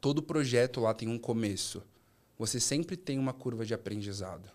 Todo 0.00 0.22
projeto 0.22 0.80
lá 0.80 0.94
tem 0.94 1.08
um 1.08 1.18
começo. 1.18 1.82
Você 2.38 2.60
sempre 2.60 2.96
tem 2.96 3.18
uma 3.18 3.32
curva 3.32 3.66
de 3.66 3.74
aprendizado. 3.74 4.48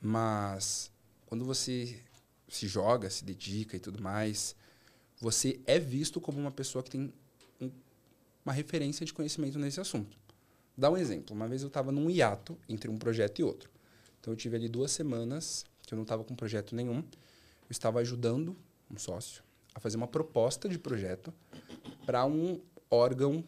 Mas 0.00 0.90
quando 1.26 1.44
você 1.44 2.00
se 2.48 2.66
joga, 2.66 3.10
se 3.10 3.22
dedica 3.22 3.76
e 3.76 3.80
tudo 3.80 4.02
mais, 4.02 4.56
você 5.20 5.60
é 5.66 5.78
visto 5.78 6.18
como 6.18 6.40
uma 6.40 6.50
pessoa 6.50 6.82
que 6.82 6.90
tem 6.90 7.12
um, 7.60 7.70
uma 8.42 8.54
referência 8.54 9.04
de 9.04 9.12
conhecimento 9.12 9.58
nesse 9.58 9.80
assunto. 9.80 10.23
Dá 10.76 10.90
um 10.90 10.96
exemplo. 10.96 11.34
Uma 11.34 11.46
vez 11.46 11.62
eu 11.62 11.68
estava 11.68 11.92
num 11.92 12.10
hiato 12.10 12.58
entre 12.68 12.90
um 12.90 12.96
projeto 12.96 13.38
e 13.38 13.42
outro. 13.42 13.70
Então 14.20 14.32
eu 14.32 14.36
tive 14.36 14.56
ali 14.56 14.68
duas 14.68 14.90
semanas 14.90 15.64
que 15.82 15.94
eu 15.94 15.96
não 15.96 16.02
estava 16.02 16.24
com 16.24 16.34
projeto 16.34 16.74
nenhum. 16.74 16.98
Eu 16.98 17.70
estava 17.70 18.00
ajudando 18.00 18.56
um 18.90 18.98
sócio, 18.98 19.42
a 19.74 19.80
fazer 19.80 19.96
uma 19.96 20.08
proposta 20.08 20.68
de 20.68 20.78
projeto 20.78 21.32
para 22.04 22.24
um 22.24 22.60
órgão 22.90 23.44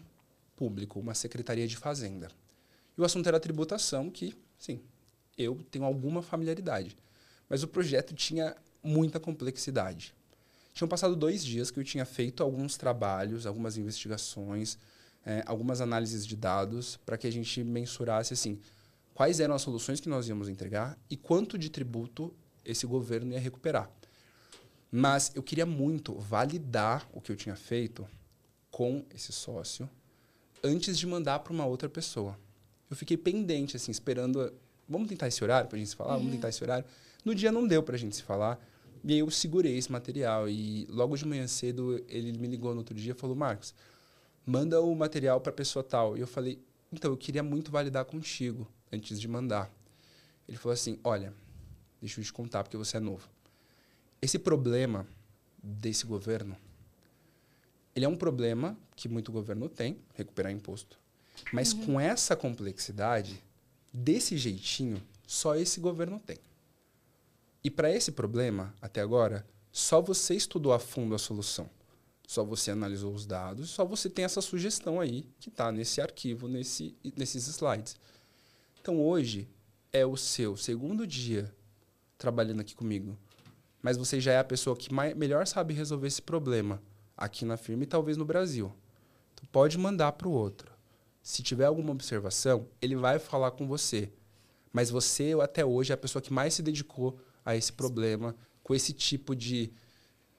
público, 0.55 0.99
uma 0.99 1.15
secretaria 1.15 1.67
de 1.67 1.77
fazenda. 1.77 2.31
E 2.97 3.01
o 3.01 3.05
assunto 3.05 3.27
era 3.27 3.39
tributação, 3.39 4.09
que, 4.11 4.35
sim, 4.59 4.81
eu 5.37 5.61
tenho 5.71 5.85
alguma 5.85 6.23
familiaridade. 6.23 6.97
Mas 7.49 7.63
o 7.63 7.69
projeto 7.69 8.15
tinha 8.15 8.57
muita 8.83 9.21
complexidade. 9.21 10.15
Tinham 10.73 10.89
passado 10.89 11.15
dois 11.15 11.45
dias 11.45 11.71
que 11.71 11.79
eu 11.79 11.85
tinha 11.85 12.05
feito 12.05 12.43
alguns 12.43 12.77
trabalhos, 12.77 13.47
algumas 13.47 13.77
investigações, 13.77 14.79
é, 15.27 15.43
algumas 15.45 15.81
análises 15.81 16.25
de 16.25 16.37
dados 16.37 16.97
para 17.05 17.19
que 17.19 17.27
a 17.27 17.33
gente 17.33 17.63
mensurasse 17.65 18.33
assim 18.33 18.61
quais 19.13 19.41
eram 19.41 19.55
as 19.55 19.63
soluções 19.63 19.99
que 19.99 20.09
nós 20.09 20.29
íamos 20.29 20.49
entregar 20.49 20.97
e 21.11 21.17
quanto 21.17 21.59
de 21.59 21.69
tributo 21.69 22.33
esse 22.65 22.87
governo 22.87 23.33
ia 23.33 23.41
recuperar. 23.41 23.91
Mas 24.91 25.33
eu 25.35 25.43
queria 25.43 25.67
muito 25.67 26.15
validar 26.15 27.09
o 27.13 27.21
que 27.21 27.33
eu 27.33 27.37
tinha 27.37 27.57
feito 27.57 28.07
com 28.71 29.05
esse 29.13 29.33
sócio 29.33 29.89
antes 30.63 30.99
de 30.99 31.07
mandar 31.07 31.41
para 31.41 31.53
uma 31.53 31.67
outra 31.67 31.89
pessoa. 31.89 32.39
Eu 32.89 32.97
fiquei 32.97 33.17
pendente, 33.17 33.77
assim, 33.77 33.91
esperando. 33.91 34.53
Vamos 34.89 35.09
tentar 35.09 35.27
esse 35.29 35.43
horário 35.43 35.69
para 35.69 35.77
a 35.77 35.79
gente 35.79 35.89
se 35.89 35.97
falar? 35.97 36.13
Uhum. 36.13 36.19
Vamos 36.19 36.35
tentar 36.35 36.49
esse 36.51 36.63
horário. 36.63 36.85
No 37.25 37.35
dia 37.35 37.51
não 37.51 37.67
deu 37.67 37.83
para 37.83 37.97
a 37.97 37.99
gente 37.99 38.15
se 38.15 38.23
falar. 38.23 38.61
E 39.03 39.13
aí 39.13 39.19
eu 39.19 39.31
segurei 39.31 39.77
esse 39.77 39.91
material. 39.91 40.49
E 40.49 40.87
logo 40.91 41.17
de 41.17 41.25
manhã 41.25 41.47
cedo 41.47 42.05
ele 42.09 42.37
me 42.39 42.47
ligou 42.47 42.73
no 42.73 42.79
outro 42.79 42.95
dia 42.95 43.13
e 43.13 43.15
falou: 43.15 43.35
Marcos, 43.35 43.75
manda 44.47 44.81
o 44.81 44.95
material 44.95 45.41
para 45.41 45.51
a 45.51 45.55
pessoa 45.55 45.83
tal. 45.83 46.17
E 46.17 46.21
eu 46.21 46.27
falei: 46.27 46.63
então, 46.93 47.11
eu 47.11 47.17
queria 47.17 47.43
muito 47.43 47.71
validar 47.71 48.05
contigo 48.05 48.67
antes 48.93 49.21
de 49.21 49.27
mandar. 49.27 49.71
Ele 50.49 50.57
falou 50.57 50.73
assim: 50.73 50.99
olha, 51.03 51.35
deixa 52.01 52.21
eu 52.21 52.25
te 52.25 52.33
contar 52.33 52.63
porque 52.63 52.77
você 52.77 52.97
é 52.97 53.01
novo. 53.01 53.29
Esse 54.23 54.39
problema 54.39 55.07
desse 55.63 56.07
governo, 56.07 56.57
ele 57.95 58.05
é 58.05 58.09
um 58.09 58.17
problema 58.17 58.79
que 58.95 59.09
muito 59.09 59.33
governo 59.33 59.69
tem, 59.69 59.99
recuperar 60.15 60.53
imposto. 60.53 60.99
Mas 61.53 61.73
uhum. 61.73 61.85
com 61.85 62.01
essa 62.01 62.35
complexidade, 62.35 63.43
desse 63.93 64.39
jeitinho, 64.39 65.03
só 65.27 65.57
esse 65.57 65.81
governo 65.81 66.21
tem. 66.21 66.39
E 67.63 67.71
para 67.71 67.93
esse 67.93 68.13
problema, 68.13 68.73
até 68.81 69.01
agora, 69.01 69.47
só 69.73 70.01
você 70.01 70.35
estudou 70.35 70.73
a 70.73 70.79
fundo 70.79 71.15
a 71.15 71.19
solução. 71.19 71.69
Só 72.27 72.45
você 72.45 72.71
analisou 72.71 73.15
os 73.15 73.25
dados, 73.25 73.71
só 73.71 73.85
você 73.85 74.11
tem 74.11 74.25
essa 74.25 74.41
sugestão 74.41 75.01
aí 75.01 75.29
que 75.39 75.49
está 75.49 75.71
nesse 75.71 76.01
arquivo, 76.01 76.49
nesse, 76.49 76.97
nesses 77.17 77.47
slides. 77.47 77.97
Então 78.81 79.01
hoje 79.01 79.49
é 79.93 80.05
o 80.05 80.17
seu 80.17 80.57
segundo 80.57 81.07
dia 81.07 81.55
trabalhando 82.19 82.61
aqui 82.61 82.75
comigo 82.75 83.17
mas 83.87 83.97
você 83.97 84.21
já 84.21 84.33
é 84.33 84.39
a 84.39 84.45
pessoa 84.45 84.75
que 84.75 84.93
mais, 84.93 85.15
melhor 85.15 85.47
sabe 85.47 85.73
resolver 85.73 86.09
esse 86.09 86.21
problema 86.21 86.83
aqui 87.17 87.45
na 87.45 87.57
firma 87.57 87.85
e 87.85 87.87
talvez 87.87 88.17
no 88.17 88.25
Brasil. 88.25 88.75
Então, 89.33 89.47
pode 89.53 89.79
mandar 89.79 90.11
para 90.11 90.27
o 90.27 90.33
outro. 90.33 90.73
Se 91.23 91.41
tiver 91.41 91.67
alguma 91.67 91.93
observação, 91.93 92.67
ele 92.83 92.97
vai 92.97 93.21
falar 93.21 93.53
com 93.53 93.65
você. 93.65 94.11
Mas 94.73 94.91
você, 94.91 95.37
até 95.41 95.65
hoje, 95.65 95.93
é 95.93 95.95
a 95.95 95.97
pessoa 95.97 96.21
que 96.21 96.33
mais 96.33 96.55
se 96.55 96.65
dedicou 96.65 97.17
a 97.45 97.55
esse 97.55 97.73
problema 97.73 98.35
com 98.61 98.75
esse 98.75 98.93
tipo 98.93 99.37
de, 99.37 99.73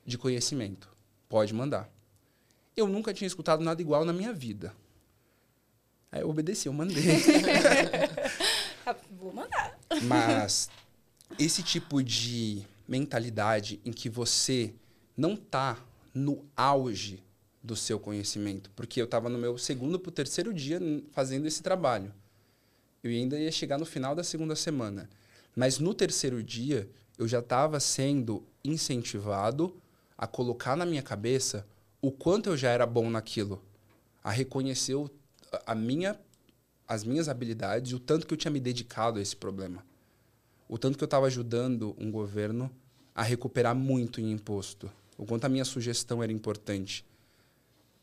de 0.05 0.18
conhecimento. 0.18 0.89
Pode 1.30 1.54
mandar. 1.54 1.90
Eu 2.76 2.88
nunca 2.88 3.14
tinha 3.14 3.28
escutado 3.28 3.64
nada 3.64 3.82
igual 3.82 4.06
na 4.06 4.14
minha 4.14 4.32
vida. 4.32 4.74
Aí 6.12 6.22
eu 6.22 6.30
obedeci, 6.30 6.68
eu 6.68 6.74
mandei. 6.74 7.04
Ah, 8.90 8.95
vou 9.20 9.34
mandar. 9.34 9.78
Mas 10.04 10.70
esse 11.38 11.62
tipo 11.62 12.02
de 12.02 12.66
mentalidade 12.88 13.82
em 13.84 13.91
que 13.91 14.08
você 14.08 14.74
não 15.18 15.36
tá 15.36 15.78
no 16.14 16.45
auge 16.56 17.22
do 17.62 17.76
seu 17.76 17.99
conhecimento, 17.99 18.72
porque 18.78 19.02
eu 19.02 19.04
estava 19.04 19.28
no 19.28 19.38
meu 19.38 19.58
segundo 19.58 19.99
para 19.99 20.08
o 20.08 20.14
terceiro 20.14 20.54
dia 20.54 20.80
fazendo 21.12 21.45
esse 21.48 21.62
trabalho. 21.62 22.14
Eu 23.04 23.12
ainda 23.12 23.38
ia 23.38 23.52
chegar 23.52 23.78
no 23.78 23.86
final 23.86 24.16
da 24.16 24.24
segunda 24.24 24.56
semana. 24.56 25.10
Mas 25.54 25.80
no 25.80 25.94
terceiro 25.94 26.41
dia, 26.41 26.90
eu 27.18 27.28
já 27.28 27.40
estava 27.40 27.80
sendo 27.80 28.41
incentivado 28.64 29.76
a 30.18 30.26
colocar 30.26 30.76
na 30.76 30.85
minha 30.85 31.03
cabeça 31.03 31.68
o 32.02 32.11
quanto 32.11 32.49
eu 32.49 32.57
já 32.57 32.69
era 32.69 32.85
bom 32.85 33.10
naquilo, 33.10 33.61
a 34.23 34.31
reconhecer 34.31 34.95
o, 34.95 35.10
a 35.65 35.76
minha, 35.76 36.19
as 36.88 37.03
minhas 37.03 37.30
habilidades 37.30 37.94
o 37.94 37.99
tanto 37.99 38.26
que 38.26 38.34
eu 38.34 38.38
tinha 38.38 38.52
me 38.52 38.60
dedicado 38.60 39.19
a 39.19 39.22
esse 39.22 39.35
problema. 39.35 39.85
O 40.68 40.77
tanto 40.77 40.98
que 40.98 41.03
eu 41.03 41.07
estava 41.07 41.27
ajudando 41.27 41.95
um 41.98 42.11
governo 42.11 42.69
a 43.15 43.23
recuperar 43.23 43.76
muito 43.76 44.19
em 44.19 44.31
imposto. 44.31 44.91
O 45.18 45.26
quanto 45.26 45.45
a 45.45 45.49
minha 45.49 45.65
sugestão 45.65 46.22
era 46.22 46.31
importante. 46.31 47.06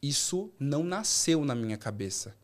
Isso 0.03 0.51
não 0.59 0.82
nasceu 0.82 1.45
na 1.45 1.55
minha 1.55 1.77
cabeça. 1.77 2.35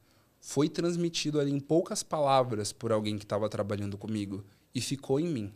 Foi 0.40 0.68
transmitido 0.68 1.40
ali 1.40 1.50
em 1.50 1.60
poucas 1.60 2.02
palavras 2.02 2.72
por 2.72 2.92
alguém 2.92 3.18
que 3.18 3.24
estava 3.24 3.48
trabalhando 3.48 3.98
comigo 3.98 4.44
e 4.74 4.80
ficou 4.80 5.18
em 5.18 5.26
mim. 5.26 5.52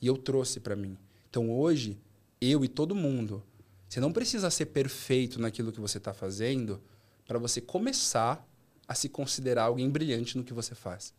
E 0.00 0.06
eu 0.06 0.16
trouxe 0.16 0.60
para 0.60 0.76
mim. 0.76 0.96
Então 1.28 1.50
hoje, 1.50 1.98
eu 2.40 2.64
e 2.64 2.68
todo 2.68 2.94
mundo, 2.94 3.42
você 3.88 4.00
não 4.00 4.12
precisa 4.12 4.50
ser 4.50 4.66
perfeito 4.66 5.40
naquilo 5.40 5.72
que 5.72 5.80
você 5.80 5.98
está 5.98 6.12
fazendo 6.12 6.80
para 7.26 7.38
você 7.38 7.60
começar 7.60 8.46
a 8.86 8.94
se 8.94 9.08
considerar 9.08 9.64
alguém 9.64 9.90
brilhante 9.90 10.36
no 10.36 10.44
que 10.44 10.52
você 10.52 10.74
faz. 10.74 11.12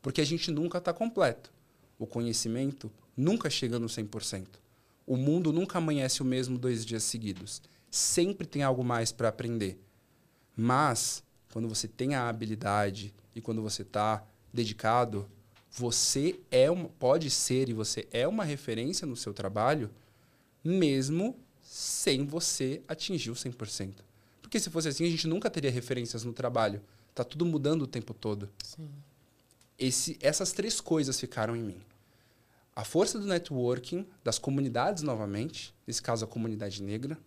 Porque 0.00 0.20
a 0.20 0.26
gente 0.26 0.50
nunca 0.50 0.78
está 0.78 0.92
completo. 0.92 1.52
O 1.98 2.06
conhecimento 2.06 2.90
nunca 3.16 3.50
chega 3.50 3.78
no 3.78 3.86
100%. 3.86 4.46
O 5.06 5.16
mundo 5.16 5.52
nunca 5.52 5.78
amanhece 5.78 6.22
o 6.22 6.24
mesmo 6.24 6.58
dois 6.58 6.84
dias 6.84 7.02
seguidos. 7.02 7.62
Sempre 7.90 8.46
tem 8.46 8.62
algo 8.62 8.84
mais 8.84 9.10
para 9.10 9.28
aprender. 9.28 9.80
Mas, 10.54 11.22
quando 11.52 11.68
você 11.68 11.88
tem 11.88 12.14
a 12.14 12.28
habilidade 12.28 13.14
e 13.34 13.40
quando 13.40 13.62
você 13.62 13.82
está 13.82 14.22
dedicado, 14.52 15.26
você 15.70 16.38
é 16.50 16.70
uma, 16.70 16.88
pode 16.88 17.30
ser 17.30 17.68
e 17.68 17.72
você 17.72 18.06
é 18.12 18.26
uma 18.28 18.44
referência 18.44 19.06
no 19.06 19.16
seu 19.16 19.32
trabalho, 19.32 19.90
mesmo 20.68 21.36
sem 21.62 22.24
você 22.24 22.82
atingir 22.86 23.30
o 23.30 23.34
100%. 23.34 23.94
Porque 24.42 24.60
se 24.60 24.70
fosse 24.70 24.88
assim, 24.88 25.04
a 25.04 25.10
gente 25.10 25.26
nunca 25.26 25.50
teria 25.50 25.70
referências 25.70 26.24
no 26.24 26.32
trabalho. 26.32 26.82
Tá 27.14 27.24
tudo 27.24 27.44
mudando 27.44 27.82
o 27.82 27.86
tempo 27.86 28.14
todo. 28.14 28.48
Sim. 28.62 28.88
Esse, 29.78 30.18
essas 30.20 30.52
três 30.52 30.80
coisas 30.80 31.18
ficaram 31.18 31.54
em 31.54 31.62
mim 31.62 31.80
a 32.78 32.84
força 32.84 33.18
do 33.18 33.26
networking, 33.26 34.06
das 34.22 34.38
comunidades 34.38 35.02
novamente, 35.02 35.74
nesse 35.84 36.00
caso 36.00 36.24
a 36.24 36.28
comunidade 36.28 36.80
negra, 36.80 37.18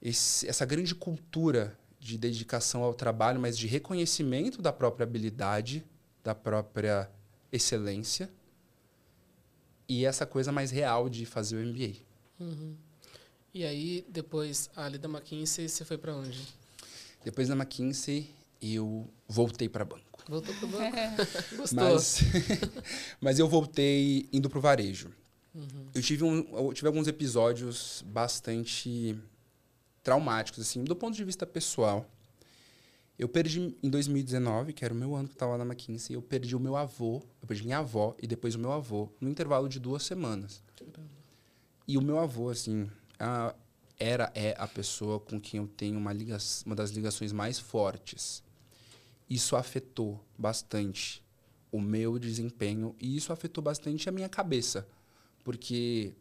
esse, 0.00 0.48
essa 0.48 0.64
grande 0.64 0.94
cultura 0.94 1.78
de 2.00 2.16
dedicação 2.16 2.82
ao 2.82 2.94
trabalho, 2.94 3.38
mas 3.38 3.58
de 3.58 3.66
reconhecimento 3.66 4.62
da 4.62 4.72
própria 4.72 5.04
habilidade, 5.04 5.84
da 6.22 6.34
própria 6.34 7.10
excelência, 7.52 8.30
e 9.88 10.04
essa 10.04 10.26
coisa 10.26 10.50
mais 10.50 10.70
real 10.70 11.08
de 11.08 11.26
fazer 11.26 11.56
o 11.56 11.66
MBA. 11.66 11.94
Uhum. 12.40 12.76
E 13.52 13.64
aí, 13.64 14.04
depois, 14.08 14.68
ali 14.74 14.98
da 14.98 15.08
McKinsey, 15.08 15.68
você 15.68 15.84
foi 15.84 15.96
para 15.96 16.14
onde? 16.14 16.40
Depois 17.24 17.48
da 17.48 17.54
McKinsey, 17.54 18.28
eu 18.60 19.08
voltei 19.28 19.68
para 19.68 19.84
banco. 19.84 20.24
Voltou 20.28 20.54
pro 20.54 20.66
banco. 20.68 20.96
Gostou. 21.56 21.78
Mas, 21.78 22.18
mas 23.20 23.38
eu 23.38 23.48
voltei 23.48 24.28
indo 24.32 24.50
pro 24.50 24.60
varejo. 24.60 25.10
Uhum. 25.54 25.86
Eu, 25.94 26.02
tive 26.02 26.24
um, 26.24 26.66
eu 26.66 26.72
tive 26.72 26.88
alguns 26.88 27.06
episódios 27.06 28.04
bastante 28.06 29.16
traumáticos, 30.02 30.60
assim, 30.60 30.82
do 30.82 30.96
ponto 30.96 31.16
de 31.16 31.24
vista 31.24 31.46
pessoal. 31.46 32.08
Eu 33.18 33.28
perdi 33.28 33.76
em 33.82 33.88
2019, 33.88 34.72
que 34.72 34.84
era 34.84 34.92
o 34.92 34.96
meu 34.96 35.14
ano 35.14 35.28
que 35.28 35.32
eu 35.32 35.36
estava 35.36 35.56
na 35.56 35.64
McKinsey, 35.64 36.14
eu 36.14 36.22
perdi 36.22 36.56
o 36.56 36.60
meu 36.60 36.76
avô, 36.76 37.22
eu 37.40 37.46
perdi 37.46 37.62
minha 37.62 37.78
avó 37.78 38.16
e 38.20 38.26
depois 38.26 38.54
o 38.54 38.58
meu 38.58 38.72
avô, 38.72 39.08
no 39.20 39.28
intervalo 39.28 39.68
de 39.68 39.78
duas 39.78 40.02
semanas. 40.02 40.62
E 41.86 41.96
o 41.96 42.02
meu 42.02 42.18
avô, 42.18 42.50
assim, 42.50 42.90
a, 43.18 43.54
era, 43.98 44.32
é 44.34 44.56
a 44.58 44.66
pessoa 44.66 45.20
com 45.20 45.40
quem 45.40 45.60
eu 45.60 45.68
tenho 45.68 45.96
uma, 45.96 46.12
liga, 46.12 46.36
uma 46.66 46.74
das 46.74 46.90
ligações 46.90 47.32
mais 47.32 47.58
fortes 47.58 48.42
isso 49.28 49.56
afetou 49.56 50.24
bastante 50.36 51.24
o 51.72 51.80
meu 51.80 52.18
desempenho 52.18 52.94
e 53.00 53.16
isso 53.16 53.32
afetou 53.32 53.62
bastante 53.62 54.08
a 54.08 54.12
minha 54.12 54.28
cabeça. 54.28 54.86
Porque 55.42 56.14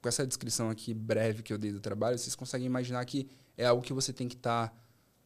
com 0.00 0.08
essa 0.08 0.26
descrição 0.26 0.70
aqui 0.70 0.94
breve 0.94 1.42
que 1.42 1.52
eu 1.52 1.58
dei 1.58 1.72
do 1.72 1.80
trabalho, 1.80 2.18
vocês 2.18 2.34
conseguem 2.34 2.66
imaginar 2.66 3.04
que 3.04 3.28
é 3.56 3.66
algo 3.66 3.82
que 3.82 3.92
você 3.92 4.12
tem 4.12 4.28
que 4.28 4.36
estar 4.36 4.68
tá 4.68 4.76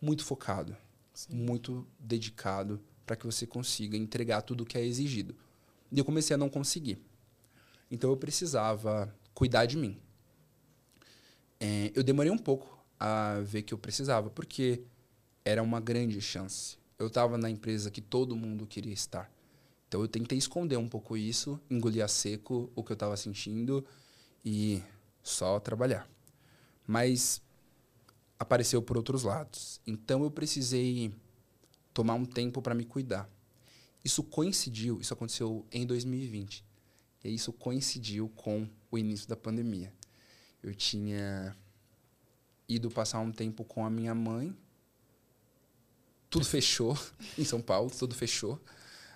muito 0.00 0.24
focado, 0.24 0.76
Sim. 1.14 1.34
muito 1.34 1.86
dedicado 1.98 2.80
para 3.06 3.16
que 3.16 3.26
você 3.26 3.46
consiga 3.46 3.96
entregar 3.96 4.42
tudo 4.42 4.62
o 4.62 4.66
que 4.66 4.78
é 4.78 4.84
exigido. 4.84 5.34
E 5.90 5.98
eu 5.98 6.04
comecei 6.04 6.34
a 6.34 6.38
não 6.38 6.48
conseguir. 6.48 6.98
Então 7.90 8.10
eu 8.10 8.16
precisava 8.16 9.14
cuidar 9.34 9.66
de 9.66 9.76
mim. 9.76 9.98
É, 11.60 11.92
eu 11.94 12.02
demorei 12.02 12.32
um 12.32 12.38
pouco 12.38 12.78
a 12.98 13.40
ver 13.44 13.62
que 13.62 13.74
eu 13.74 13.78
precisava, 13.78 14.30
porque 14.30 14.82
era 15.44 15.62
uma 15.62 15.80
grande 15.80 16.20
chance 16.20 16.82
eu 17.02 17.08
estava 17.08 17.36
na 17.36 17.50
empresa 17.50 17.90
que 17.90 18.00
todo 18.00 18.36
mundo 18.36 18.66
queria 18.66 18.92
estar. 18.92 19.30
Então 19.88 20.00
eu 20.00 20.08
tentei 20.08 20.38
esconder 20.38 20.76
um 20.76 20.88
pouco 20.88 21.16
isso, 21.16 21.60
engolir 21.68 22.04
a 22.04 22.08
seco 22.08 22.70
o 22.74 22.82
que 22.82 22.92
eu 22.92 22.94
estava 22.94 23.16
sentindo 23.16 23.84
e 24.44 24.82
só 25.22 25.60
trabalhar. 25.60 26.08
Mas 26.86 27.42
apareceu 28.42 28.82
por 28.82 28.96
outros 28.96 29.22
lados. 29.22 29.80
Então 29.86 30.22
eu 30.22 30.30
precisei 30.30 31.14
tomar 31.94 32.14
um 32.14 32.24
tempo 32.24 32.60
para 32.60 32.74
me 32.74 32.84
cuidar. 32.84 33.30
Isso 34.04 34.22
coincidiu, 34.22 35.00
isso 35.00 35.14
aconteceu 35.14 35.64
em 35.70 35.86
2020. 35.86 36.64
E 37.24 37.34
isso 37.34 37.52
coincidiu 37.52 38.28
com 38.30 38.68
o 38.90 38.98
início 38.98 39.28
da 39.28 39.36
pandemia. 39.36 39.92
Eu 40.62 40.74
tinha 40.74 41.56
ido 42.68 42.90
passar 42.90 43.20
um 43.20 43.30
tempo 43.30 43.64
com 43.64 43.84
a 43.84 43.90
minha 43.90 44.14
mãe 44.14 44.56
tudo 46.32 46.46
fechou 46.46 46.98
em 47.36 47.44
São 47.44 47.60
Paulo, 47.60 47.90
tudo 47.90 48.14
fechou. 48.14 48.58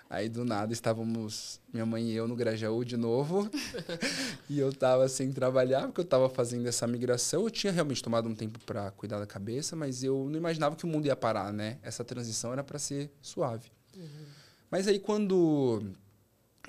Aí 0.09 0.29
do 0.29 0.45
nada 0.45 0.73
estávamos 0.73 1.61
minha 1.73 1.85
mãe 1.85 2.11
e 2.11 2.15
eu 2.15 2.29
no 2.29 2.37
Grajaú 2.37 2.85
de 2.85 2.97
novo. 2.97 3.51
e 4.49 4.59
eu 4.59 4.71
estava 4.71 5.09
sem 5.09 5.33
trabalhar 5.33 5.87
porque 5.87 6.01
eu 6.01 6.05
estava 6.05 6.29
fazendo 6.29 6.67
essa 6.69 6.87
migração. 6.87 7.43
Eu 7.43 7.51
tinha 7.51 7.73
realmente 7.73 8.03
tomado 8.03 8.29
um 8.29 8.35
tempo 8.35 8.61
para 8.61 8.91
cuidar 8.93 9.19
da 9.19 9.27
cabeça, 9.27 9.75
mas 9.75 10.05
eu 10.05 10.29
não 10.31 10.39
imaginava 10.39 10.77
que 10.77 10.85
o 10.85 10.89
mundo 10.89 11.07
ia 11.07 11.17
parar, 11.17 11.53
né? 11.53 11.79
Essa 11.83 12.05
transição 12.05 12.53
era 12.53 12.63
para 12.63 12.79
ser 12.79 13.11
suave. 13.21 13.71
Uhum. 13.97 14.27
Mas 14.71 14.87
aí 14.87 15.01
quando 15.01 15.83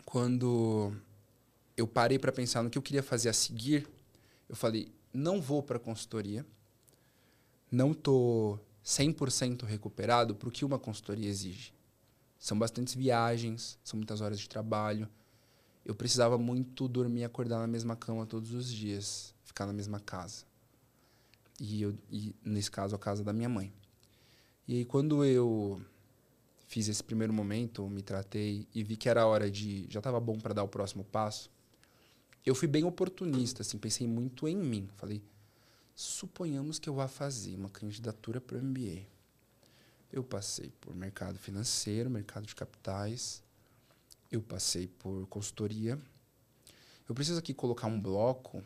quando 0.04 0.92
eu 1.76 1.88
parei 1.88 2.18
para 2.18 2.32
pensar 2.32 2.64
no 2.64 2.70
que 2.72 2.78
eu 2.78 2.82
queria 2.82 3.04
fazer 3.04 3.30
a 3.30 3.34
seguir, 3.34 3.88
eu 4.50 4.56
falei: 4.56 4.92
não 5.14 5.40
vou 5.40 5.62
para 5.62 5.78
consultoria. 5.78 6.44
Não 7.72 7.94
tô 7.94 8.58
100% 8.84 9.64
recuperado 9.64 10.34
para 10.34 10.48
o 10.48 10.52
que 10.52 10.66
uma 10.66 10.80
consultoria 10.80 11.30
exige. 11.30 11.77
São 12.40 12.58
bastantes 12.58 12.94
viagens, 12.94 13.80
são 13.84 13.98
muitas 13.98 14.22
horas 14.22 14.40
de 14.40 14.48
trabalho. 14.48 15.08
Eu 15.86 15.96
precisava 15.96 16.38
muito 16.38 16.88
dormir 16.88 17.22
e 17.22 17.24
acordar 17.24 17.60
na 17.60 17.68
mesma 17.68 17.96
cama 17.96 18.26
todos 18.26 18.52
os 18.52 18.72
dias, 18.72 19.34
ficar 19.44 19.66
na 19.66 19.74
mesma 19.74 20.00
casa. 20.00 20.46
E, 21.60 21.82
eu, 21.82 21.98
e 22.12 22.36
nesse 22.44 22.70
caso, 22.70 22.96
a 22.96 23.00
casa 23.00 23.24
da 23.24 23.34
minha 23.34 23.50
mãe. 23.50 23.74
E 24.68 24.76
aí, 24.76 24.86
quando 24.86 25.24
eu 25.24 25.82
fiz 26.68 26.88
esse 26.88 27.04
primeiro 27.04 27.34
momento, 27.34 27.88
me 27.90 28.02
tratei 28.02 28.68
e 28.76 28.84
vi 28.84 28.96
que 28.96 29.10
era 29.10 29.26
hora 29.26 29.50
de. 29.50 29.88
já 29.90 30.00
estava 30.00 30.20
bom 30.20 30.38
para 30.38 30.54
dar 30.54 30.64
o 30.64 30.68
próximo 30.68 31.04
passo, 31.04 31.50
eu 32.46 32.54
fui 32.54 32.68
bem 32.68 32.84
oportunista, 32.84 33.62
assim, 33.62 33.78
pensei 33.78 34.06
muito 34.06 34.48
em 34.48 34.56
mim. 34.56 34.88
Falei, 34.96 35.24
Suponhamos 36.00 36.78
que 36.78 36.88
eu 36.88 36.94
vá 36.94 37.08
fazer 37.08 37.56
uma 37.56 37.70
candidatura 37.70 38.40
para 38.40 38.56
o 38.56 38.62
MBA. 38.62 39.08
Eu 40.12 40.24
passei 40.24 40.72
por 40.82 40.96
mercado 40.96 41.38
financeiro, 41.38 42.10
mercado 42.10 42.46
de 42.46 42.56
capitais, 42.56 43.44
eu 44.32 44.42
passei 44.42 44.88
por 44.88 45.28
consultoria. 45.28 46.00
Eu 47.08 47.16
preciso 47.16 47.40
aqui 47.40 47.54
colocar 47.54 47.88
um 47.88 48.00
bloco, 48.00 48.64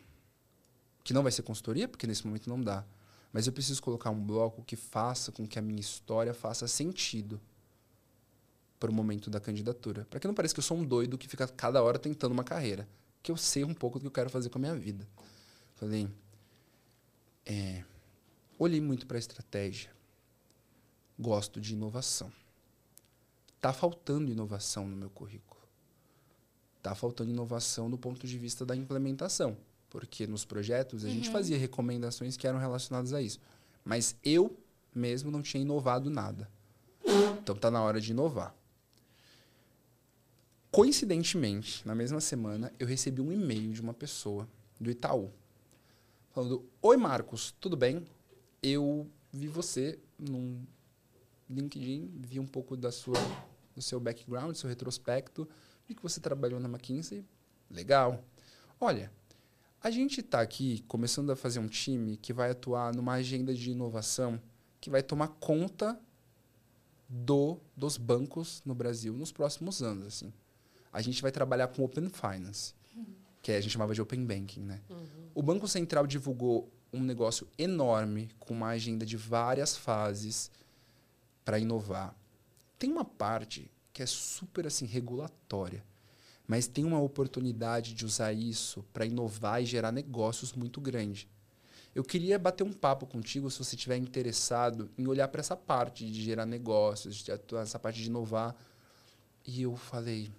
que 1.03 1.13
não 1.13 1.23
vai 1.23 1.31
ser 1.31 1.41
consultoria, 1.43 1.87
porque 1.87 2.07
nesse 2.07 2.25
momento 2.25 2.49
não 2.49 2.61
dá, 2.61 2.85
mas 3.31 3.47
eu 3.47 3.53
preciso 3.53 3.81
colocar 3.81 4.09
um 4.09 4.23
bloco 4.23 4.63
que 4.63 4.75
faça 4.75 5.31
com 5.31 5.47
que 5.47 5.57
a 5.57 5.61
minha 5.61 5.79
história 5.79 6.33
faça 6.33 6.67
sentido 6.67 7.39
para 8.79 8.89
o 8.89 8.93
momento 8.93 9.29
da 9.29 9.39
candidatura. 9.39 10.05
Para 10.09 10.19
que 10.19 10.27
não 10.27 10.33
pareça 10.33 10.55
que 10.55 10.59
eu 10.59 10.63
sou 10.63 10.75
um 10.75 10.83
doido 10.83 11.17
que 11.17 11.27
fica 11.27 11.47
cada 11.47 11.83
hora 11.83 11.99
tentando 11.99 12.31
uma 12.31 12.43
carreira. 12.43 12.87
Que 13.21 13.31
eu 13.31 13.37
sei 13.37 13.63
um 13.63 13.75
pouco 13.75 13.99
do 13.99 14.01
que 14.01 14.07
eu 14.07 14.11
quero 14.11 14.29
fazer 14.29 14.49
com 14.49 14.57
a 14.57 14.61
minha 14.61 14.75
vida. 14.75 15.07
Falei, 15.75 16.09
é, 17.45 17.83
olhei 18.57 18.81
muito 18.81 19.05
para 19.05 19.17
a 19.17 19.19
estratégia. 19.19 19.91
Gosto 21.21 21.61
de 21.61 21.73
inovação. 21.73 22.31
tá 23.59 23.71
faltando 23.71 24.31
inovação 24.31 24.87
no 24.87 24.97
meu 24.97 25.09
currículo. 25.11 25.61
Tá 26.81 26.95
faltando 26.95 27.29
inovação 27.29 27.91
do 27.91 27.97
ponto 27.97 28.25
de 28.25 28.39
vista 28.39 28.65
da 28.65 28.75
implementação, 28.75 29.55
porque 29.87 30.25
nos 30.25 30.43
projetos 30.43 31.05
a 31.05 31.07
uhum. 31.07 31.13
gente 31.13 31.29
fazia 31.29 31.59
recomendações 31.59 32.35
que 32.35 32.47
eram 32.47 32.57
relacionadas 32.57 33.13
a 33.13 33.21
isso, 33.21 33.39
mas 33.85 34.15
eu 34.23 34.57
mesmo 34.95 35.29
não 35.29 35.43
tinha 35.43 35.61
inovado 35.61 36.09
nada. 36.09 36.49
Então 37.39 37.55
tá 37.55 37.69
na 37.69 37.83
hora 37.83 38.01
de 38.01 38.09
inovar. 38.09 38.55
Coincidentemente, 40.71 41.85
na 41.87 41.93
mesma 41.93 42.19
semana, 42.19 42.73
eu 42.79 42.87
recebi 42.87 43.21
um 43.21 43.31
e-mail 43.31 43.73
de 43.73 43.81
uma 43.81 43.93
pessoa 43.93 44.49
do 44.79 44.89
Itaú 44.89 45.31
falando: 46.31 46.65
Oi, 46.81 46.97
Marcos, 46.97 47.53
tudo 47.59 47.77
bem? 47.77 48.03
Eu 48.63 49.07
vi 49.31 49.47
você 49.47 49.99
num 50.17 50.65
LinkedIn, 51.53 52.11
vi 52.15 52.39
um 52.39 52.45
pouco 52.45 52.75
da 52.75 52.91
sua, 52.91 53.17
do 53.75 53.81
seu 53.81 53.99
background, 53.99 54.51
do 54.51 54.57
seu 54.57 54.69
retrospecto, 54.69 55.47
vi 55.87 55.95
que 55.95 56.01
você 56.01 56.19
trabalhou 56.19 56.59
na 56.59 56.67
McKinsey. 56.67 57.25
Legal. 57.69 58.23
Olha, 58.79 59.11
a 59.81 59.91
gente 59.91 60.21
está 60.21 60.41
aqui 60.41 60.83
começando 60.87 61.31
a 61.31 61.35
fazer 61.35 61.59
um 61.59 61.67
time 61.67 62.17
que 62.17 62.33
vai 62.33 62.51
atuar 62.51 62.93
numa 62.93 63.13
agenda 63.13 63.53
de 63.53 63.71
inovação 63.71 64.41
que 64.79 64.89
vai 64.89 65.03
tomar 65.03 65.27
conta 65.27 65.99
do, 67.07 67.59
dos 67.75 67.97
bancos 67.97 68.61
no 68.65 68.73
Brasil 68.73 69.13
nos 69.13 69.31
próximos 69.31 69.81
anos. 69.81 70.07
Assim 70.07 70.33
a 70.91 71.01
gente 71.01 71.21
vai 71.21 71.31
trabalhar 71.31 71.67
com 71.67 71.83
Open 71.83 72.09
Finance, 72.09 72.73
uhum. 72.95 73.05
que 73.41 73.51
a 73.51 73.61
gente 73.61 73.71
chamava 73.71 73.93
de 73.93 74.01
Open 74.01 74.25
Banking. 74.25 74.61
Né? 74.61 74.81
Uhum. 74.89 75.05
O 75.33 75.41
Banco 75.41 75.67
Central 75.67 76.05
divulgou 76.05 76.69
um 76.91 77.01
negócio 77.01 77.47
enorme, 77.57 78.29
com 78.37 78.53
uma 78.53 78.67
agenda 78.67 79.05
de 79.05 79.15
várias 79.15 79.77
fases 79.77 80.51
para 81.43 81.59
inovar. 81.59 82.15
Tem 82.77 82.91
uma 82.91 83.05
parte 83.05 83.71
que 83.93 84.01
é 84.01 84.05
super 84.05 84.65
assim 84.65 84.85
regulatória, 84.85 85.83
mas 86.47 86.67
tem 86.67 86.83
uma 86.83 86.99
oportunidade 86.99 87.93
de 87.93 88.05
usar 88.05 88.33
isso 88.33 88.83
para 88.91 89.05
inovar 89.05 89.61
e 89.61 89.65
gerar 89.65 89.91
negócios 89.91 90.53
muito 90.53 90.81
grande. 90.81 91.29
Eu 91.93 92.03
queria 92.03 92.39
bater 92.39 92.63
um 92.63 92.71
papo 92.71 93.05
contigo 93.05 93.51
se 93.51 93.57
você 93.57 93.75
estiver 93.75 93.97
interessado 93.97 94.89
em 94.97 95.07
olhar 95.07 95.27
para 95.27 95.41
essa 95.41 95.57
parte 95.57 96.09
de 96.09 96.21
gerar 96.23 96.45
negócios, 96.45 97.25
essa 97.61 97.77
parte 97.77 98.01
de 98.01 98.07
inovar. 98.07 98.55
E 99.45 99.63
eu 99.63 99.75
falei, 99.75 100.31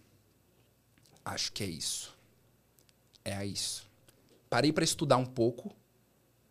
acho 1.24 1.52
que 1.52 1.62
é 1.62 1.66
isso. 1.66 2.16
É 3.24 3.44
isso. 3.44 3.86
Parei 4.48 4.72
para 4.72 4.84
estudar 4.84 5.18
um 5.18 5.26
pouco, 5.26 5.74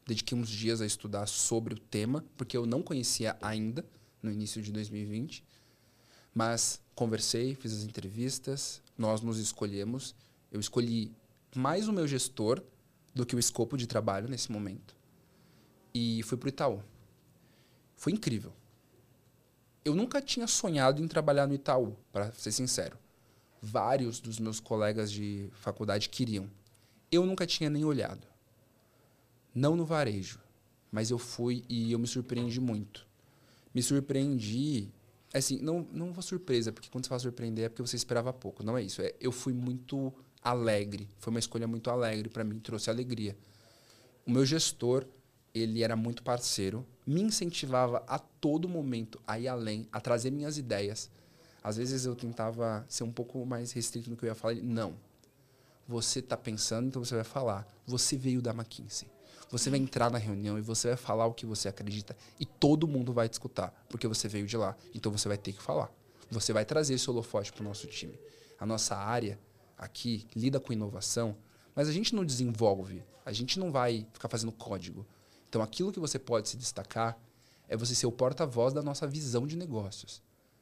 dediquei 0.06 0.38
uns 0.38 0.50
dias 0.50 0.82
a 0.82 0.86
estudar 0.86 1.26
sobre 1.28 1.74
o 1.74 1.80
tema, 1.80 2.24
porque 2.38 2.56
eu 2.56 2.66
não 2.66 2.84
conhecia 2.84 3.38
ainda 3.42 3.84
no 4.22 4.32
início 4.32 4.62
de 4.62 4.72
2020. 4.72 5.44
Mas 6.34 6.82
conversei, 6.96 7.56
fiz 7.56 7.74
as 7.74 7.84
entrevistas, 7.84 8.82
nós 8.98 9.22
nos 9.22 9.38
escolhemos. 9.38 10.16
Eu 10.52 10.60
escolhi 10.60 11.12
mais 11.56 11.88
o 11.88 11.94
meu 11.94 12.08
gestor 12.08 12.62
do 13.14 13.26
que 13.26 13.36
o 13.36 13.40
escopo 13.40 13.78
de 13.78 13.88
trabalho 13.88 14.30
nesse 14.30 14.52
momento. 14.52 14.96
E 15.94 16.24
fui 16.24 16.38
para 16.38 16.48
o 16.48 16.50
Itaú. 16.50 16.84
Foi 17.96 18.14
incrível. 18.14 18.54
Eu 19.84 19.96
nunca 19.96 20.22
tinha 20.22 20.48
sonhado 20.48 21.04
em 21.04 21.08
trabalhar 21.08 21.48
no 21.48 21.54
Itaú, 21.54 21.96
para 22.12 22.32
ser 22.34 22.52
sincero 22.52 22.98
vários 23.62 24.20
dos 24.20 24.40
meus 24.40 24.60
colegas 24.60 25.12
de 25.12 25.50
faculdade 25.54 26.10
queriam. 26.10 26.50
Eu 27.12 27.26
nunca 27.26 27.46
tinha 27.46 27.70
nem 27.70 27.86
olhado. 27.86 28.28
Não 29.54 29.76
no 29.76 29.86
varejo, 29.86 30.40
mas 30.92 31.12
eu 31.12 31.20
fui 31.20 31.64
e 31.70 31.92
eu 31.92 32.00
me 32.00 32.08
surpreendi 32.08 32.60
muito. 32.60 33.08
Me 33.74 33.82
surpreendi, 33.82 34.90
assim, 35.34 35.60
não, 35.60 35.88
não 35.92 36.12
vou 36.12 36.22
surpresa, 36.22 36.72
porque 36.72 36.90
quando 36.90 37.06
você 37.06 37.10
fala 37.10 37.20
surpreender 37.20 37.66
é 37.66 37.70
porque 37.70 37.82
você 37.82 37.96
esperava 37.96 38.34
pouco. 38.34 38.64
Não 38.64 38.78
é 38.78 38.84
isso. 38.84 39.02
É, 39.02 39.14
eu 39.20 39.32
fui 39.32 39.54
muito 39.54 40.14
alegre. 40.42 41.08
Foi 41.20 41.32
uma 41.32 41.40
escolha 41.40 41.68
muito 41.68 41.90
alegre 41.90 42.30
para 42.30 42.44
mim, 42.44 42.60
trouxe 42.60 42.90
alegria. 42.90 43.38
O 44.26 44.32
meu 44.32 44.46
gestor, 44.46 45.06
ele 45.54 45.84
era 45.84 45.96
muito 45.96 46.24
parceiro, 46.24 46.86
me 47.06 47.22
incentivava 47.22 48.04
a 48.08 48.20
todo 48.20 48.70
momento 48.70 49.20
a 49.26 49.40
ir 49.40 49.48
além, 49.48 49.88
a 49.92 50.00
trazer 50.00 50.32
minhas 50.32 50.58
ideias 50.58 51.10
às 51.64 51.78
vezes 51.78 52.06
eu 52.06 52.16
tentava 52.16 52.84
ser 52.90 53.04
um 53.04 53.12
pouco 53.12 53.46
mais 53.46 53.72
restrito 53.72 54.10
no 54.10 54.18
que 54.18 54.26
eu 54.26 54.30
ia 54.30 54.36
falar. 54.36 54.54
Ele, 54.54 54.64
não. 54.64 54.96
Você 55.88 56.20
está 56.20 56.36
pensando, 56.36 56.88
então 56.88 57.04
você 57.04 57.16
vai 57.16 57.24
falar. 57.24 57.68
Você 57.86 58.18
veio 58.18 58.42
da 58.42 58.52
McKinsey. 58.52 59.08
Você 59.52 59.70
vai 59.70 59.80
entrar 59.80 60.10
na 60.10 60.18
reunião 60.18 60.58
e 60.58 60.62
você 60.62 60.88
vai 60.88 60.98
falar 60.98 61.26
o 61.26 61.34
que 61.34 61.46
você 61.46 61.68
acredita 61.68 62.16
e 62.40 62.46
todo 62.46 62.88
mundo 62.88 63.12
vai 63.12 63.28
te 63.28 63.34
escutar, 63.34 63.72
porque 63.90 64.08
você 64.08 64.30
veio 64.30 64.48
de 64.48 64.56
lá. 64.56 64.78
Então 64.96 65.12
você 65.12 65.28
vai 65.28 65.38
ter 65.38 65.52
que 65.52 65.62
falar. 65.62 65.92
Você 66.30 66.54
vai 66.54 66.64
trazer 66.64 66.94
esse 66.94 67.10
holofote 67.10 67.52
para 67.52 67.62
o 67.62 67.66
nosso 67.66 67.86
time. 67.88 68.18
A 68.58 68.66
nossa 68.66 68.96
área 68.96 69.38
aqui 69.78 70.26
lida 70.34 70.58
com 70.58 70.72
inovação, 70.72 71.36
mas 71.76 71.90
a 71.90 71.92
gente 71.92 72.16
não 72.16 72.24
desenvolve, 72.24 73.04
a 73.26 73.34
gente 73.34 73.60
não 73.60 73.72
vai 73.72 74.08
ficar 74.14 74.30
fazendo 74.30 74.54
código. 74.54 75.06
Então 75.50 75.62
aquilo 75.62 75.92
que 75.92 76.00
você 76.00 76.18
pode 76.18 76.48
se 76.48 76.56
destacar 76.56 77.20
é 77.68 77.76
você 77.76 77.94
ser 77.94 78.06
o 78.06 78.12
porta-voz 78.12 78.74
da 78.74 78.82
nossa 78.82 79.06
visão 79.06 79.46
de 79.46 79.58
negócios. 79.58 80.22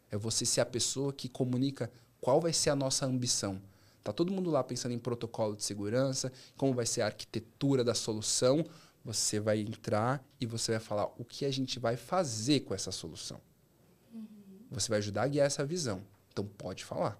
É 0.09 0.17
você 0.17 0.45
ser 0.45 0.61
a 0.61 0.65
pessoa 0.65 1.13
que 1.13 1.29
comunica 1.29 1.91
qual 2.19 2.41
vai 2.41 2.53
ser 2.53 2.71
a 2.71 2.75
nossa 2.75 3.05
ambição. 3.05 3.61
Tá 4.03 4.13
todo 4.13 4.31
mundo 4.31 4.49
lá 4.49 4.63
pensando 4.63 4.93
em 4.93 4.99
protocolo 4.99 5.55
de 5.55 5.63
segurança, 5.63 6.31
como 6.55 6.73
vai 6.73 6.85
ser 6.85 7.01
a 7.01 7.05
arquitetura 7.05 7.83
da 7.83 7.93
solução. 7.93 8.65
Você 9.03 9.39
vai 9.39 9.59
entrar 9.59 10.23
e 10.39 10.45
você 10.45 10.73
vai 10.73 10.79
falar 10.79 11.05
o 11.17 11.25
que 11.25 11.45
a 11.45 11.51
gente 11.51 11.79
vai 11.79 11.95
fazer 11.97 12.61
com 12.61 12.73
essa 12.73 12.91
solução. 12.91 13.39
Uhum. 14.13 14.25
Você 14.71 14.89
vai 14.89 14.99
ajudar 14.99 15.23
a 15.23 15.27
guiar 15.27 15.47
essa 15.47 15.65
visão. 15.65 16.01
Então 16.31 16.45
pode 16.45 16.83
falar. 16.83 17.19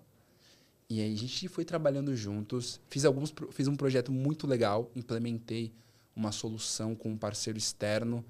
E 0.90 1.02
aí 1.02 1.14
a 1.14 1.18
gente 1.18 1.48
foi 1.48 1.64
trabalhando 1.64 2.16
juntos. 2.16 2.80
Fiz 2.90 3.06
alguns, 3.06 3.34
fiz 3.52 3.68
um 3.68 3.76
projeto 3.76 4.12
muito 4.12 4.48
legal, 4.48 4.90
implementei 4.96 5.74
uma 6.16 6.32
solução 6.32 6.96
com 6.96 7.12
um 7.12 7.18
parceiro 7.18 7.58
externo 7.58 8.26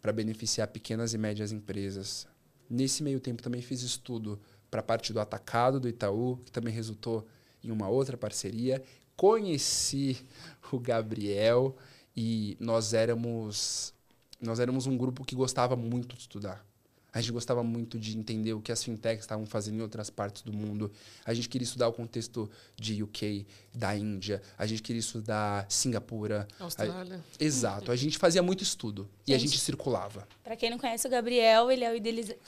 para 0.00 0.12
beneficiar 0.12 0.68
pequenas 0.68 1.12
e 1.12 1.18
médias 1.18 1.52
empresas 1.52 2.26
Nesse 2.70 3.02
meio 3.02 3.18
tempo 3.18 3.42
também 3.42 3.60
fiz 3.60 3.82
estudo 3.82 4.40
para 4.70 4.78
a 4.78 4.82
parte 4.82 5.12
do 5.12 5.18
atacado 5.18 5.80
do 5.80 5.88
Itaú, 5.88 6.36
que 6.44 6.52
também 6.52 6.72
resultou 6.72 7.26
em 7.62 7.70
uma 7.70 7.88
outra 7.88 8.16
parceria. 8.16 8.82
Conheci 9.16 10.24
o 10.72 10.78
Gabriel 10.78 11.76
e 12.16 12.56
nós 12.60 12.94
éramos 12.94 13.94
nós 14.40 14.58
éramos 14.58 14.86
um 14.86 14.96
grupo 14.96 15.24
que 15.24 15.34
gostava 15.34 15.76
muito 15.76 16.16
de 16.16 16.22
estudar. 16.22 16.64
A 17.12 17.20
gente 17.20 17.32
gostava 17.32 17.62
muito 17.62 17.98
de 17.98 18.16
entender 18.16 18.52
o 18.52 18.60
que 18.60 18.70
as 18.70 18.82
fintechs 18.82 19.24
estavam 19.24 19.44
fazendo 19.44 19.78
em 19.78 19.82
outras 19.82 20.10
partes 20.10 20.42
do 20.42 20.52
mundo. 20.52 20.90
A 21.24 21.34
gente 21.34 21.48
queria 21.48 21.64
estudar 21.64 21.88
o 21.88 21.92
contexto 21.92 22.48
de 22.76 23.02
UK, 23.02 23.46
da 23.74 23.96
Índia. 23.96 24.40
A 24.56 24.66
gente 24.66 24.82
queria 24.82 25.00
estudar 25.00 25.66
Singapura. 25.68 26.46
Austrália. 26.58 27.16
A... 27.16 27.44
Exato. 27.44 27.90
A 27.90 27.96
gente 27.96 28.16
fazia 28.18 28.42
muito 28.42 28.62
estudo 28.62 29.02
gente, 29.02 29.30
e 29.30 29.34
a 29.34 29.38
gente 29.38 29.58
circulava. 29.58 30.26
Para 30.44 30.56
quem 30.56 30.70
não 30.70 30.78
conhece 30.78 31.06
o 31.06 31.10
Gabriel, 31.10 31.70
ele 31.70 31.84
é 31.84 31.92
o 31.92 31.96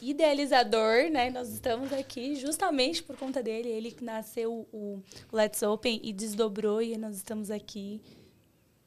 idealizador, 0.01 1.11
né? 1.11 1.31
Nós 1.31 1.49
estamos 1.49 1.93
aqui 1.93 2.37
justamente 2.37 3.03
por 3.03 3.17
conta 3.17 3.43
dele. 3.43 3.69
Ele 3.69 3.97
nasceu 4.01 4.67
o 4.73 5.03
Let's 5.33 5.63
Open 5.63 6.01
e 6.03 6.13
desdobrou 6.13 6.81
e 6.81 6.97
nós 6.97 7.17
estamos 7.17 7.51
aqui 7.51 8.01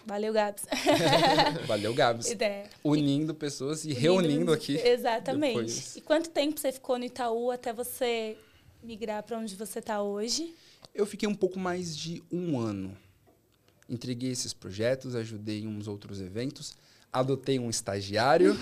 Valeu, 0.06 0.32
Gabs. 0.32 0.66
Valeu, 1.66 1.94
Gabs. 1.94 2.32
É. 2.40 2.70
Unindo 2.84 3.34
pessoas 3.34 3.84
e 3.86 3.88
Unindo, 3.90 4.02
reunindo 4.02 4.54
aqui. 4.54 4.78
Exatamente. 4.78 5.54
Depois. 5.54 5.96
E 5.96 6.02
quanto 6.02 6.30
tempo 6.30 6.60
você 6.60 6.72
ficou 6.72 7.00
no 7.00 7.06
Itaú 7.06 7.50
até 7.50 7.74
você 7.74 8.38
migrar 8.84 9.24
para 9.24 9.38
onde 9.38 9.56
você 9.56 9.80
está 9.80 10.02
hoje? 10.02 10.54
Eu 10.94 11.06
fiquei 11.06 11.28
um 11.28 11.34
pouco 11.34 11.60
mais 11.60 11.98
de 11.98 12.24
um 12.32 12.60
ano. 12.60 12.96
Entreguei 13.90 14.32
esses 14.32 14.54
projetos, 14.54 15.16
ajudei 15.16 15.62
em 15.62 15.68
uns 15.68 15.88
outros 15.88 16.22
eventos, 16.22 16.76
adotei 17.12 17.60
um 17.60 17.70
estagiário 17.70 18.56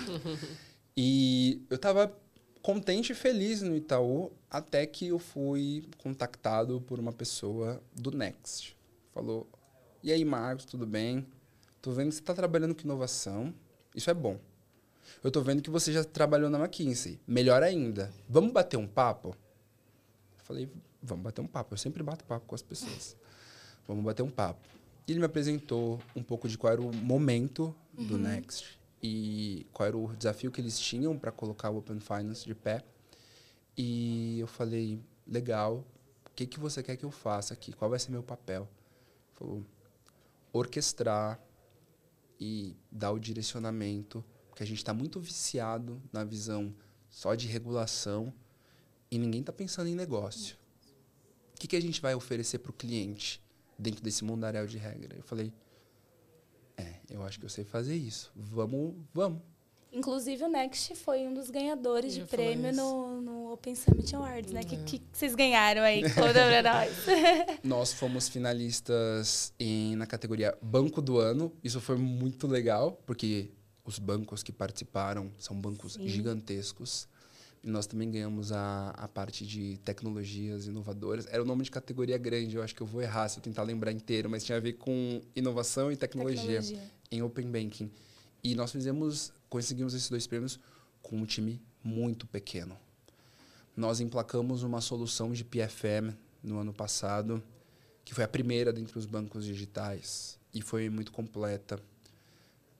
e 0.96 1.62
eu 1.70 1.76
estava 1.76 2.14
contente 2.62 3.12
e 3.12 3.14
feliz 3.14 3.60
no 3.60 3.76
Itaú 3.76 4.32
até 4.50 4.86
que 4.86 5.08
eu 5.08 5.18
fui 5.18 5.84
contactado 5.98 6.80
por 6.80 6.98
uma 6.98 7.12
pessoa 7.12 7.82
do 7.94 8.10
Next. 8.10 8.74
Falou: 9.12 9.46
E 10.02 10.10
aí, 10.10 10.24
Marcos, 10.24 10.64
tudo 10.64 10.86
bem? 10.86 11.26
Tô 11.84 11.90
vendo 11.90 12.08
que 12.08 12.14
você 12.14 12.22
está 12.22 12.32
trabalhando 12.32 12.74
com 12.74 12.80
inovação. 12.80 13.52
Isso 13.94 14.08
é 14.08 14.14
bom. 14.14 14.40
Eu 15.22 15.30
tô 15.30 15.42
vendo 15.42 15.60
que 15.60 15.68
você 15.68 15.92
já 15.92 16.02
trabalhou 16.02 16.48
na 16.48 16.58
McKinsey. 16.58 17.20
Melhor 17.26 17.62
ainda. 17.62 18.10
Vamos 18.26 18.52
bater 18.52 18.78
um 18.78 18.86
papo? 18.86 19.36
Eu 20.38 20.44
falei, 20.44 20.72
vamos 21.02 21.22
bater 21.22 21.42
um 21.42 21.46
papo. 21.46 21.74
Eu 21.74 21.76
sempre 21.76 22.02
bato 22.02 22.24
papo 22.24 22.46
com 22.46 22.54
as 22.54 22.62
pessoas. 22.62 23.14
Vamos 23.86 24.02
bater 24.02 24.22
um 24.22 24.30
papo. 24.30 24.66
E 25.06 25.12
ele 25.12 25.18
me 25.18 25.26
apresentou 25.26 26.00
um 26.16 26.22
pouco 26.22 26.48
de 26.48 26.56
qual 26.56 26.72
era 26.72 26.80
o 26.80 26.90
momento 26.90 27.76
do 27.92 28.14
uhum. 28.14 28.20
Next 28.20 28.80
e 29.02 29.66
qual 29.70 29.86
era 29.86 29.98
o 29.98 30.16
desafio 30.16 30.50
que 30.50 30.62
eles 30.62 30.80
tinham 30.80 31.18
para 31.18 31.30
colocar 31.30 31.68
o 31.68 31.76
Open 31.76 32.00
Finance 32.00 32.46
de 32.46 32.54
pé. 32.54 32.82
E 33.76 34.40
eu 34.40 34.46
falei, 34.46 34.98
legal, 35.26 35.84
o 36.24 36.30
que, 36.34 36.46
que 36.46 36.58
você 36.58 36.82
quer 36.82 36.96
que 36.96 37.04
eu 37.04 37.10
faça 37.10 37.52
aqui? 37.52 37.74
Qual 37.74 37.90
vai 37.90 37.98
ser 37.98 38.10
meu 38.10 38.22
papel? 38.22 38.62
Ele 38.62 39.34
falou, 39.34 39.62
orquestrar 40.50 41.38
e 42.44 42.76
dar 42.92 43.10
o 43.10 43.18
direcionamento, 43.18 44.22
porque 44.50 44.62
a 44.62 44.66
gente 44.66 44.76
está 44.76 44.92
muito 44.92 45.18
viciado 45.18 46.02
na 46.12 46.22
visão 46.22 46.74
só 47.08 47.34
de 47.34 47.46
regulação 47.46 48.34
e 49.10 49.16
ninguém 49.16 49.40
está 49.40 49.50
pensando 49.50 49.88
em 49.88 49.94
negócio. 49.94 50.58
O 51.54 51.58
que, 51.58 51.66
que 51.66 51.74
a 51.74 51.80
gente 51.80 52.02
vai 52.02 52.14
oferecer 52.14 52.58
para 52.58 52.70
o 52.70 52.74
cliente 52.74 53.42
dentro 53.78 54.02
desse 54.02 54.22
mundaréu 54.24 54.66
de 54.66 54.76
regra? 54.76 55.16
Eu 55.16 55.22
falei, 55.22 55.54
é, 56.76 57.00
eu 57.08 57.22
acho 57.22 57.38
que 57.38 57.46
eu 57.46 57.48
sei 57.48 57.64
fazer 57.64 57.96
isso. 57.96 58.30
Vamos, 58.36 58.94
vamos. 59.14 59.40
Inclusive, 59.94 60.42
o 60.42 60.48
Next 60.48 60.96
foi 60.96 61.26
um 61.26 61.32
dos 61.32 61.50
ganhadores 61.50 62.14
de 62.14 62.24
prêmio 62.24 62.72
no, 62.74 63.20
no, 63.20 63.52
Open 63.52 63.76
Summit 63.76 64.14
Awards, 64.16 64.52
né? 64.52 64.60
O 64.60 64.64
é. 64.64 64.66
que, 64.66 64.76
que, 64.78 65.02
vocês 65.12 65.36
ganharam 65.36 65.82
aí? 65.82 66.02
Conta 66.02 66.32
pra 66.32 66.62
nós. 66.62 66.90
nós 67.62 67.92
fomos 67.92 68.28
finalistas 68.28 69.52
em, 69.58 69.94
na 69.94 70.04
categoria 70.04 70.58
Banco 70.60 71.00
do 71.00 71.18
Ano. 71.18 71.52
Isso 71.62 71.80
foi 71.80 71.96
muito 71.96 72.48
legal, 72.48 73.00
porque 73.06 73.50
os 73.84 74.00
bancos 74.00 74.42
que 74.42 74.50
participaram 74.50 75.30
são 75.38 75.54
bancos 75.56 75.92
Sim. 75.92 76.08
gigantescos. 76.08 77.06
E 77.62 77.68
nós 77.68 77.86
também 77.86 78.10
ganhamos 78.10 78.52
a, 78.52 78.90
a 78.90 79.08
parte 79.08 79.46
de 79.46 79.78
tecnologias 79.84 80.66
inovadoras. 80.66 81.26
Era 81.30 81.42
o 81.42 81.46
nome 81.46 81.64
de 81.64 81.70
categoria 81.70 82.18
grande, 82.18 82.56
eu 82.56 82.62
acho 82.62 82.74
que 82.74 82.82
eu 82.82 82.86
vou 82.86 83.00
errar 83.00 83.28
se 83.28 83.38
eu 83.38 83.42
tentar 83.42 83.62
lembrar 83.62 83.92
inteiro, 83.92 84.28
mas 84.28 84.44
tinha 84.44 84.58
a 84.58 84.60
ver 84.60 84.74
com 84.74 85.22
inovação 85.36 85.90
e 85.90 85.96
tecnologia, 85.96 86.60
tecnologia. 86.60 86.90
em 87.10 87.22
Open 87.22 87.46
Banking. 87.46 87.90
E 88.42 88.54
nós 88.54 88.70
fizemos, 88.70 89.32
conseguimos 89.54 89.94
esses 89.94 90.08
dois 90.08 90.26
prêmios 90.26 90.58
com 91.00 91.16
um 91.16 91.24
time 91.24 91.62
muito 91.80 92.26
pequeno. 92.26 92.76
Nós 93.76 94.00
emplacamos 94.00 94.64
uma 94.64 94.80
solução 94.80 95.32
de 95.32 95.44
PFM 95.44 96.12
no 96.42 96.58
ano 96.58 96.74
passado, 96.74 97.40
que 98.04 98.12
foi 98.12 98.24
a 98.24 98.28
primeira 98.28 98.72
dentre 98.72 98.98
os 98.98 99.06
bancos 99.06 99.44
digitais 99.44 100.40
e 100.52 100.60
foi 100.60 100.90
muito 100.90 101.12
completa. 101.12 101.76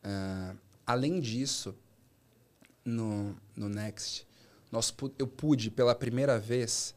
Uh, 0.05 0.59
além 0.85 1.21
disso, 1.21 1.77
no, 2.85 3.37
no 3.55 3.69
Next, 3.69 4.27
nós, 4.73 4.93
eu 5.17 5.29
pude, 5.29 5.71
pela 5.71 5.95
primeira 5.95 6.41
vez, 6.41 6.93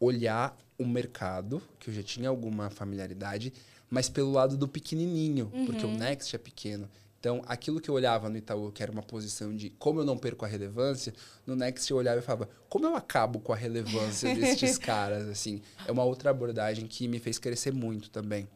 olhar 0.00 0.56
o 0.78 0.86
mercado, 0.86 1.62
que 1.78 1.90
eu 1.90 1.94
já 1.94 2.02
tinha 2.02 2.30
alguma 2.30 2.70
familiaridade, 2.70 3.52
mas 3.90 4.08
pelo 4.08 4.32
lado 4.32 4.56
do 4.56 4.66
pequenininho, 4.66 5.50
uhum. 5.52 5.66
porque 5.66 5.84
o 5.84 5.90
Next 5.90 6.34
é 6.34 6.38
pequeno. 6.38 6.88
Então, 7.20 7.42
aquilo 7.46 7.80
que 7.80 7.90
eu 7.90 7.94
olhava 7.94 8.28
no 8.28 8.36
Itaú, 8.36 8.70
que 8.70 8.82
era 8.82 8.92
uma 8.92 9.02
posição 9.02 9.54
de 9.54 9.70
como 9.70 10.00
eu 10.00 10.04
não 10.04 10.16
perco 10.16 10.44
a 10.44 10.48
relevância, 10.48 11.12
no 11.44 11.56
Next 11.56 11.90
eu 11.90 11.96
olhava 11.96 12.20
e 12.20 12.22
falava, 12.22 12.48
como 12.68 12.86
eu 12.86 12.94
acabo 12.94 13.40
com 13.40 13.52
a 13.52 13.56
relevância 13.56 14.32
destes 14.34 14.78
caras, 14.78 15.28
assim. 15.28 15.60
É 15.86 15.90
uma 15.90 16.04
outra 16.04 16.30
abordagem 16.30 16.86
que 16.86 17.08
me 17.08 17.18
fez 17.18 17.38
crescer 17.38 17.72
muito 17.72 18.08
também. 18.08 18.48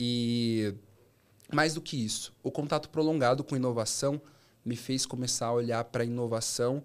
E 0.00 0.74
mais 1.52 1.74
do 1.74 1.82
que 1.82 2.02
isso, 2.02 2.34
o 2.42 2.50
contato 2.50 2.88
prolongado 2.88 3.44
com 3.44 3.54
inovação 3.54 4.20
me 4.64 4.74
fez 4.74 5.04
começar 5.04 5.46
a 5.46 5.52
olhar 5.52 5.84
para 5.84 6.02
a 6.02 6.06
inovação 6.06 6.82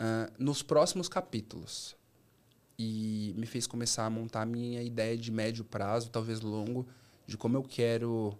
uh, 0.00 0.32
nos 0.38 0.60
próximos 0.60 1.08
capítulos. 1.08 1.96
E 2.76 3.32
me 3.36 3.46
fez 3.46 3.64
começar 3.66 4.06
a 4.06 4.10
montar 4.10 4.42
a 4.42 4.46
minha 4.46 4.82
ideia 4.82 5.16
de 5.16 5.30
médio 5.30 5.64
prazo, 5.64 6.10
talvez 6.10 6.40
longo, 6.40 6.86
de 7.26 7.36
como 7.36 7.56
eu 7.56 7.62
quero 7.62 8.36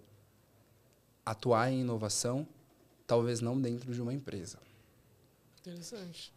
atuar 1.31 1.71
em 1.71 1.81
inovação, 1.81 2.47
talvez 3.05 3.41
não 3.41 3.59
dentro 3.59 3.93
de 3.93 4.01
uma 4.01 4.13
empresa. 4.13 4.59
Interessante. 5.59 6.33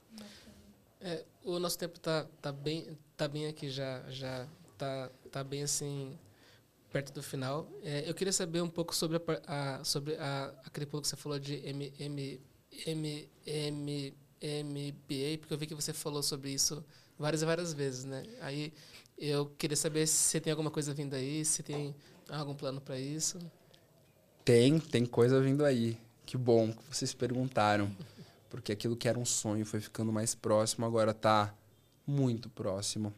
É, 1.01 1.24
o 1.44 1.59
nosso 1.59 1.78
tempo 1.78 1.97
está 1.97 2.27
tá 2.40 2.52
bem, 2.52 2.97
tá 3.16 3.27
bem 3.27 3.47
aqui 3.47 3.69
já, 3.69 4.02
já 4.10 4.47
tá, 4.78 5.10
tá 5.31 5.43
bem 5.43 5.62
assim 5.62 6.19
perto 6.93 7.12
do 7.12 7.23
final. 7.23 7.69
É, 7.82 8.09
eu 8.09 8.14
queria 8.14 8.32
saber 8.32 8.60
um 8.60 8.69
pouco 8.69 8.94
sobre 8.94 9.16
a, 9.16 9.78
a 9.78 9.85
sobre 9.85 10.14
a, 10.16 10.55
aquele 10.64 10.86
pouco 10.86 11.02
que 11.02 11.09
você 11.09 11.16
falou 11.16 11.39
de 11.39 11.55
M, 11.66 11.93
M, 11.98 12.40
M, 12.86 13.31
M, 13.47 14.14
MBA, 14.43 15.39
porque 15.39 15.55
eu 15.55 15.59
vi 15.59 15.66
que 15.66 15.74
você 15.74 15.93
falou 15.93 16.23
sobre 16.23 16.51
isso 16.51 16.85
várias 17.19 17.43
e 17.43 17.47
várias 17.47 17.73
vezes, 17.73 18.05
né? 18.05 18.23
Aí 18.40 18.73
eu 19.16 19.47
queria 19.47 19.77
saber 19.77 20.06
se 20.06 20.40
tem 20.40 20.51
alguma 20.51 20.70
coisa 20.70 20.93
vindo 20.93 21.14
aí, 21.14 21.44
se 21.44 21.62
tem 21.62 21.94
algum 22.28 22.55
plano 22.55 22.81
para 22.81 22.98
isso. 22.98 23.39
Tem, 24.44 24.81
tem 24.81 25.06
coisa 25.06 25.40
vindo 25.40 25.64
aí. 25.64 25.97
Que 26.27 26.36
bom 26.36 26.73
que 26.73 26.82
vocês 26.97 27.14
perguntaram. 27.14 27.94
Porque 28.51 28.73
aquilo 28.73 28.97
que 28.97 29.09
era 29.09 29.19
um 29.19 29.24
sonho 29.24 29.64
foi 29.64 29.81
ficando 29.81 30.12
mais 30.12 30.35
próximo, 30.35 30.85
agora 30.85 31.12
está 31.12 31.55
muito 32.06 32.51
próximo. 32.51 33.14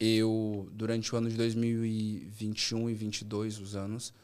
Eu, 0.00 0.68
durante 0.72 1.14
o 1.14 1.18
ano 1.18 1.28
de 1.30 1.36
2021 1.36 2.78
e 2.90 2.94
2022, 2.94 3.60
os 3.60 3.76
anos, 3.76 4.14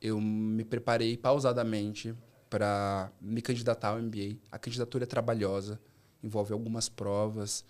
eu 0.00 0.20
me 0.20 0.64
preparei 0.64 1.16
pausadamente 1.16 2.14
para 2.48 3.12
me 3.20 3.40
candidatar 3.40 3.90
ao 3.90 4.02
MBA. 4.02 4.36
A 4.50 4.58
candidatura 4.58 5.04
é 5.04 5.06
trabalhosa, 5.06 5.78
envolve 6.22 6.52
algumas 6.52 6.88
provas, 6.88 7.64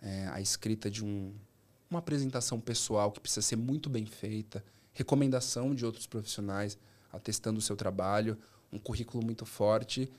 é, 0.00 0.28
a 0.28 0.40
escrita 0.40 0.90
de 0.90 1.04
um, 1.04 1.34
uma 1.90 1.98
apresentação 1.98 2.60
pessoal 2.60 3.12
que 3.12 3.20
precisa 3.20 3.42
ser 3.42 3.56
muito 3.56 3.90
bem 3.90 4.06
feita, 4.06 4.64
recomendação 4.92 5.74
de 5.74 5.84
outros 5.84 6.06
profissionais 6.06 6.78
atestando 7.14 7.58
o 7.58 7.62
seu 7.62 7.76
trabalho, 7.76 8.38
um 8.72 8.78
currículo 8.78 9.24
muito 9.24 9.46
forte. 9.46 10.10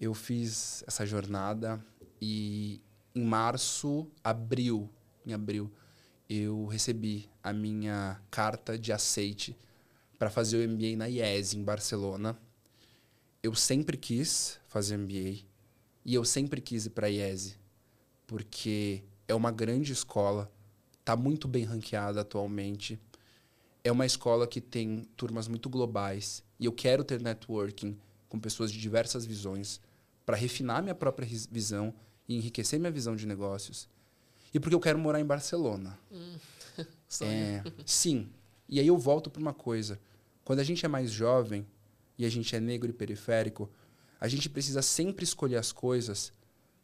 Eu 0.00 0.14
fiz 0.14 0.82
essa 0.86 1.06
jornada 1.06 1.84
e 2.20 2.80
em 3.14 3.24
março, 3.24 4.08
abril, 4.22 4.90
em 5.24 5.32
abril, 5.32 5.70
eu 6.28 6.66
recebi 6.66 7.30
a 7.42 7.52
minha 7.52 8.20
carta 8.30 8.78
de 8.78 8.92
aceite 8.92 9.56
para 10.18 10.30
fazer 10.30 10.66
o 10.66 10.68
MBA 10.68 10.96
na 10.96 11.08
IES 11.08 11.54
em 11.54 11.62
Barcelona 11.62 12.36
eu 13.44 13.54
sempre 13.54 13.98
quis 13.98 14.58
fazer 14.66 14.96
MBA 14.96 15.44
e 16.02 16.14
eu 16.14 16.24
sempre 16.24 16.62
quis 16.62 16.86
ir 16.86 16.90
para 16.90 17.08
a 17.08 17.10
IESE, 17.10 17.58
porque 18.26 19.04
é 19.28 19.34
uma 19.34 19.50
grande 19.50 19.92
escola, 19.92 20.50
está 20.98 21.14
muito 21.14 21.46
bem 21.46 21.62
ranqueada 21.62 22.22
atualmente. 22.22 22.98
É 23.84 23.92
uma 23.92 24.06
escola 24.06 24.46
que 24.46 24.60
tem 24.60 25.04
turmas 25.16 25.46
muito 25.46 25.68
globais 25.68 26.42
e 26.58 26.64
eu 26.64 26.72
quero 26.72 27.04
ter 27.04 27.20
networking 27.20 27.96
com 28.28 28.40
pessoas 28.40 28.72
de 28.72 28.80
diversas 28.80 29.26
visões 29.26 29.80
para 30.24 30.36
refinar 30.36 30.82
minha 30.82 30.94
própria 30.94 31.28
visão 31.50 31.94
e 32.26 32.36
enriquecer 32.36 32.80
minha 32.80 32.90
visão 32.90 33.14
de 33.14 33.26
negócios. 33.26 33.88
E 34.52 34.58
porque 34.58 34.74
eu 34.74 34.80
quero 34.80 34.98
morar 34.98 35.20
em 35.20 35.24
Barcelona. 35.24 35.98
Hum, 36.10 36.36
é, 37.20 37.62
sim. 37.84 38.28
E 38.68 38.80
aí 38.80 38.86
eu 38.86 38.96
volto 38.96 39.30
para 39.30 39.40
uma 39.40 39.52
coisa. 39.52 40.00
Quando 40.42 40.60
a 40.60 40.64
gente 40.64 40.84
é 40.84 40.88
mais 40.88 41.10
jovem, 41.10 41.66
e 42.18 42.24
a 42.24 42.28
gente 42.30 42.54
é 42.54 42.60
negro 42.60 42.90
e 42.90 42.92
periférico, 42.92 43.70
a 44.20 44.28
gente 44.28 44.48
precisa 44.48 44.82
sempre 44.82 45.24
escolher 45.24 45.56
as 45.56 45.72
coisas 45.72 46.32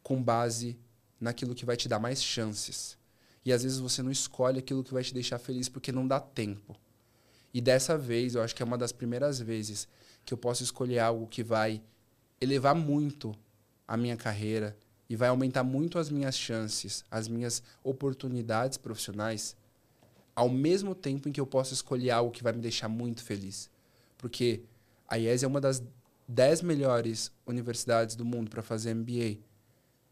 com 0.03 0.21
base 0.21 0.77
naquilo 1.19 1.55
que 1.55 1.65
vai 1.65 1.77
te 1.77 1.87
dar 1.87 1.99
mais 1.99 2.21
chances. 2.21 2.97
E 3.43 3.51
às 3.51 3.63
vezes 3.63 3.79
você 3.79 4.03
não 4.03 4.11
escolhe 4.11 4.59
aquilo 4.59 4.83
que 4.83 4.93
vai 4.93 5.03
te 5.03 5.13
deixar 5.13 5.39
feliz 5.39 5.67
porque 5.69 5.91
não 5.91 6.07
dá 6.07 6.19
tempo. 6.19 6.75
E 7.53 7.59
dessa 7.59 7.97
vez, 7.97 8.35
eu 8.35 8.41
acho 8.41 8.55
que 8.55 8.63
é 8.63 8.65
uma 8.65 8.77
das 8.77 8.91
primeiras 8.91 9.39
vezes 9.39 9.87
que 10.25 10.33
eu 10.33 10.37
posso 10.37 10.63
escolher 10.63 10.99
algo 10.99 11.27
que 11.27 11.43
vai 11.43 11.81
elevar 12.39 12.75
muito 12.75 13.35
a 13.87 13.97
minha 13.97 14.15
carreira 14.15 14.77
e 15.09 15.15
vai 15.15 15.29
aumentar 15.29 15.63
muito 15.63 15.99
as 15.99 16.09
minhas 16.09 16.37
chances, 16.37 17.03
as 17.11 17.27
minhas 17.27 17.61
oportunidades 17.83 18.77
profissionais, 18.77 19.57
ao 20.33 20.47
mesmo 20.49 20.95
tempo 20.95 21.27
em 21.27 21.31
que 21.31 21.41
eu 21.41 21.45
posso 21.45 21.73
escolher 21.73 22.11
algo 22.11 22.31
que 22.31 22.41
vai 22.41 22.53
me 22.53 22.61
deixar 22.61 22.87
muito 22.87 23.23
feliz. 23.23 23.69
Porque 24.17 24.63
a 25.07 25.17
IES 25.17 25.43
é 25.43 25.47
uma 25.47 25.59
das 25.59 25.83
10 26.27 26.61
melhores 26.61 27.29
universidades 27.45 28.15
do 28.15 28.23
mundo 28.23 28.49
para 28.49 28.63
fazer 28.63 28.93
MBA. 28.93 29.39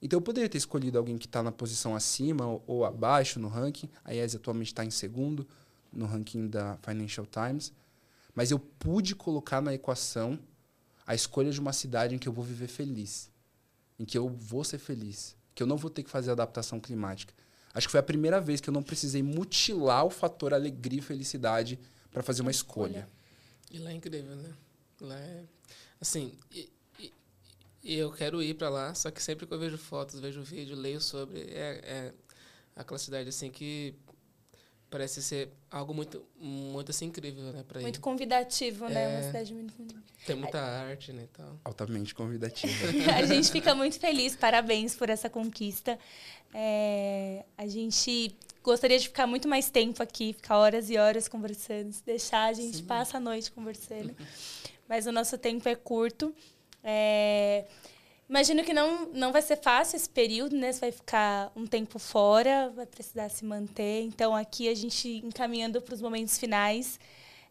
Então 0.01 0.17
eu 0.17 0.21
poderia 0.21 0.49
ter 0.49 0.57
escolhido 0.57 0.97
alguém 0.97 1.17
que 1.17 1.25
está 1.25 1.41
na 1.41 1.51
posição 1.51 1.95
acima 1.95 2.45
ou, 2.45 2.63
ou, 2.67 2.85
abaixo 2.85 3.39
no 3.39 3.47
ranking. 3.47 3.89
A 4.03 4.13
IES 4.13 4.35
atualmente 4.35 4.67
está 4.67 4.83
em 4.83 4.91
segundo 4.91 5.47
no 5.91 6.05
ranking 6.05 6.47
da 6.47 6.77
Financial 6.77 7.25
Times. 7.25 7.73
Mas 8.33 8.51
eu 8.51 8.59
pude 8.59 9.15
colocar 9.15 9.61
na 9.61 9.73
equação 9.73 10.39
a 11.05 11.15
escolha 11.15 11.51
de 11.51 11.59
uma 11.59 11.73
cidade 11.73 12.15
em 12.15 12.17
que 12.19 12.27
eu 12.27 12.33
vou 12.33 12.43
viver 12.43 12.67
feliz, 12.67 13.29
em 13.97 14.05
que 14.05 14.17
eu 14.17 14.29
vou 14.29 14.63
ser 14.63 14.77
feliz, 14.77 15.35
que 15.55 15.63
eu 15.63 15.67
não 15.67 15.75
vou 15.75 15.89
ter 15.89 16.03
que 16.03 16.09
fazer 16.09 16.31
adaptação 16.31 16.79
climática. 16.79 17.33
Acho 17.73 17.87
que 17.87 17.91
foi 17.91 17.99
a 17.99 18.03
primeira 18.03 18.39
vez 18.39 18.61
que 18.61 18.69
eu 18.69 18.73
não 18.73 18.83
precisei 18.83 19.21
mutilar 19.21 20.05
o 20.05 20.09
fator 20.09 20.53
alegria 20.53 20.99
e 20.99 21.01
felicidade 21.01 21.79
para 22.11 22.23
fazer 22.23 22.41
uma 22.41 22.51
escolha. 22.51 23.07
E 23.71 23.77
lá 23.77 23.91
é 23.91 23.93
incrível, 23.93 24.35
né? 24.35 24.53
Lá 25.01 25.17
é, 25.17 25.43
assim, 26.01 26.33
e, 26.51 26.69
e, 27.83 27.95
eu 27.95 28.11
quero 28.11 28.41
ir 28.41 28.55
para 28.55 28.69
lá, 28.69 28.93
só 28.93 29.09
que 29.11 29.21
sempre 29.21 29.45
que 29.45 29.53
eu 29.53 29.59
vejo 29.59 29.77
fotos, 29.77 30.19
vejo 30.19 30.41
vídeo, 30.41 30.75
leio 30.75 30.99
sobre, 30.99 31.39
é, 31.41 31.81
é 31.83 32.13
aquela 32.75 32.97
cidade 32.97 33.29
assim 33.29 33.49
que 33.49 33.95
parece 34.89 35.21
ser 35.21 35.49
algo 35.69 35.93
muito 35.93 36.25
muito 36.39 36.91
assim 36.91 37.05
incrível, 37.05 37.53
né, 37.53 37.63
para 37.67 37.81
Muito 37.81 37.97
ir. 37.97 37.99
convidativo, 37.99 38.85
é, 38.85 38.89
né, 38.89 39.07
uma 39.07 39.23
cidade 39.23 39.53
muito 39.53 39.73
Tem 40.25 40.35
muita 40.35 40.59
arte, 40.59 41.13
né, 41.13 41.27
tal. 41.33 41.59
Altamente 41.63 42.13
convidativa. 42.15 42.73
a 43.15 43.25
gente 43.25 43.51
fica 43.51 43.75
muito 43.75 43.99
feliz, 43.99 44.35
parabéns 44.35 44.95
por 44.95 45.09
essa 45.09 45.29
conquista. 45.29 45.97
É, 46.53 47.45
a 47.57 47.67
gente 47.67 48.35
gostaria 48.63 48.97
de 48.97 49.07
ficar 49.07 49.27
muito 49.27 49.47
mais 49.47 49.69
tempo 49.69 50.01
aqui, 50.01 50.33
ficar 50.33 50.57
horas 50.57 50.89
e 50.89 50.97
horas 50.97 51.27
conversando. 51.27 51.91
Se 51.91 52.03
deixar, 52.03 52.45
a 52.45 52.53
gente 52.53 52.77
Sim. 52.77 52.85
passa 52.85 53.17
a 53.17 53.19
noite 53.19 53.51
conversando. 53.51 54.15
mas 54.87 55.05
o 55.05 55.11
nosso 55.11 55.37
tempo 55.37 55.69
é 55.69 55.75
curto. 55.75 56.33
É, 56.83 57.65
Imagino 58.29 58.63
que 58.63 58.73
não, 58.73 59.07
não 59.07 59.31
vai 59.31 59.41
ser 59.41 59.57
fácil 59.57 59.95
esse 59.95 60.07
período, 60.07 60.55
né? 60.55 60.71
Você 60.71 60.79
vai 60.81 60.91
ficar 60.91 61.51
um 61.55 61.65
tempo 61.65 61.97
fora, 61.97 62.71
vai 62.75 62.85
precisar 62.85 63.27
se 63.29 63.43
manter. 63.43 64.03
Então, 64.03 64.35
aqui 64.35 64.69
a 64.69 64.75
gente 64.75 65.09
encaminhando 65.25 65.81
para 65.81 65.95
os 65.95 66.01
momentos 66.01 66.37
finais. 66.37 66.99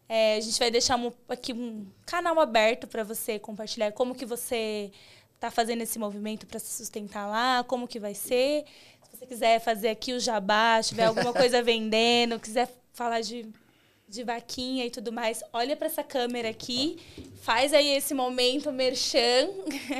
É, 0.07 0.37
a 0.37 0.39
gente 0.39 0.57
vai 0.57 0.71
deixar 0.71 0.95
um, 0.95 1.11
aqui 1.27 1.51
um 1.51 1.85
canal 2.05 2.39
aberto 2.39 2.87
para 2.87 3.03
você 3.03 3.37
compartilhar 3.37 3.91
como 3.91 4.15
que 4.15 4.25
você 4.25 4.89
está 5.35 5.51
fazendo 5.51 5.81
esse 5.81 5.99
movimento 5.99 6.47
para 6.47 6.59
se 6.59 6.73
sustentar 6.73 7.27
lá, 7.27 7.61
como 7.65 7.85
que 7.85 7.99
vai 7.99 8.15
ser. 8.15 8.63
Se 9.03 9.17
você 9.17 9.25
quiser 9.25 9.59
fazer 9.59 9.89
aqui 9.89 10.13
o 10.13 10.19
jabá, 10.19 10.81
tiver 10.81 11.05
alguma 11.05 11.33
coisa 11.33 11.61
vendendo, 11.61 12.39
quiser 12.39 12.69
falar 12.93 13.19
de 13.19 13.45
de 14.09 14.23
vaquinha 14.23 14.85
e 14.85 14.89
tudo 14.89 15.11
mais, 15.11 15.43
olha 15.53 15.77
para 15.77 15.85
essa 15.85 16.03
câmera 16.03 16.49
aqui, 16.49 16.97
faz 17.41 17.73
aí 17.73 17.89
esse 17.89 18.13
momento 18.13 18.71
merchan 18.71 19.49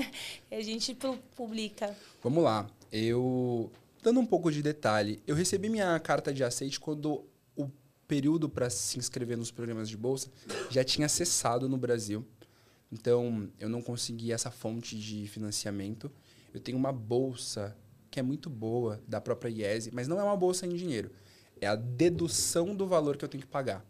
e 0.49 0.55
a 0.55 0.63
gente 0.63 0.97
publica. 1.35 1.95
Vamos 2.23 2.43
lá. 2.43 2.67
Eu 2.91 3.71
dando 4.01 4.19
um 4.19 4.25
pouco 4.25 4.51
de 4.51 4.63
detalhe, 4.63 5.21
eu 5.27 5.35
recebi 5.35 5.69
minha 5.69 5.99
carta 5.99 6.33
de 6.33 6.43
aceite 6.43 6.79
quando 6.79 7.23
o 7.55 7.69
período 8.07 8.49
para 8.49 8.69
se 8.69 8.97
inscrever 8.97 9.37
nos 9.37 9.51
programas 9.51 9.87
de 9.87 9.95
bolsa 9.95 10.31
já 10.71 10.83
tinha 10.83 11.07
cessado 11.07 11.69
no 11.69 11.77
Brasil. 11.77 12.25
Então, 12.91 13.47
eu 13.59 13.69
não 13.69 13.83
consegui 13.83 14.31
essa 14.31 14.49
fonte 14.49 14.97
de 14.97 15.27
financiamento. 15.27 16.11
Eu 16.51 16.59
tenho 16.59 16.79
uma 16.79 16.91
bolsa 16.91 17.77
que 18.09 18.19
é 18.19 18.23
muito 18.23 18.49
boa 18.49 18.99
da 19.07 19.21
própria 19.21 19.49
IESE, 19.51 19.91
mas 19.93 20.07
não 20.07 20.19
é 20.19 20.23
uma 20.23 20.35
bolsa 20.35 20.65
em 20.65 20.73
dinheiro. 20.73 21.11
É 21.61 21.67
a 21.67 21.75
dedução 21.75 22.75
do 22.75 22.87
valor 22.87 23.15
que 23.15 23.23
eu 23.23 23.29
tenho 23.29 23.43
que 23.43 23.47
pagar. 23.47 23.85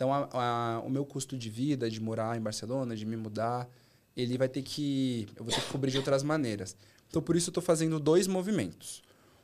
Então, 0.00 0.14
a, 0.14 0.28
a, 0.32 0.80
o 0.80 0.88
meu 0.88 1.04
custo 1.04 1.36
de 1.36 1.50
vida, 1.50 1.90
de 1.90 2.00
morar 2.00 2.34
em 2.34 2.40
Barcelona, 2.40 2.96
de 2.96 3.04
me 3.04 3.18
mudar, 3.18 3.68
ele 4.16 4.38
vai 4.38 4.48
ter 4.48 4.62
que. 4.62 5.28
Eu 5.36 5.44
vou 5.44 5.52
ter 5.52 5.60
que 5.60 5.70
cobrir 5.70 5.90
de 5.90 5.98
outras 5.98 6.22
maneiras. 6.22 6.74
Então, 7.06 7.20
por 7.20 7.36
isso, 7.36 7.50
eu 7.50 7.50
estou 7.50 7.62
fazendo 7.62 8.00
dois 8.00 8.26
movimentos. 8.26 9.02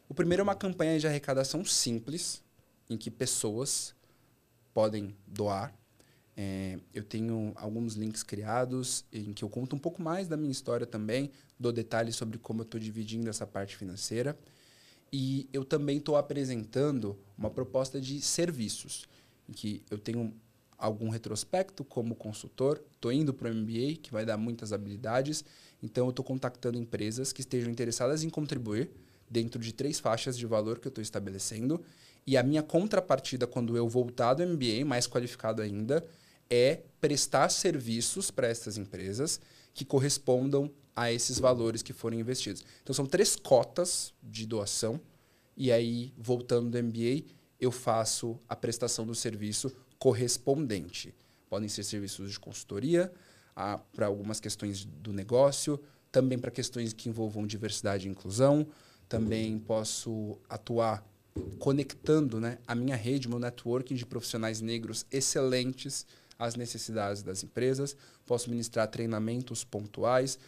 O 0.08 0.14
primeiro 0.14 0.40
é 0.40 0.44
uma 0.44 0.54
campanha 0.54 0.98
de 0.98 1.06
arrecadação 1.06 1.62
simples, 1.62 2.42
em 2.88 2.96
que 2.96 3.10
pessoas 3.10 3.94
podem 4.72 5.14
doar. 5.26 5.74
É, 6.34 6.78
eu 6.94 7.04
tenho 7.04 7.52
alguns 7.56 7.92
links 7.92 8.22
criados 8.22 9.04
em 9.12 9.34
que 9.34 9.44
eu 9.44 9.50
conto 9.50 9.76
um 9.76 9.78
pouco 9.78 10.00
mais 10.00 10.26
da 10.26 10.38
minha 10.38 10.52
história 10.52 10.86
também, 10.86 11.30
dou 11.60 11.70
detalhes 11.70 12.16
sobre 12.16 12.38
como 12.38 12.62
eu 12.62 12.64
estou 12.64 12.80
dividindo 12.80 13.28
essa 13.28 13.46
parte 13.46 13.76
financeira. 13.76 14.34
E 15.12 15.50
eu 15.52 15.66
também 15.66 15.98
estou 15.98 16.16
apresentando 16.16 17.14
uma 17.36 17.50
proposta 17.50 18.00
de 18.00 18.22
serviços, 18.22 19.06
em 19.46 19.52
que 19.52 19.82
eu 19.90 19.98
tenho 19.98 20.34
algum 20.78 21.08
retrospecto 21.08 21.84
como 21.84 22.14
consultor, 22.14 22.82
estou 22.94 23.12
indo 23.12 23.32
para 23.32 23.50
o 23.50 23.54
MBA, 23.54 23.96
que 24.02 24.12
vai 24.12 24.24
dar 24.24 24.36
muitas 24.36 24.72
habilidades, 24.72 25.44
então 25.82 26.06
eu 26.06 26.10
estou 26.10 26.24
contactando 26.24 26.78
empresas 26.78 27.32
que 27.32 27.40
estejam 27.40 27.70
interessadas 27.70 28.24
em 28.24 28.30
contribuir 28.30 28.90
dentro 29.30 29.60
de 29.60 29.72
três 29.72 29.98
faixas 29.98 30.36
de 30.36 30.46
valor 30.46 30.78
que 30.78 30.86
eu 30.86 30.90
estou 30.90 31.02
estabelecendo. 31.02 31.82
E 32.26 32.36
a 32.36 32.42
minha 32.42 32.62
contrapartida, 32.62 33.46
quando 33.46 33.76
eu 33.76 33.88
voltar 33.88 34.34
do 34.34 34.46
MBA, 34.46 34.84
mais 34.84 35.06
qualificado 35.06 35.62
ainda, 35.62 36.04
é 36.50 36.82
prestar 37.00 37.48
serviços 37.48 38.30
para 38.30 38.48
essas 38.48 38.76
empresas 38.76 39.40
que 39.74 39.84
correspondam 39.84 40.70
a 40.94 41.12
esses 41.12 41.38
valores 41.38 41.82
que 41.82 41.92
foram 41.92 42.18
investidos. 42.18 42.64
Então, 42.82 42.94
são 42.94 43.06
três 43.06 43.36
cotas 43.36 44.14
de 44.22 44.46
doação. 44.46 45.00
E 45.56 45.70
aí, 45.70 46.12
voltando 46.16 46.70
do 46.70 46.82
MBA, 46.82 47.24
eu 47.60 47.70
faço 47.70 48.38
a 48.48 48.56
prestação 48.56 49.06
do 49.06 49.14
serviço 49.14 49.74
correspondente. 49.98 51.14
Podem 51.48 51.68
ser 51.68 51.84
serviços 51.84 52.30
de 52.30 52.40
consultoria, 52.40 53.12
para 53.94 54.06
algumas 54.06 54.38
questões 54.38 54.84
do 54.84 55.12
negócio, 55.12 55.80
também 56.12 56.38
para 56.38 56.50
questões 56.50 56.92
que 56.92 57.08
envolvam 57.08 57.46
diversidade 57.46 58.06
e 58.06 58.10
inclusão. 58.10 58.66
Também 59.08 59.58
posso 59.58 60.38
atuar 60.48 61.06
conectando 61.58 62.40
né, 62.40 62.58
a 62.66 62.74
minha 62.74 62.96
rede, 62.96 63.28
meu 63.28 63.38
networking 63.38 63.94
de 63.94 64.06
profissionais 64.06 64.60
negros 64.60 65.06
excelentes 65.10 66.06
às 66.38 66.54
necessidades 66.56 67.22
das 67.22 67.42
empresas. 67.42 67.96
Posso 68.26 68.50
ministrar 68.50 68.88
treinamentos 68.88 69.64
pontuais, 69.64 70.38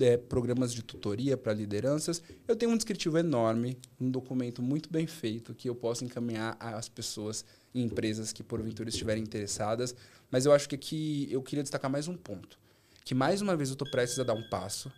é, 0.00 0.16
programas 0.16 0.72
de 0.72 0.82
tutoria 0.82 1.36
para 1.36 1.52
lideranças. 1.52 2.22
Eu 2.46 2.56
tenho 2.56 2.72
um 2.72 2.76
descritivo 2.76 3.18
enorme, 3.18 3.78
um 4.00 4.10
documento 4.10 4.62
muito 4.62 4.90
bem 4.90 5.06
feito 5.06 5.54
que 5.54 5.68
eu 5.68 5.74
posso 5.74 6.04
encaminhar 6.04 6.56
às 6.58 6.88
pessoas 6.88 7.44
e 7.74 7.82
empresas 7.82 8.32
que 8.32 8.42
porventura 8.42 8.88
estiverem 8.88 9.22
interessadas. 9.22 9.94
Mas 10.30 10.46
eu 10.46 10.52
acho 10.52 10.68
que 10.68 10.74
aqui 10.74 11.28
eu 11.30 11.42
queria 11.42 11.62
destacar 11.62 11.90
mais 11.90 12.08
um 12.08 12.16
ponto. 12.16 12.58
Que 13.04 13.14
mais 13.14 13.40
uma 13.40 13.56
vez 13.56 13.68
eu 13.68 13.74
estou 13.74 13.88
prestes 13.88 14.18
a 14.18 14.24
dar 14.24 14.34
um 14.34 14.48
passo 14.48 14.90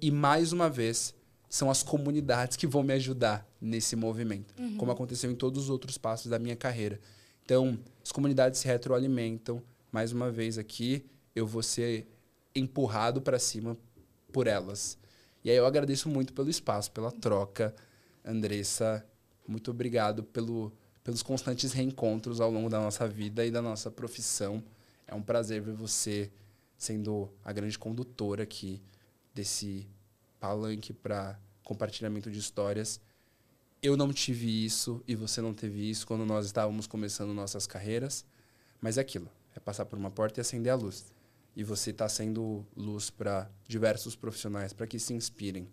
e 0.00 0.10
mais 0.10 0.52
uma 0.52 0.70
vez 0.70 1.14
são 1.48 1.68
as 1.68 1.82
comunidades 1.82 2.56
que 2.56 2.66
vão 2.66 2.82
me 2.82 2.92
ajudar 2.92 3.44
nesse 3.60 3.96
movimento, 3.96 4.54
uhum. 4.56 4.76
como 4.76 4.92
aconteceu 4.92 5.30
em 5.30 5.34
todos 5.34 5.64
os 5.64 5.70
outros 5.70 5.98
passos 5.98 6.30
da 6.30 6.38
minha 6.38 6.54
carreira. 6.54 7.00
Então, 7.44 7.76
as 8.02 8.12
comunidades 8.12 8.60
se 8.60 8.68
retroalimentam. 8.68 9.60
Mais 9.90 10.12
uma 10.12 10.30
vez 10.30 10.56
aqui, 10.56 11.04
eu 11.34 11.44
vou 11.44 11.64
ser 11.64 12.06
empurrado 12.54 13.20
para 13.20 13.40
cima 13.40 13.76
por 14.30 14.46
elas. 14.46 14.98
E 15.44 15.50
aí 15.50 15.56
eu 15.56 15.66
agradeço 15.66 16.08
muito 16.08 16.32
pelo 16.32 16.50
espaço, 16.50 16.90
pela 16.92 17.12
troca. 17.12 17.74
Andressa, 18.24 19.04
muito 19.46 19.70
obrigado 19.70 20.22
pelo 20.22 20.72
pelos 21.02 21.22
constantes 21.22 21.72
reencontros 21.72 22.40
ao 22.40 22.50
longo 22.50 22.68
da 22.68 22.78
nossa 22.78 23.08
vida 23.08 23.44
e 23.44 23.50
da 23.50 23.62
nossa 23.62 23.90
profissão. 23.90 24.62
É 25.06 25.14
um 25.14 25.22
prazer 25.22 25.60
ver 25.60 25.74
você 25.74 26.30
sendo 26.76 27.30
a 27.44 27.52
grande 27.52 27.78
condutora 27.78 28.42
aqui 28.42 28.80
desse 29.34 29.88
palanque 30.38 30.92
para 30.92 31.38
compartilhamento 31.64 32.30
de 32.30 32.38
histórias. 32.38 33.00
Eu 33.82 33.96
não 33.96 34.12
tive 34.12 34.64
isso 34.64 35.02
e 35.06 35.14
você 35.14 35.40
não 35.40 35.54
teve 35.54 35.90
isso 35.90 36.06
quando 36.06 36.24
nós 36.24 36.46
estávamos 36.46 36.86
começando 36.86 37.32
nossas 37.32 37.66
carreiras, 37.66 38.24
mas 38.80 38.98
é 38.98 39.00
aquilo, 39.00 39.28
é 39.54 39.60
passar 39.60 39.86
por 39.86 39.98
uma 39.98 40.10
porta 40.10 40.40
e 40.40 40.42
acender 40.42 40.72
a 40.72 40.76
luz. 40.76 41.12
E 41.60 41.62
você 41.62 41.90
está 41.90 42.08
sendo 42.08 42.66
luz 42.74 43.10
para 43.10 43.50
diversos 43.68 44.16
profissionais, 44.16 44.72
para 44.72 44.86
que 44.86 44.98
se 44.98 45.12
inspirem. 45.12 45.68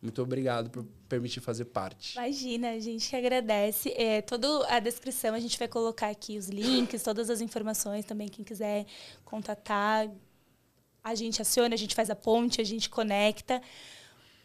Muito 0.00 0.22
obrigado 0.22 0.70
por 0.70 0.86
permitir 1.06 1.40
fazer 1.40 1.66
parte. 1.66 2.14
Imagina, 2.16 2.70
a 2.70 2.80
gente 2.80 3.10
que 3.10 3.14
agradece. 3.14 3.92
É, 3.94 4.22
toda 4.22 4.66
a 4.74 4.80
descrição 4.80 5.34
a 5.34 5.38
gente 5.38 5.58
vai 5.58 5.68
colocar 5.68 6.08
aqui 6.08 6.38
os 6.38 6.48
links, 6.48 7.02
todas 7.02 7.28
as 7.28 7.42
informações 7.42 8.06
também, 8.06 8.26
quem 8.26 8.42
quiser 8.42 8.86
contatar. 9.22 10.10
A 11.04 11.14
gente 11.14 11.42
aciona, 11.42 11.74
a 11.74 11.78
gente 11.78 11.94
faz 11.94 12.08
a 12.08 12.16
ponte, 12.16 12.62
a 12.62 12.64
gente 12.64 12.88
conecta. 12.88 13.60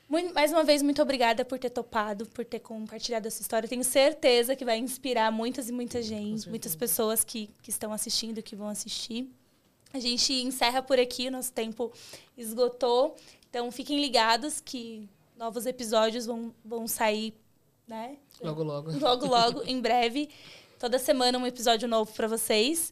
Muito, 0.09 0.33
mais 0.33 0.51
uma 0.51 0.65
vez, 0.65 0.81
muito 0.81 1.01
obrigada 1.01 1.45
por 1.45 1.57
ter 1.57 1.69
topado, 1.69 2.25
por 2.25 2.43
ter 2.43 2.59
compartilhado 2.59 3.25
essa 3.25 3.41
história. 3.41 3.69
Tenho 3.69 3.85
certeza 3.85 4.53
que 4.53 4.65
vai 4.65 4.79
inspirar 4.79 5.31
muitas 5.31 5.69
e 5.69 5.71
muita 5.71 6.01
gente, 6.01 6.49
muitas 6.49 6.75
pessoas 6.75 7.23
que, 7.23 7.49
que 7.61 7.69
estão 7.69 7.93
assistindo, 7.93 8.43
que 8.43 8.53
vão 8.53 8.67
assistir. 8.67 9.33
A 9.93 9.99
gente 9.99 10.33
encerra 10.33 10.81
por 10.81 10.99
aqui, 10.99 11.29
nosso 11.29 11.53
tempo 11.53 11.93
esgotou. 12.35 13.15
Então, 13.47 13.71
fiquem 13.71 14.01
ligados 14.01 14.59
que 14.59 15.07
novos 15.37 15.67
episódios 15.67 16.25
vão, 16.25 16.51
vão 16.65 16.87
sair, 16.87 17.33
né? 17.87 18.17
Logo, 18.41 18.63
logo. 18.63 18.91
Logo, 18.97 19.27
logo, 19.27 19.63
em 19.63 19.79
breve. 19.79 20.29
Toda 20.79 20.97
semana 20.97 21.37
um 21.37 21.45
episódio 21.45 21.87
novo 21.87 22.11
para 22.11 22.27
vocês. 22.27 22.91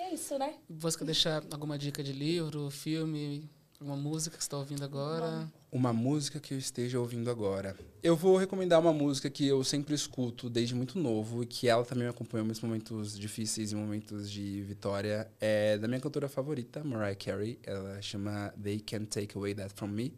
É 0.00 0.12
isso, 0.12 0.36
né? 0.36 0.54
Você 0.68 0.98
quer 0.98 1.04
deixar 1.04 1.44
alguma 1.50 1.78
dica 1.78 2.02
de 2.02 2.12
livro, 2.12 2.70
filme, 2.70 3.48
alguma 3.80 3.96
música 3.96 4.36
que 4.36 4.42
você 4.42 4.48
está 4.48 4.58
ouvindo 4.58 4.84
agora? 4.84 5.48
Uma 5.70 5.92
música 5.92 6.40
que 6.40 6.54
eu 6.54 6.58
esteja 6.58 6.98
ouvindo 6.98 7.30
agora. 7.30 7.76
Eu 8.02 8.16
vou 8.16 8.38
recomendar 8.38 8.80
uma 8.80 8.92
música 8.92 9.28
que 9.28 9.46
eu 9.46 9.62
sempre 9.62 9.94
escuto 9.94 10.48
desde 10.48 10.74
muito 10.74 10.98
novo 10.98 11.42
e 11.42 11.46
que 11.46 11.68
ela 11.68 11.84
também 11.84 12.04
me 12.04 12.10
acompanhou 12.10 12.46
em 12.46 12.52
momentos 12.62 13.18
difíceis 13.18 13.70
e 13.70 13.74
momentos 13.74 14.30
de 14.30 14.62
vitória. 14.62 15.30
É 15.38 15.76
da 15.76 15.86
minha 15.86 16.00
cantora 16.00 16.26
favorita, 16.26 16.82
Mariah 16.82 17.14
Carey. 17.14 17.58
Ela 17.62 18.00
chama 18.00 18.50
They 18.62 18.80
Can't 18.80 19.08
Take 19.08 19.36
Away 19.36 19.54
That 19.56 19.74
From 19.74 19.88
Me. 19.88 20.14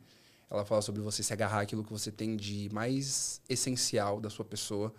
Ela 0.49 0.65
fala 0.65 0.83
sobre 0.83 1.01
você 1.01 1.21
se 1.21 1.33
agarrar 1.33 1.63
aquilo 1.63 1.83
que 1.83 1.91
você 1.91 2.13
tem 2.13 2.37
de 2.37 2.69
mais 2.73 3.41
essencial 3.49 4.21
da 4.21 4.31
sua 4.31 4.45
pessoa 4.45 4.95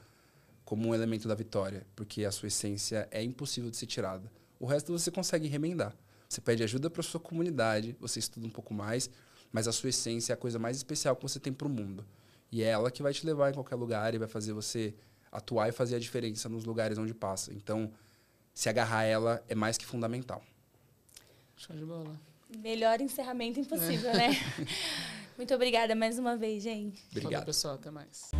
como 0.65 0.89
um 0.89 0.93
elemento 0.93 1.29
da 1.29 1.35
vitória, 1.35 1.87
porque 1.95 2.25
a 2.25 2.31
sua 2.31 2.47
essência 2.47 3.07
é 3.09 3.23
impossível 3.23 3.71
de 3.71 3.77
ser 3.77 3.85
tirada. 3.85 4.29
O 4.59 4.65
resto 4.65 4.91
você 4.91 5.09
consegue 5.09 5.47
remendar. 5.47 5.95
Você 6.27 6.41
pede 6.41 6.61
ajuda 6.61 6.89
para 6.89 7.03
sua 7.03 7.21
comunidade, 7.21 7.95
você 8.01 8.19
estuda 8.19 8.47
um 8.47 8.49
pouco 8.49 8.73
mais, 8.73 9.09
mas 9.51 9.67
a 9.67 9.71
sua 9.71 9.89
essência 9.89 10.33
é 10.33 10.35
a 10.35 10.37
coisa 10.37 10.57
mais 10.57 10.77
especial 10.77 11.15
que 11.15 11.21
você 11.21 11.39
tem 11.39 11.51
para 11.51 11.67
o 11.67 11.69
mundo. 11.69 12.05
E 12.51 12.63
é 12.63 12.67
ela 12.67 12.91
que 12.91 13.01
vai 13.01 13.13
te 13.13 13.25
levar 13.25 13.51
em 13.51 13.53
qualquer 13.53 13.75
lugar 13.75 14.13
e 14.13 14.17
vai 14.17 14.27
fazer 14.27 14.53
você 14.53 14.93
atuar 15.31 15.69
e 15.69 15.71
fazer 15.71 15.95
a 15.95 15.99
diferença 15.99 16.49
nos 16.49 16.65
lugares 16.65 16.97
onde 16.97 17.13
passa. 17.13 17.53
Então, 17.53 17.91
se 18.53 18.67
agarrar 18.67 18.99
a 18.99 19.03
ela 19.03 19.43
é 19.47 19.55
mais 19.55 19.77
que 19.77 19.85
fundamental. 19.85 20.43
Show 21.55 21.75
de 21.75 21.85
bola. 21.85 22.19
Melhor 22.57 22.99
encerramento 22.99 23.59
impossível, 23.59 24.09
é. 24.09 24.29
né? 24.29 24.29
Muito 25.37 25.53
obrigada 25.53 25.95
mais 25.95 26.19
uma 26.19 26.35
vez, 26.35 26.61
gente. 26.61 27.01
Obrigado. 27.11 27.31
Falou, 27.31 27.45
pessoal. 27.45 27.75
Até 27.75 27.89
mais. 27.89 28.31